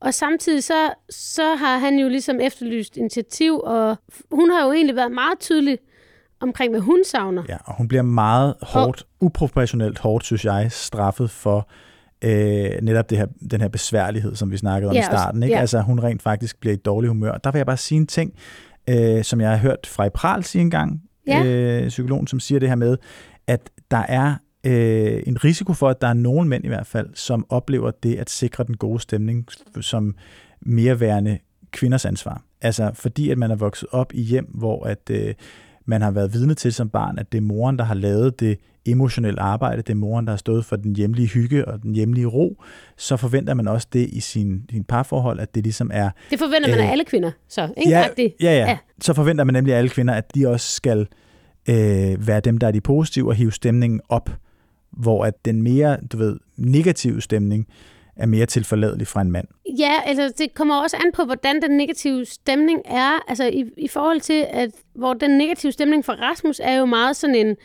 Og 0.00 0.14
samtidig 0.14 0.64
så, 0.64 0.90
så 1.10 1.54
har 1.54 1.78
han 1.78 1.98
jo 1.98 2.08
ligesom 2.08 2.40
efterlyst 2.40 2.96
initiativ, 2.96 3.60
og 3.64 3.96
hun 4.30 4.50
har 4.50 4.66
jo 4.66 4.72
egentlig 4.72 4.96
været 4.96 5.12
meget 5.12 5.38
tydelig 5.40 5.78
omkring, 6.40 6.70
hvad 6.72 6.80
hun 6.80 7.04
savner. 7.04 7.42
Ja, 7.48 7.56
og 7.64 7.74
hun 7.76 7.88
bliver 7.88 8.02
meget 8.02 8.54
hårdt, 8.62 9.06
uproportionelt 9.20 9.98
hårdt, 9.98 10.24
synes 10.24 10.44
jeg, 10.44 10.72
straffet 10.72 11.30
for 11.30 11.68
øh, 12.24 12.70
netop 12.82 13.10
det 13.10 13.18
her, 13.18 13.26
den 13.50 13.60
her 13.60 13.68
besværlighed, 13.68 14.34
som 14.34 14.50
vi 14.50 14.56
snakkede 14.56 14.88
om 14.90 14.94
Ja, 14.94 15.00
i 15.00 15.04
starten. 15.04 15.42
Ikke? 15.42 15.54
ja. 15.54 15.60
Altså, 15.60 15.80
hun 15.80 16.00
rent 16.02 16.22
faktisk 16.22 16.60
bliver 16.60 16.74
i 16.74 16.78
dårlig 16.78 17.08
humør. 17.08 17.32
Der 17.32 17.50
vil 17.50 17.58
jeg 17.58 17.66
bare 17.66 17.76
sige 17.76 17.96
en 17.98 18.06
ting, 18.06 18.32
øh, 18.90 19.24
som 19.24 19.40
jeg 19.40 19.50
har 19.50 19.56
hørt 19.56 19.86
fra 19.86 20.08
Pral 20.08 20.44
sige 20.44 20.62
engang, 20.62 21.02
Ja. 21.26 21.44
øh, 21.44 21.88
psykologen, 21.88 22.26
som 22.26 22.40
siger 22.40 22.58
det 22.58 22.68
her 22.68 22.76
med, 22.76 22.96
at 23.46 23.70
der 23.90 24.02
er 24.08 24.34
øh, 24.68 25.22
en 25.26 25.44
risiko 25.44 25.72
for, 25.72 25.88
at 25.88 26.00
der 26.00 26.08
er 26.08 26.14
nogle 26.14 26.48
mænd 26.48 26.64
i 26.64 26.68
hvert 26.68 26.86
fald, 26.86 27.08
som 27.14 27.46
oplever 27.48 27.90
det 27.90 28.14
at 28.14 28.30
sikre 28.30 28.64
den 28.64 28.76
gode 28.76 29.00
stemning 29.00 29.46
som 29.80 30.14
mere 30.60 31.00
værende 31.00 31.38
kvinders 31.70 32.04
ansvar. 32.04 32.42
Altså 32.60 32.90
fordi, 32.94 33.30
at 33.30 33.38
man 33.38 33.50
er 33.50 33.56
vokset 33.56 33.88
op 33.92 34.14
i 34.14 34.22
hjem, 34.22 34.44
hvor 34.44 34.84
at 34.84 35.10
øh, 35.10 35.34
man 35.84 36.02
har 36.02 36.10
været 36.10 36.32
vidne 36.32 36.54
til 36.54 36.72
som 36.72 36.88
barn, 36.88 37.18
at 37.18 37.32
det 37.32 37.38
er 37.38 37.42
moren, 37.42 37.78
der 37.78 37.84
har 37.84 37.94
lavet 37.94 38.40
det 38.40 38.58
emotionelle 38.86 39.40
arbejde, 39.40 39.82
det 39.82 39.90
er 39.90 39.94
moren, 39.94 40.26
der 40.26 40.32
har 40.32 40.36
stået 40.36 40.64
for 40.64 40.76
den 40.76 40.96
hjemlige 40.96 41.28
hygge 41.28 41.68
og 41.68 41.82
den 41.82 41.94
hjemlige 41.94 42.26
ro, 42.26 42.62
så 42.96 43.16
forventer 43.16 43.54
man 43.54 43.68
også 43.68 43.88
det 43.92 44.08
i 44.10 44.20
sin, 44.20 44.62
sin 44.70 44.84
parforhold, 44.84 45.40
at 45.40 45.54
det 45.54 45.62
ligesom 45.62 45.90
er 45.94 46.10
Det 46.30 46.38
forventer 46.38 46.68
man 46.68 46.78
af 46.78 46.84
Øh, 46.84 46.92
alle 46.92 47.04
kvinder, 47.04 47.30
så. 47.48 47.68
Ikke? 47.76 47.90
Ja, 47.90 48.06
ja, 48.18 48.28
ja, 48.40 48.58
ja. 48.58 48.68
ja. 48.68 48.78
Så 49.00 49.14
forventer 49.14 49.44
man 49.44 49.52
nemlig 49.52 49.74
af 49.74 49.78
alle 49.78 49.90
kvinder, 49.90 50.14
at 50.14 50.34
de 50.34 50.48
også 50.48 50.72
skal 50.72 51.06
øh, 51.68 52.26
være 52.26 52.40
dem, 52.40 52.58
der 52.58 52.66
er 52.66 52.70
de 52.70 52.80
positive 52.80 53.28
og 53.28 53.34
hive 53.34 53.52
stemningen 53.52 54.00
op, 54.08 54.30
hvor 54.98 55.24
at 55.24 55.44
den 55.44 55.62
mere, 55.62 55.98
du 56.12 56.16
ved, 56.16 56.38
negative 56.56 57.20
stemning 57.20 57.66
er 58.16 58.26
mere 58.26 58.46
tilforladelig 58.46 59.06
fra 59.06 59.20
en 59.20 59.30
mand. 59.30 59.48
Ja, 59.78 59.92
altså 60.04 60.32
det 60.38 60.54
kommer 60.54 60.82
også 60.82 60.96
an 60.96 61.12
på, 61.12 61.24
hvordan 61.24 61.62
den 61.62 61.76
negative 61.76 62.24
stemning 62.24 62.82
er. 62.84 63.24
Altså 63.28 63.44
i, 63.44 63.64
i 63.76 63.88
forhold 63.88 64.20
til, 64.20 64.46
at 64.50 64.70
hvor 64.94 65.14
den 65.14 65.38
negative 65.38 65.72
stemning 65.72 66.04
for 66.04 66.12
Rasmus 66.12 66.60
er 66.64 66.74
jo 66.74 66.84
meget 66.84 67.16
sådan 67.16 67.34
en, 67.34 67.56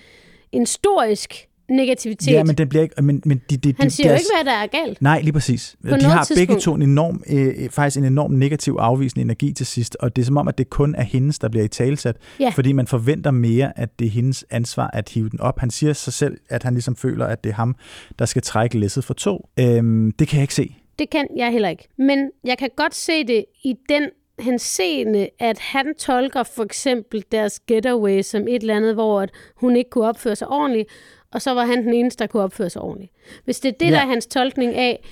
en 0.52 0.66
storisk 0.66 1.48
negativitet. 1.76 2.32
Ja, 2.32 2.44
men 2.44 2.56
den 2.56 2.70
bliver 2.70 2.84
ikke... 2.84 3.02
Men, 3.02 3.22
men 3.26 3.42
de, 3.50 3.58
de, 3.58 3.74
Han 3.80 3.88
de, 3.88 3.92
siger 3.92 4.08
jo 4.08 4.12
deres- 4.12 4.22
ikke, 4.22 4.44
hvad 4.44 4.54
der 4.54 4.60
er 4.60 4.68
galt. 4.68 5.02
Nej, 5.02 5.22
lige 5.22 5.34
præcis. 5.34 5.76
noget 5.82 6.02
de 6.02 6.06
har 6.06 6.26
begge 6.36 6.56
tidspunkt. 6.56 6.62
to 6.64 6.76
en 6.76 6.82
enorm, 6.82 7.24
øh, 7.30 7.70
faktisk 7.70 7.98
en 7.98 8.04
enorm 8.06 8.32
negativ 8.32 8.78
afvisende 8.80 9.22
energi 9.22 9.54
til 9.54 9.66
sidst, 9.66 9.98
og 10.00 10.16
det 10.16 10.22
er 10.22 10.26
som 10.26 10.38
om, 10.38 10.48
at 10.48 10.58
det 10.58 10.70
kun 10.70 10.96
er 10.96 11.04
hendes, 11.04 11.40
der 11.40 11.50
bliver 11.50 11.64
i 11.66 11.68
talsat, 11.68 12.16
Ja. 12.40 12.50
fordi 12.50 12.72
man 12.72 12.88
forventer 12.88 13.32
mere, 13.32 13.80
at 13.80 14.00
det 14.00 14.06
er 14.08 14.12
hendes 14.12 14.46
ansvar 14.50 14.90
at 14.94 15.10
hive 15.10 15.30
den 15.30 15.42
op. 15.42 15.60
Han 15.60 15.70
siger 15.72 15.94
sig 15.94 16.14
selv, 16.14 16.38
at 16.50 16.64
han 16.64 16.74
ligesom 16.74 16.96
føler, 16.96 17.26
at 17.26 17.44
det 17.44 17.50
er 17.50 17.54
ham, 17.54 17.76
der 18.20 18.26
skal 18.26 18.42
trække 18.42 18.80
læsset 18.80 19.04
for 19.04 19.14
to. 19.14 19.50
Øhm, 19.60 20.12
det 20.20 20.28
kan 20.28 20.38
jeg 20.38 20.44
ikke 20.44 20.54
se. 20.54 20.76
Det 21.00 21.10
kan 21.10 21.28
jeg 21.38 21.52
heller 21.52 21.70
ikke. 21.70 21.88
Men 21.98 22.30
jeg 22.44 22.58
kan 22.58 22.70
godt 22.78 22.96
se 22.96 23.24
det 23.24 23.46
i 23.64 23.74
den 23.90 24.04
henseende, 24.40 25.30
at 25.40 25.60
han 25.60 25.86
tolker 26.00 26.44
for 26.44 26.64
eksempel 26.64 27.24
deres 27.32 27.60
getaway 27.60 28.22
som 28.22 28.42
et 28.48 28.62
eller 28.62 28.76
andet, 28.76 28.94
hvor 28.94 29.22
at 29.22 29.30
hun 29.56 29.76
ikke 29.76 29.90
kunne 29.90 30.06
opføre 30.08 30.36
sig 30.36 30.48
ordentligt, 30.48 30.90
og 31.34 31.42
så 31.42 31.54
var 31.54 31.66
han 31.66 31.84
den 31.86 31.94
eneste, 31.94 32.20
der 32.20 32.28
kunne 32.28 32.44
opføre 32.44 32.70
sig 32.70 32.82
ordentligt. 32.82 33.12
Hvis 33.46 33.60
det 33.60 33.70
er 33.70 33.74
det, 33.80 33.86
Ja. 33.86 33.92
der 33.92 33.98
er 34.02 34.06
hans 34.08 34.26
tolkning 34.26 34.76
af, 34.76 35.04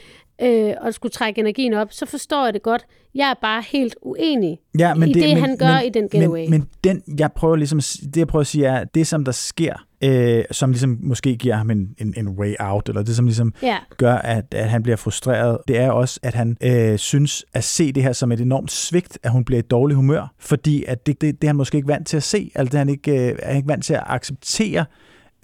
øh, 0.42 0.74
at 0.88 0.94
skulle 0.94 1.12
trække 1.12 1.40
energien 1.40 1.74
op, 1.74 1.88
så 1.94 2.06
forstår 2.06 2.46
jeg 2.46 2.54
det 2.54 2.62
godt. 2.62 2.86
Jeg 3.16 3.30
er 3.30 3.34
bare 3.42 3.64
helt 3.68 3.96
uenig 4.02 4.60
Ja, 4.80 4.94
men 4.94 5.10
i 5.10 5.14
det, 5.14 5.24
det, 5.24 5.34
men, 5.34 5.44
han 5.44 5.58
gør 5.58 5.76
men, 5.76 5.86
i 5.86 5.90
den 5.90 6.10
getaway. 6.10 6.42
Men, 6.42 6.50
men 6.52 6.68
den, 6.84 7.20
jeg 7.20 7.32
prøver 7.32 7.56
ligesom, 7.56 7.80
det 8.06 8.18
jeg 8.18 8.28
prøver 8.28 8.42
at 8.42 8.48
sige 8.48 8.66
er, 8.66 8.84
det 8.84 9.08
som 9.08 9.26
der 9.26 9.32
sker, 9.32 9.74
øh, 10.04 10.44
som 10.52 10.70
ligesom 10.72 10.98
måske 11.02 11.36
giver 11.36 11.56
ham 11.56 11.72
en, 11.72 11.96
en, 11.98 12.14
en 12.18 12.28
way 12.30 12.54
out, 12.60 12.90
eller 12.90 13.04
det 13.04 13.16
som 13.16 13.26
ligesom 13.26 13.54
ja, 13.64 13.78
gør, 13.98 14.16
at, 14.16 14.46
at 14.54 14.70
han 14.70 14.84
bliver 14.84 14.96
frustreret, 14.96 15.58
det 15.68 15.78
er 15.78 15.92
også, 15.92 16.20
at 16.24 16.34
han 16.34 16.58
øh, 16.64 16.98
synes 16.98 17.46
at 17.54 17.64
se 17.64 17.92
det 17.92 18.04
her 18.04 18.14
som 18.14 18.32
et 18.32 18.42
enormt 18.42 18.72
svigt, 18.72 19.20
at 19.24 19.32
hun 19.32 19.46
bliver 19.46 19.60
i 19.60 19.66
dårlig 19.66 19.96
humør, 19.96 20.34
fordi 20.40 20.84
at 20.88 21.06
det, 21.08 21.22
det, 21.22 21.42
det 21.42 21.48
er 21.48 21.50
han 21.50 21.56
måske 21.56 21.76
ikke 21.76 21.88
vant 21.88 22.08
til 22.08 22.18
at 22.18 22.24
se, 22.24 22.52
altså 22.56 22.70
det 22.72 22.74
er 22.74 22.78
han 22.80 22.90
ikke, 22.90 23.12
øh, 23.12 23.36
er 23.40 23.48
han 23.48 23.56
ikke 23.56 23.68
vant 23.70 23.86
til 23.86 23.94
at 23.94 24.04
acceptere 24.06 24.86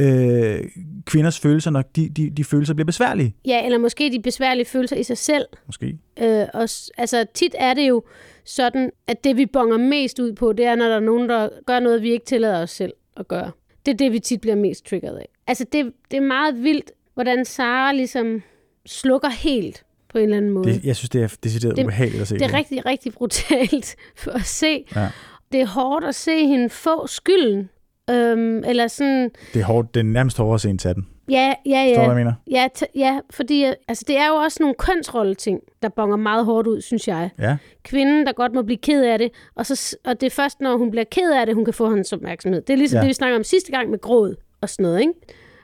øh, 0.01 0.59
kvinders 1.05 1.39
følelser, 1.39 1.71
når 1.71 1.81
de, 1.81 2.09
de, 2.09 2.29
de 2.29 2.43
følelser 2.43 2.73
bliver 2.73 2.85
besværlige, 2.85 3.35
ja, 3.45 3.65
eller 3.65 3.77
måske 3.77 4.11
de 4.11 4.19
besværlige 4.21 4.65
følelser 4.65 4.95
i 4.95 5.03
sig 5.03 5.17
selv. 5.17 5.45
måske. 5.65 5.97
Øh, 6.21 6.45
og, 6.53 6.69
altså, 6.97 7.25
tit 7.33 7.55
er 7.57 7.73
det 7.73 7.87
jo 7.89 8.03
sådan, 8.45 8.91
at 9.07 9.23
det 9.23 9.37
vi 9.37 9.45
bonger 9.45 9.77
mest 9.77 10.19
ud 10.19 10.33
på, 10.33 10.53
det 10.53 10.65
er, 10.65 10.75
når 10.75 10.85
der 10.87 10.95
er 10.95 10.99
nogen, 10.99 11.29
der 11.29 11.49
gør 11.65 11.79
noget, 11.79 12.01
vi 12.01 12.11
ikke 12.11 12.25
tillader 12.25 12.61
os 12.61 12.71
selv 12.71 12.93
at 13.17 13.27
gøre. 13.27 13.51
Det 13.85 13.93
er 13.93 13.97
det, 13.97 14.11
vi 14.11 14.19
tit 14.19 14.41
bliver 14.41 14.55
mest 14.55 14.85
triggeret 14.85 15.17
af. 15.17 15.27
Altså, 15.47 15.65
det, 15.71 15.91
det 16.11 16.17
er 16.17 16.21
meget 16.21 16.63
vildt, 16.63 16.91
hvordan 17.13 17.45
Sara 17.45 17.91
ligesom 17.93 18.41
slukker 18.85 19.29
helt 19.29 19.83
på 20.09 20.17
en 20.17 20.23
eller 20.23 20.37
anden 20.37 20.51
måde. 20.51 20.73
Det, 20.73 20.83
jeg 20.85 20.95
synes, 20.95 21.09
det 21.09 21.23
er 21.23 21.35
decideret 21.43 21.77
Det- 21.77 21.83
ubehageligt 21.83 22.21
at 22.21 22.27
se. 22.27 22.35
Det 22.35 22.41
er 22.41 22.53
rigtig, 22.53 22.85
rigtig 22.85 23.13
brutalt 23.13 23.95
for 24.23 24.31
at 24.31 24.45
se. 24.45 24.85
Ja. 24.95 25.09
Det 25.51 25.61
er 25.61 25.65
hårdt 25.65 26.05
at 26.05 26.15
se 26.15 26.47
hende 26.47 26.69
få 26.69 27.07
skylden. 27.07 27.69
Øhm, 28.09 28.63
eller 28.63 28.87
sådan, 28.87 29.31
Det 29.53 29.59
er 29.61 29.65
hårdt, 29.65 29.93
det 29.93 29.99
er 29.99 30.03
nærmest 30.03 30.37
hårdere 30.37 30.53
at 30.55 30.61
se 30.61 30.69
en 30.69 30.77
den. 30.77 31.07
ja, 31.29 31.53
ja, 31.65 31.71
du, 31.71 31.75
ja. 31.75 31.95
hvad 31.95 32.05
jeg 32.05 32.15
mener? 32.15 32.33
Ja, 32.51 32.67
ja, 32.95 33.19
fordi 33.29 33.65
øh, 33.65 33.73
altså, 33.87 34.03
det 34.07 34.17
er 34.17 34.27
jo 34.27 34.33
også 34.35 34.57
nogle 34.61 34.75
kønsrolle-ting, 34.79 35.59
der 35.81 35.89
bonger 35.89 36.17
meget 36.17 36.45
hårdt 36.45 36.67
ud, 36.67 36.81
synes 36.81 37.07
jeg. 37.07 37.29
Ja. 37.39 37.57
Kvinden, 37.83 38.25
der 38.25 38.33
godt 38.33 38.53
må 38.53 38.61
blive 38.61 38.77
ked 38.77 39.03
af 39.03 39.17
det, 39.17 39.31
og, 39.55 39.65
så, 39.65 39.97
og 40.05 40.21
det 40.21 40.27
er 40.27 40.31
først, 40.31 40.61
når 40.61 40.77
hun 40.77 40.91
bliver 40.91 41.03
ked 41.11 41.31
af 41.33 41.45
det, 41.45 41.55
hun 41.55 41.65
kan 41.65 41.73
få 41.73 41.89
hans 41.89 42.13
opmærksomhed. 42.13 42.61
Det 42.61 42.73
er 42.73 42.77
ligesom 42.77 42.95
Ja. 42.95 42.99
ja. 42.99 43.03
det, 43.03 43.07
vi 43.09 43.13
snakker 43.13 43.37
om 43.37 43.43
sidste 43.43 43.71
gang 43.71 43.89
med 43.89 43.99
gråd 44.01 44.35
og 44.61 44.69
sådan 44.69 44.83
noget, 44.83 44.99
ikke? 44.99 45.13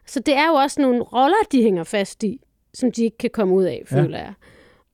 Så 0.05 0.19
det 0.19 0.35
er 0.35 0.47
jo 0.47 0.53
også 0.53 0.81
nogle 0.81 1.01
roller, 1.01 1.43
de 1.51 1.61
hænger 1.63 1.83
fast 1.83 2.23
i, 2.23 2.41
som 2.73 2.91
de 2.91 3.03
ikke 3.03 3.17
kan 3.17 3.29
komme 3.33 3.53
ud 3.55 3.63
af, 3.63 3.83
Ja. 3.91 4.01
føler 4.01 4.17
jeg. 4.17 4.33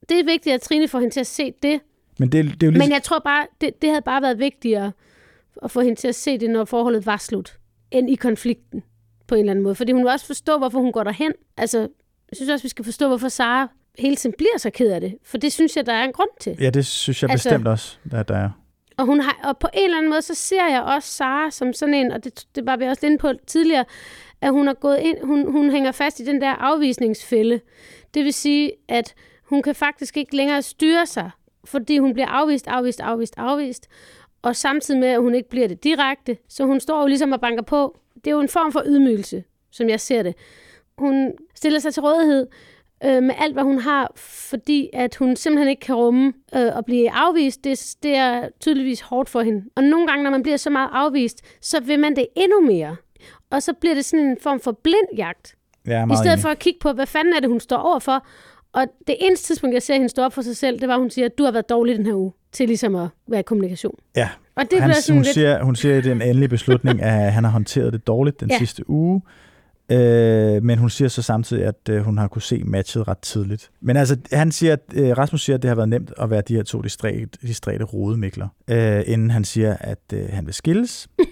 Det 0.10 0.20
er 0.20 0.24
vigtigt, 0.26 0.54
at 0.56 0.62
Trine 0.62 0.88
får 0.88 1.00
hende 1.00 1.14
til 1.14 1.20
at 1.20 1.28
se 1.28 1.54
det, 1.64 1.80
Men 2.20 2.32
det, 2.32 2.46
det 2.46 2.52
er 2.64 2.68
jo 2.68 2.72
lige... 2.72 2.80
men 2.80 2.92
jeg 2.92 3.04
tror 3.04 3.20
bare, 3.20 3.46
det, 3.62 3.82
det 3.82 3.90
havde 3.90 4.02
bare 4.02 4.22
været 4.22 4.40
vigtigere 4.40 4.92
at 5.64 5.72
få 5.72 5.82
hende 5.82 5.96
til 5.96 6.08
at 6.08 6.16
se 6.16 6.38
det, 6.38 6.50
når 6.50 6.66
forholdet 6.66 7.06
var 7.06 7.18
slut, 7.18 7.58
end 7.92 8.10
i 8.10 8.16
konflikten 8.16 8.84
på 9.28 9.36
en 9.36 9.40
eller 9.40 9.52
anden 9.52 9.64
måde. 9.64 9.76
Fordi 9.76 9.92
hun 9.92 10.02
vil 10.04 10.12
også 10.12 10.26
forstå, 10.26 10.58
hvorfor 10.58 10.80
hun 10.80 10.92
går 10.92 11.04
derhen. 11.04 11.32
Altså, 11.58 11.80
jeg 11.80 12.36
synes 12.36 12.50
også, 12.50 12.64
vi 12.64 12.70
skal 12.70 12.86
forstå, 12.86 13.08
hvorfor 13.08 13.28
Sara 13.30 13.68
hele 14.00 14.16
tiden 14.16 14.36
bliver 14.38 14.58
så 14.58 14.70
ked 14.70 14.92
af 14.92 15.02
det. 15.02 15.18
For 15.24 15.38
det 15.38 15.54
synes 15.54 15.78
jeg, 15.78 15.86
der 15.86 15.94
er 15.94 16.04
en 16.04 16.12
grund 16.14 16.30
til. 16.42 16.58
Ja, 16.60 16.70
det 16.70 16.86
synes 16.86 17.24
jeg 17.24 17.32
Altså- 17.32 17.50
bestemt 17.50 17.68
også, 17.68 17.98
at 18.12 18.28
der 18.28 18.36
er. 18.38 18.50
Og, 18.98 19.06
hun 19.06 19.20
har, 19.20 19.40
og 19.44 19.58
på 19.58 19.68
en 19.74 19.84
eller 19.84 19.98
anden 19.98 20.10
måde, 20.12 20.22
så 20.22 20.34
ser 20.34 20.68
jeg 20.72 20.82
også 20.82 21.10
Sara 21.10 21.52
som 21.52 21.74
sådan 21.74 21.94
en, 21.96 22.12
og 22.12 22.24
det, 22.24 22.46
det 22.56 22.66
var 22.66 22.78
vi 22.78 22.86
også 22.86 23.06
inde 23.06 23.18
på 23.18 23.32
tidligere, 23.48 23.86
at 24.42 24.52
hun 24.52 24.68
er 24.68 24.74
gået 24.74 25.00
ind, 25.00 25.18
hun, 25.24 25.52
hun 25.52 25.70
hænger 25.72 25.92
fast 25.92 26.20
i 26.20 26.26
den 26.26 26.42
der 26.42 26.50
afvisningsfælde. 26.50 27.60
Det 28.14 28.26
vil 28.26 28.34
sige, 28.34 28.72
at 28.88 29.14
hun 29.44 29.62
kan 29.62 29.76
faktisk 29.76 30.18
ikke 30.18 30.36
længere 30.36 30.62
styre 30.62 31.06
sig, 31.06 31.30
fordi 31.66 31.98
hun 31.98 32.14
bliver 32.14 32.28
afvist, 32.28 32.68
afvist, 32.68 33.00
afvist, 33.00 33.34
afvist, 33.38 33.88
og 34.42 34.56
samtidig 34.56 35.00
med, 35.00 35.08
at 35.08 35.22
hun 35.22 35.36
ikke 35.36 35.50
bliver 35.50 35.68
det 35.68 35.84
direkte. 35.84 36.38
Så 36.50 36.66
hun 36.66 36.80
står 36.80 37.02
jo 37.02 37.08
ligesom 37.08 37.32
og 37.32 37.42
banker 37.42 37.64
på. 37.64 37.98
Det 38.16 38.28
er 38.28 38.32
jo 38.32 38.40
en 38.40 38.50
form 38.50 38.72
for 38.72 38.84
ydmygelse, 38.86 39.44
som 39.72 39.90
jeg 39.90 40.00
ser 40.00 40.24
det. 40.24 40.36
Hun 40.98 41.32
stiller 41.56 41.80
sig 41.80 41.94
til 41.94 42.02
rådighed 42.02 42.48
øh, 43.06 43.24
med 43.24 43.36
alt, 43.38 43.54
hvad 43.54 43.64
hun 43.64 43.80
har, 43.80 44.12
fordi 44.16 44.90
at 44.94 45.16
hun 45.16 45.36
simpelthen 45.36 45.70
ikke 45.70 45.80
kan 45.80 45.96
rumme 45.96 46.34
øh, 46.56 46.78
at 46.78 46.86
blive 46.86 47.12
afvist. 47.12 47.64
Det, 47.64 47.96
det 48.04 48.16
er 48.16 48.50
tydeligvis 48.60 49.02
hårdt 49.02 49.30
for 49.30 49.42
hende. 49.42 49.64
Og 49.76 49.84
nogle 49.84 50.08
gange, 50.08 50.24
når 50.24 50.32
man 50.32 50.44
bliver 50.44 50.58
så 50.58 50.70
meget 50.70 50.90
afvist, 50.94 51.42
så 51.62 51.80
vil 51.80 52.00
man 52.00 52.16
det 52.16 52.28
endnu 52.36 52.62
mere. 52.62 52.96
Og 53.50 53.64
så 53.64 53.74
bliver 53.74 53.96
det 53.96 54.06
sådan 54.06 54.26
en 54.26 54.38
form 54.42 54.60
for 54.60 54.72
blind 54.72 55.18
jagt. 55.18 55.56
Er 55.86 56.06
I 56.06 56.16
stedet 56.16 56.34
enig. 56.34 56.42
for 56.42 56.50
at 56.50 56.60
kigge 56.60 56.80
på, 56.80 56.92
hvad 56.92 57.06
fanden 57.06 57.34
er 57.34 57.40
det, 57.40 57.50
hun 57.50 57.60
står 57.60 57.78
overfor. 57.78 58.26
Og 58.74 58.86
det 59.08 59.16
eneste 59.20 59.48
tidspunkt, 59.48 59.74
jeg 59.74 59.84
ser 59.84 59.94
hende 59.94 60.10
stå 60.10 60.22
op 60.22 60.34
for 60.34 60.42
sig 60.42 60.58
selv, 60.58 60.80
det 60.80 60.88
var, 60.88 60.94
at 60.94 61.00
hun 61.00 61.10
siger, 61.10 61.26
at 61.26 61.38
du 61.38 61.44
har 61.44 61.52
været 61.52 61.70
dårlig 61.70 61.98
den 61.98 62.06
her 62.06 62.14
uge, 62.14 62.32
til 62.52 62.68
ligesom 62.68 62.96
at 62.96 63.08
være 63.28 63.40
i 63.40 63.44
kommunikation. 63.44 63.96
Ja, 64.16 64.30
Og 64.56 64.64
det 64.72 64.82
han, 64.82 64.94
sådan 64.94 65.16
hun, 65.18 65.24
lidt... 65.24 65.34
siger, 65.34 65.64
hun 65.64 65.76
siger, 65.76 65.96
er 65.96 66.12
en 66.12 66.22
endelig 66.22 66.50
beslutning, 66.50 67.02
at 67.02 67.34
han 67.34 67.44
har 67.44 67.52
håndteret 67.52 67.94
det 67.94 68.08
dårligt 68.08 68.40
den 68.40 68.50
Ja. 68.50 68.58
sidste 68.58 68.90
uge. 68.90 69.22
Øh, 69.92 70.64
men 70.64 70.78
hun 70.78 70.90
siger 70.90 71.10
så 71.10 71.22
samtidig, 71.22 71.66
at 71.66 71.90
øh, 71.90 72.02
hun 72.02 72.18
har 72.18 72.28
kunne 72.28 72.42
se 72.42 72.64
matchet 72.64 73.08
ret 73.08 73.18
tidligt. 73.18 73.70
Men 73.82 73.98
altså, 73.98 74.18
han 74.34 74.52
siger, 74.52 74.74
at, 74.74 74.80
øh, 74.94 75.18
Rasmus 75.18 75.46
siger, 75.46 75.58
at 75.58 75.62
det 75.62 75.68
har 75.68 75.76
været 75.76 75.90
nemt 75.90 76.12
at 76.18 76.30
være 76.30 76.42
de 76.42 76.56
her 76.56 76.64
to 76.64 76.82
distræte, 76.82 77.28
distræte 77.42 77.84
rodemikler, 77.84 78.48
øh, 78.70 79.04
inden 79.06 79.32
han 79.32 79.44
siger, 79.44 79.78
at 79.80 80.00
øh, 80.14 80.26
han 80.30 80.46
vil 80.46 80.54
skilles. 80.54 81.08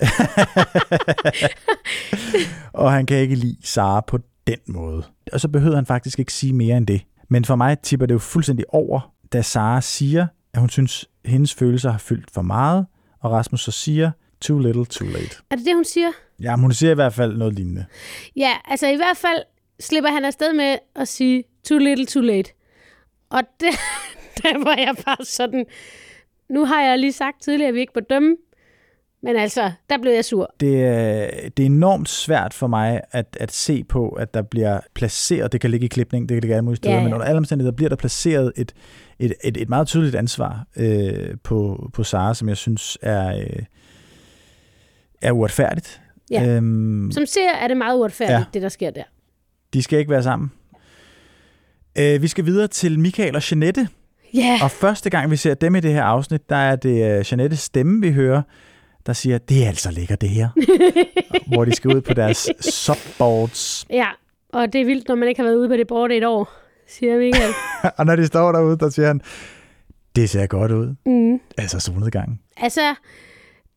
og 2.72 2.92
han 2.92 3.06
kan 3.06 3.16
ikke 3.16 3.34
lide 3.34 3.56
Sara 3.62 4.00
på 4.00 4.18
den 4.46 4.58
måde. 4.66 5.02
Og 5.32 5.40
så 5.40 5.48
behøver 5.48 5.76
han 5.76 5.86
faktisk 5.86 6.18
ikke 6.18 6.32
sige 6.32 6.52
mere 6.52 6.76
end 6.76 6.86
det. 6.86 7.02
Men 7.28 7.44
for 7.44 7.56
mig 7.56 7.78
tipper 7.78 8.06
det 8.06 8.14
jo 8.14 8.18
fuldstændig 8.18 8.64
over, 8.68 9.12
da 9.32 9.42
Sara 9.42 9.80
siger, 9.80 10.26
at 10.54 10.60
hun 10.60 10.68
synes, 10.68 11.04
at 11.24 11.30
hendes 11.30 11.54
følelser 11.54 11.90
har 11.90 11.98
fyldt 11.98 12.30
for 12.30 12.42
meget, 12.42 12.86
og 13.20 13.30
Rasmus 13.30 13.60
så 13.60 13.70
siger, 13.70 14.10
too 14.40 14.58
little, 14.58 14.84
too 14.86 15.08
late. 15.08 15.36
Er 15.50 15.56
det 15.56 15.64
det, 15.66 15.74
hun 15.74 15.84
siger? 15.84 16.10
Ja, 16.40 16.56
men 16.56 16.62
hun 16.62 16.72
siger 16.72 16.90
i 16.90 16.94
hvert 16.94 17.14
fald 17.14 17.36
noget 17.36 17.54
lignende. 17.54 17.84
Ja, 18.36 18.52
altså 18.64 18.86
i 18.86 18.96
hvert 18.96 19.16
fald 19.16 19.42
slipper 19.80 20.10
han 20.10 20.24
afsted 20.24 20.52
med 20.52 20.76
at 20.96 21.08
sige, 21.08 21.44
too 21.64 21.78
little, 21.78 22.06
too 22.06 22.22
late. 22.22 22.50
Og 23.30 23.42
det, 23.60 23.70
der 24.42 24.64
var 24.64 24.76
jeg 24.76 24.94
bare 25.06 25.24
sådan, 25.24 25.66
nu 26.50 26.64
har 26.64 26.82
jeg 26.82 26.98
lige 26.98 27.12
sagt 27.12 27.42
tidligere, 27.42 27.68
at 27.68 27.74
vi 27.74 27.80
ikke 27.80 27.92
må 27.94 28.00
dømme, 28.10 28.36
men 29.26 29.36
altså, 29.36 29.72
der 29.90 29.98
blev 30.02 30.12
jeg 30.12 30.24
sur. 30.24 30.54
Det 30.60 30.84
er, 30.84 31.30
det 31.56 31.62
er 31.62 31.66
enormt 31.66 32.08
svært 32.08 32.54
for 32.54 32.66
mig 32.66 33.00
at, 33.12 33.36
at 33.40 33.52
se 33.52 33.84
på, 33.84 34.08
at 34.08 34.34
der 34.34 34.42
bliver 34.42 34.80
placeret, 34.94 35.52
det 35.52 35.60
kan 35.60 35.70
ligge 35.70 35.84
i 35.84 35.88
klipning, 35.88 36.28
det 36.28 36.34
kan 36.34 36.40
ligge 36.42 36.54
alle 36.54 36.64
mulige 36.64 36.76
steder, 36.76 36.94
Ja, 36.94 36.98
ja. 36.98 37.04
men 37.04 37.14
under 37.14 37.26
alle 37.26 37.38
omstændigheder 37.38 37.76
bliver 37.76 37.88
der 37.88 37.96
placeret 37.96 38.52
et, 38.56 38.72
et, 39.18 39.32
et, 39.44 39.56
et 39.56 39.68
meget 39.68 39.86
tydeligt 39.86 40.14
ansvar 40.14 40.64
øh, 40.76 41.36
på, 41.44 41.90
på 41.92 42.04
Sara, 42.04 42.34
som 42.34 42.48
jeg 42.48 42.56
synes 42.56 42.98
er, 43.02 43.36
øh, 43.38 43.62
er 45.22 45.32
uretfærdigt. 45.32 46.00
Ja. 46.30 46.46
Øhm, 46.46 47.10
Som 47.12 47.26
ser, 47.26 47.50
er 47.60 47.68
det 47.68 47.76
meget 47.76 47.96
uretfærdigt, 47.98 48.38
Ja. 48.38 48.44
det 48.54 48.62
der 48.62 48.68
sker 48.68 48.90
der. 48.90 49.02
de 49.72 49.82
skal 49.82 49.98
ikke 49.98 50.10
være 50.10 50.22
sammen. 50.22 50.52
Øh, 51.98 52.22
vi 52.22 52.28
skal 52.28 52.44
videre 52.44 52.68
til 52.68 52.98
Michael 53.00 53.36
og 53.36 53.50
Jeanette, 53.50 53.88
Ja, 54.34 54.58
og 54.62 54.70
første 54.70 55.10
gang 55.10 55.30
vi 55.30 55.36
ser 55.36 55.54
dem 55.54 55.74
i 55.74 55.80
det 55.80 55.92
her 55.92 56.02
afsnit, 56.02 56.50
der 56.50 56.56
er 56.56 56.76
det 56.76 56.90
uh, 57.20 57.32
Jeanettes 57.32 57.58
stemme, 57.58 58.00
vi 58.00 58.12
hører, 58.12 58.42
der 59.06 59.12
siger, 59.12 59.38
det 59.38 59.64
er 59.64 59.68
altså 59.68 59.90
lækkert 59.90 60.20
det 60.20 60.28
her. 60.28 60.48
Hvor 61.54 61.64
de 61.64 61.74
skal 61.74 61.96
ud 61.96 62.00
på 62.00 62.14
deres 62.14 62.48
subboards. 62.60 63.86
ja. 63.90 64.08
Og 64.52 64.72
det 64.72 64.80
er 64.80 64.84
vildt, 64.84 65.08
når 65.08 65.14
man 65.14 65.28
ikke 65.28 65.40
har 65.40 65.44
været 65.48 65.56
ude 65.56 65.68
på 65.68 65.76
det 65.76 65.86
board 65.86 66.12
et 66.12 66.24
år, 66.24 66.52
siger 66.88 67.18
Michael. 67.18 67.52
og 67.98 68.06
når 68.06 68.16
de 68.16 68.26
står 68.26 68.52
derude, 68.52 68.78
der 68.78 68.90
siger 68.90 69.06
han, 69.06 69.20
det 70.16 70.30
ser 70.30 70.46
godt 70.46 70.72
ud. 70.72 70.94
Mm. 71.06 71.40
Altså 71.58 71.80
solnedgangen. 71.80 72.40
Altså, 72.56 72.94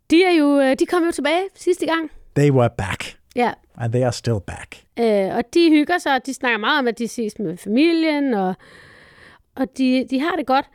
de, 0.10 0.24
er 0.24 0.32
jo, 0.32 0.60
øh, 0.60 0.76
de 0.80 0.86
kom 0.86 1.04
jo 1.04 1.12
tilbage 1.12 1.42
sidste 1.56 1.86
gang. 1.86 2.12
They 2.36 2.52
were 2.52 2.70
back. 2.78 3.18
Ja, 3.36 3.52
And 3.78 3.94
they 3.94 4.04
are 4.04 4.12
still 4.14 4.40
back. 4.48 4.84
Øh, 5.00 5.36
og 5.36 5.44
de 5.54 5.70
hygger 5.70 5.98
sig, 5.98 6.16
og 6.16 6.26
de 6.26 6.34
snakker 6.34 6.58
meget 6.58 6.80
om, 6.80 6.88
at 6.88 7.00
de 7.00 7.08
ses 7.08 7.40
med 7.40 7.58
familien, 7.58 8.34
og, 8.34 8.54
og 9.56 9.68
de, 9.78 10.08
de 10.10 10.20
har 10.20 10.36
det 10.36 10.46
godt. 10.46 10.66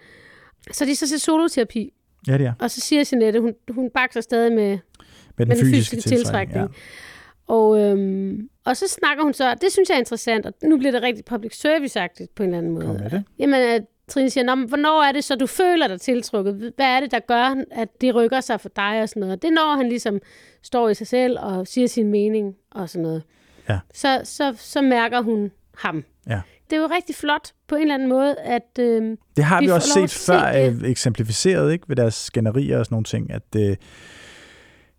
Så 0.72 0.84
de 0.84 0.96
så 0.96 1.08
til 1.08 1.20
soloterapi, 1.20 1.92
Ja, 2.28 2.38
det 2.38 2.46
er. 2.46 2.52
og 2.60 2.70
så 2.70 2.80
siger 2.80 3.04
Jeanette, 3.12 3.40
hun, 3.40 3.52
hun 3.70 3.90
bakser 3.94 4.20
stadig 4.20 4.52
med, 4.52 4.68
Med 4.68 4.76
den, 5.38 5.48
med 5.48 5.56
den 5.56 5.56
fysiske, 5.66 5.96
fysiske 5.96 6.16
tiltrækning. 6.16 6.60
Ja. 6.60 6.66
Og, 7.46 7.80
øhm, 7.80 8.48
og 8.64 8.76
så 8.76 8.88
snakker 8.88 9.24
hun 9.24 9.32
så, 9.32 9.54
det 9.54 9.72
synes 9.72 9.88
jeg 9.88 9.94
er 9.94 9.98
interessant, 9.98 10.46
og 10.46 10.52
nu 10.62 10.78
bliver 10.78 10.92
det 10.92 11.02
rigtig 11.02 11.24
public 11.24 11.52
service-agtigt 11.66 12.26
på 12.34 12.42
en 12.42 12.48
eller 12.48 12.58
anden 12.58 12.72
måde. 12.72 12.86
Kom 12.86 12.96
med 13.00 13.10
det. 13.10 13.24
Jamen, 13.38 13.60
at 13.60 13.82
Trine 14.08 14.30
siger, 14.30 14.44
"Nå, 14.44 14.54
men 14.54 14.68
hvornår 14.68 15.02
er 15.02 15.12
det 15.12 15.24
så, 15.24 15.36
du 15.36 15.46
føler 15.46 15.88
dig 15.88 16.00
tiltrukket? 16.00 16.72
Hvad 16.76 16.86
er 16.86 17.00
det, 17.00 17.10
der 17.10 17.18
gør, 17.18 17.56
at 17.70 17.88
de 18.00 18.12
rykker 18.12 18.40
sig 18.40 18.60
for 18.60 18.68
dig 18.68 19.02
og 19.02 19.08
sådan 19.08 19.20
noget? 19.20 19.42
Det 19.42 19.48
er, 19.48 19.52
når 19.52 19.76
han 19.76 19.88
ligesom 19.88 20.18
står 20.62 20.88
i 20.88 20.94
sig 20.94 21.06
selv 21.06 21.38
og 21.40 21.66
siger 21.66 21.86
sin 21.86 22.10
mening 22.10 22.54
og 22.70 22.88
sådan 22.90 23.02
noget. 23.02 23.22
Ja. 23.68 23.78
Så, 23.94 24.20
så, 24.24 24.54
så 24.58 24.82
mærker 24.82 25.20
hun 25.20 25.50
ham. 25.78 26.04
Ja. 26.28 26.40
Det 26.70 26.76
er 26.76 26.80
jo 26.80 26.88
rigtig 26.94 27.14
flot 27.14 27.52
på 27.68 27.74
en 27.74 27.80
eller 27.82 27.94
anden 27.94 28.08
måde, 28.08 28.36
at... 28.38 28.78
Øh, 28.78 29.16
Det 29.36 29.44
har 29.44 29.60
vi, 29.60 29.66
Vi 29.66 29.70
også 29.72 29.88
set 29.88 30.02
at 30.02 30.10
før, 30.10 30.52
se 30.52 30.58
øh, 30.58 30.90
eksemplificeret 30.90 31.72
ikke, 31.72 31.84
ved 31.88 31.96
deres 31.96 32.14
skænderier 32.14 32.78
og 32.78 32.84
sådan 32.84 32.94
nogle 32.94 33.04
ting, 33.04 33.30
at, 33.32 33.42
øh, 33.56 33.68
øh, 33.70 33.76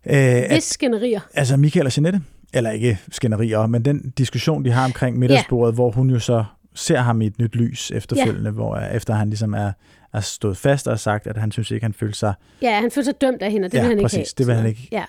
at 0.06 0.50
hvis 0.52 0.64
skænderier. 0.64 1.20
Altså 1.34 1.56
Michael 1.56 1.86
og 1.86 1.96
Jeanette, 1.96 2.20
eller 2.54 2.70
ikke 2.70 2.98
skænderier, 3.12 3.66
men 3.66 3.84
den 3.84 4.10
diskussion, 4.18 4.64
de 4.64 4.70
har 4.70 4.84
omkring 4.84 5.18
middagsbordet, 5.18 5.72
ja. 5.72 5.74
hvor 5.74 5.90
hun 5.90 6.10
jo 6.10 6.18
så 6.18 6.44
ser 6.76 6.98
ham 6.98 7.22
i 7.22 7.26
et 7.26 7.38
nyt 7.38 7.54
lys 7.54 7.90
efterfølgende, 7.90 8.48
ja. 8.50 8.54
hvor 8.54 8.74
øh, 8.76 8.94
efter 8.94 9.14
han 9.14 9.28
ligesom 9.28 9.54
er, 9.54 9.72
er 10.12 10.20
stået 10.20 10.56
fast 10.56 10.86
og 10.86 10.92
har 10.92 10.96
sagt, 10.98 11.26
at 11.26 11.36
han 11.36 11.52
synes 11.52 11.70
ikke, 11.70 11.84
han 11.84 11.92
føler 11.92 12.12
sig... 12.14 12.34
Ja, 12.62 12.80
han 12.80 12.90
føler 12.90 13.04
sig 13.04 13.20
dømt 13.20 13.42
af 13.42 13.50
hende, 13.50 13.66
og 13.66 13.72
det 13.72 13.78
Ja, 13.78 13.82
vil 13.82 13.90
han 13.96 14.02
præcis, 14.02 14.16
ikke 14.18 14.28
have. 14.28 14.34
det 14.38 14.46
vil 14.46 14.54
han 14.54 14.66
ikke. 14.66 14.88
Ja. 14.92 15.04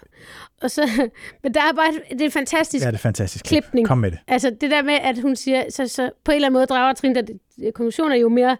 Og 0.61 0.71
så, 0.71 0.81
men 1.43 1.53
der 1.53 1.59
er 1.59 1.73
bare, 1.75 1.93
det 2.11 2.21
er 2.21 2.25
en 2.25 2.31
fantastisk 2.31 2.85
Ja, 2.85 2.89
det 2.91 2.95
er 2.95 2.99
fantastisk. 2.99 3.45
klip. 3.45 3.63
klipning. 3.63 3.87
Kom 3.87 3.97
med 3.97 4.11
det. 4.11 4.19
Altså 4.27 4.49
det 4.61 4.71
der 4.71 4.81
med, 4.83 4.93
at 5.03 5.21
hun 5.21 5.35
siger, 5.35 5.63
så, 5.69 5.87
så 5.87 6.09
på 6.23 6.31
en 6.31 6.35
eller 6.35 6.47
anden 6.47 6.53
måde 6.57 6.65
drager 6.65 6.93
Trine, 6.93 7.15
der 7.15 7.21
konklusionen 7.75 8.11
er 8.11 8.15
jo 8.21 8.29
mere 8.29 8.57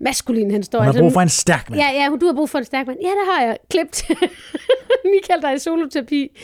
maskulin, 0.00 0.50
han 0.50 0.62
står. 0.62 0.78
Hun 0.78 0.94
har 0.94 1.00
brug 1.00 1.12
for 1.12 1.20
en 1.20 1.28
stærk 1.28 1.70
mand. 1.70 1.80
Ja, 1.82 1.88
ja, 2.02 2.16
du 2.20 2.26
har 2.26 2.32
brug 2.32 2.50
for 2.50 2.58
en 2.58 2.64
stærk 2.64 2.86
mand. 2.86 2.98
Ja, 3.02 3.08
det 3.08 3.26
har 3.32 3.42
jeg. 3.44 3.56
Klipt. 3.70 4.10
Michael, 5.14 5.42
der 5.42 5.48
er 5.48 5.54
i 5.54 5.58
soloterapi, 5.58 6.38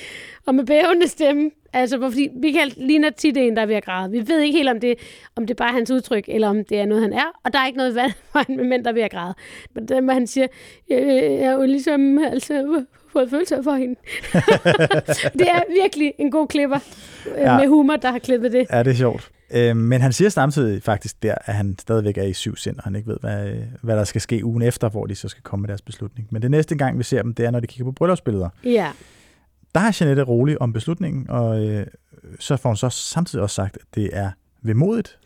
og 0.47 0.55
med 0.55 0.65
bævende 0.65 1.09
stemme. 1.09 1.51
Altså, 1.73 2.01
fordi 2.01 2.29
Michael 2.43 2.75
ligner 2.77 3.11
tit 3.11 3.37
en, 3.37 3.57
der 3.57 3.63
er 3.63 3.67
ved 3.67 3.75
at 3.75 3.85
græde. 3.85 4.11
Vi 4.11 4.29
ved 4.29 4.41
ikke 4.41 4.59
helt, 4.59 4.69
om 4.69 4.81
det, 4.81 4.95
om 5.37 5.47
det 5.47 5.57
bare 5.57 5.69
er 5.69 5.73
hans 5.73 5.91
udtryk, 5.91 6.25
eller 6.29 6.49
om 6.49 6.65
det 6.65 6.81
er 6.81 6.87
noget, 6.87 7.03
han 7.03 7.13
er. 7.13 7.41
Og 7.45 7.53
der 7.53 7.59
er 7.59 7.67
ikke 7.67 7.77
noget 7.77 7.93
i 7.93 7.95
vejen 8.33 8.57
med 8.57 8.65
mænd, 8.65 8.85
der 8.85 8.91
er 8.91 8.95
ved 8.95 9.03
at 9.03 9.11
græde. 9.11 9.35
Men 9.75 9.89
det, 9.89 10.13
han 10.13 10.27
siger, 10.27 10.47
jeg, 10.91 10.99
jeg 11.07 11.39
er 11.39 11.53
jo 11.53 11.63
ligesom 11.63 12.19
altså, 12.25 12.85
fået 13.13 13.31
følelser 13.31 13.63
for 13.63 13.73
hende. 13.73 13.95
det 15.39 15.49
er 15.49 15.83
virkelig 15.83 16.13
en 16.19 16.31
god 16.31 16.49
klipper 16.49 16.79
Ja. 17.27 17.53
ja. 17.53 17.59
med 17.59 17.69
humor, 17.69 17.97
der 17.97 18.11
har 18.11 18.19
klippet 18.19 18.53
det. 18.53 18.67
Ja, 18.73 18.83
det 18.83 18.91
er 18.91 18.95
sjovt. 18.95 19.31
Øh, 19.55 19.77
men 19.77 20.01
han 20.01 20.13
siger 20.13 20.29
samtidig 20.29 20.83
faktisk 20.83 21.23
der, 21.23 21.35
at 21.45 21.55
han 21.55 21.77
stadigvæk 21.81 22.19
er 22.19 22.23
i 22.23 22.33
syv 22.33 22.57
sind, 22.57 22.77
og 22.77 22.85
han 22.85 22.97
ikke 22.97 23.09
ved, 23.09 23.17
hvad, 23.21 23.55
hvad 23.83 23.97
der 23.97 24.05
skal 24.05 24.21
ske 24.21 24.45
ugen 24.45 24.63
efter, 24.63 24.89
hvor 24.89 25.07
de 25.07 25.15
så 25.15 25.29
skal 25.29 25.43
komme 25.43 25.61
med 25.63 25.69
deres 25.69 25.83
beslutning. 25.83 26.29
Men 26.31 26.43
det 26.43 26.51
næste 26.51 26.77
gang, 26.77 26.99
vi 26.99 27.03
ser 27.03 27.23
dem, 27.23 27.35
det 27.35 27.47
er, 27.47 27.51
når 27.51 27.61
de 27.61 27.67
kigger 27.67 27.85
på 27.85 27.93
bryllupsbilleder. 27.93 28.49
Ja. 28.65 28.91
Der 29.75 29.81
er 29.81 29.97
Jeanette 30.01 30.23
rolig 30.23 30.61
om 30.61 30.73
beslutningen, 30.73 31.31
og 31.31 31.67
øh, 31.67 31.87
så 32.41 32.57
får 32.57 32.69
hun 32.69 32.77
så 32.77 32.89
samtidig 32.89 33.43
også 33.43 33.55
sagt, 33.55 33.77
at 33.77 33.83
det 33.95 34.11
er 34.13 34.31
vemodigt. 34.63 35.19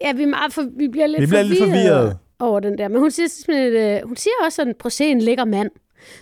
Ja, 0.00 0.12
vi, 0.12 0.22
er 0.22 0.26
meget 0.26 0.52
for, 0.52 0.62
vi 0.78 0.88
bliver 0.88 1.06
lidt 1.06 1.20
Vi 1.20 1.26
bliver 1.26 1.42
lidt 1.42 1.58
forvirrede 1.58 1.88
forvirret. 1.88 2.18
over 2.38 2.60
den 2.60 2.78
der. 2.78 2.88
Men 2.88 2.98
hun 2.98 3.10
siger, 3.10 3.28
sådan, 3.28 3.72
øh, 3.72 4.00
hun 4.08 4.16
siger 4.16 4.32
også 4.44 4.74
at 4.84 4.92
se 4.92 5.04
en 5.04 5.20
lækker 5.20 5.44
mand. 5.44 5.70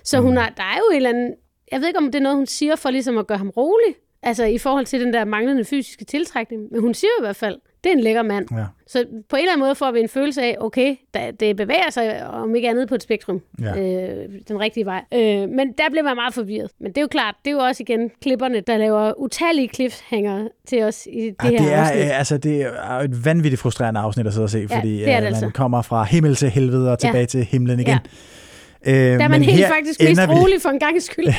Så 0.04 0.20
hun 0.20 0.30
Mm. 0.30 0.36
har, 0.36 0.48
der 0.56 0.62
er 0.62 0.76
jo 0.76 0.90
en 0.90 0.96
eller 0.96 1.08
anden... 1.10 1.30
Jeg 1.72 1.80
ved 1.80 1.86
ikke, 1.86 1.98
om 1.98 2.04
det 2.04 2.14
er 2.14 2.22
noget, 2.22 2.36
hun 2.36 2.46
siger 2.46 2.76
for 2.76 2.90
ligesom 2.90 3.18
at 3.18 3.26
gøre 3.26 3.38
ham 3.38 3.48
rolig. 3.50 3.94
Altså 4.22 4.44
i 4.44 4.58
forhold 4.58 4.86
til 4.86 5.00
den 5.00 5.12
der 5.12 5.24
manglende 5.24 5.64
fysiske 5.64 6.04
tiltrækning. 6.04 6.62
Men 6.72 6.80
hun 6.80 6.94
siger 6.94 7.10
i 7.20 7.22
hvert 7.22 7.36
fald, 7.36 7.56
det 7.84 7.92
er 7.92 7.96
en 7.96 8.00
lækker 8.02 8.22
mand. 8.22 8.46
Ja. 8.52 8.64
Så 8.86 9.04
på 9.28 9.36
en 9.36 9.42
eller 9.42 9.52
anden 9.52 9.64
måde 9.66 9.74
får 9.74 9.90
vi 9.90 10.00
en 10.00 10.08
følelse 10.08 10.42
af, 10.42 10.56
okay, 10.60 10.96
der, 11.14 11.30
det 11.30 11.56
bevæger 11.56 11.90
sig 11.90 12.26
om 12.26 12.54
ikke 12.54 12.68
andet 12.70 12.88
på 12.88 12.94
et 12.94 13.02
spektrum. 13.02 13.40
Ja. 13.62 13.80
Øh, 13.80 14.28
den 14.48 14.60
rigtige 14.60 14.84
vej. 14.86 15.04
Øh, 15.14 15.20
men 15.48 15.72
der 15.78 15.90
bliver 15.90 16.02
man 16.02 16.16
meget 16.16 16.34
forvirret. 16.34 16.70
Men 16.80 16.88
det 16.88 16.96
er 16.98 17.02
jo 17.02 17.08
klart, 17.08 17.34
det 17.44 17.50
er 17.50 17.54
jo 17.54 17.58
også 17.60 17.82
igen 17.82 18.10
klipperne, 18.22 18.60
der 18.60 18.76
laver 18.78 19.12
utallige 19.20 19.68
cliffhanger 19.74 20.48
til 20.68 20.82
os 20.82 21.06
i 21.12 21.20
det 21.20 21.34
Ja, 21.44 21.48
her 21.50 21.58
det, 21.58 21.72
er, 21.72 21.80
afsnit. 21.80 22.04
øh, 22.04 22.18
altså, 22.18 22.38
det 22.38 22.62
er 22.62 22.98
et 22.98 23.24
vanvittigt 23.24 23.62
frustrerende 23.62 24.00
afsnit 24.00 24.26
at 24.26 24.32
sidde 24.32 24.44
og 24.44 24.50
se, 24.50 24.66
Ja, 24.70 24.76
fordi 24.78 24.92
det 24.98 25.06
det 25.06 25.08
øh, 25.08 25.14
man 25.14 25.24
altså. 25.24 25.50
kommer 25.54 25.82
fra 25.82 26.04
himmel 26.04 26.34
til 26.36 26.50
helvede 26.50 26.92
og 26.92 26.98
tilbage 26.98 27.20
Ja. 27.20 27.26
til 27.26 27.44
himlen 27.44 27.80
igen. 27.80 27.98
Ja. 28.86 28.90
Øh, 28.92 28.94
Der 29.18 29.24
er 29.24 29.28
man 29.28 29.30
men 29.30 29.42
helt 29.42 29.58
her 29.58 29.68
faktisk 29.68 30.02
mest 30.02 30.20
vi- 30.20 30.26
rolig 30.26 30.62
for 30.62 30.68
en 30.68 30.78
gang 30.78 31.02
skyld. 31.02 31.26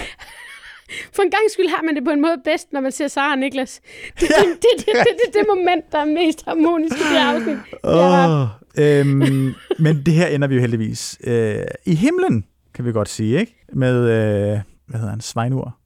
For 1.14 1.24
en 1.24 1.32
gang 1.32 1.44
skyld 1.54 1.70
har 1.70 1.82
man 1.84 1.96
det 1.96 2.04
på 2.04 2.10
en 2.12 2.22
måde 2.22 2.38
bedst, 2.44 2.74
når 2.74 2.82
man 2.82 2.92
ser 2.92 3.08
Sara 3.08 3.32
og 3.32 3.38
Niklas. 3.38 3.82
Det 4.20 4.30
er 4.30 4.42
det, 4.42 4.58
det, 4.62 4.86
det, 4.86 4.86
det, 4.96 5.06
det, 5.26 5.34
det 5.34 5.46
moment, 5.56 5.92
der 5.92 5.98
er 6.00 6.06
mest 6.06 6.46
harmonisk 6.46 6.96
i 6.96 7.14
det 7.14 7.18
afsnit. 7.18 7.58
Ja. 7.84 8.42
Åh, 8.42 8.48
øhm, 8.78 9.54
men 9.80 10.06
det 10.06 10.14
her 10.14 10.28
ender 10.28 10.48
vi 10.48 10.56
jo 10.56 10.62
heldigvis 10.62 11.18
øh, 11.24 11.64
i 11.86 11.96
himlen, 11.96 12.46
kan 12.74 12.86
vi 12.86 12.92
godt 12.92 13.10
sige, 13.10 13.40
ikke? 13.40 13.56
Med, 13.74 13.96
øh, 13.98 14.60
hvad 14.88 15.00
hedder 15.00 15.10
han, 15.10 15.22
Svejnur? 15.22 15.78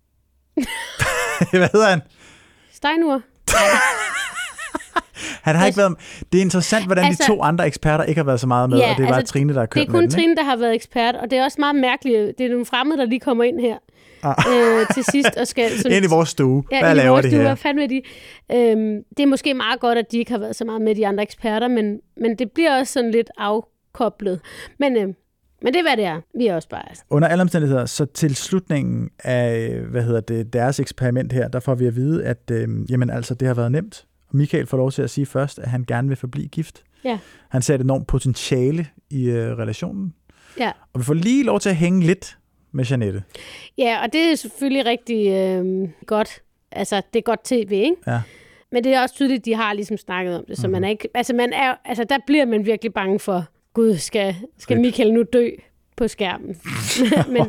hvad 1.52 1.72
hedder 1.72 1.90
han? 1.90 2.02
Steinur. 2.74 3.22
Han 5.42 5.56
har 5.56 5.66
ikke 5.66 5.78
været... 5.78 5.96
Det 6.32 6.38
er 6.38 6.42
interessant, 6.42 6.86
hvordan 6.86 7.06
altså, 7.06 7.24
Altså- 7.24 7.34
de 7.34 7.38
to 7.38 7.44
andre 7.44 7.68
eksperter 7.68 8.04
ikke 8.04 8.20
har 8.20 8.26
været 8.26 8.40
så 8.40 8.48
meget 8.48 8.70
med, 8.70 8.78
Ja, 8.78 8.92
og 8.92 8.98
det 8.98 9.04
er 9.04 9.08
bare 9.08 9.18
altså, 9.18 9.34
Trine, 9.34 9.54
der 9.54 9.60
har 9.60 9.66
kørt 9.66 9.82
Det 9.82 9.88
er 9.88 9.92
kun 9.92 10.02
den? 10.02 10.12
Trine, 10.12 10.36
der 10.36 10.44
har 10.44 10.56
været 10.56 10.76
ekspert, 10.76 11.16
og 11.16 11.32
det 11.32 11.40
er 11.40 11.44
også 11.44 11.56
meget 11.60 11.76
mærkeligt. 11.76 12.38
Det 12.38 12.46
er 12.46 12.50
nogle 12.50 12.66
fremmede, 12.66 12.98
der 12.98 13.06
lige 13.06 13.20
kommer 13.20 13.44
ind 13.44 13.60
her 13.60 13.78
Ah. 14.24 14.36
øh, 14.50 14.88
til 14.94 15.04
sidst. 15.04 15.38
Og 15.38 15.48
skal, 15.48 15.72
sådan, 15.78 15.92
Ind 15.98 16.06
i 16.06 16.10
vores 16.10 16.30
stue. 16.30 16.64
Ja, 16.72 16.80
Hvad 16.82 16.96
laver 16.96 17.10
vores 17.10 17.24
de 17.26 17.30
stue. 17.30 17.40
her? 17.40 17.48
Hvad 17.48 17.56
fanden 17.56 17.82
vil 17.82 17.90
de? 17.90 18.02
Øhm, 18.52 19.04
det 19.18 19.24
er 19.24 19.28
måske 19.28 19.54
meget 19.54 19.80
godt, 19.80 19.98
at 19.98 20.12
de 20.12 20.18
ikke 20.18 20.32
har 20.32 20.40
været 20.40 20.56
så 20.56 20.66
meget 20.66 20.82
med 20.82 20.96
de 20.96 21.08
andre 21.08 21.24
eksperter, 21.24 21.68
men, 21.68 22.00
men 22.18 22.36
det 22.36 22.52
bliver 22.52 22.80
også 22.80 22.94
sådan 22.94 23.12
lidt 23.12 23.30
afkoblet. 23.38 24.40
Men, 24.80 24.98
øh, 24.98 25.08
men 25.64 25.74
det 25.74 25.76
er, 25.76 25.84
hvad 25.84 25.98
det 25.98 26.06
er. 26.06 26.22
Vi 26.38 26.48
er 26.48 26.56
også 26.56 26.70
bare... 26.70 26.84
Under 27.10 27.28
alle 27.28 27.42
omstændigheder, 27.42 27.86
så 27.86 28.06
til 28.06 28.36
slutningen 28.36 29.10
af 29.24 29.76
hvad 29.92 30.04
hedder 30.04 30.22
det, 30.22 30.54
deres 30.54 30.80
eksperiment 30.80 31.34
her, 31.34 31.48
der 31.48 31.60
får 31.60 31.76
vi 31.76 31.86
at 31.86 31.96
vide, 31.96 32.26
at 32.26 32.52
øh, 32.52 32.68
jamen, 32.92 33.10
altså, 33.10 33.36
det 33.36 33.48
har 33.48 33.56
været 33.56 33.72
nemt. 33.72 34.06
Michael 34.34 34.68
får 34.68 34.78
lov 34.78 34.92
til 34.92 35.02
at 35.02 35.10
sige 35.10 35.26
først, 35.26 35.60
at 35.60 35.70
han 35.70 35.84
gerne 35.88 36.08
vil 36.08 36.18
forblive 36.18 36.48
gift. 36.48 36.84
Ja. 37.04 37.20
Han 37.50 37.62
ser 37.62 37.76
et 37.76 37.82
enormt 37.82 38.08
potentiale 38.08 38.88
i 39.10 39.30
øh, 39.30 39.58
relationen. 39.58 40.14
Ja. 40.60 40.72
Og 40.94 41.00
vi 41.00 41.06
får 41.06 41.14
lige 41.14 41.44
lov 41.44 41.60
til 41.60 41.70
at 41.70 41.76
hænge 41.76 42.06
lidt 42.06 42.38
med 42.72 42.86
Janette. 42.86 43.24
Ja, 43.78 44.00
og 44.04 44.14
det 44.14 44.32
er 44.32 44.36
selvfølgelig 44.36 44.86
rigtig 44.86 45.28
øh, 45.28 45.90
godt. 46.06 46.42
Altså, 46.72 47.02
det 47.14 47.20
er 47.20 47.24
godt 47.24 47.44
tv, 47.44 47.72
ikke? 47.72 47.96
Ja. 48.08 48.22
Men 48.72 48.84
det 48.84 48.94
er 48.94 49.02
også 49.02 49.16
tydeligt, 49.16 49.40
at 49.40 49.46
de 49.46 49.56
har 49.56 49.74
ligesom 49.74 49.98
snakket 49.98 50.36
om 50.38 50.44
det, 50.48 50.58
så 50.58 50.68
Mhm. 50.68 50.72
man 50.72 50.84
er 50.84 50.90
ikke... 50.90 51.08
Altså, 51.14 51.34
man 51.34 51.54
er, 51.54 51.76
altså, 51.86 52.04
der 52.04 52.18
bliver 52.28 52.46
man 52.46 52.66
virkelig 52.66 52.94
bange 52.94 53.20
for, 53.20 53.46
gud, 53.74 53.98
skal, 53.98 54.36
skal. 54.60 54.80
Michael 54.82 55.14
nu 55.14 55.24
dø 55.34 55.50
på 55.98 56.08
skærmen? 56.08 56.48
men, 57.34 57.46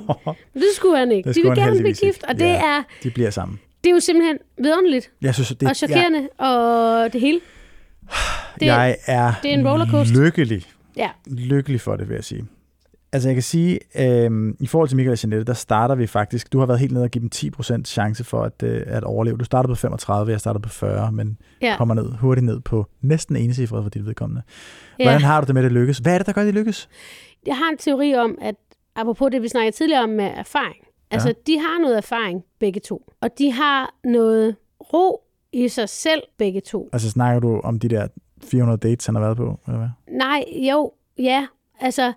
det 0.55 0.64
skulle 0.77 0.99
han 0.99 1.12
ikke. 1.12 1.29
Det 1.29 1.37
De 1.37 1.43
vil 1.43 1.51
gerne 1.59 1.79
blive 1.81 1.95
gift, 1.95 2.25
og 2.25 2.35
det, 2.39 2.45
Ja. 2.45 2.55
er, 2.57 2.83
De 3.03 3.11
bliver 3.11 3.31
sammen. 3.31 3.61
det 3.85 3.91
er 3.91 3.95
jo 3.95 4.01
simpelthen 4.01 4.39
vidunderligt 4.59 5.11
Jeg 5.23 5.35
synes, 5.35 5.49
det, 5.49 5.68
og 5.68 5.77
chokerende, 5.77 6.29
og 6.39 7.12
det 7.12 7.20
hele. 7.20 7.41
Det, 8.61 8.66
jeg 8.66 8.97
er, 9.07 9.33
det 9.43 9.51
er 9.51 9.55
en 9.55 9.68
rollercoaster. 9.68 10.23
lykkelig. 10.25 10.64
Ja. 10.97 11.11
Lykkelig 11.27 11.81
for 11.81 11.97
det, 11.97 12.09
vil 12.09 12.14
jeg 12.14 12.25
sige. 12.25 12.45
Altså 13.14 13.28
jeg 13.28 13.36
kan 13.36 13.42
sige, 13.42 13.80
øh, 13.98 14.54
i 14.60 14.66
forhold 14.66 14.88
til 14.88 14.96
Michael 14.96 15.12
og 15.12 15.22
Jeanette, 15.22 15.44
der 15.44 15.52
starter 15.54 15.94
vi 15.94 16.06
faktisk, 16.06 16.52
du 16.52 16.58
har 16.58 16.66
været 16.66 16.80
helt 16.80 16.92
nede 16.92 17.04
og 17.04 17.10
give 17.10 17.22
dem 17.22 17.30
10% 17.34 17.84
chance 17.84 18.24
for 18.24 18.42
at, 18.42 18.62
øh, 18.62 18.82
at 18.86 19.04
overleve. 19.04 19.36
Du 19.36 19.44
startede 19.44 19.70
på 19.70 19.74
35, 19.74 20.32
jeg 20.32 20.40
startede 20.40 20.62
på 20.62 20.68
40, 20.68 21.12
men 21.12 21.38
Ja. 21.62 21.74
kommer 21.78 21.94
ned, 21.94 22.12
hurtigt 22.12 22.44
ned 22.44 22.60
på 22.60 22.86
næsten 23.00 23.36
encifret 23.36 23.82
for 23.84 23.90
dit 23.90 24.06
vedkommende. 24.06 24.42
Ja. 24.98 25.04
Hvordan 25.04 25.20
har 25.20 25.40
du 25.40 25.46
det 25.46 25.54
med, 25.54 25.62
at 25.62 25.64
det 25.64 25.72
lykkes? 25.72 25.98
Hvad 25.98 26.14
er 26.14 26.18
det, 26.18 26.26
der 26.26 26.32
gør, 26.32 26.40
at 26.40 26.46
det 26.46 26.54
lykkes? 26.54 26.88
Jeg 27.46 27.56
har 27.56 27.70
en 27.70 27.78
teori 27.78 28.14
om, 28.14 28.38
at 28.40 28.54
apropos 28.96 29.30
det, 29.30 29.42
vi 29.42 29.48
snakkede 29.48 29.76
tidligere 29.76 30.02
om 30.02 30.08
med 30.08 30.24
erfaring. 30.36 30.76
Altså, 31.10 31.28
Ja. 31.28 31.34
de 31.46 31.58
har 31.58 31.80
noget 31.80 31.96
erfaring, 31.96 32.42
begge 32.60 32.80
to. 32.80 33.12
Og 33.20 33.28
de 33.38 33.52
har 33.52 33.94
noget 34.04 34.56
ro 34.94 35.20
i 35.52 35.68
sig 35.68 35.88
selv, 35.88 36.22
begge 36.38 36.60
to. 36.60 36.88
Altså 36.92 37.10
snakker 37.10 37.40
du 37.40 37.60
om 37.60 37.78
de 37.78 37.88
der 37.88 38.06
400 38.44 38.78
dates, 38.78 39.06
han 39.06 39.14
har 39.14 39.22
været 39.22 39.36
på? 39.36 39.60
Eller 39.66 39.78
hvad? 39.78 39.88
Nej, 40.16 40.44
jo, 40.70 40.92
ja. 41.18 41.46
Altså, 41.80 42.12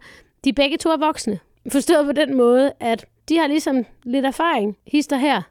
de 0.45 0.53
begge 0.53 0.77
to 0.77 0.89
er 0.89 0.97
voksne. 0.97 1.39
Forstået 1.71 2.05
på 2.05 2.11
den 2.11 2.37
måde, 2.37 2.71
at 2.79 3.05
de 3.29 3.37
har 3.37 3.47
ligesom 3.47 3.85
lidt 4.03 4.25
erfaring, 4.25 4.77
hister 4.87 5.17
her. 5.17 5.41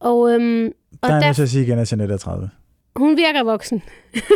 Og, 0.00 0.32
øhm, 0.34 0.66
og 1.02 1.08
Der 1.08 1.08
er 1.08 1.14
jeg 1.18 1.22
der, 1.24 1.32
til 1.32 1.42
at 1.42 1.48
sige 1.50 1.64
igen, 1.64 1.78
at 1.78 1.92
Jeanette 1.92 2.14
er 2.14 2.18
30. 2.18 2.50
hun 2.96 3.16
virker 3.16 3.42
voksen. 3.44 3.82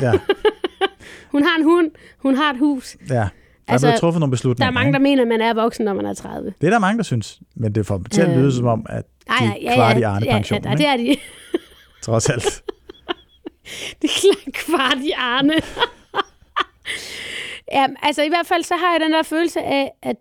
Ja, 0.02 0.12
Hun 1.32 1.42
har 1.42 1.56
en 1.58 1.64
hund, 1.64 1.90
hun 2.18 2.34
har 2.36 2.50
et 2.52 2.58
hus. 2.58 2.96
ja. 3.10 3.14
Der 3.14 3.20
er 3.20 3.28
Altså, 3.72 3.86
blevet 3.86 4.00
truffet 4.00 4.20
nogle 4.20 4.30
Der 4.30 4.34
beslutninger. 4.36 4.68
er 4.68 4.72
mange, 4.74 4.92
der 4.92 4.98
mener, 4.98 5.22
at 5.22 5.28
man 5.28 5.40
er 5.40 5.54
voksen, 5.54 5.84
når 5.84 5.94
man 5.94 6.06
er 6.06 6.14
30. 6.14 6.54
Det 6.60 6.66
er 6.66 6.70
der 6.70 6.78
mange, 6.78 6.98
der 6.98 7.04
synes. 7.04 7.40
Men 7.54 7.74
det 7.74 7.86
får 7.86 8.00
til 8.10 8.20
at 8.20 8.28
lyde 8.28 8.38
Øhm, 8.44 8.50
som 8.50 8.66
om, 8.66 8.86
at 8.88 9.04
Ej, 9.28 9.36
de 9.38 9.44
ja, 9.62 9.72
ja, 9.72 9.92
er 9.92 9.96
i 9.96 9.98
ja, 10.00 10.08
Arne 10.10 10.26
ja, 10.26 10.32
pensionen. 10.32 10.64
ja, 10.64 10.74
det 10.76 10.86
er 10.86 10.96
de. 10.96 11.16
Trods 12.02 12.30
alt. 12.30 12.62
Det 14.02 14.10
er 14.10 14.50
kvart 14.52 14.98
i 15.02 15.10
Arne. 15.16 15.52
ja, 17.74 17.86
altså 18.02 18.22
i 18.22 18.28
hvert 18.28 18.46
fald 18.46 18.62
så 18.62 18.74
har 18.76 18.92
jeg 18.92 19.00
den 19.00 19.12
der 19.12 19.22
følelse 19.22 19.62
af, 19.62 19.92
at 20.02 20.16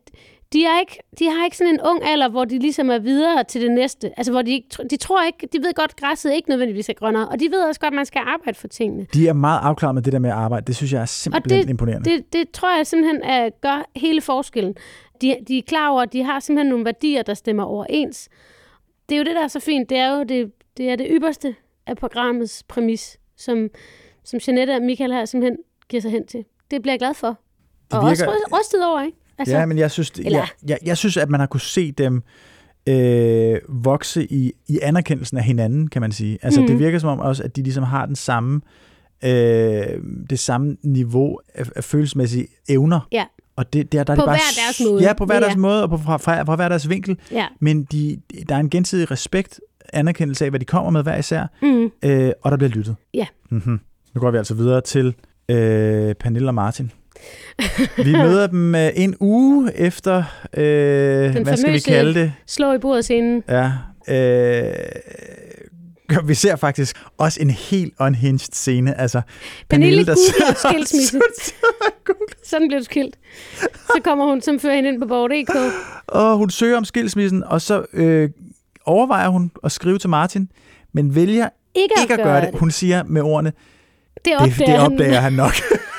de, 0.53 0.65
er 0.65 0.79
ikke, 0.79 0.99
de 1.19 1.29
har 1.29 1.45
ikke 1.45 1.57
sådan 1.57 1.73
en 1.73 1.79
ung 1.81 2.03
alder, 2.03 2.29
hvor 2.29 2.45
de 2.45 2.59
ligesom 2.59 2.89
er 2.89 2.97
videre 2.97 3.43
til 3.43 3.61
det 3.61 3.71
næste. 3.71 4.11
Altså 4.17 4.31
hvor 4.31 4.41
de, 4.41 4.51
ikke, 4.51 4.67
de 4.89 4.97
tror 4.97 5.25
ikke, 5.25 5.47
de 5.53 5.57
ved 5.57 5.73
godt, 5.73 5.91
at 5.91 5.95
græsset 5.95 6.33
ikke 6.33 6.49
nødvendigvis 6.49 6.89
er 6.89 6.93
grønnere, 6.93 7.27
og 7.27 7.39
de 7.39 7.51
ved 7.51 7.63
også 7.63 7.79
godt, 7.79 7.93
at 7.93 7.95
man 7.95 8.05
skal 8.05 8.21
arbejde 8.25 8.57
for 8.57 8.67
tingene. 8.67 9.05
De 9.13 9.27
er 9.27 9.33
meget 9.33 9.59
afklaret 9.63 9.95
med 9.95 10.01
det 10.01 10.13
der 10.13 10.19
med 10.19 10.29
at 10.29 10.35
arbejde. 10.35 10.65
Det 10.65 10.75
synes 10.75 10.93
jeg 10.93 11.01
er 11.01 11.05
simpelthen 11.05 11.69
imponerende. 11.69 12.09
Det, 12.09 12.33
det 12.33 12.51
tror 12.51 12.77
jeg 12.77 12.87
simpelthen 12.87 13.23
er, 13.23 13.49
gør 13.61 13.89
hele 13.95 14.21
forskellen. 14.21 14.75
De, 15.21 15.35
de 15.47 15.57
er 15.57 15.61
klar 15.67 15.89
over, 15.89 16.01
at 16.01 16.13
de 16.13 16.23
har 16.23 16.39
simpelthen 16.39 16.69
nogle 16.69 16.85
værdier, 16.85 17.21
der 17.21 17.33
stemmer 17.33 17.63
overens. 17.63 18.29
Det 19.09 19.15
er 19.15 19.19
jo 19.19 19.25
det, 19.25 19.35
der 19.35 19.43
er 19.43 19.47
så 19.47 19.59
fint. 19.59 19.89
Det 19.89 19.97
er 19.97 20.17
jo 20.17 20.23
det, 20.23 20.51
det, 20.77 20.89
er 20.89 20.95
det 20.95 21.07
ypperste 21.09 21.55
af 21.87 21.97
programmets 21.97 22.63
præmis, 22.63 23.17
som, 23.37 23.69
som 24.23 24.39
Jeanette 24.47 24.75
og 24.75 24.81
Michael 24.81 25.13
her 25.13 25.25
simpelthen 25.25 25.57
giver 25.89 26.01
sig 26.01 26.11
hen 26.11 26.27
til. 26.27 26.45
Det 26.71 26.81
bliver 26.81 26.93
jeg 26.93 26.99
glad 26.99 27.13
for. 27.13 27.37
Det 27.91 27.99
og 27.99 28.05
også 28.05 28.25
virker- 28.25 28.37
ryst- 28.37 28.59
rystet 28.59 28.85
over, 28.85 29.01
ikke? 29.03 29.17
Altså, 29.37 29.57
ja, 29.57 29.65
men 29.65 29.77
jeg 29.77 29.91
synes, 29.91 30.09
eller- 30.09 30.31
jeg, 30.39 30.47
jeg, 30.67 30.77
jeg 30.85 30.97
synes, 30.97 31.17
at 31.17 31.29
man 31.29 31.39
har 31.39 31.47
kunne 31.47 31.61
se 31.61 31.91
dem 31.91 32.23
øh, 32.87 33.59
vokse 33.69 34.33
i, 34.33 34.51
i 34.67 34.79
anerkendelsen 34.81 35.37
af 35.37 35.43
hinanden, 35.43 35.87
kan 35.87 36.01
man 36.01 36.11
sige. 36.11 36.37
Altså, 36.41 36.59
mm. 36.59 36.63
Mhm. 36.65 36.73
det 36.73 36.85
virker 36.85 36.99
som 36.99 37.09
om 37.09 37.19
også, 37.19 37.43
at 37.43 37.55
de 37.55 37.63
ligesom 37.63 37.83
har 37.83 38.05
den 38.05 38.15
samme, 38.15 38.61
øh, 39.23 39.31
det 40.29 40.39
samme 40.39 40.77
niveau 40.83 41.39
af, 41.55 41.65
af 41.75 41.83
følelsesmæssige 41.83 42.47
evner. 42.69 43.07
Ja. 43.11 43.23
Og 43.55 43.73
det, 43.73 43.91
der, 43.91 44.03
der 44.03 44.13
er 44.13 44.17
På 44.17 44.21
det 44.21 44.27
bare, 44.27 44.35
hver 44.37 44.63
deres 44.65 44.81
måde. 44.91 45.03
Ja, 45.03 45.13
på 45.13 45.25
hver 45.25 45.35
Ja. 45.35 45.41
deres 45.41 45.57
måde, 45.57 45.83
og 45.83 45.89
på, 45.89 45.97
fra, 45.97 46.17
fra, 46.17 46.43
fra 46.43 46.55
hver 46.55 46.69
deres 46.69 46.89
vinkel. 46.89 47.17
Ja. 47.31 47.47
Men 47.59 47.83
de, 47.83 48.21
der 48.49 48.55
er 48.55 48.59
en 48.59 48.69
gensidig 48.69 49.11
respekt, 49.11 49.59
anerkendelse 49.93 50.45
af, 50.45 50.51
hvad 50.51 50.59
de 50.59 50.65
kommer 50.65 50.89
med 50.91 51.03
hver 51.03 51.17
især, 51.17 51.45
Mm. 51.61 51.91
øh, 52.03 52.31
og 52.41 52.51
der 52.51 52.57
bliver 52.57 52.69
lyttet. 52.71 52.95
Ja. 53.13 53.25
Mm-hmm. 53.49 53.79
Nu 54.15 54.21
går 54.21 54.31
vi 54.31 54.37
altså 54.37 54.53
videre 54.53 54.81
til 54.81 55.15
Øh, 55.49 56.15
Pernille 56.15 56.49
og 56.49 56.55
Martin. 56.55 56.91
Vi 57.97 58.11
møder 58.25 58.47
dem 58.47 58.75
øh, 58.75 58.89
en 58.95 59.15
uge 59.19 59.71
efter, 59.77 60.23
øh, 60.57 60.63
hvad 61.43 61.57
skal 61.57 61.73
vi 61.73 61.79
kalde 61.79 62.13
det? 62.13 62.33
Slå 62.47 62.73
i 62.73 62.77
bordet 62.77 63.03
scenen. 63.03 63.43
Ja. 63.49 63.71
Øh, 64.09 64.73
vi 66.27 66.33
ser 66.33 66.55
faktisk 66.55 66.97
også 67.17 67.41
en 67.41 67.49
helt 67.49 67.93
unhinged 67.99 68.39
scene. 68.53 68.99
Altså, 69.01 69.21
Pernille 69.69 70.05
der 70.05 70.15
googler 70.15 70.55
skilsmisse. 70.69 71.53
Sådan 72.49 72.67
blev 72.67 72.79
du 72.79 72.83
skilt. 72.83 73.15
Så 73.61 73.99
kommer 74.03 74.25
hun, 74.25 74.41
som 74.41 74.59
fører 74.59 74.75
hende 74.75 74.89
ind 74.89 75.01
på 75.01 75.07
borg.dk. 75.07 75.73
og 76.07 76.37
hun 76.37 76.49
søger 76.49 76.77
om 76.77 76.85
skilsmissen, 76.85 77.43
og 77.43 77.61
så 77.61 77.85
øh, 77.93 78.29
overvejer 78.85 79.29
hun 79.29 79.51
at 79.63 79.71
skrive 79.71 79.97
til 79.97 80.09
Martin, 80.09 80.49
men 80.93 81.15
vælger 81.15 81.49
Ikke 81.75 81.93
at, 81.97 82.01
ikke 82.03 82.13
at 82.13 82.19
gøre 82.19 82.41
det. 82.41 82.49
Hun 82.53 82.71
siger 82.71 83.03
med 83.03 83.21
ordene, 83.21 83.53
Det 84.15 84.25
det, 84.25 84.35
opdager, 84.35 84.49
det 84.57 84.67
han. 84.67 84.91
opdager 84.93 85.19
han 85.19 85.33
nok. 85.33 85.53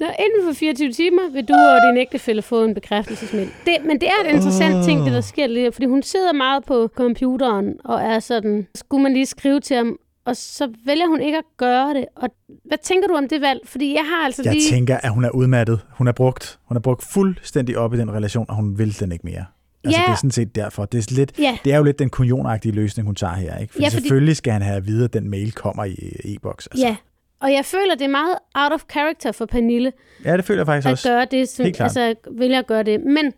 Nå, 0.00 0.06
inden 0.06 0.48
for 0.48 0.58
24 0.58 0.92
timer 0.92 1.22
vil 1.32 1.44
du 1.44 1.54
og 1.54 1.78
din 1.90 2.00
ægtefælle 2.00 2.42
få 2.42 2.64
en 2.64 2.74
bekræftelsesmail. 2.74 3.48
Det, 3.66 3.76
men 3.84 4.00
det 4.00 4.08
er 4.08 4.28
et 4.28 4.34
interessant 4.34 4.74
Åh. 4.76 4.84
ting, 4.84 5.04
det 5.04 5.12
der 5.12 5.20
sker 5.20 5.46
lige, 5.46 5.72
fordi 5.72 5.86
hun 5.86 6.02
sidder 6.02 6.32
meget 6.32 6.64
på 6.64 6.88
computeren 6.96 7.74
og 7.84 8.00
er 8.02 8.18
sådan, 8.20 8.66
skulle 8.74 9.02
man 9.02 9.12
lige 9.12 9.26
skrive 9.26 9.60
til 9.60 9.76
ham, 9.76 9.96
og 10.24 10.36
så 10.36 10.68
vælger 10.86 11.06
hun 11.06 11.20
ikke 11.20 11.38
at 11.38 11.44
gøre 11.56 11.94
det. 11.94 12.04
Og 12.16 12.28
hvad 12.64 12.78
tænker 12.82 13.08
du 13.08 13.14
om 13.14 13.28
det 13.28 13.40
valg? 13.40 13.60
Fordi 13.64 13.94
jeg 13.94 14.04
har 14.04 14.24
altså 14.24 14.42
Jeg 14.44 14.52
lige... 14.52 14.70
tænker, 14.70 14.96
at 14.96 15.10
hun 15.10 15.24
er 15.24 15.30
udmattet. 15.30 15.80
Hun 15.90 16.08
er 16.08 16.12
brugt, 16.12 16.58
hun 16.64 16.76
er 16.76 16.80
brugt 16.80 17.04
fuldstændig 17.12 17.78
op 17.78 17.94
i 17.94 17.98
den 17.98 18.10
relation, 18.12 18.46
og 18.48 18.56
hun 18.56 18.78
vil 18.78 19.00
den 19.00 19.12
ikke 19.12 19.24
mere. 19.24 19.44
Altså, 19.84 20.00
Ja. 20.00 20.06
det 20.06 20.12
er 20.12 20.16
sådan 20.16 20.30
set 20.30 20.54
derfor. 20.54 20.84
Det 20.84 21.10
er, 21.10 21.14
lidt, 21.14 21.32
Ja, 21.38 21.58
det 21.64 21.72
er 21.72 21.76
jo 21.76 21.84
lidt 21.84 21.98
den 21.98 22.10
kunionagtige 22.10 22.72
løsning, 22.72 23.06
hun 23.06 23.14
tager 23.14 23.34
her. 23.34 23.56
Ikke? 23.58 23.72
Fordi, 23.72 23.84
Ja, 23.84 23.88
fordi 23.88 24.00
selvfølgelig 24.02 24.36
skal 24.36 24.52
han 24.52 24.62
have 24.62 24.76
at 24.76 24.86
vide, 24.86 25.04
at 25.04 25.12
den 25.12 25.30
mail 25.30 25.52
kommer 25.52 25.84
i 25.84 25.94
e-boks. 26.24 26.66
Altså. 26.66 26.86
ja. 26.86 26.96
Og 27.40 27.52
jeg 27.52 27.64
føler, 27.64 27.94
det 27.94 28.04
er 28.04 28.08
meget 28.08 28.34
out 28.54 28.72
of 28.72 28.82
character 28.92 29.32
for 29.32 29.46
Pernille, 29.46 29.92
ja, 30.24 30.36
det 30.36 30.44
føler 30.44 30.60
jeg 30.60 30.66
faktisk 30.66 30.86
at 30.86 30.92
også. 30.92 31.08
gøre 31.08 31.24
det, 31.24 31.48
som, 31.48 31.66
altså 31.66 32.14
vælger 32.30 32.58
at 32.58 32.66
gøre 32.66 32.82
det. 32.82 33.00
Men 33.00 33.32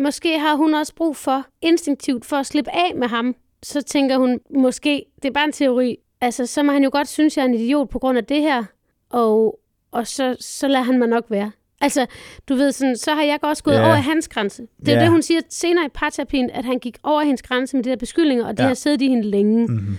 måske 0.00 0.38
har 0.38 0.54
hun 0.54 0.74
også 0.74 0.94
brug 0.94 1.16
for 1.16 1.46
instinktivt 1.62 2.24
for 2.26 2.36
at 2.36 2.46
slippe 2.46 2.70
af 2.70 2.92
med 2.96 3.08
ham. 3.08 3.34
Så 3.62 3.82
tænker 3.82 4.18
hun, 4.18 4.40
måske, 4.54 5.04
det 5.22 5.28
er 5.28 5.32
bare 5.32 5.44
en 5.44 5.52
teori, 5.52 5.96
altså 6.20 6.46
så 6.46 6.62
må 6.62 6.72
han 6.72 6.84
jo 6.84 6.90
godt 6.92 7.08
synes, 7.08 7.36
jeg 7.36 7.42
er 7.42 7.46
en 7.48 7.54
idiot 7.54 7.88
på 7.90 7.98
grund 7.98 8.18
af 8.18 8.24
det 8.24 8.40
her, 8.42 8.64
og, 9.10 9.58
og 9.92 10.06
så, 10.06 10.36
så 10.40 10.68
lader 10.68 10.84
han 10.84 10.98
mig 10.98 11.08
nok 11.08 11.24
være. 11.30 11.50
Altså, 11.80 12.06
du 12.48 12.54
ved, 12.54 12.72
sådan, 12.72 12.96
så 12.96 13.14
har 13.14 13.22
jeg 13.22 13.38
også 13.42 13.62
gået 13.62 13.74
Ja. 13.74 13.86
over 13.86 13.94
hans 13.94 14.28
grænse. 14.28 14.62
Det 14.80 14.88
er 14.88 14.92
Ja. 14.96 15.00
det, 15.02 15.10
hun 15.10 15.22
siger 15.22 15.40
senere 15.50 15.84
i 15.86 15.88
parterapien, 15.94 16.50
at 16.50 16.64
han 16.64 16.78
gik 16.78 16.98
over 17.02 17.22
hendes 17.22 17.42
grænse 17.42 17.76
med 17.76 17.84
de 17.84 17.90
der 17.90 17.96
beskyldninger, 17.96 18.46
og 18.46 18.56
det 18.56 18.62
Ja. 18.62 18.66
har 18.68 18.74
siddet 18.74 19.02
i 19.02 19.08
hende 19.08 19.22
længe. 19.30 19.66
Mm-hmm. 19.66 19.98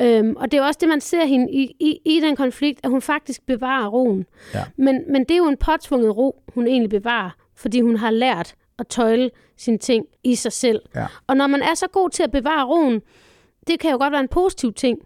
Øhm, 0.00 0.36
og 0.36 0.50
det 0.52 0.58
er 0.58 0.62
også 0.62 0.78
det, 0.80 0.88
man 0.88 1.00
ser 1.00 1.24
hende 1.24 1.52
i, 1.52 1.62
i, 1.80 1.98
i 2.04 2.20
den 2.20 2.36
konflikt, 2.36 2.80
at 2.84 2.90
hun 2.90 3.02
faktisk 3.02 3.46
bevarer 3.46 3.88
roen. 3.88 4.26
Ja. 4.54 4.64
Men, 4.76 5.02
men 5.12 5.22
det 5.24 5.30
er 5.30 5.36
jo 5.38 5.48
en 5.48 5.56
påtvunget 5.56 6.16
ro, 6.16 6.42
hun 6.54 6.66
egentlig 6.66 6.90
bevarer, 6.90 7.30
fordi 7.56 7.80
hun 7.80 7.96
har 7.96 8.10
lært 8.10 8.54
at 8.78 8.86
tøjle 8.86 9.30
sine 9.56 9.78
ting 9.78 10.06
i 10.24 10.34
sig 10.34 10.52
selv. 10.52 10.80
Ja. 10.94 11.06
Og 11.26 11.36
når 11.36 11.46
man 11.46 11.62
er 11.62 11.74
så 11.74 11.86
god 11.92 12.10
til 12.10 12.22
at 12.22 12.30
bevare 12.30 12.66
roen, 12.66 13.02
det 13.66 13.80
kan 13.80 13.90
jo 13.90 13.96
godt 13.98 14.12
være 14.12 14.20
en 14.20 14.28
positiv 14.28 14.72
ting. 14.72 14.98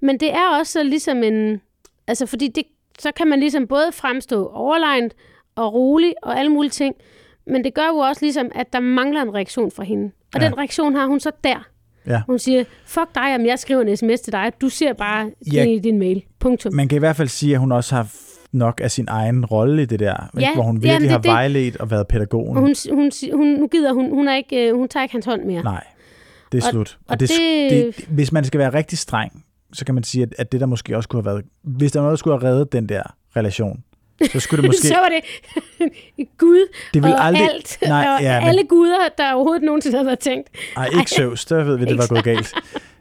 Men 0.00 0.20
det 0.20 0.32
er 0.34 0.58
også 0.58 0.82
ligesom 0.82 1.22
en... 1.22 1.60
Altså, 2.06 2.26
fordi 2.26 2.48
det, 2.48 2.64
så 2.98 3.12
kan 3.12 3.26
man 3.26 3.40
ligesom 3.40 3.66
både 3.66 3.92
fremstå 3.92 4.46
overlegnet 4.46 5.14
og 5.54 5.74
rolig 5.74 6.14
og 6.22 6.38
alle 6.38 6.52
mulige 6.52 6.70
ting, 6.70 6.94
men 7.46 7.64
det 7.64 7.74
gør 7.74 7.86
jo 7.86 7.96
også 7.96 8.24
ligesom, 8.24 8.50
at 8.54 8.72
der 8.72 8.80
mangler 8.80 9.22
en 9.22 9.34
reaktion 9.34 9.70
fra 9.70 9.84
hende. 9.84 10.10
Og 10.34 10.40
Ja. 10.40 10.46
den 10.46 10.58
reaktion 10.58 10.94
har 10.94 11.06
hun 11.06 11.20
så 11.20 11.30
der. 11.44 11.66
Ja. 12.06 12.22
Hun 12.26 12.38
siger, 12.38 12.64
fuck 12.86 13.14
dig, 13.14 13.34
om 13.34 13.46
jeg 13.46 13.58
skriver 13.58 13.82
en 13.82 13.96
sms 13.96 14.20
til 14.20 14.32
dig. 14.32 14.52
Du 14.60 14.68
ser 14.68 14.92
bare 14.92 15.30
Ja. 15.52 15.62
det 15.62 15.68
i 15.70 15.78
din 15.78 15.98
mail. 15.98 16.22
Punktum. 16.40 16.74
Man 16.74 16.88
kan 16.88 16.96
i 16.96 16.98
hvert 16.98 17.16
fald 17.16 17.28
sige, 17.28 17.54
at 17.54 17.60
hun 17.60 17.72
også 17.72 17.94
har 17.94 18.08
nok 18.52 18.80
af 18.84 18.90
sin 18.90 19.04
egen 19.08 19.44
rolle 19.46 19.82
i 19.82 19.86
det 19.86 20.00
der, 20.00 20.30
Ja, 20.40 20.54
hvor 20.54 20.62
hun 20.62 20.74
jamen, 20.74 20.82
virkelig 20.82 21.00
det 21.00 21.06
er 21.08 21.10
har 21.10 21.18
det. 21.18 21.28
vejledt 21.30 21.76
og 21.76 21.90
været 21.90 22.06
pædagogen. 22.08 22.56
Og 22.56 22.60
hun, 22.62 22.74
hun, 22.92 23.10
hun, 23.34 23.46
nu 23.46 23.66
gider 23.66 23.92
hun, 23.92 24.10
hun, 24.10 24.28
er 24.28 24.36
ikke, 24.36 24.68
øh, 24.68 24.76
hun 24.76 24.88
tager 24.88 25.04
ikke 25.04 25.12
hans 25.14 25.24
hånd 25.24 25.44
mere. 25.44 25.62
Nej, 25.62 25.84
det 26.52 26.62
er 26.62 26.66
Og- 26.66 26.70
slut. 26.70 26.98
og 27.08 27.20
det, 27.20 27.28
det- 27.28 27.70
det, 27.96 28.06
hvis 28.08 28.32
man 28.32 28.44
skal 28.44 28.58
være 28.60 28.74
rigtig 28.74 28.98
streng, 28.98 29.44
så 29.72 29.84
kan 29.84 29.94
man 29.94 30.04
sige, 30.04 30.22
at, 30.22 30.34
at 30.38 30.52
det 30.52 30.60
der 30.60 30.66
måske 30.66 30.96
også 30.96 31.08
kunne 31.08 31.22
have 31.22 31.26
været... 31.34 31.44
Hvis 31.62 31.92
der 31.92 32.00
var 32.00 32.04
noget, 32.04 32.12
der 32.12 32.16
skulle 32.18 32.40
have 32.40 32.50
reddet 32.52 32.72
den 32.72 32.88
der 32.88 33.02
relation, 33.36 33.82
så 34.32 34.40
skulle 34.40 34.62
det 34.62 34.68
måske... 34.68 34.88
så 34.94 34.94
var 34.94 35.08
det 35.08 35.22
Gud 36.38 36.66
det 36.94 37.02
vil 37.02 37.12
og 37.12 37.24
aldrig, 37.24 37.50
alt. 37.50 37.78
Nej, 37.82 38.08
og 38.16 38.22
ja, 38.22 38.40
men, 38.40 38.48
alle 38.48 38.64
guder, 38.68 39.08
der 39.18 39.32
overhovedet 39.32 39.62
nogensinde 39.62 39.96
havde 39.96 40.06
været 40.06 40.18
tænkt. 40.18 40.48
ej, 40.76 40.88
ikke 40.98 41.10
Søvs, 41.10 41.44
der 41.44 41.64
ved 41.64 41.78
vi, 41.78 41.84
det 41.84 41.98
var 41.98 42.06
gået 42.06 42.24
galt. 42.24 42.54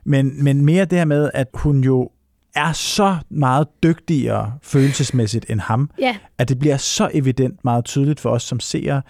Men, 0.04 0.44
men 0.44 0.66
mere 0.66 0.86
det 0.86 0.98
her 0.98 1.06
med, 1.06 1.30
at 1.34 1.48
hun 1.54 1.84
jo 1.84 2.10
er 2.56 2.72
så 2.72 3.16
meget 3.30 3.68
dygtigere 3.84 4.54
følelsesmæssigt 4.64 5.46
end 5.50 5.60
ham, 5.60 5.90
Ja, 6.00 6.16
at 6.38 6.50
det 6.50 6.60
bliver 6.60 6.78
så 6.78 7.10
evident 7.14 7.66
meget 7.66 7.86
tydeligt 7.86 8.20
for 8.20 8.30
os 8.30 8.44
som 8.44 8.60
seere, 8.60 9.02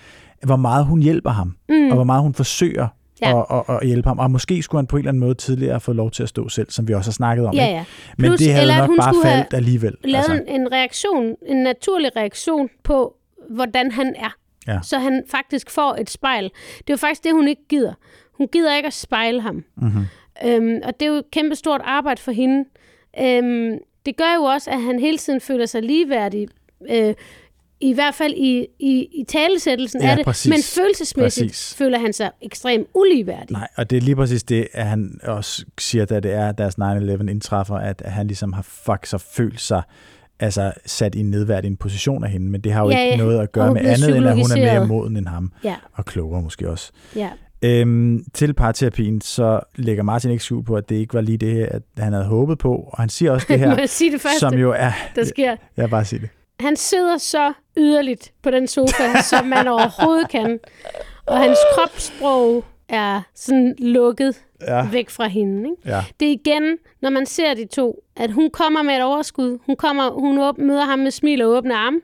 hvor 0.45 0.56
meget 0.56 0.86
hun 0.86 1.01
hjælper 1.01 1.30
ham, 1.30 1.56
mm. 1.70 1.88
og 1.89 1.95
hvor 1.95 2.03
meget 2.03 2.22
hun 2.22 2.34
forsøger 2.34 2.88
Ja. 3.22 3.39
at, 3.39 3.45
at, 3.70 3.76
at 3.82 3.88
hjælpe 3.88 4.09
ham. 4.09 4.20
Og 4.20 4.32
måske 4.32 4.61
skulle 4.63 4.80
han 4.80 4.88
på 4.88 4.95
en 4.95 4.99
eller 4.99 5.09
anden 5.11 5.20
måde 5.20 5.34
tidligere 5.34 5.74
have 5.74 5.80
fået 5.80 5.97
lov 5.97 6.11
til 6.11 6.24
at 6.24 6.30
stå 6.30 6.49
selv, 6.49 6.70
som 6.70 6.88
vi 6.88 6.93
også 6.93 7.09
har 7.09 7.13
snakket 7.13 7.45
om. 7.47 7.53
ja, 7.55 7.63
ikke? 7.68 7.76
ja. 7.76 7.86
Men 8.18 8.30
Plus, 8.30 8.39
det 8.39 8.53
havde 8.53 8.78
nok 8.78 8.89
bare 8.99 9.13
faldt 9.24 9.53
alligevel. 9.53 9.95
Lavet 10.03 10.16
Altså, 10.18 10.34
en, 10.47 10.61
en 10.61 10.72
reaktion, 10.72 11.36
en 11.47 11.57
naturlig 11.57 12.16
reaktion 12.16 12.70
på, 12.84 13.16
hvordan 13.49 13.91
han 13.91 14.16
er. 14.18 14.36
Ja. 14.68 14.80
Så 14.84 14.99
han 14.99 15.24
faktisk 15.32 15.70
får 15.70 15.95
et 15.99 16.09
spejl. 16.09 16.43
Det 16.78 16.89
er 16.89 16.93
jo 16.93 16.97
faktisk 16.97 17.24
det, 17.24 17.34
hun 17.34 17.47
ikke 17.47 17.61
gider. 17.70 17.93
Hun 18.38 18.47
gider 18.47 18.76
ikke 18.76 18.88
at 18.88 18.93
spejle 18.93 19.41
ham. 19.41 19.63
mm-hmm. 19.78 20.05
Øhm, 20.45 20.80
og 20.84 20.99
det 20.99 21.05
er 21.05 21.09
jo 21.09 21.16
et 21.16 21.32
kæmpe 21.32 21.55
stort 21.55 21.82
arbejde 21.84 22.22
for 22.22 22.32
hende. 22.32 22.66
Øhm, 23.22 23.78
det 24.05 24.18
gør 24.18 24.36
jo 24.36 24.41
også, 24.43 24.72
at 24.72 24.82
han 24.82 24.99
hele 24.99 25.18
tiden 25.18 25.41
føler 25.41 25.66
sig 25.66 25.82
ligeværdig. 25.84 26.47
Øh, 26.89 27.13
I 27.80 27.93
hvert 27.93 28.15
fald 28.15 28.34
i, 28.34 28.67
i, 28.80 29.07
i 29.11 29.23
talesættelsen 29.28 30.01
Ja, 30.01 30.09
af 30.09 30.15
det. 30.17 30.26
præcis. 30.26 30.49
Men 30.49 30.59
følelsesmæssigt 30.84 31.51
Præcis. 31.51 31.76
føler 31.78 31.99
han 31.99 32.13
sig 32.13 32.32
ekstremt 32.41 32.88
uligeværdig. 32.93 33.51
Nej, 33.51 33.67
og 33.78 33.89
det 33.89 33.97
er 33.97 34.01
lige 34.01 34.15
præcis 34.15 34.43
det, 34.43 34.67
at 34.73 34.86
han 34.86 35.19
også 35.23 35.65
siger, 35.80 36.05
da 36.05 36.19
det 36.19 36.34
er, 36.34 36.51
deres 36.51 36.76
9-11 36.76 37.30
indtræffer, 37.30 37.76
at, 37.76 38.01
han 38.05 38.28
ligesom 38.28 38.53
har 38.53 38.61
fuck 38.61 39.05
så 39.05 39.17
følt 39.17 39.61
sig 39.61 39.82
altså 40.39 40.71
sat 40.86 41.15
i 41.15 41.19
en 41.19 41.30
nedværdig 41.30 41.80
position 41.80 42.23
af 42.23 42.30
hende, 42.30 42.49
men 42.51 42.61
det 42.61 42.71
har 42.71 42.84
jo 42.84 42.89
Ja, 42.89 42.99
ikke 43.03 43.11
ja. 43.11 43.17
noget 43.17 43.39
at 43.39 43.51
gøre 43.51 43.73
med 43.73 43.82
andet, 43.82 44.17
end 44.17 44.28
at 44.28 44.34
hun 44.36 44.51
er 44.51 44.55
mere 44.73 44.88
moden 44.88 45.17
end 45.17 45.28
ham, 45.28 45.51
Ja, 45.63 45.76
og 45.93 46.05
klogere 46.05 46.41
måske 46.41 46.69
også. 46.69 46.91
ja. 47.15 47.30
Øhm, 47.61 48.23
til 48.34 48.53
parterapien, 48.53 49.21
så 49.21 49.59
lægger 49.76 50.03
Martin 50.03 50.32
ikke 50.32 50.43
skjul 50.43 50.63
på, 50.63 50.76
at 50.76 50.89
det 50.89 50.95
ikke 50.95 51.13
var 51.13 51.21
lige 51.21 51.38
det, 51.38 51.63
at 51.65 51.82
han 51.97 52.13
havde 52.13 52.26
håbet 52.26 52.57
på, 52.57 52.76
og 52.76 52.97
han 52.97 53.09
siger 53.09 53.32
også 53.32 53.47
det 53.49 53.59
her, 53.59 53.67
jeg 53.69 53.78
det 54.11 54.21
første, 54.21 54.39
som 54.39 54.53
jo 54.53 54.71
er... 54.78 54.91
der 55.15 55.26
sker? 55.26 55.55
Jeg 55.78 55.89
bare 55.89 56.05
sige 56.05 56.19
det. 56.19 56.30
Han 56.60 56.76
sidder 56.76 57.18
så 57.18 57.53
yderligt 57.78 58.34
på 58.43 58.51
den 58.51 58.68
sofa, 58.68 59.22
som 59.30 59.45
man 59.45 59.68
overhovedet 59.68 60.30
kan. 60.30 60.60
Og 61.26 61.38
hans 61.38 61.58
kropssprog 61.74 62.66
er 62.89 63.22
sådan 63.36 63.76
lukket 63.80 64.41
Ja, 64.62 64.88
væk 64.91 65.10
fra 65.10 65.28
hende. 65.28 65.70
Ikke? 65.70 65.82
ja. 65.95 66.03
Det 66.20 66.28
er 66.28 66.32
igen, 66.32 66.78
når 67.01 67.10
man 67.10 67.26
ser 67.26 67.53
de 67.53 67.66
to, 67.66 68.03
at 68.16 68.32
hun 68.32 68.49
kommer 68.49 68.82
med 68.82 68.95
et 68.95 69.03
overskud. 69.03 69.58
Hun, 69.66 69.76
kommer, 69.76 70.10
hun 70.12 70.38
åb- 70.39 70.62
møder 70.64 70.86
ham 70.86 70.99
med 70.99 71.12
smil 71.12 71.41
og 71.41 71.49
åbne 71.49 71.76
arme, 71.76 71.99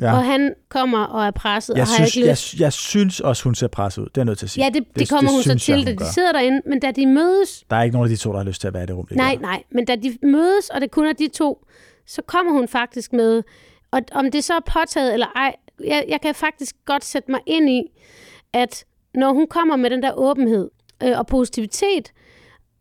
ja. 0.00 0.12
og 0.12 0.24
han 0.24 0.54
kommer 0.68 1.04
og 1.04 1.26
er 1.26 1.30
presset 1.30 1.74
Jeg 1.74 1.82
og 1.82 1.88
har 1.88 2.06
synes, 2.06 2.54
jeg, 2.54 2.60
jeg 2.60 2.72
synes 2.72 3.20
også, 3.20 3.44
hun 3.44 3.54
ser 3.54 3.68
presset 3.68 4.02
ud. 4.02 4.06
Det 4.06 4.16
er 4.16 4.20
jeg 4.20 4.24
nødt 4.26 4.38
til 4.38 4.46
at 4.46 4.50
sige. 4.50 4.64
Ja, 4.64 4.70
det, 4.70 4.84
det, 4.88 4.98
det 4.98 5.08
kommer 5.10 5.30
hun 5.30 5.42
så 5.42 5.48
synes 5.50 5.68
jeg, 5.68 5.78
til, 5.78 5.86
da 5.86 6.04
de 6.04 6.12
sidder 6.12 6.32
derinde. 6.32 6.60
Men 6.66 6.80
da 6.80 6.90
de 6.90 7.06
mødes, 7.06 7.64
Der 7.70 7.76
er 7.76 7.82
ikke 7.82 7.96
nogen 7.96 8.10
af 8.10 8.16
de 8.16 8.22
to, 8.22 8.30
der 8.30 8.36
har 8.36 8.44
lyst 8.44 8.60
til 8.60 8.68
at 8.68 8.74
være 8.74 8.82
i 8.82 8.86
det 8.86 8.96
rum. 8.96 9.06
det 9.06 9.16
nej, 9.16 9.34
gør. 9.36 9.42
nej, 9.42 9.62
men 9.70 9.84
da 9.84 9.96
de 9.96 10.18
mødes, 10.22 10.70
og 10.70 10.80
det 10.80 10.90
kun 10.90 11.06
er 11.06 11.12
de 11.12 11.28
to, 11.28 11.64
så 12.10 12.22
kommer 12.22 12.52
hun 12.52 12.68
faktisk 12.68 13.12
med, 13.12 13.42
og 13.90 14.00
om 14.12 14.30
det 14.30 14.44
så 14.44 14.54
er 14.54 14.60
påtaget 14.80 15.12
eller 15.12 15.26
ej, 15.36 15.54
jeg, 15.84 16.04
jeg 16.08 16.20
kan 16.20 16.34
faktisk 16.34 16.76
godt 16.84 17.04
sætte 17.04 17.30
mig 17.30 17.40
ind 17.46 17.70
i, 17.70 17.82
at 18.52 18.84
når 19.14 19.32
hun 19.32 19.46
kommer 19.46 19.76
med 19.76 19.90
den 19.90 20.02
der 20.02 20.12
åbenhed 20.16 20.70
øh, 21.02 21.18
og 21.18 21.26
positivitet, 21.26 22.12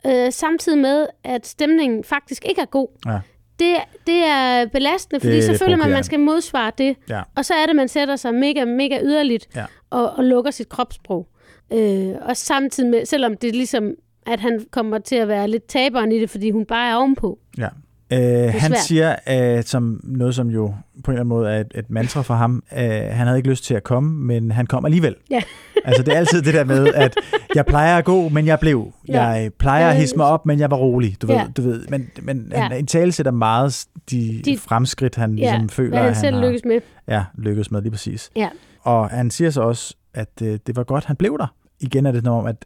øh, 0.05 0.31
samtidig 0.31 0.77
med, 0.79 1.07
at 1.23 1.47
stemningen 1.47 2.03
faktisk 2.03 2.45
ikke 2.45 2.61
er 2.61 2.65
god, 2.65 2.87
Ja. 3.05 3.19
det, 3.59 3.75
det 4.07 4.23
er 4.25 4.65
belastende, 4.67 5.19
fordi 5.19 5.35
Det 5.35 5.43
så 5.43 5.51
er 5.51 5.57
føler 5.57 5.77
man, 5.77 5.87
at 5.87 5.93
man 5.93 6.03
skal 6.03 6.19
modsvare 6.19 6.71
det. 6.77 6.95
Ja. 7.09 7.21
Og 7.35 7.45
så 7.45 7.53
er 7.53 7.65
det, 7.65 7.75
man 7.75 7.87
sætter 7.87 8.15
sig 8.15 8.33
mega, 8.33 8.65
mega 8.65 8.99
yderligt 9.03 9.47
Ja. 9.55 9.65
og, 9.89 10.09
og 10.09 10.23
lukker 10.23 10.51
sit 10.51 10.69
kropssprog. 10.69 11.27
Øh, 11.73 12.15
og 12.21 12.37
samtidig 12.37 12.89
med, 12.89 13.05
selvom 13.05 13.37
det 13.37 13.47
er 13.47 13.53
ligesom, 13.53 13.91
at 14.27 14.39
han 14.39 14.65
kommer 14.71 14.97
til 14.99 15.15
at 15.15 15.27
være 15.27 15.47
lidt 15.47 15.67
taberen 15.67 16.11
i 16.11 16.19
det, 16.19 16.29
fordi 16.29 16.49
hun 16.51 16.65
bare 16.65 16.89
er 16.91 16.95
ovenpå. 16.95 17.39
Ja. 17.57 17.67
Øh, 18.13 18.53
han 18.53 18.75
siger, 18.75 19.15
øh, 19.29 19.63
som 19.63 19.99
noget, 20.03 20.35
som 20.35 20.49
jo 20.49 20.67
på 21.03 21.11
en 21.11 21.13
eller 21.13 21.19
anden 21.19 21.27
måde 21.29 21.49
er 21.51 21.59
et, 21.59 21.71
et 21.75 21.89
mantra 21.89 22.21
for 22.21 22.33
ham, 22.33 22.63
øh, 22.77 22.79
han 22.89 23.27
havde 23.27 23.37
ikke 23.37 23.49
lyst 23.49 23.63
til 23.63 23.73
at 23.73 23.83
komme, 23.83 24.25
men 24.25 24.51
han 24.51 24.67
kom 24.67 24.85
alligevel. 24.85 25.15
Ja. 25.31 25.41
altså 25.85 26.03
det 26.03 26.13
er 26.13 26.17
altid 26.17 26.41
det 26.41 26.53
der 26.53 26.63
med, 26.63 26.87
at 26.95 27.15
jeg 27.55 27.65
plejer 27.65 27.97
at 27.97 28.05
gå, 28.05 28.29
men 28.29 28.45
jeg 28.45 28.59
blev. 28.59 28.93
Ja. 29.07 29.23
Jeg 29.23 29.53
plejer 29.53 29.89
at 29.89 29.95
hisse 29.95 30.15
mig 30.17 30.25
op, 30.25 30.45
men 30.45 30.59
jeg 30.59 30.71
var 30.71 30.77
rolig. 30.77 31.21
Du 31.21 31.27
ved, 31.27 31.35
Ja. 31.35 31.47
du 31.57 31.61
ved. 31.61 31.85
Men, 31.89 32.09
men 32.21 32.47
Ja. 32.51 32.67
han 32.67 32.79
i 32.83 32.85
tale 32.85 33.11
sætter 33.11 33.31
meget 33.31 33.85
de, 34.11 34.41
De- 34.45 34.57
fremskridt, 34.57 35.15
han 35.15 35.35
ligesom 35.35 35.69
føler, 35.69 35.89
hvad 35.89 36.03
han 36.03 36.15
selv 36.15 36.35
har 36.35 36.45
lykkes 36.45 36.61
med. 36.65 36.79
ja, 37.07 37.23
lykkes 37.37 37.71
med 37.71 37.81
lige 37.81 37.91
præcis. 37.91 38.29
Ja. 38.35 38.49
Og 38.81 39.09
han 39.09 39.31
siger 39.31 39.49
så 39.49 39.61
også, 39.61 39.95
at 40.13 40.29
øh, 40.43 40.59
det 40.67 40.75
var 40.75 40.83
godt, 40.83 41.05
han 41.05 41.15
blev 41.15 41.37
der. 41.39 41.47
Igen 41.79 42.05
er 42.05 42.11
det 42.11 42.23
noget 42.23 42.39
om, 42.41 42.47
at 42.47 42.65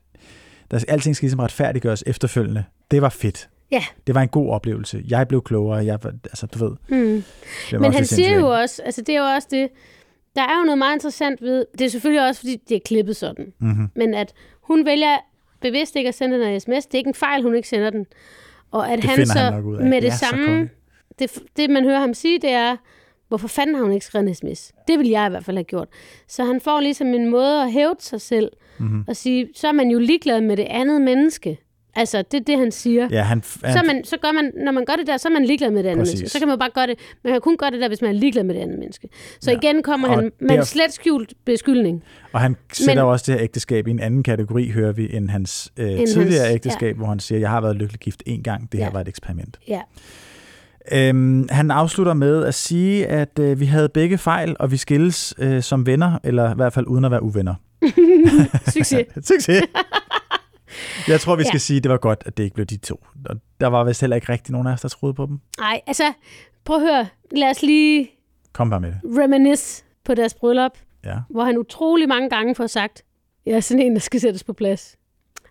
der, 0.72 0.84
alting 0.88 1.16
skal 1.16 1.26
ligesom 1.26 1.40
retfærdiggøres 1.40 2.04
efterfølgende. 2.08 2.64
Det 2.92 3.02
var 3.02 3.10
fedt. 3.10 3.50
Ja. 3.74 3.84
Det 4.08 4.16
var 4.16 4.22
en 4.22 4.28
god 4.28 4.50
oplevelse. 4.50 5.04
Jeg 5.10 5.28
blev 5.28 5.42
klogere. 5.42 5.86
Jeg, 5.86 6.00
altså, 6.06 6.48
du 6.48 6.66
ved. 6.68 6.76
Mm. 6.88 7.24
Men 7.82 7.94
han 7.94 8.06
siger 8.06 8.40
jo 8.40 8.48
også, 8.48 8.82
altså 8.84 9.02
det 9.02 9.16
er 9.16 9.20
jo 9.20 9.26
også 9.26 9.48
det, 9.52 9.70
der 10.36 10.42
er 10.42 10.58
jo 10.60 10.64
noget 10.64 10.78
meget 10.78 10.96
interessant 10.96 11.42
ved, 11.42 11.66
det 11.80 11.86
er 11.86 11.90
selvfølgelig 11.90 12.28
også, 12.28 12.40
fordi 12.42 12.56
det 12.70 12.76
er 12.76 12.80
klippet 12.86 13.16
sådan, 13.16 13.54
Mhm. 13.60 13.90
men 13.96 14.14
at 14.14 14.34
hun 14.62 14.86
vælger 14.86 15.18
bevidst 15.62 15.96
ikke 15.96 16.08
at 16.08 16.16
sende 16.16 16.40
den 16.40 16.48
her 16.50 16.60
sms, 16.60 16.86
det 16.86 16.94
er 16.94 16.98
ikke 16.98 17.08
en 17.08 17.14
fejl, 17.14 17.42
hun 17.44 17.56
ikke 17.56 17.68
sender 17.68 17.90
den. 17.90 18.06
Og 18.72 18.92
at 18.92 19.02
Det 19.02 19.10
han 19.10 19.26
så 19.26 19.40
han 19.40 19.54
nok 19.54 19.66
ud 19.66 19.78
af. 19.78 19.86
med 19.86 20.02
Det 20.02 20.14
så 20.14 20.20
samme, 20.20 20.70
det, 21.20 21.40
det 21.58 21.70
man 21.70 21.84
hører 21.84 22.00
ham 22.00 22.14
sige, 22.14 22.40
det 22.40 22.50
er, 22.52 22.76
hvorfor 23.28 23.48
fanden 23.48 23.76
har 23.76 23.84
hun 23.84 23.92
ikke 23.94 24.06
skrevet 24.06 24.28
en 24.28 24.36
sms? 24.36 24.72
Det 24.88 25.00
vil 25.00 25.08
jeg 25.10 25.28
i 25.28 25.30
hvert 25.30 25.46
fald 25.46 25.58
have 25.58 25.64
gjort. 25.64 25.88
Så 26.28 26.44
han 26.44 26.62
får 26.62 26.80
ligesom 26.80 27.08
en 27.08 27.30
måde 27.30 27.62
at 27.64 27.72
hæve 27.72 27.96
sig 28.00 28.22
selv, 28.22 28.50
Mhm. 28.78 29.04
og 29.08 29.16
sige, 29.16 29.48
så 29.56 29.68
er 29.68 29.72
man 29.72 29.90
jo 29.92 30.00
ligeglad 30.00 30.42
med 30.42 30.58
det 30.58 30.64
andet 30.70 31.02
menneske. 31.02 31.58
Altså, 31.96 32.24
det 32.32 32.40
er 32.40 32.44
det, 32.44 32.58
han 32.60 32.72
siger. 32.72 33.08
Ja, 33.12 33.22
han, 33.22 33.44
Så, 33.44 33.60
han, 33.64 33.78
er 33.78 33.84
man, 33.94 34.04
så 34.06 34.18
gør 34.22 34.32
man, 34.32 34.52
når 34.66 34.72
man 34.72 34.86
gør 34.86 34.94
det 34.96 35.08
der, 35.08 35.18
så 35.18 35.28
er 35.28 35.32
man 35.34 35.46
ligeglad 35.46 35.72
med 35.72 35.84
det 35.84 35.90
andet 35.90 36.02
Præcis. 36.04 36.14
menneske. 36.16 36.30
Så 36.34 36.40
kan 36.40 36.48
man 36.48 36.60
bare 36.60 36.70
gøre 36.76 36.88
det. 36.88 37.00
Man 37.24 37.34
kan 37.34 37.42
kun 37.42 37.58
gøre 37.58 37.72
det 37.72 37.82
der, 37.82 37.88
hvis 37.88 38.02
man 38.02 38.16
er 38.16 38.20
ligeglad 38.20 38.44
med 38.44 38.56
det 38.56 38.62
andet 38.62 38.80
menneske. 38.80 39.10
Så 39.42 39.52
Ja. 39.52 39.58
ja. 39.64 39.70
igen 39.70 39.84
kommer 39.84 40.08
Og 40.08 40.16
han 40.16 40.32
med 40.40 40.50
der- 40.50 40.60
en 40.60 40.66
slet 40.66 40.94
skjult 40.94 41.34
beskyldning. 41.46 42.04
og 42.34 42.40
han 42.42 42.56
sætter 42.74 43.04
Men- 43.04 43.12
også 43.12 43.24
det 43.32 43.36
her 43.40 43.44
ægteskab 43.44 43.88
i 43.88 43.92
en 43.92 44.00
anden 44.00 44.24
kategori, 44.24 44.70
hører 44.70 44.92
vi, 44.92 45.16
end 45.16 45.30
hans 45.30 45.72
øh, 45.78 45.92
End 46.00 46.08
tidligere 46.08 46.44
hans- 46.46 46.54
ægteskab, 46.56 46.98
hvor 46.98 47.08
han 47.08 47.20
siger, 47.20 47.40
jeg 47.40 47.50
har 47.50 47.62
været 47.62 47.76
lykkelig 47.76 48.00
gift 48.00 48.24
én 48.30 48.42
gang, 48.42 48.72
det 48.72 48.80
her 48.80 48.86
Ja. 48.88 48.92
var 48.92 49.02
et 49.02 49.08
eksperiment. 49.08 49.58
Ja. 49.68 49.82
Øhm, 50.92 51.48
han 51.52 51.72
afslutter 51.72 52.14
med 52.14 52.44
at 52.46 52.54
sige, 52.54 53.08
at 53.08 53.40
øh, 53.40 53.60
vi 53.60 53.66
havde 53.66 53.90
begge 53.90 54.18
fejl, 54.18 54.56
og 54.60 54.72
vi 54.72 54.78
skilles 54.78 55.34
øh, 55.40 55.62
som 55.64 55.86
venner, 55.86 56.20
eller 56.24 56.52
i 56.52 56.56
hvert 56.56 56.74
fald 56.74 56.86
uden 56.88 57.06
at 57.06 57.12
være 57.12 57.24
uvenner. 57.24 57.56
Succes. 58.74 59.06
Succes! 59.28 59.64
Jeg 61.08 61.20
tror, 61.22 61.36
vi 61.36 61.44
skal 61.44 61.56
Ja. 61.56 61.60
sige, 61.60 61.78
at 61.78 61.84
det 61.84 61.92
var 61.92 61.98
godt, 61.98 62.24
at 62.26 62.38
det 62.38 62.44
ikke 62.44 62.54
blev 62.54 62.66
de 62.66 62.78
to. 62.78 63.06
Der 63.60 63.68
var 63.68 63.84
vist 63.84 64.02
heller 64.02 64.16
ikke 64.16 64.32
rigtig 64.32 64.52
nogen 64.52 64.68
af 64.68 64.74
os, 64.74 64.82
der 64.82 64.88
troede 64.90 65.14
på 65.14 65.26
dem. 65.26 65.40
Nej, 65.60 65.82
altså, 65.88 66.14
prøv 66.66 66.76
at 66.76 66.82
høre. 66.82 67.08
Lad 67.32 67.50
os 67.50 67.62
lige 67.62 68.10
Kom 68.54 68.70
bare 68.70 68.80
med 68.80 68.90
det. 68.92 69.00
reminisce 69.24 69.84
på 70.06 70.14
deres 70.14 70.34
bryllup, 70.34 70.72
Ja. 71.06 71.16
hvor 71.30 71.44
han 71.44 71.58
utrolig 71.58 72.08
mange 72.08 72.30
gange 72.30 72.56
får 72.56 72.68
sagt, 72.68 73.02
jeg 73.46 73.54
er 73.56 73.60
sådan 73.60 73.82
en, 73.84 73.94
der 73.94 74.00
skal 74.00 74.20
sættes 74.20 74.44
på 74.44 74.54
plads. 74.54 74.96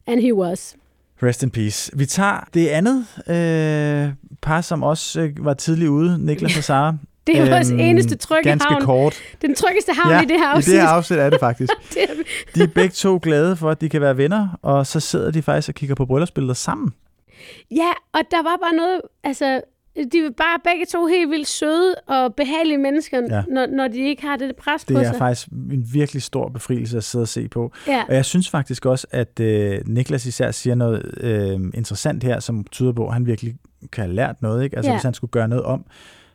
And 0.06 0.20
he 0.20 0.34
was. 0.34 0.76
Rest 1.22 1.42
in 1.42 1.50
peace. 1.50 1.92
Vi 1.98 2.06
tager 2.06 2.48
det 2.54 2.68
andet 2.68 3.06
øh, 3.28 4.12
par, 4.42 4.60
som 4.60 4.82
også 4.82 5.20
øh, 5.20 5.44
var 5.44 5.54
tidligt 5.54 5.88
ude, 5.88 6.26
Niklas 6.26 6.56
og 6.58 6.64
Sara. 6.70 6.96
Det 7.26 7.38
er 7.38 7.50
vores 7.50 7.70
Øhm, 7.70 7.80
eneste 7.80 8.16
trygge 8.16 8.48
Ganske 8.50 8.68
havn. 8.72 8.82
kort. 8.82 9.12
Det 9.12 9.44
er 9.44 9.48
den 9.48 9.54
tryggeste 9.54 9.92
havn 9.92 10.24
i 10.24 10.26
det 10.26 10.36
her 10.38 10.52
i 10.54 10.56
afsnit. 10.56 10.72
det 10.72 10.80
her 10.82 10.88
afsnit 10.88 11.18
er 11.18 11.30
det 11.30 11.40
faktisk. 11.40 11.72
Det 11.94 12.02
er- 12.02 12.06
De 12.54 12.62
er 12.62 12.66
begge 12.66 12.92
to 12.92 13.18
glade 13.22 13.56
for, 13.56 13.70
at 13.70 13.80
de 13.80 13.88
kan 13.88 14.00
være 14.00 14.16
venner, 14.16 14.58
og 14.62 14.86
så 14.86 15.00
sidder 15.00 15.30
de 15.30 15.42
faktisk 15.42 15.68
og 15.68 15.74
kigger 15.74 15.94
på 15.94 16.06
bryllupsbilleder 16.06 16.54
sammen. 16.54 16.92
Ja, 17.70 17.90
og 18.12 18.20
der 18.30 18.42
var 18.42 18.56
bare 18.62 18.74
noget, 18.76 19.00
altså, 19.24 19.60
de 20.12 20.22
var 20.22 20.30
bare 20.36 20.58
begge 20.64 20.86
to 20.92 21.06
helt 21.06 21.30
vildt 21.30 21.48
søde 21.48 21.94
og 22.08 22.34
behagelige 22.34 22.78
mennesker, 22.78 23.20
Ja. 23.30 23.36
ja. 23.36 23.42
når, 23.48 23.66
når 23.66 23.88
de 23.88 23.98
ikke 24.08 24.22
har 24.22 24.36
det 24.36 24.56
pres 24.56 24.84
Det 24.84 24.94
på 24.96 25.00
er 25.00 25.04
sig. 25.04 25.18
faktisk 25.18 25.46
en 25.48 25.84
virkelig 25.92 26.22
stor 26.22 26.48
befrielse 26.48 26.96
at 26.96 27.04
sidde 27.04 27.22
og 27.22 27.28
se 27.28 27.48
på. 27.48 27.72
Ja. 27.88 28.02
Og 28.08 28.14
jeg 28.14 28.24
synes 28.24 28.50
faktisk 28.50 28.86
også, 28.86 29.06
at 29.10 29.40
øh, 29.40 29.78
Niklas 29.86 30.26
især 30.26 30.50
siger 30.50 30.74
noget 30.74 31.14
øh, 31.20 31.60
interessant 31.74 32.24
her, 32.24 32.40
som 32.40 32.64
tyder 32.72 32.92
på, 32.92 33.06
at 33.06 33.12
han 33.12 33.26
virkelig 33.26 33.54
kan 33.92 34.04
have 34.04 34.14
lært 34.14 34.42
noget. 34.42 34.64
Ikke? 34.64 34.76
Altså 34.76 34.90
Ja. 34.90 34.96
hvis 34.96 35.02
han 35.04 35.14
skulle 35.14 35.30
gøre 35.30 35.48
noget 35.48 35.64
om, 35.64 35.84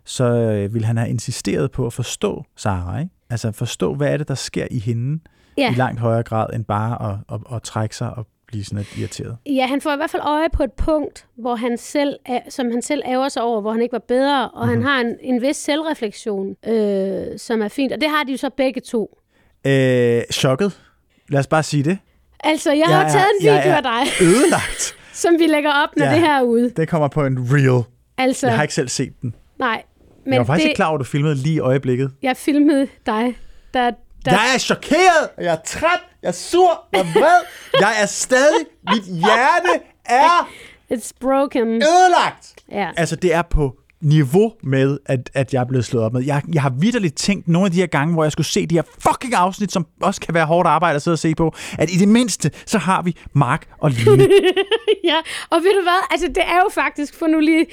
så 0.07 0.23
øh, 0.23 0.73
ville 0.73 0.85
han 0.85 0.97
have 0.97 1.09
insisteret 1.09 1.71
på 1.71 1.85
at 1.85 1.93
forstå 1.93 2.43
Sara. 2.55 2.99
Ikke? 2.99 3.11
Altså 3.29 3.51
forstå, 3.51 3.93
hvad 3.95 4.07
er 4.13 4.17
det, 4.17 4.27
der 4.27 4.35
sker 4.35 4.67
i 4.71 4.79
hende 4.79 5.19
Ja. 5.57 5.71
i 5.71 5.75
langt 5.75 5.99
højere 5.99 6.23
grad, 6.23 6.47
end 6.53 6.65
bare 6.65 7.11
at, 7.13 7.17
at, 7.35 7.55
at 7.55 7.63
trække 7.63 7.95
sig 7.95 8.13
og 8.13 8.27
blive 8.47 8.63
sådan 8.63 8.77
lidt 8.77 8.97
irriteret. 8.97 9.37
ja, 9.45 9.65
han 9.67 9.81
får 9.81 9.93
i 9.93 9.95
hvert 9.95 10.09
fald 10.09 10.21
øje 10.25 10.47
på 10.53 10.63
et 10.63 10.71
punkt, 10.71 11.25
hvor 11.37 11.55
han 11.55 11.77
selv 11.77 12.15
er, 12.25 12.39
som 12.49 12.71
han 12.71 12.81
selv 12.81 13.01
ærger 13.05 13.29
sig 13.29 13.41
over, 13.43 13.61
hvor 13.61 13.71
han 13.71 13.81
ikke 13.81 13.93
var 13.93 14.03
bedre, 14.07 14.49
og 14.49 14.65
Mhm. 14.67 14.75
mm-hmm. 14.75 14.85
han 14.87 14.93
har 14.93 15.01
en, 15.01 15.15
en 15.35 15.41
vis 15.41 15.55
selvreflektion, 15.57 16.55
øh, 16.67 17.25
som 17.39 17.61
er 17.61 17.67
fint. 17.67 17.93
Og 17.93 18.01
det 18.01 18.09
har 18.09 18.23
de 18.23 18.31
jo 18.31 18.37
så 18.37 18.49
begge 18.57 18.81
to. 18.81 19.19
Øh, 19.67 20.21
chokket. 20.33 20.81
Lad 21.29 21.39
os 21.39 21.47
bare 21.47 21.63
sige 21.63 21.83
det. 21.83 21.97
Altså, 22.39 22.71
jeg, 22.71 22.85
Jeg 22.89 22.97
har 22.97 23.05
er- 23.05 23.09
taget 23.09 23.25
en 23.41 23.45
video 23.45 23.71
af 23.71 23.83
dig, 23.83 24.27
Ødelagt. 24.27 24.95
som 25.23 25.33
vi 25.39 25.47
lægger 25.47 25.71
op, 25.71 25.89
når 25.97 26.05
Ja. 26.05 26.11
det 26.13 26.19
her 26.19 26.37
er 26.39 26.43
ude. 26.43 26.69
Det 26.69 26.87
kommer 26.87 27.07
på 27.07 27.25
en 27.25 27.37
reel. 27.51 27.83
Altså, 28.17 28.47
Jeg 28.47 28.55
har 28.55 28.63
ikke 28.63 28.73
selv 28.73 28.87
set 28.89 29.21
den. 29.21 29.35
nej. 29.59 29.83
Men 30.27 30.33
jeg 30.33 30.39
var 30.39 30.45
faktisk 30.45 30.63
det, 30.63 30.69
ikke 30.69 30.75
klar 30.75 30.87
over, 30.87 30.95
at 30.95 30.99
du 30.99 31.05
filmede 31.05 31.35
lige 31.35 31.55
i 31.55 31.59
øjeblikket. 31.59 32.11
jeg 32.21 32.37
filmede 32.37 32.87
dig, 33.05 33.37
der, 33.73 33.91
der 34.25 34.31
Jeg 34.31 34.45
er 34.55 34.59
chokeret, 34.59 35.29
jeg 35.37 35.53
er 35.53 35.57
træt, 35.65 35.99
jeg 36.21 36.27
er 36.27 36.31
sur, 36.31 36.87
jeg 36.93 36.99
er 36.99 37.19
vred, 37.19 37.41
jeg 37.79 37.93
er 38.01 38.05
stadig, 38.05 38.65
mit 38.93 39.03
hjerte 39.03 39.83
er 40.05 40.49
it's 40.93 41.11
broken. 41.19 41.67
ødelagt. 41.67 42.55
Ja. 42.71 42.91
Altså, 42.97 43.15
det 43.15 43.33
er 43.33 43.41
på 43.41 43.75
niveau 44.01 44.53
med, 44.63 44.97
at, 45.05 45.29
at 45.33 45.53
jeg 45.53 45.59
er 45.59 45.65
blevet 45.65 45.85
slået 45.85 46.05
op 46.05 46.13
med. 46.13 46.23
Jeg, 46.25 46.41
jeg 46.53 46.61
har 46.61 46.69
vidderligt 46.69 47.15
tænkt 47.15 47.47
nogle 47.47 47.65
af 47.65 47.71
de 47.71 47.77
her 47.77 47.87
gange, 47.87 48.13
hvor 48.13 48.23
jeg 48.23 48.31
skulle 48.31 48.47
se 48.47 48.65
de 48.65 48.75
her 48.75 48.81
fucking 48.99 49.33
afsnit, 49.33 49.71
som 49.71 49.87
også 50.01 50.21
kan 50.21 50.33
være 50.33 50.45
hårdt 50.45 50.67
arbejde 50.67 50.95
at 50.95 51.01
sidde 51.01 51.15
og 51.15 51.19
se 51.19 51.35
på, 51.35 51.53
at 51.79 51.91
i 51.91 51.97
det 51.97 52.07
mindste, 52.07 52.51
så 52.65 52.77
har 52.77 53.01
vi 53.01 53.15
Mark 53.33 53.67
og 53.77 53.91
Line. 53.91 54.23
ja, 55.09 55.17
og 55.49 55.57
ved 55.57 55.73
du 55.77 55.81
hvad? 55.83 56.07
Altså, 56.11 56.27
det 56.27 56.43
er 56.43 56.57
jo 56.57 56.69
faktisk, 56.73 57.13
for 57.19 57.27
nu 57.27 57.39
lige... 57.39 57.65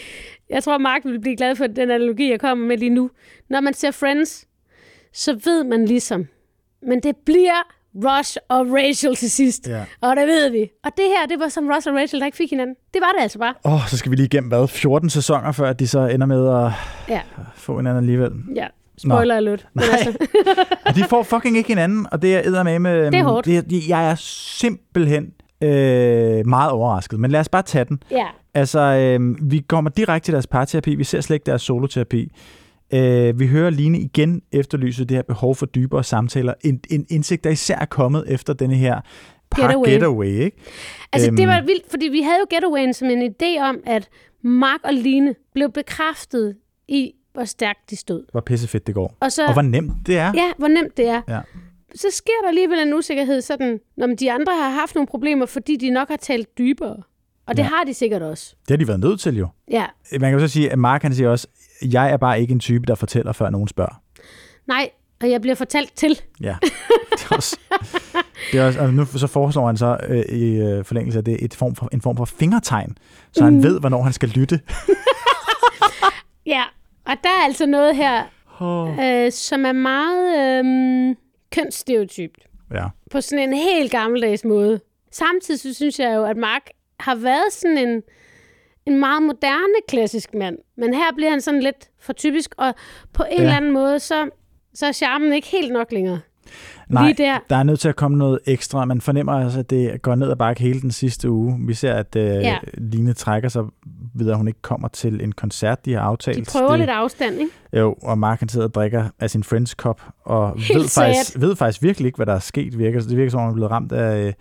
Jeg 0.51 0.65
tror, 0.65 0.79
Mark 0.79 1.01
vil 1.05 1.21
blive 1.21 1.37
glad 1.37 1.57
for 1.57 1.67
den 1.67 1.91
analogi, 1.91 2.31
jeg 2.31 2.41
kommer 2.41 2.67
med 2.67 2.79
lige 2.79 2.91
nu. 2.91 3.11
Når 3.51 3.61
man 3.61 3.75
ser 3.75 3.91
Friends, 3.91 4.47
så 5.13 5.41
ved 5.45 5.65
man 5.65 5.85
ligesom, 5.85 6.27
men 6.83 7.01
det 7.01 7.17
bliver 7.17 7.63
Ross 7.97 8.39
og 8.49 8.67
Rachel 8.71 9.17
til 9.17 9.31
sidst. 9.31 9.69
Ja. 9.69 9.85
Og 10.01 10.17
det 10.17 10.27
ved 10.27 10.51
vi. 10.51 10.71
Og 10.85 10.91
det 10.97 11.05
her, 11.05 11.27
det 11.29 11.39
var 11.41 11.49
som 11.49 11.69
Ross 11.69 11.87
og 11.87 11.95
Rachel, 11.95 12.21
der 12.21 12.27
ikke 12.27 12.37
fik 12.39 12.51
hinanden. 12.51 12.77
Det 12.95 13.01
var 13.01 13.13
det 13.17 13.23
altså 13.23 13.39
bare. 13.39 13.55
Åh, 13.65 13.75
oh, 13.75 13.81
så 13.89 13.97
skal 13.97 14.11
vi 14.11 14.17
lige 14.17 14.27
igennem, 14.27 14.49
hvad? 14.49 14.69
14 14.69 15.11
sæsoner, 15.11 15.53
før 15.53 15.73
de 15.73 15.89
så 15.89 16.01
ender 16.07 16.27
med 16.27 16.49
at 16.67 16.73
Ja, 17.09 17.21
få 17.55 17.77
hinanden 17.77 17.99
alligevel. 18.05 18.31
ja. 18.57 18.67
Spoiler 18.99 19.35
alert. 19.37 19.67
Nej. 19.75 19.85
altså, 19.93 20.13
Og 20.87 20.95
de 20.97 21.05
får 21.05 21.23
fucking 21.23 21.57
ikke 21.57 21.69
hinanden, 21.69 22.07
og 22.13 22.23
det 22.23 22.35
er 22.37 22.63
med 22.63 22.79
med. 22.79 23.07
Det 23.07 23.15
er 23.15 23.25
hårdt. 23.25 23.47
Det, 23.47 23.57
er- 23.59 23.85
jeg 23.89 24.11
er 24.11 24.15
simpelthen 24.19 25.33
øh, 25.63 26.47
meget 26.47 26.71
overrasket, 26.71 27.21
men 27.21 27.31
lad 27.31 27.41
os 27.41 27.49
bare 27.49 27.63
tage 27.63 27.85
den. 27.85 28.03
ja. 28.11 28.27
Altså, 28.57 28.81
øh, 28.81 29.51
vi 29.51 29.59
kommer 29.69 29.91
direkte 29.91 30.27
til 30.27 30.33
deres 30.33 30.47
parterapi, 30.47 30.95
vi 30.95 31.05
ser 31.05 31.21
slet 31.21 31.35
ikke 31.35 31.47
deres 31.47 31.63
soloterapi. 31.63 32.33
Øh, 32.95 33.39
vi 33.41 33.47
hører 33.47 33.71
Line 33.71 33.99
igen 33.99 34.43
efterlyse 34.53 35.05
det 35.05 35.17
her 35.17 35.23
behov 35.23 35.55
for 35.55 35.67
dybere 35.67 36.05
samtaler. 36.05 36.55
En, 36.65 36.81
en 36.91 37.07
indsigt, 37.11 37.45
der 37.45 37.51
især 37.51 37.79
er 37.79 37.85
kommet 37.85 38.25
efter 38.29 38.53
denne 38.53 38.75
her 38.75 39.01
par 39.51 39.63
Getaway. 39.63 39.91
getaway 39.91 40.27
ikke? 40.27 40.57
Altså, 41.13 41.29
Øhm. 41.29 41.37
det 41.37 41.49
var 41.49 41.61
vildt, 41.61 41.91
fordi 41.91 42.09
vi 42.09 42.21
havde 42.23 42.39
jo 42.41 42.57
Getawayen 42.57 42.95
som 42.95 43.11
en 43.11 43.23
idé 43.43 43.61
om, 43.63 43.77
at 43.87 44.09
Mark 44.43 44.81
og 44.85 44.95
Line 44.95 45.35
blev 45.55 45.73
bekræftet 45.73 46.57
i, 46.89 47.13
hvor 47.33 47.45
stærkt 47.45 47.91
de 47.91 47.97
stod. 47.97 48.23
Hvor 48.33 48.41
pissefedt 48.41 48.87
det 48.87 48.95
går. 48.95 49.17
Og, 49.21 49.33
så, 49.33 49.47
Og 49.47 49.53
hvor 49.53 49.63
nemt 49.63 49.93
det 50.07 50.19
er. 50.19 50.33
Ja, 50.35 50.53
hvor 50.59 50.69
nemt 50.69 50.97
det 50.97 51.09
er. 51.09 51.23
Ja. 51.29 51.41
Så 51.95 52.07
sker 52.13 52.33
der 52.43 52.49
alligevel 52.49 52.79
en 52.79 52.95
usikkerhed, 52.95 53.41
sådan, 53.41 53.81
når 53.97 54.07
de 54.07 54.33
andre 54.33 54.53
har 54.53 54.71
haft 54.71 54.95
nogle 54.95 55.07
problemer, 55.07 55.47
fordi 55.47 55.77
de 55.77 55.91
nok 55.91 56.09
har 56.09 56.17
talt 56.17 56.59
dybere. 56.59 56.97
Og 57.47 57.57
det 57.57 57.63
ja. 57.63 57.69
har 57.69 57.85
de 57.85 57.95
sikkert 57.95 58.23
også. 58.23 58.55
Det 58.61 58.71
har 58.71 58.77
de 58.77 58.89
været 58.89 59.01
nødt 59.01 59.21
til 59.21 59.37
jo. 59.37 59.49
Ja. 59.71 59.85
Man 60.13 60.21
kan 60.21 60.33
jo 60.33 60.39
så 60.41 60.49
sige, 60.49 60.71
at 60.73 60.79
Mark 60.79 61.03
han 61.03 61.15
siger 61.15 61.29
også, 61.31 61.47
jeg 61.93 62.11
er 62.11 62.17
bare 62.17 62.41
ikke 62.41 62.53
en 62.53 62.61
type, 62.61 62.87
der 62.87 62.95
fortæller, 62.95 63.33
før 63.33 63.51
nogen 63.51 63.69
spørger. 63.69 64.03
Nej, 64.67 64.91
og 65.23 65.31
jeg 65.31 65.41
bliver 65.41 65.55
fortalt 65.55 65.93
til. 65.97 66.21
Ja, 66.41 66.57
det 67.11 67.27
er 67.31 67.37
også, 67.37 67.59
det 68.53 68.61
er 68.61 68.67
også 68.67 68.81
og 68.81 68.95
nu 68.95 69.05
så 69.05 69.27
foreslår 69.27 69.67
han 69.67 69.77
så 69.77 69.99
øh, 70.09 70.25
i 70.39 70.57
øh, 70.57 70.85
forlængelse 70.85 71.19
af 71.19 71.25
det 71.25 71.45
et 71.45 71.55
form 71.55 71.75
for, 71.75 71.89
en 71.93 72.01
form 72.01 72.17
for 72.17 72.25
fingertegn, 72.25 72.99
så 73.33 73.45
han 73.45 73.55
Mm. 73.55 73.63
ved, 73.63 73.81
hvornår 73.81 74.03
han 74.03 74.13
skal 74.13 74.29
lytte. 74.29 74.61
Ja, 76.47 76.63
og 77.07 77.13
der 77.23 77.29
er 77.29 77.45
altså 77.45 77.67
noget 77.67 77.97
her, 77.97 78.23
Oh. 78.61 78.99
øh, 79.05 79.33
som 79.33 79.65
er 79.67 79.73
meget 79.73 80.39
øh, 80.39 81.17
kønsstereotypt. 81.53 82.39
Ja. 82.75 82.85
På 83.11 83.21
sådan 83.21 83.49
en 83.49 83.55
helt 83.57 83.91
gammeldags 83.91 84.45
måde. 84.45 84.81
Samtidig 85.13 85.61
så 85.61 85.75
synes 85.75 85.99
jeg 85.99 86.15
jo, 86.17 86.25
at 86.25 86.37
Mark 86.37 86.63
har 87.01 87.15
været 87.15 87.53
sådan 87.53 87.79
en, 87.79 88.03
en 88.87 89.01
meget 89.01 89.23
moderne 89.23 89.75
klassisk 89.89 90.35
mand. 90.35 90.57
Men 90.77 90.95
her 90.95 91.13
bliver 91.17 91.31
han 91.31 91.41
sådan 91.41 91.61
lidt 91.63 91.91
for 92.01 92.13
typisk, 92.13 92.55
og 92.59 92.75
på 93.13 93.23
en 93.31 93.37
Ja. 93.39 93.43
eller 93.43 93.57
anden 93.57 93.73
måde, 93.73 93.99
så, 94.01 94.29
så 94.75 94.87
er 94.87 94.93
charmen 94.93 95.33
ikke 95.33 95.49
helt 95.49 95.73
nok 95.73 95.93
længere. 95.93 96.21
Nej, 96.89 97.03
Lige 97.07 97.23
der. 97.25 97.39
der 97.51 97.57
er 97.57 97.63
nødt 97.63 97.81
til 97.81 97.89
at 97.89 97.97
komme 97.97 98.19
noget 98.19 98.39
ekstra. 98.47 98.85
Man 98.85 99.01
fornemmer 99.01 99.33
altså, 99.33 99.59
at 99.59 99.71
det 99.71 100.03
går 100.03 100.15
ned 100.15 100.31
ad 100.31 100.37
bakke 100.37 100.63
hele 100.63 100.81
den 100.81 100.91
sidste 100.91 101.31
uge. 101.31 101.57
Vi 101.67 101.75
ser, 101.75 101.95
at 101.95 102.17
øh, 102.17 102.25
Ja. 102.25 102.57
Line 102.75 103.13
trækker 103.13 103.49
sig 103.49 103.65
ved, 104.15 104.31
at 104.31 104.37
hun 104.37 104.49
ikke 104.49 104.63
kommer 104.63 104.89
til 104.89 105.23
en 105.25 105.33
koncert, 105.33 105.85
de 105.85 105.93
har 105.93 106.01
aftalt. 106.01 106.37
De 106.39 106.45
prøver 106.59 106.71
det, 106.71 106.79
lidt 106.79 106.91
afstand, 106.91 107.35
ikke? 107.41 107.53
Jo, 107.73 107.95
og 108.03 108.19
Mark 108.19 108.39
han 108.41 108.49
sidder 108.49 108.67
og 108.67 108.75
drikker 108.75 109.05
af 109.21 109.31
sin 109.31 109.45
friends 109.45 109.71
cup, 109.71 110.03
og 110.25 110.59
Helt 110.61 110.79
ved 110.79 110.89
faktisk, 110.89 111.41
ved 111.41 111.57
faktisk 111.57 111.83
virkelig 111.83 112.07
ikke, 112.07 112.17
hvad 112.17 112.27
der 112.27 112.35
er 112.35 112.39
sket. 112.39 112.79
Virker. 112.79 113.01
Det 113.01 113.17
virker 113.17 113.31
som 113.31 113.41
om, 113.41 113.45
han 113.45 113.51
er 113.51 113.55
blevet 113.55 113.71
ramt 113.71 113.93
af... 113.93 114.17
øh, 114.19 114.25
De 114.27 114.33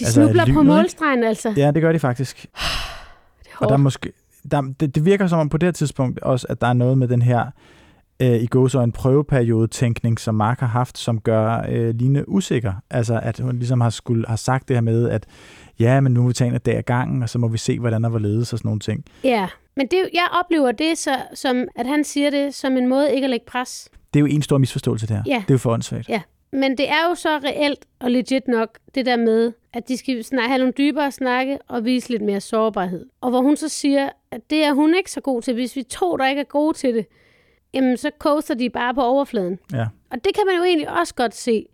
Altså, 0.00 0.12
snubler 0.12 0.44
lynet, 0.44 0.56
på 0.56 0.62
målstregen, 0.62 1.24
altså. 1.24 1.54
Ja, 1.56 1.70
det 1.70 1.82
gør 1.82 1.92
de 1.92 1.98
faktisk. 1.98 2.46
Og 3.60 3.68
der 3.68 3.74
er 3.74 3.78
måske, 3.78 4.12
der, 4.50 4.62
det, 4.80 4.94
det 4.94 5.04
virker 5.04 5.26
som 5.26 5.38
om 5.38 5.48
på 5.48 5.56
det 5.56 5.66
her 5.66 5.72
tidspunkt 5.72 6.20
også, 6.20 6.46
at 6.50 6.60
der 6.60 6.66
er 6.66 6.72
noget 6.72 6.98
med 6.98 7.08
den 7.08 7.22
her 7.22 7.50
øh, 8.22 8.42
i 8.42 8.46
går 8.46 8.68
så 8.68 8.80
en 8.80 8.92
prøveperiode-tænkning, 8.92 10.20
som 10.20 10.34
Mark 10.34 10.60
har 10.60 10.66
haft, 10.66 10.98
som 10.98 11.20
gør 11.20 11.66
øh, 11.68 11.94
Line 11.94 12.28
usikker. 12.28 12.72
Altså, 12.90 13.20
at 13.22 13.40
hun 13.40 13.56
ligesom 13.56 13.80
har, 13.80 13.90
skulle, 13.90 14.24
har 14.28 14.36
sagt 14.36 14.68
det 14.68 14.76
her 14.76 14.80
med, 14.80 15.08
at 15.08 15.26
ja, 15.78 16.00
men 16.00 16.14
nu 16.14 16.22
må 16.22 16.28
vi 16.28 16.34
tage 16.34 16.54
en 16.54 16.60
dag 16.60 16.76
ad 16.76 16.82
gangen, 16.82 17.22
og 17.22 17.28
så 17.28 17.38
må 17.38 17.48
vi 17.48 17.58
se, 17.58 17.78
hvordan 17.78 18.02
der 18.02 18.08
var 18.08 18.18
ledes 18.18 18.52
og 18.52 18.58
sådan 18.58 18.68
nogle 18.68 18.80
ting. 18.80 19.04
Ja, 19.24 19.48
men 19.76 19.86
det, 19.86 20.08
jeg 20.14 20.26
oplever 20.40 20.72
det 20.72 20.98
så, 20.98 21.16
som, 21.34 21.64
at 21.76 21.86
han 21.86 22.04
siger 22.04 22.30
det 22.30 22.54
som 22.54 22.76
en 22.76 22.88
måde 22.88 23.14
ikke 23.14 23.24
at 23.24 23.30
lægge 23.30 23.46
pres. 23.46 23.88
Det 24.14 24.20
er 24.20 24.20
jo 24.20 24.26
en 24.26 24.42
stor 24.42 24.58
misforståelse, 24.58 25.06
det 25.06 25.16
her. 25.16 25.22
Ja. 25.26 25.42
Det 25.42 25.50
er 25.50 25.54
jo 25.54 25.58
for 25.58 25.72
åndssvagt. 25.72 26.08
Ja. 26.08 26.20
Men 26.52 26.70
det 26.78 26.88
er 26.88 27.08
jo 27.08 27.14
så 27.14 27.28
reelt 27.28 27.86
og 28.00 28.10
legit 28.10 28.48
nok, 28.48 28.78
det 28.94 29.06
der 29.06 29.16
med, 29.16 29.52
at 29.72 29.88
de 29.88 29.96
skal 29.96 30.24
snakke, 30.24 30.48
have 30.48 30.58
nogle 30.58 30.72
dybere 30.78 31.10
snakke 31.12 31.58
og 31.68 31.84
vise 31.84 32.08
lidt 32.10 32.22
mere 32.22 32.40
sårbarhed. 32.40 33.06
Og 33.20 33.30
hvor 33.30 33.40
hun 33.40 33.56
så 33.56 33.68
siger, 33.68 34.08
at 34.30 34.50
det 34.50 34.64
er 34.64 34.72
hun 34.72 34.94
ikke 34.94 35.10
så 35.10 35.20
god 35.20 35.42
til. 35.42 35.54
Hvis 35.54 35.76
vi 35.76 35.82
to, 35.82 36.16
der 36.16 36.28
ikke 36.28 36.40
er 36.40 36.44
gode 36.44 36.76
til 36.76 36.94
det, 36.94 37.06
jamen 37.74 37.96
så 37.96 38.10
coaster 38.18 38.54
de 38.54 38.70
bare 38.70 38.94
på 38.94 39.02
overfladen. 39.02 39.58
Ja. 39.72 39.86
Og 40.10 40.24
det 40.24 40.34
kan 40.34 40.42
man 40.46 40.56
jo 40.56 40.64
egentlig 40.64 40.98
også 40.98 41.14
godt 41.14 41.34
se. 41.34 41.66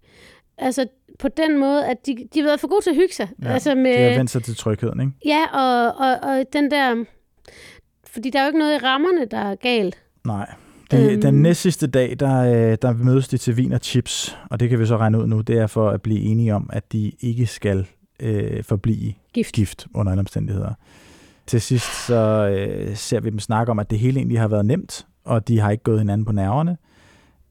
Altså 0.59 0.87
på 1.19 1.29
den 1.29 1.59
måde, 1.59 1.87
at 1.87 2.07
de, 2.07 2.17
de 2.35 2.41
har 2.41 2.47
været 2.47 2.61
for 2.61 2.69
gode 2.69 2.81
til 2.81 2.91
at 2.91 2.97
hygge 2.97 3.15
sig. 3.15 3.29
Ja, 3.43 3.49
altså 3.53 3.71
Det 3.71 3.77
har 3.77 3.83
med, 3.83 4.17
vendt 4.17 4.31
sig 4.31 4.45
til 4.45 4.57
trygheden, 4.57 5.01
ikke? 5.01 5.13
ja, 5.25 5.47
og, 5.53 5.95
og, 6.07 6.31
og 6.31 6.45
den 6.53 6.71
der... 6.71 7.05
Fordi 8.05 8.31
der 8.31 8.39
er 8.39 8.43
jo 8.43 8.47
ikke 8.47 8.59
noget 8.59 8.75
i 8.75 8.79
rammerne, 8.79 9.25
der 9.25 9.39
er 9.39 9.55
galt. 9.55 10.03
Nej. 10.25 10.55
Den, 10.91 11.11
Øhm. 11.11 11.21
den 11.21 11.35
næst 11.43 11.61
sidste 11.61 11.87
dag, 11.87 12.17
der, 12.21 12.39
øh, 12.71 12.79
der 12.83 12.93
mødes 12.93 13.29
de 13.29 13.39
til 13.39 13.57
vin 13.57 13.73
og 13.73 13.81
chips, 13.83 14.37
og 14.51 14.61
det 14.61 14.69
kan 14.71 14.79
vi 14.79 14.87
så 14.87 14.97
regne 14.97 15.19
ud 15.23 15.27
nu, 15.27 15.41
det 15.41 15.59
er 15.59 15.67
for 15.67 15.91
at 15.91 16.03
blive 16.03 16.21
enige 16.21 16.55
om, 16.55 16.71
at 16.73 16.93
de 16.93 17.13
ikke 17.21 17.47
skal 17.47 17.87
øh, 18.21 18.65
forblive 18.65 19.13
Gift. 19.35 19.55
gift 19.55 19.87
under 19.95 20.13
alle 20.13 20.21
omstændigheder. 20.21 20.73
Til 21.47 21.61
sidst 21.61 22.07
så 22.07 22.49
øh, 22.59 22.97
ser 22.97 23.21
vi 23.21 23.31
dem 23.31 23.39
snakke 23.39 23.71
om, 23.71 23.79
at 23.79 23.91
det 23.91 23.99
hele 23.99 24.19
egentlig 24.19 24.41
har 24.41 24.49
været 24.49 24.67
nemt, 24.67 25.07
og 25.25 25.49
de 25.49 25.59
har 25.61 25.71
ikke 25.71 25.85
gået 25.85 25.99
hinanden 25.99 26.25
på 26.25 26.33
nerverne. 26.33 26.77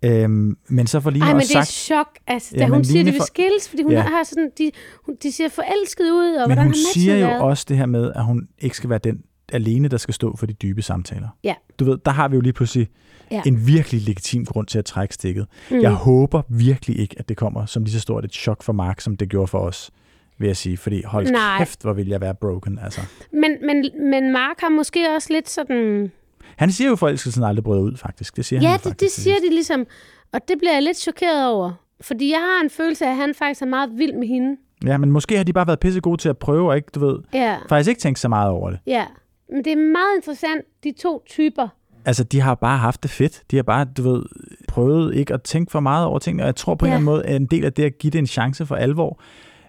Øhm, 0.04 0.58
men 0.68 0.88
så 0.88 1.00
får 1.00 1.10
Line 1.10 1.26
Ej, 1.26 1.32
men 1.34 1.38
også 1.38 1.48
det 1.48 1.56
er 1.56 1.62
sagt, 1.64 1.72
chok, 1.72 2.08
altså, 2.28 2.56
da 2.56 2.62
Jamen, 2.62 2.74
hun 2.76 2.84
siger, 2.84 2.98
Line 2.98 3.08
de 3.08 3.14
vil 3.14 3.22
skilles, 3.28 3.70
fordi 3.70 3.84
hun 3.84 3.92
Ja. 3.92 3.98
ja. 3.98 4.04
har 4.04 4.24
sådan, 4.24 4.52
de, 4.58 4.72
hun, 5.06 5.16
de 5.24 5.32
ser 5.32 5.50
forelsket 5.50 6.04
ud, 6.04 6.36
og 6.36 6.48
men 6.50 6.58
hvordan 6.58 6.66
hun 6.66 6.74
siger 6.94 7.16
jo 7.18 7.28
været? 7.28 7.42
også 7.42 7.66
det 7.70 7.78
her 7.78 7.86
med, 7.86 8.12
at 8.16 8.24
hun 8.26 8.48
ikke 8.60 8.78
skal 8.78 8.90
være 8.90 9.00
den 9.04 9.22
alene, 9.52 9.88
der 9.88 9.98
skal 9.98 10.14
stå 10.14 10.36
for 10.36 10.46
de 10.46 10.54
dybe 10.54 10.82
samtaler. 10.82 11.28
Ja. 11.44 11.54
Du 11.80 11.86
ved, 11.86 11.98
der 12.06 12.12
har 12.12 12.28
vi 12.28 12.36
jo 12.36 12.42
lige 12.42 12.54
pludselig 12.54 12.88
Ja. 13.32 13.42
en 13.46 13.68
virkelig 13.68 14.02
legitim 14.02 14.46
grund 14.46 14.68
til 14.68 14.80
at 14.80 14.86
trække 14.86 15.14
stikket. 15.14 15.48
Mm. 15.72 15.80
Jeg 15.82 15.92
håber 15.92 16.42
virkelig 16.50 17.00
ikke, 17.00 17.16
at 17.20 17.30
det 17.30 17.38
kommer 17.38 17.66
som 17.66 17.84
lige 17.84 17.94
så 17.94 18.00
stort 18.00 18.26
et 18.26 18.34
chok 18.34 18.64
for 18.64 18.74
Mark, 18.74 19.02
som 19.02 19.18
det 19.18 19.30
gjorde 19.30 19.48
for 19.48 19.60
os, 19.60 19.92
vil 20.38 20.48
jeg 20.48 20.58
sige. 20.58 20.78
Fordi 20.78 21.04
hold 21.06 21.32
Nej. 21.32 21.58
kæft, 21.58 21.82
hvor 21.82 21.94
vil 21.94 22.08
jeg 22.08 22.22
være 22.22 22.36
broken. 22.36 22.80
Altså. 22.84 23.02
Men, 23.34 23.52
men, 23.66 23.90
men 24.12 24.32
Mark 24.34 24.56
har 24.60 24.70
måske 24.70 25.06
også 25.16 25.34
lidt 25.34 25.50
sådan... 25.50 26.12
Han 26.58 26.72
siger 26.72 26.88
jo, 26.88 26.94
at 26.94 27.00
forelskelsen 27.00 27.44
aldrig 27.44 27.64
bryder 27.64 27.82
ud, 27.82 27.98
faktisk. 27.98 28.36
Det 28.38 28.46
siger 28.46 28.62
Ja, 28.62 28.68
han 28.68 28.78
det, 28.80 28.84
faktisk 28.84 29.16
det 29.16 29.24
siger 29.24 29.36
de 29.36 29.50
ligesom. 29.50 29.86
Og 30.34 30.40
det 30.48 30.56
bliver 30.60 30.74
jeg 30.74 30.84
lidt 30.84 30.98
chokeret 30.98 31.48
over. 31.48 31.72
Fordi 32.02 32.32
jeg 32.32 32.40
har 32.40 32.64
en 32.64 32.70
følelse 32.70 33.06
af, 33.06 33.10
at 33.10 33.16
han 33.16 33.34
faktisk 33.36 33.62
er 33.62 33.66
meget 33.66 33.90
vild 33.98 34.14
med 34.14 34.28
hende. 34.28 34.58
Ja, 34.86 34.98
men 34.98 35.12
måske 35.12 35.38
har 35.38 35.44
de 35.44 35.54
bare 35.54 35.68
været 35.68 35.80
pisse 35.80 36.02
gode 36.02 36.18
til 36.22 36.30
at 36.30 36.38
prøve, 36.38 36.70
og 36.70 36.76
ikke, 36.76 36.90
du 36.96 37.00
ved, 37.08 37.20
Ja, 37.34 37.58
faktisk 37.70 37.90
ikke 37.90 38.02
tænkt 38.02 38.20
så 38.20 38.28
meget 38.28 38.50
over 38.50 38.70
det. 38.70 38.80
ja. 38.88 39.06
Men 39.50 39.64
det 39.66 39.72
er 39.74 39.92
meget 39.92 40.16
interessant, 40.16 40.66
de 40.84 40.92
to 40.92 41.24
typer. 41.26 41.68
Altså, 42.06 42.24
de 42.24 42.42
har 42.42 42.56
bare 42.56 42.78
haft 42.78 43.04
det 43.04 43.12
fedt. 43.12 43.44
De 43.52 43.56
har 43.56 43.64
bare, 43.64 43.86
du 43.98 44.02
ved, 44.12 44.24
prøvet 44.68 45.16
ikke 45.16 45.34
at 45.34 45.42
tænke 45.44 45.72
for 45.72 45.80
meget 45.80 46.06
over 46.06 46.20
tingene. 46.20 46.44
Og 46.44 46.48
jeg 46.48 46.56
tror 46.56 46.76
på 46.76 46.86
en 46.86 46.90
Ja. 46.90 46.98
eller 46.98 46.98
anden 46.98 47.06
måde, 47.06 47.26
at 47.26 47.36
en 47.36 47.46
del 47.46 47.66
af 47.66 47.74
det 47.74 47.84
at 47.84 47.98
give 47.98 48.12
det 48.12 48.20
en 48.20 48.28
chance 48.28 48.66
for 48.66 48.76
alvor, 48.76 49.20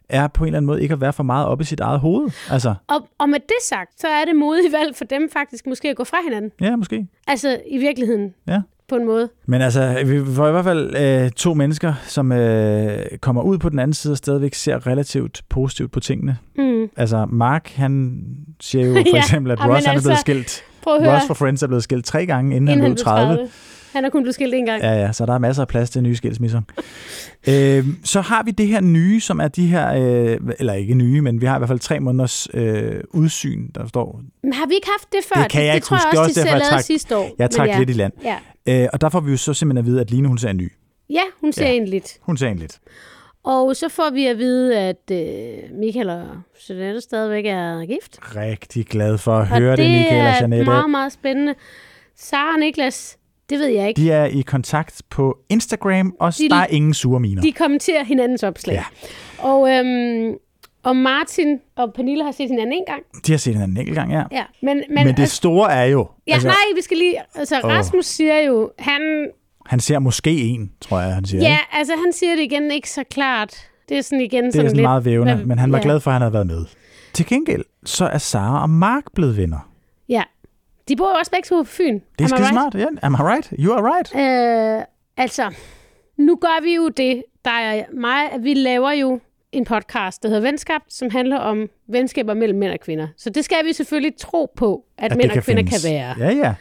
er 0.09 0.27
på 0.29 0.45
en 0.45 0.49
eller 0.49 0.57
anden 0.57 0.67
måde 0.67 0.83
ikke 0.83 0.93
at 0.93 1.01
være 1.01 1.13
for 1.13 1.23
meget 1.23 1.47
oppe 1.47 1.63
i 1.63 1.65
sit 1.65 1.81
eget 1.81 2.01
hoved. 2.01 2.31
Altså, 2.51 2.75
Og, 2.89 3.09
og 3.19 3.29
med 3.29 3.41
det 3.41 3.57
sagt, 3.63 4.01
så 4.01 4.09
er 4.09 4.25
det 4.25 4.37
modigt 4.37 4.73
valg 4.73 4.97
for 4.97 5.05
dem 5.05 5.31
faktisk 5.33 5.67
måske 5.67 5.89
at 5.91 5.97
gå 5.97 6.05
fra 6.05 6.17
hinanden. 6.25 6.51
ja, 6.61 6.77
måske. 6.77 7.07
Altså 7.27 7.61
i 7.71 7.79
virkeligheden. 7.79 8.35
Ja. 8.49 8.61
På 8.89 8.95
en 8.97 9.07
måde. 9.07 9.29
Men 9.47 9.63
altså, 9.63 10.03
vi 10.07 10.25
får 10.35 10.49
i 10.49 10.51
hvert 10.51 10.65
fald 10.65 10.97
øh, 10.97 11.31
to 11.31 11.55
mennesker, 11.55 11.95
som 12.07 12.33
øh, 12.33 12.99
kommer 13.21 13.43
ud 13.43 13.59
på 13.59 13.69
den 13.69 13.79
anden 13.79 13.95
side 13.95 14.13
og 14.13 14.19
stadigvæk 14.19 14.55
ser 14.55 14.87
relativt 14.87 15.43
positivt 15.49 15.93
på 15.93 16.01
tingene. 16.01 16.39
Mm. 16.59 16.89
Altså, 16.97 17.27
Mark, 17.31 17.69
han 17.75 18.23
siger 18.61 18.87
jo 18.87 18.93
for 18.95 19.01
Ja, 19.17 19.19
eksempel, 19.19 19.53
at 19.53 19.59
Ross 19.61 19.87
han 19.87 19.93
er 19.93 19.95
altså, 19.95 20.09
blevet 20.09 20.19
skilt. 20.19 20.63
Prøv 20.83 20.95
at 20.95 21.03
høre, 21.05 21.15
Ross 21.15 21.27
fra 21.27 21.35
Friends 21.35 21.63
er 21.63 21.67
blevet 21.67 21.83
skilt 21.83 22.05
tre 22.05 22.27
gange, 22.27 22.57
inden, 22.57 22.69
inden 22.69 22.83
han 22.83 22.91
blev 22.95 23.05
30. 23.05 23.35
30. 23.37 23.49
Han 23.97 24.05
har 24.05 24.11
kun 24.11 24.23
blevet 24.23 24.35
skilt 24.35 24.55
en 24.55 24.67
gang. 24.67 24.83
Ja, 24.83 24.93
ja, 24.93 25.13
så 25.13 25.27
der 25.27 25.35
er 25.35 25.39
masser 25.39 25.63
af 25.63 25.69
plads 25.69 25.91
til 25.91 26.03
nye 26.03 26.17
skilsmisser. 26.17 26.61
øh, 27.49 27.85
så 28.05 28.21
har 28.21 28.43
vi 28.43 28.51
det 28.51 28.67
her 28.69 28.81
nye, 28.81 29.21
som 29.21 29.41
er 29.41 29.49
de 29.49 29.67
her, 29.67 29.93
øh, 29.95 30.39
eller 30.59 30.73
ikke 30.73 30.95
nye, 30.95 31.21
men 31.21 31.41
vi 31.41 31.47
har 31.47 31.57
i 31.57 31.59
hvert 31.59 31.69
fald 31.69 31.79
tre 31.79 32.01
måneders 32.01 32.49
øh, 32.55 33.01
udsyn, 33.11 33.69
der 33.75 33.87
står. 33.89 34.21
Men 34.43 34.53
har 34.53 34.67
vi 34.67 34.75
ikke 34.75 34.89
haft 34.99 35.13
det 35.13 35.21
før? 35.35 35.43
Det 35.43 35.51
kan 35.53 35.65
jeg 35.67 35.75
ikke 35.75 35.85
tror 35.85 35.97
huske. 35.97 36.07
jeg 36.09 36.13
Det 36.13 36.19
er 36.19 36.21
også, 36.21 36.31
også 36.31 36.41
de 36.41 36.49
selv 36.49 36.59
lavede 36.71 36.83
sidste 36.83 37.17
år. 37.17 37.31
Jeg 37.39 37.51
trak 37.51 37.69
ja. 37.69 37.79
lidt 37.79 37.91
i 37.91 37.93
land. 37.93 38.13
Ja. 38.25 38.37
Øh, 38.83 38.89
og 38.93 39.01
der 39.01 39.09
får 39.09 39.21
vi 39.21 39.31
jo 39.31 39.37
så 39.37 39.55
simpelthen 39.55 39.79
at 39.79 39.87
vide, 39.87 40.01
at 40.01 40.11
Line, 40.11 40.29
hun 40.29 40.39
ser 40.39 40.49
en 40.51 40.57
ny. 40.57 40.73
ja, 41.11 41.23
hun 41.41 41.53
ser 41.53 41.67
Ja. 41.67 41.73
en 41.73 41.85
lidt. 41.89 42.17
Hun 42.23 42.37
ser 42.37 42.49
en 42.49 42.59
lidt. 42.59 42.79
Og 43.45 43.77
så 43.77 43.89
får 43.89 44.11
vi 44.13 44.27
at 44.27 44.39
vide, 44.39 44.79
at 44.79 45.11
øh, 45.13 45.79
Michael 45.81 46.11
og 46.11 46.25
Jeanette 46.69 47.01
stadigvæk 47.01 47.47
er 47.47 47.87
gift. 47.87 48.19
Rigtig 48.37 48.87
glad 48.87 49.19
for 49.19 49.33
at 49.37 49.41
og 49.41 49.47
høre 49.59 49.71
det, 49.71 49.79
det 49.79 49.91
Michael 49.91 50.21
og 50.21 50.27
er 50.29 50.35
Jeanette. 50.41 50.65
meget, 50.65 50.91
meget 50.91 51.13
spændende. 51.13 51.55
Sara 52.19 52.53
og 52.55 52.59
Niklas, 52.61 53.19
det 53.51 53.59
ved 53.59 53.67
jeg 53.67 53.89
ikke. 53.89 54.01
De 54.01 54.11
er 54.11 54.25
i 54.25 54.41
kontakt 54.41 55.03
på 55.11 55.39
Instagram, 55.49 56.15
og 56.21 56.33
De- 56.39 56.49
der 56.49 56.57
er 56.57 56.67
ingen 56.67 56.95
sure 56.95 57.21
miner. 57.21 57.43
De 57.43 57.53
kommenterer 57.53 58.05
hinandens 58.05 58.43
opslag. 58.43 58.75
Ja. 58.75 58.85
Og, 59.39 59.71
øhm, 59.71 60.35
og 60.83 60.97
Martin 60.97 61.59
og 61.77 61.93
Pernille 61.95 62.25
har 62.25 62.33
set 62.33 62.49
hinanden 62.51 62.73
en 62.73 62.85
gang. 62.87 63.03
De 63.27 63.33
har 63.33 63.39
set 63.39 63.53
hinanden 63.55 63.77
en 63.77 63.81
enkelt 63.81 63.95
gang, 63.97 64.13
ja. 64.13 64.23
Ja. 64.33 64.43
Men, 64.63 64.77
men, 64.77 64.85
Men, 64.95 65.07
det 65.07 65.19
altså, 65.21 65.37
store 65.37 65.73
er 65.73 65.85
jo, 65.85 66.09
ja, 66.27 66.33
altså, 66.33 66.49
nej, 66.49 66.57
vi 66.77 66.81
skal 66.83 66.97
lige... 66.97 67.15
Altså, 67.35 67.61
Åh. 67.65 67.71
Rasmus 67.71 68.05
siger 68.07 68.39
jo, 68.41 68.71
han... 68.79 69.29
han 69.67 69.81
ser 69.81 69.99
måske 69.99 70.31
en, 70.41 70.73
tror 70.81 71.01
jeg, 71.01 71.15
han 71.15 71.25
siger. 71.25 71.43
Ja, 71.43 71.51
ikke? 71.53 71.63
altså, 71.73 71.95
han 72.05 72.13
siger 72.13 72.35
det 72.37 72.43
igen 72.43 72.71
ikke 72.71 72.91
så 72.91 73.05
klart. 73.11 73.55
Det 73.89 73.97
er 73.99 74.03
sådan 74.03 74.21
igen 74.21 74.45
Det 74.45 74.49
er 74.49 74.53
sådan 74.53 74.67
sådan 74.69 74.77
lidt... 74.77 74.83
meget 74.83 75.05
vævende, 75.05 75.35
hvad- 75.35 75.45
men 75.47 75.59
han 75.59 75.73
var 75.73 75.79
ja. 75.79 75.83
glad 75.85 76.01
for, 76.01 76.11
at 76.11 76.13
han 76.13 76.23
havde 76.23 76.33
været 76.33 76.47
med. 76.47 76.65
Til 77.13 77.27
gengæld, 77.27 77.65
så 77.85 78.05
er 78.07 78.19
Sara 78.19 78.63
og 78.63 78.71
Mark 78.71 79.03
blevet 79.15 79.37
venner. 79.37 79.71
Ja. 80.09 80.23
De 80.89 80.97
bor 80.97 81.09
jo 81.09 81.15
også 81.19 81.31
begge 81.31 81.47
to 81.47 81.57
på 81.63 81.65
Fyn. 81.65 81.95
Det 82.19 82.25
er 82.25 82.29
skide 82.29 82.41
right? 82.41 82.53
smart. 82.53 82.75
Ja, 82.75 82.87
am 83.03 83.13
I 83.15 83.17
right? 83.17 83.53
You 83.59 83.73
are 83.73 83.83
right. 83.97 84.15
Øh, 84.79 84.85
altså, 85.17 85.55
nu 86.17 86.37
gør 86.37 86.63
vi 86.63 86.75
jo 86.75 86.89
det, 86.89 87.23
der 87.45 87.51
er 87.51 87.85
mig, 87.93 88.33
at 88.33 88.45
vi 88.45 88.55
laver 88.55 88.91
jo 88.93 89.21
en 89.53 89.65
podcast, 89.65 90.23
der 90.23 90.29
hedder 90.29 90.43
Venskab, 90.43 90.81
som 90.89 91.11
handler 91.11 91.37
om 91.39 91.69
venskaber 91.89 92.35
mellem 92.35 92.59
mænd 92.59 92.73
og 92.73 92.81
kvinder. 92.81 93.09
Så 93.17 93.31
det 93.31 93.45
skal 93.45 93.65
vi 93.65 93.73
selvfølgelig 93.73 94.17
tro 94.19 94.53
på, 94.57 94.85
at, 94.99 95.05
at 95.05 95.13
At 95.13 95.19
mænd 95.19 95.31
og 95.31 95.43
kvinder 95.45 95.63
findes. 95.63 95.83
kan 95.85 95.91
være. 95.93 96.15
Ja, 96.19 96.31
ja. 96.35 96.55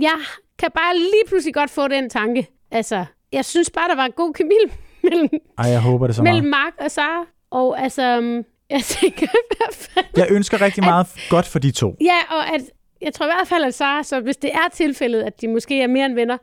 Jeg 0.00 0.18
kan 0.58 0.68
bare 0.74 0.96
lige 0.96 1.22
pludselig 1.28 1.54
godt 1.54 1.70
få 1.70 1.88
den 1.88 2.10
tanke. 2.10 2.46
Altså, 2.70 3.04
jeg 3.32 3.44
synes 3.44 3.70
bare, 3.70 3.88
der 3.88 3.94
var 3.96 4.04
en 4.06 4.12
god 4.12 4.32
kemi 4.34 4.54
mellem, 5.10 5.28
Ej, 5.58 5.68
jeg 5.70 5.80
håber 5.80 6.06
det 6.06 6.16
så 6.16 6.22
mellem 6.22 6.44
meget. 6.46 6.64
Mark 6.78 6.84
og 6.84 6.90
Sara. 6.90 7.24
Og 7.50 7.80
altså, 7.82 8.02
jeg 8.70 8.82
tænker 8.82 9.26
i 9.26 9.54
hvert 9.56 9.74
fald... 9.74 10.04
Jeg 10.16 10.26
ønsker 10.30 10.60
rigtig 10.60 10.84
meget 10.84 11.06
godt 11.30 11.46
for 11.46 11.58
de 11.58 11.70
to. 11.70 11.96
Ja, 12.00 12.18
og 12.36 12.54
at, 12.54 12.60
jeg 13.02 13.14
tror 13.14 13.26
i 13.26 13.30
hvert 13.36 13.48
fald, 13.48 13.64
at 13.64 13.74
Sara, 13.74 14.02
så 14.02 14.20
hvis 14.20 14.36
det 14.36 14.50
er 14.52 14.68
tilfældet, 14.72 15.22
at 15.22 15.40
de 15.40 15.48
måske 15.48 15.82
er 15.82 15.86
mere 15.86 16.06
end 16.06 16.14
venner, 16.14 16.36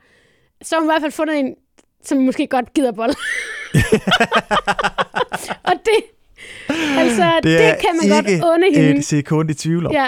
så 0.61 0.75
har 0.75 0.79
hun 0.81 0.89
i 0.89 0.91
hvert 0.91 1.01
fald 1.01 1.11
fundet 1.11 1.39
en, 1.39 1.55
som 2.03 2.17
måske 2.17 2.47
godt 2.47 2.73
gider 2.73 2.91
bold. 2.91 3.13
og 5.69 5.73
det, 5.85 5.99
altså, 6.97 7.31
det, 7.43 7.59
det 7.59 7.75
kan 7.81 7.89
man 8.01 8.09
godt 8.09 8.43
unde 8.53 8.67
hende. 8.75 8.97
et 8.99 9.05
sekund 9.05 9.49
i 9.51 9.53
tvivl 9.53 9.85
om. 9.85 9.91
Ja. 9.93 10.07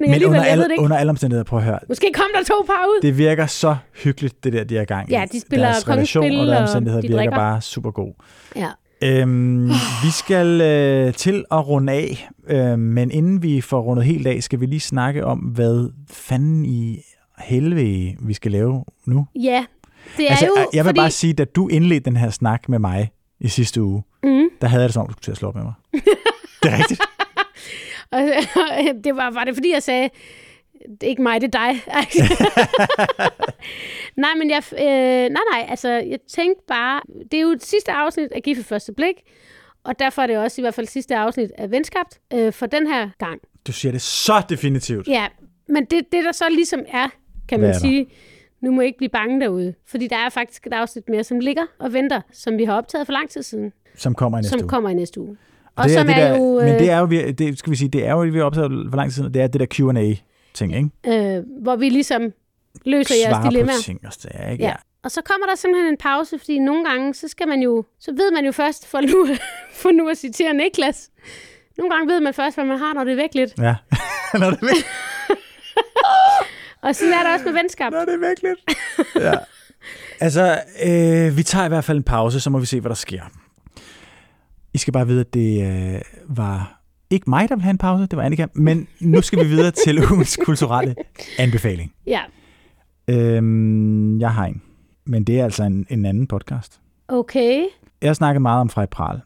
Men, 0.00 0.10
Men 0.10 0.24
under 0.24 0.42
alle, 0.44 0.64
det 0.64 0.78
under 0.78 0.96
alle 0.96 1.10
omstændigheder, 1.10 1.44
prøv 1.44 1.58
at 1.58 1.64
høre. 1.64 1.78
Måske 1.88 2.10
kom 2.14 2.26
der 2.34 2.42
to 2.44 2.54
par 2.66 2.86
ud. 2.86 3.00
Det 3.02 3.18
virker 3.18 3.46
så 3.46 3.76
hyggeligt, 3.94 4.44
det 4.44 4.52
der, 4.52 4.64
de 4.64 4.78
er 4.78 4.84
gang 4.84 5.10
i. 5.10 5.12
Ja, 5.12 5.24
de 5.32 5.40
spiller 5.40 5.66
Deres 5.66 5.88
relation 5.88 6.24
alle 6.24 6.56
og 6.56 6.62
omstændigheder 6.62 7.00
de 7.00 7.08
virker 7.08 7.18
drikker. 7.18 7.36
bare 7.36 7.60
super 7.60 7.90
god. 7.90 8.12
Ja. 8.56 8.68
Øhm, 9.02 9.68
vi 10.04 10.10
skal 10.10 10.60
øh, 10.60 11.14
til 11.14 11.44
at 11.50 11.68
runde 11.68 11.92
af, 11.92 12.28
øh, 12.46 12.78
men 12.78 13.10
inden 13.10 13.42
vi 13.42 13.60
får 13.60 13.80
rundet 13.80 14.04
helt 14.04 14.26
af, 14.26 14.42
skal 14.42 14.60
vi 14.60 14.66
lige 14.66 14.80
snakke 14.80 15.24
om, 15.24 15.38
hvad 15.38 15.90
fanden 16.10 16.64
i 16.64 16.98
helvede 17.38 18.16
vi 18.20 18.34
skal 18.34 18.52
lave 18.52 18.84
nu. 19.06 19.26
ja, 19.42 19.64
det 20.16 20.26
er 20.26 20.30
Altså, 20.30 20.46
jo, 20.46 20.52
jeg 20.72 20.84
vil 20.84 20.88
fordi... 20.88 20.96
bare 20.98 21.10
sige, 21.10 21.32
da 21.32 21.44
du 21.44 21.68
indledte 21.68 22.04
den 22.04 22.16
her 22.16 22.30
snak 22.30 22.68
med 22.68 22.78
mig 22.78 23.10
i 23.40 23.48
sidste 23.48 23.82
uge, 23.82 24.02
Mm, 24.22 24.48
der 24.60 24.66
havde 24.68 24.82
jeg 24.82 24.88
det 24.88 24.94
som 24.94 25.00
om, 25.00 25.06
du 25.06 25.12
skulle 25.12 25.22
til 25.24 25.30
at 25.30 25.36
slå 25.36 25.48
op 25.48 25.54
med 25.54 25.62
mig. 25.62 25.72
det 26.62 26.72
er 26.72 26.78
rigtigt. 26.78 27.00
og, 28.12 28.20
det 29.04 29.16
var, 29.16 29.30
var 29.30 29.44
det 29.44 29.54
fordi, 29.54 29.72
jeg 29.74 29.82
sagde, 29.82 30.08
det 30.90 31.02
er 31.02 31.06
ikke 31.06 31.22
mig, 31.22 31.40
det 31.40 31.54
er 31.54 31.58
dig. 31.58 31.82
nej, 34.24 34.30
men 34.38 34.50
jeg, 34.50 34.62
øh, 34.72 35.30
nej, 35.30 35.42
nej, 35.52 35.66
altså, 35.68 35.88
jeg 35.88 36.18
tænkte 36.28 36.62
bare, 36.68 37.00
det 37.30 37.34
er 37.34 37.40
jo 37.42 37.52
det 37.52 37.64
sidste 37.64 37.92
afsnit 37.92 38.32
af 38.32 38.42
Gift 38.42 38.64
første 38.66 38.92
blik, 38.92 39.14
og 39.84 39.98
derfor 39.98 40.22
er 40.22 40.26
det 40.26 40.38
også 40.38 40.60
i 40.60 40.62
hvert 40.62 40.74
fald 40.74 40.86
sidste 40.86 41.16
afsnit 41.16 41.50
af 41.58 41.70
Venskabt 41.70 42.20
øh, 42.34 42.52
for 42.52 42.66
den 42.66 42.86
her 42.86 43.08
gang. 43.18 43.40
Du 43.66 43.72
siger 43.72 43.92
det 43.92 44.02
så 44.02 44.42
definitivt. 44.48 45.08
Ja, 45.08 45.26
men 45.68 45.84
det, 45.84 46.00
det 46.12 46.24
der 46.24 46.32
så 46.32 46.44
ligesom 46.50 46.80
er, 46.88 47.08
kan 47.48 47.60
man 47.60 47.70
er 47.70 47.78
sige, 47.78 48.06
nu 48.60 48.72
må 48.72 48.80
I 48.80 48.86
ikke 48.86 48.98
blive 48.98 49.08
bange 49.10 49.40
derude, 49.40 49.74
fordi 49.86 50.08
der 50.08 50.16
er 50.16 50.28
faktisk 50.28 50.66
et 50.66 50.72
afsnit 50.72 51.08
mere, 51.08 51.24
som 51.24 51.40
ligger 51.40 51.62
og 51.78 51.92
venter, 51.92 52.20
som 52.32 52.58
vi 52.58 52.64
har 52.64 52.76
optaget 52.76 53.06
for 53.06 53.12
lang 53.12 53.30
tid 53.30 53.42
siden, 53.42 53.72
Som 53.96 54.14
kommer 54.14 54.38
i 54.38 54.40
næste 54.40 54.50
som 54.50 54.60
uge. 54.60 54.68
kommer 54.68 54.90
i 54.90 54.94
næste 54.94 55.20
uge. 55.20 55.36
Og 55.76 55.84
det 55.84 55.92
som 55.92 56.06
det 56.06 56.16
er 56.16 56.28
der, 56.32 56.38
jo, 56.38 56.60
Men 56.60 56.74
øh, 56.74 56.78
det 56.78 56.90
er 56.90 56.98
jo, 56.98 57.06
det, 57.32 57.58
skal 57.58 57.70
vi 57.70 57.76
sige, 57.76 57.88
det 57.88 58.06
er 58.06 58.12
jo, 58.12 58.18
vi 58.18 58.38
har 58.38 58.44
optaget 58.44 58.86
for 58.90 58.96
lang 58.96 59.10
tid 59.10 59.14
siden, 59.14 59.34
det 59.34 59.42
er 59.42 59.46
det 59.46 59.60
der 59.60 59.66
Q&A 59.66 60.14
ting, 60.54 60.76
ikke? 60.76 61.36
øh, 61.36 61.44
hvor 61.62 61.76
vi 61.76 61.88
ligesom 61.88 62.32
løser 62.84 63.14
jeres 63.14 63.34
svare 63.36 63.50
dilemmaer. 63.50 63.76
på 63.76 63.82
ting 63.82 64.00
og 64.06 64.12
sager, 64.12 64.50
ikke? 64.50 64.64
Ja. 64.64 64.74
Og 65.04 65.10
så 65.10 65.22
kommer 65.22 65.46
der 65.46 65.54
simpelthen 65.54 65.92
en 65.92 65.96
pause, 65.96 66.38
fordi 66.38 66.58
nogle 66.58 66.84
gange, 66.84 67.14
så 67.14 67.28
skal 67.28 67.48
man 67.48 67.60
jo, 67.60 67.84
så 68.00 68.12
ved 68.16 68.32
man 68.32 68.44
jo 68.44 68.52
først, 68.52 68.86
for 68.86 69.00
nu, 69.00 69.28
for 69.82 69.90
nu 69.90 70.08
at 70.08 70.18
citere 70.18 70.54
Niklas, 70.54 71.10
nogle 71.78 71.94
gange 71.94 72.12
ved 72.12 72.20
man 72.20 72.34
først, 72.34 72.56
hvad 72.56 72.64
man 72.64 72.78
har, 72.78 72.94
når 72.94 73.04
det 73.04 73.12
er 73.12 73.16
væk 73.16 73.34
lidt. 73.34 73.52
Ja. 73.58 73.74
Når 74.40 74.50
det 74.50 74.58
er 74.62 74.66
væk, 74.66 74.84
Og 76.82 76.94
sådan 76.96 77.12
er 77.14 77.22
det 77.22 77.32
også 77.32 77.44
med 77.44 77.52
venskab. 77.52 77.92
når 77.92 78.04
det 78.04 78.14
er 78.14 78.18
væk 78.18 78.42
lidt. 78.42 78.78
Ja. 79.24 79.34
Altså, 80.20 80.60
øh, 80.84 81.36
vi 81.36 81.42
tager 81.42 81.64
i 81.64 81.68
hvert 81.68 81.84
fald 81.84 81.98
en 81.98 82.04
pause, 82.04 82.40
så 82.40 82.50
må 82.50 82.58
vi 82.58 82.66
se, 82.66 82.80
hvad 82.80 82.88
der 82.88 82.94
sker. 82.94 83.22
I 84.74 84.78
skal 84.78 84.92
bare 84.92 85.06
vide, 85.06 85.20
at 85.20 85.34
det 85.34 85.62
øh, 85.94 86.00
var 86.28 86.80
ikke 87.14 87.30
mig, 87.30 87.48
der 87.48 87.54
vil 87.56 87.62
have 87.62 87.70
en 87.70 87.78
pause, 87.78 88.06
det 88.06 88.16
var 88.16 88.22
Annika, 88.22 88.46
men 88.54 88.86
nu 89.00 89.20
skal 89.22 89.38
vi 89.38 89.44
videre 89.48 89.70
til 89.70 89.98
ugens 90.12 90.38
kulturelle 90.44 90.94
anbefaling. 91.38 91.92
Ja, 92.06 92.20
Øhm, 93.08 94.20
jeg 94.20 94.30
har 94.34 94.46
en, 94.46 94.62
men 95.04 95.24
det 95.24 95.40
er 95.40 95.44
altså 95.44 95.62
en, 95.64 95.86
en 95.90 96.04
anden 96.04 96.26
podcast. 96.26 96.80
okay. 97.08 97.64
Jeg 98.02 98.08
har 98.08 98.14
snakket 98.14 98.42
meget 98.42 98.60
om 98.60 98.68
Frej 98.68 98.86
Pral, 98.86 99.20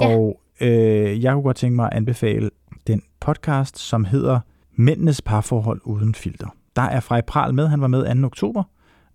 Ja. 0.00 0.06
og 0.16 0.40
øh, 0.60 1.22
jeg 1.24 1.32
kunne 1.32 1.42
godt 1.42 1.56
tænke 1.56 1.76
mig 1.76 1.86
at 1.86 1.96
anbefale 1.96 2.50
den 2.86 3.02
podcast, 3.20 3.78
som 3.78 4.04
hedder 4.04 4.40
Mændenes 4.74 5.22
parforhold 5.22 5.80
uden 5.84 6.14
filter. 6.14 6.46
Der 6.76 6.82
er 6.82 7.00
Frej 7.00 7.20
Pral 7.20 7.54
med, 7.54 7.68
han 7.68 7.80
var 7.80 7.86
med 7.88 8.20
2. 8.22 8.26
oktober, 8.26 8.62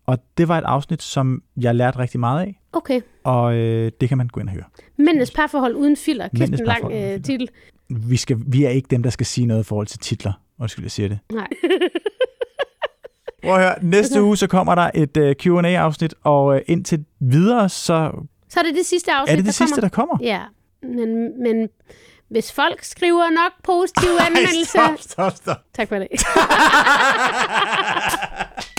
og 0.05 0.17
det 0.37 0.47
var 0.47 0.57
et 0.57 0.63
afsnit, 0.63 1.01
som 1.01 1.43
jeg 1.61 1.75
lærte 1.75 1.99
rigtig 1.99 2.19
meget 2.19 2.41
af, 2.41 2.59
Okay. 2.73 3.01
og 3.23 3.55
øh, 3.55 3.91
det 4.01 4.09
kan 4.09 4.17
man 4.17 4.27
gå 4.27 4.39
ind 4.39 4.49
og 4.49 4.53
høre. 4.55 4.63
Mændenes 4.97 5.31
parforhold 5.31 5.75
uden 5.75 5.97
filter. 5.97 6.27
Kæft 6.35 6.51
en 6.51 6.65
lang 6.65 6.91
øh, 6.93 7.21
titel. 7.21 7.49
Vi, 7.89 8.17
skal, 8.17 8.37
vi 8.47 8.65
er 8.65 8.69
ikke 8.69 8.87
dem, 8.91 9.03
der 9.03 9.09
skal 9.09 9.25
sige 9.25 9.47
noget 9.47 9.63
i 9.63 9.67
forhold 9.67 9.87
til 9.87 9.99
titler. 9.99 10.33
Undskyld, 10.59 10.85
jeg 10.85 10.91
siger 10.91 11.09
det. 11.09 11.19
Nej. 11.33 11.47
Prøv 13.43 13.53
at 13.55 13.59
høre, 13.61 13.75
næste 13.81 14.21
uge 14.23 14.37
så 14.37 14.47
kommer 14.47 14.75
der 14.75 14.91
et 14.95 15.17
uh, 15.17 15.31
Q&A-afsnit, 15.33 16.13
og 16.23 16.45
uh, 16.45 16.57
indtil 16.67 17.05
videre, 17.19 17.69
så 17.69 18.11
Så 18.49 18.59
er 18.59 18.63
det 18.63 18.75
det 18.75 18.85
sidste 18.85 19.11
afsnit, 19.11 19.31
er 19.31 19.35
det 19.35 19.45
det 19.45 19.45
der 19.45 19.51
sidste, 19.65 19.81
kommer. 19.89 19.89
der 19.89 19.95
kommer. 19.95 20.17
Ja, 20.21 20.41
men, 20.81 21.41
men 21.43 21.69
hvis 22.29 22.51
folk 22.51 22.83
skriver 22.83 23.29
nok 23.29 23.51
positive 23.63 24.21
anmeldelser... 24.27 24.95
stop, 24.99 25.31
stop. 25.35 25.57
Tak 25.73 25.87
for 25.89 25.95
det. 25.95 26.07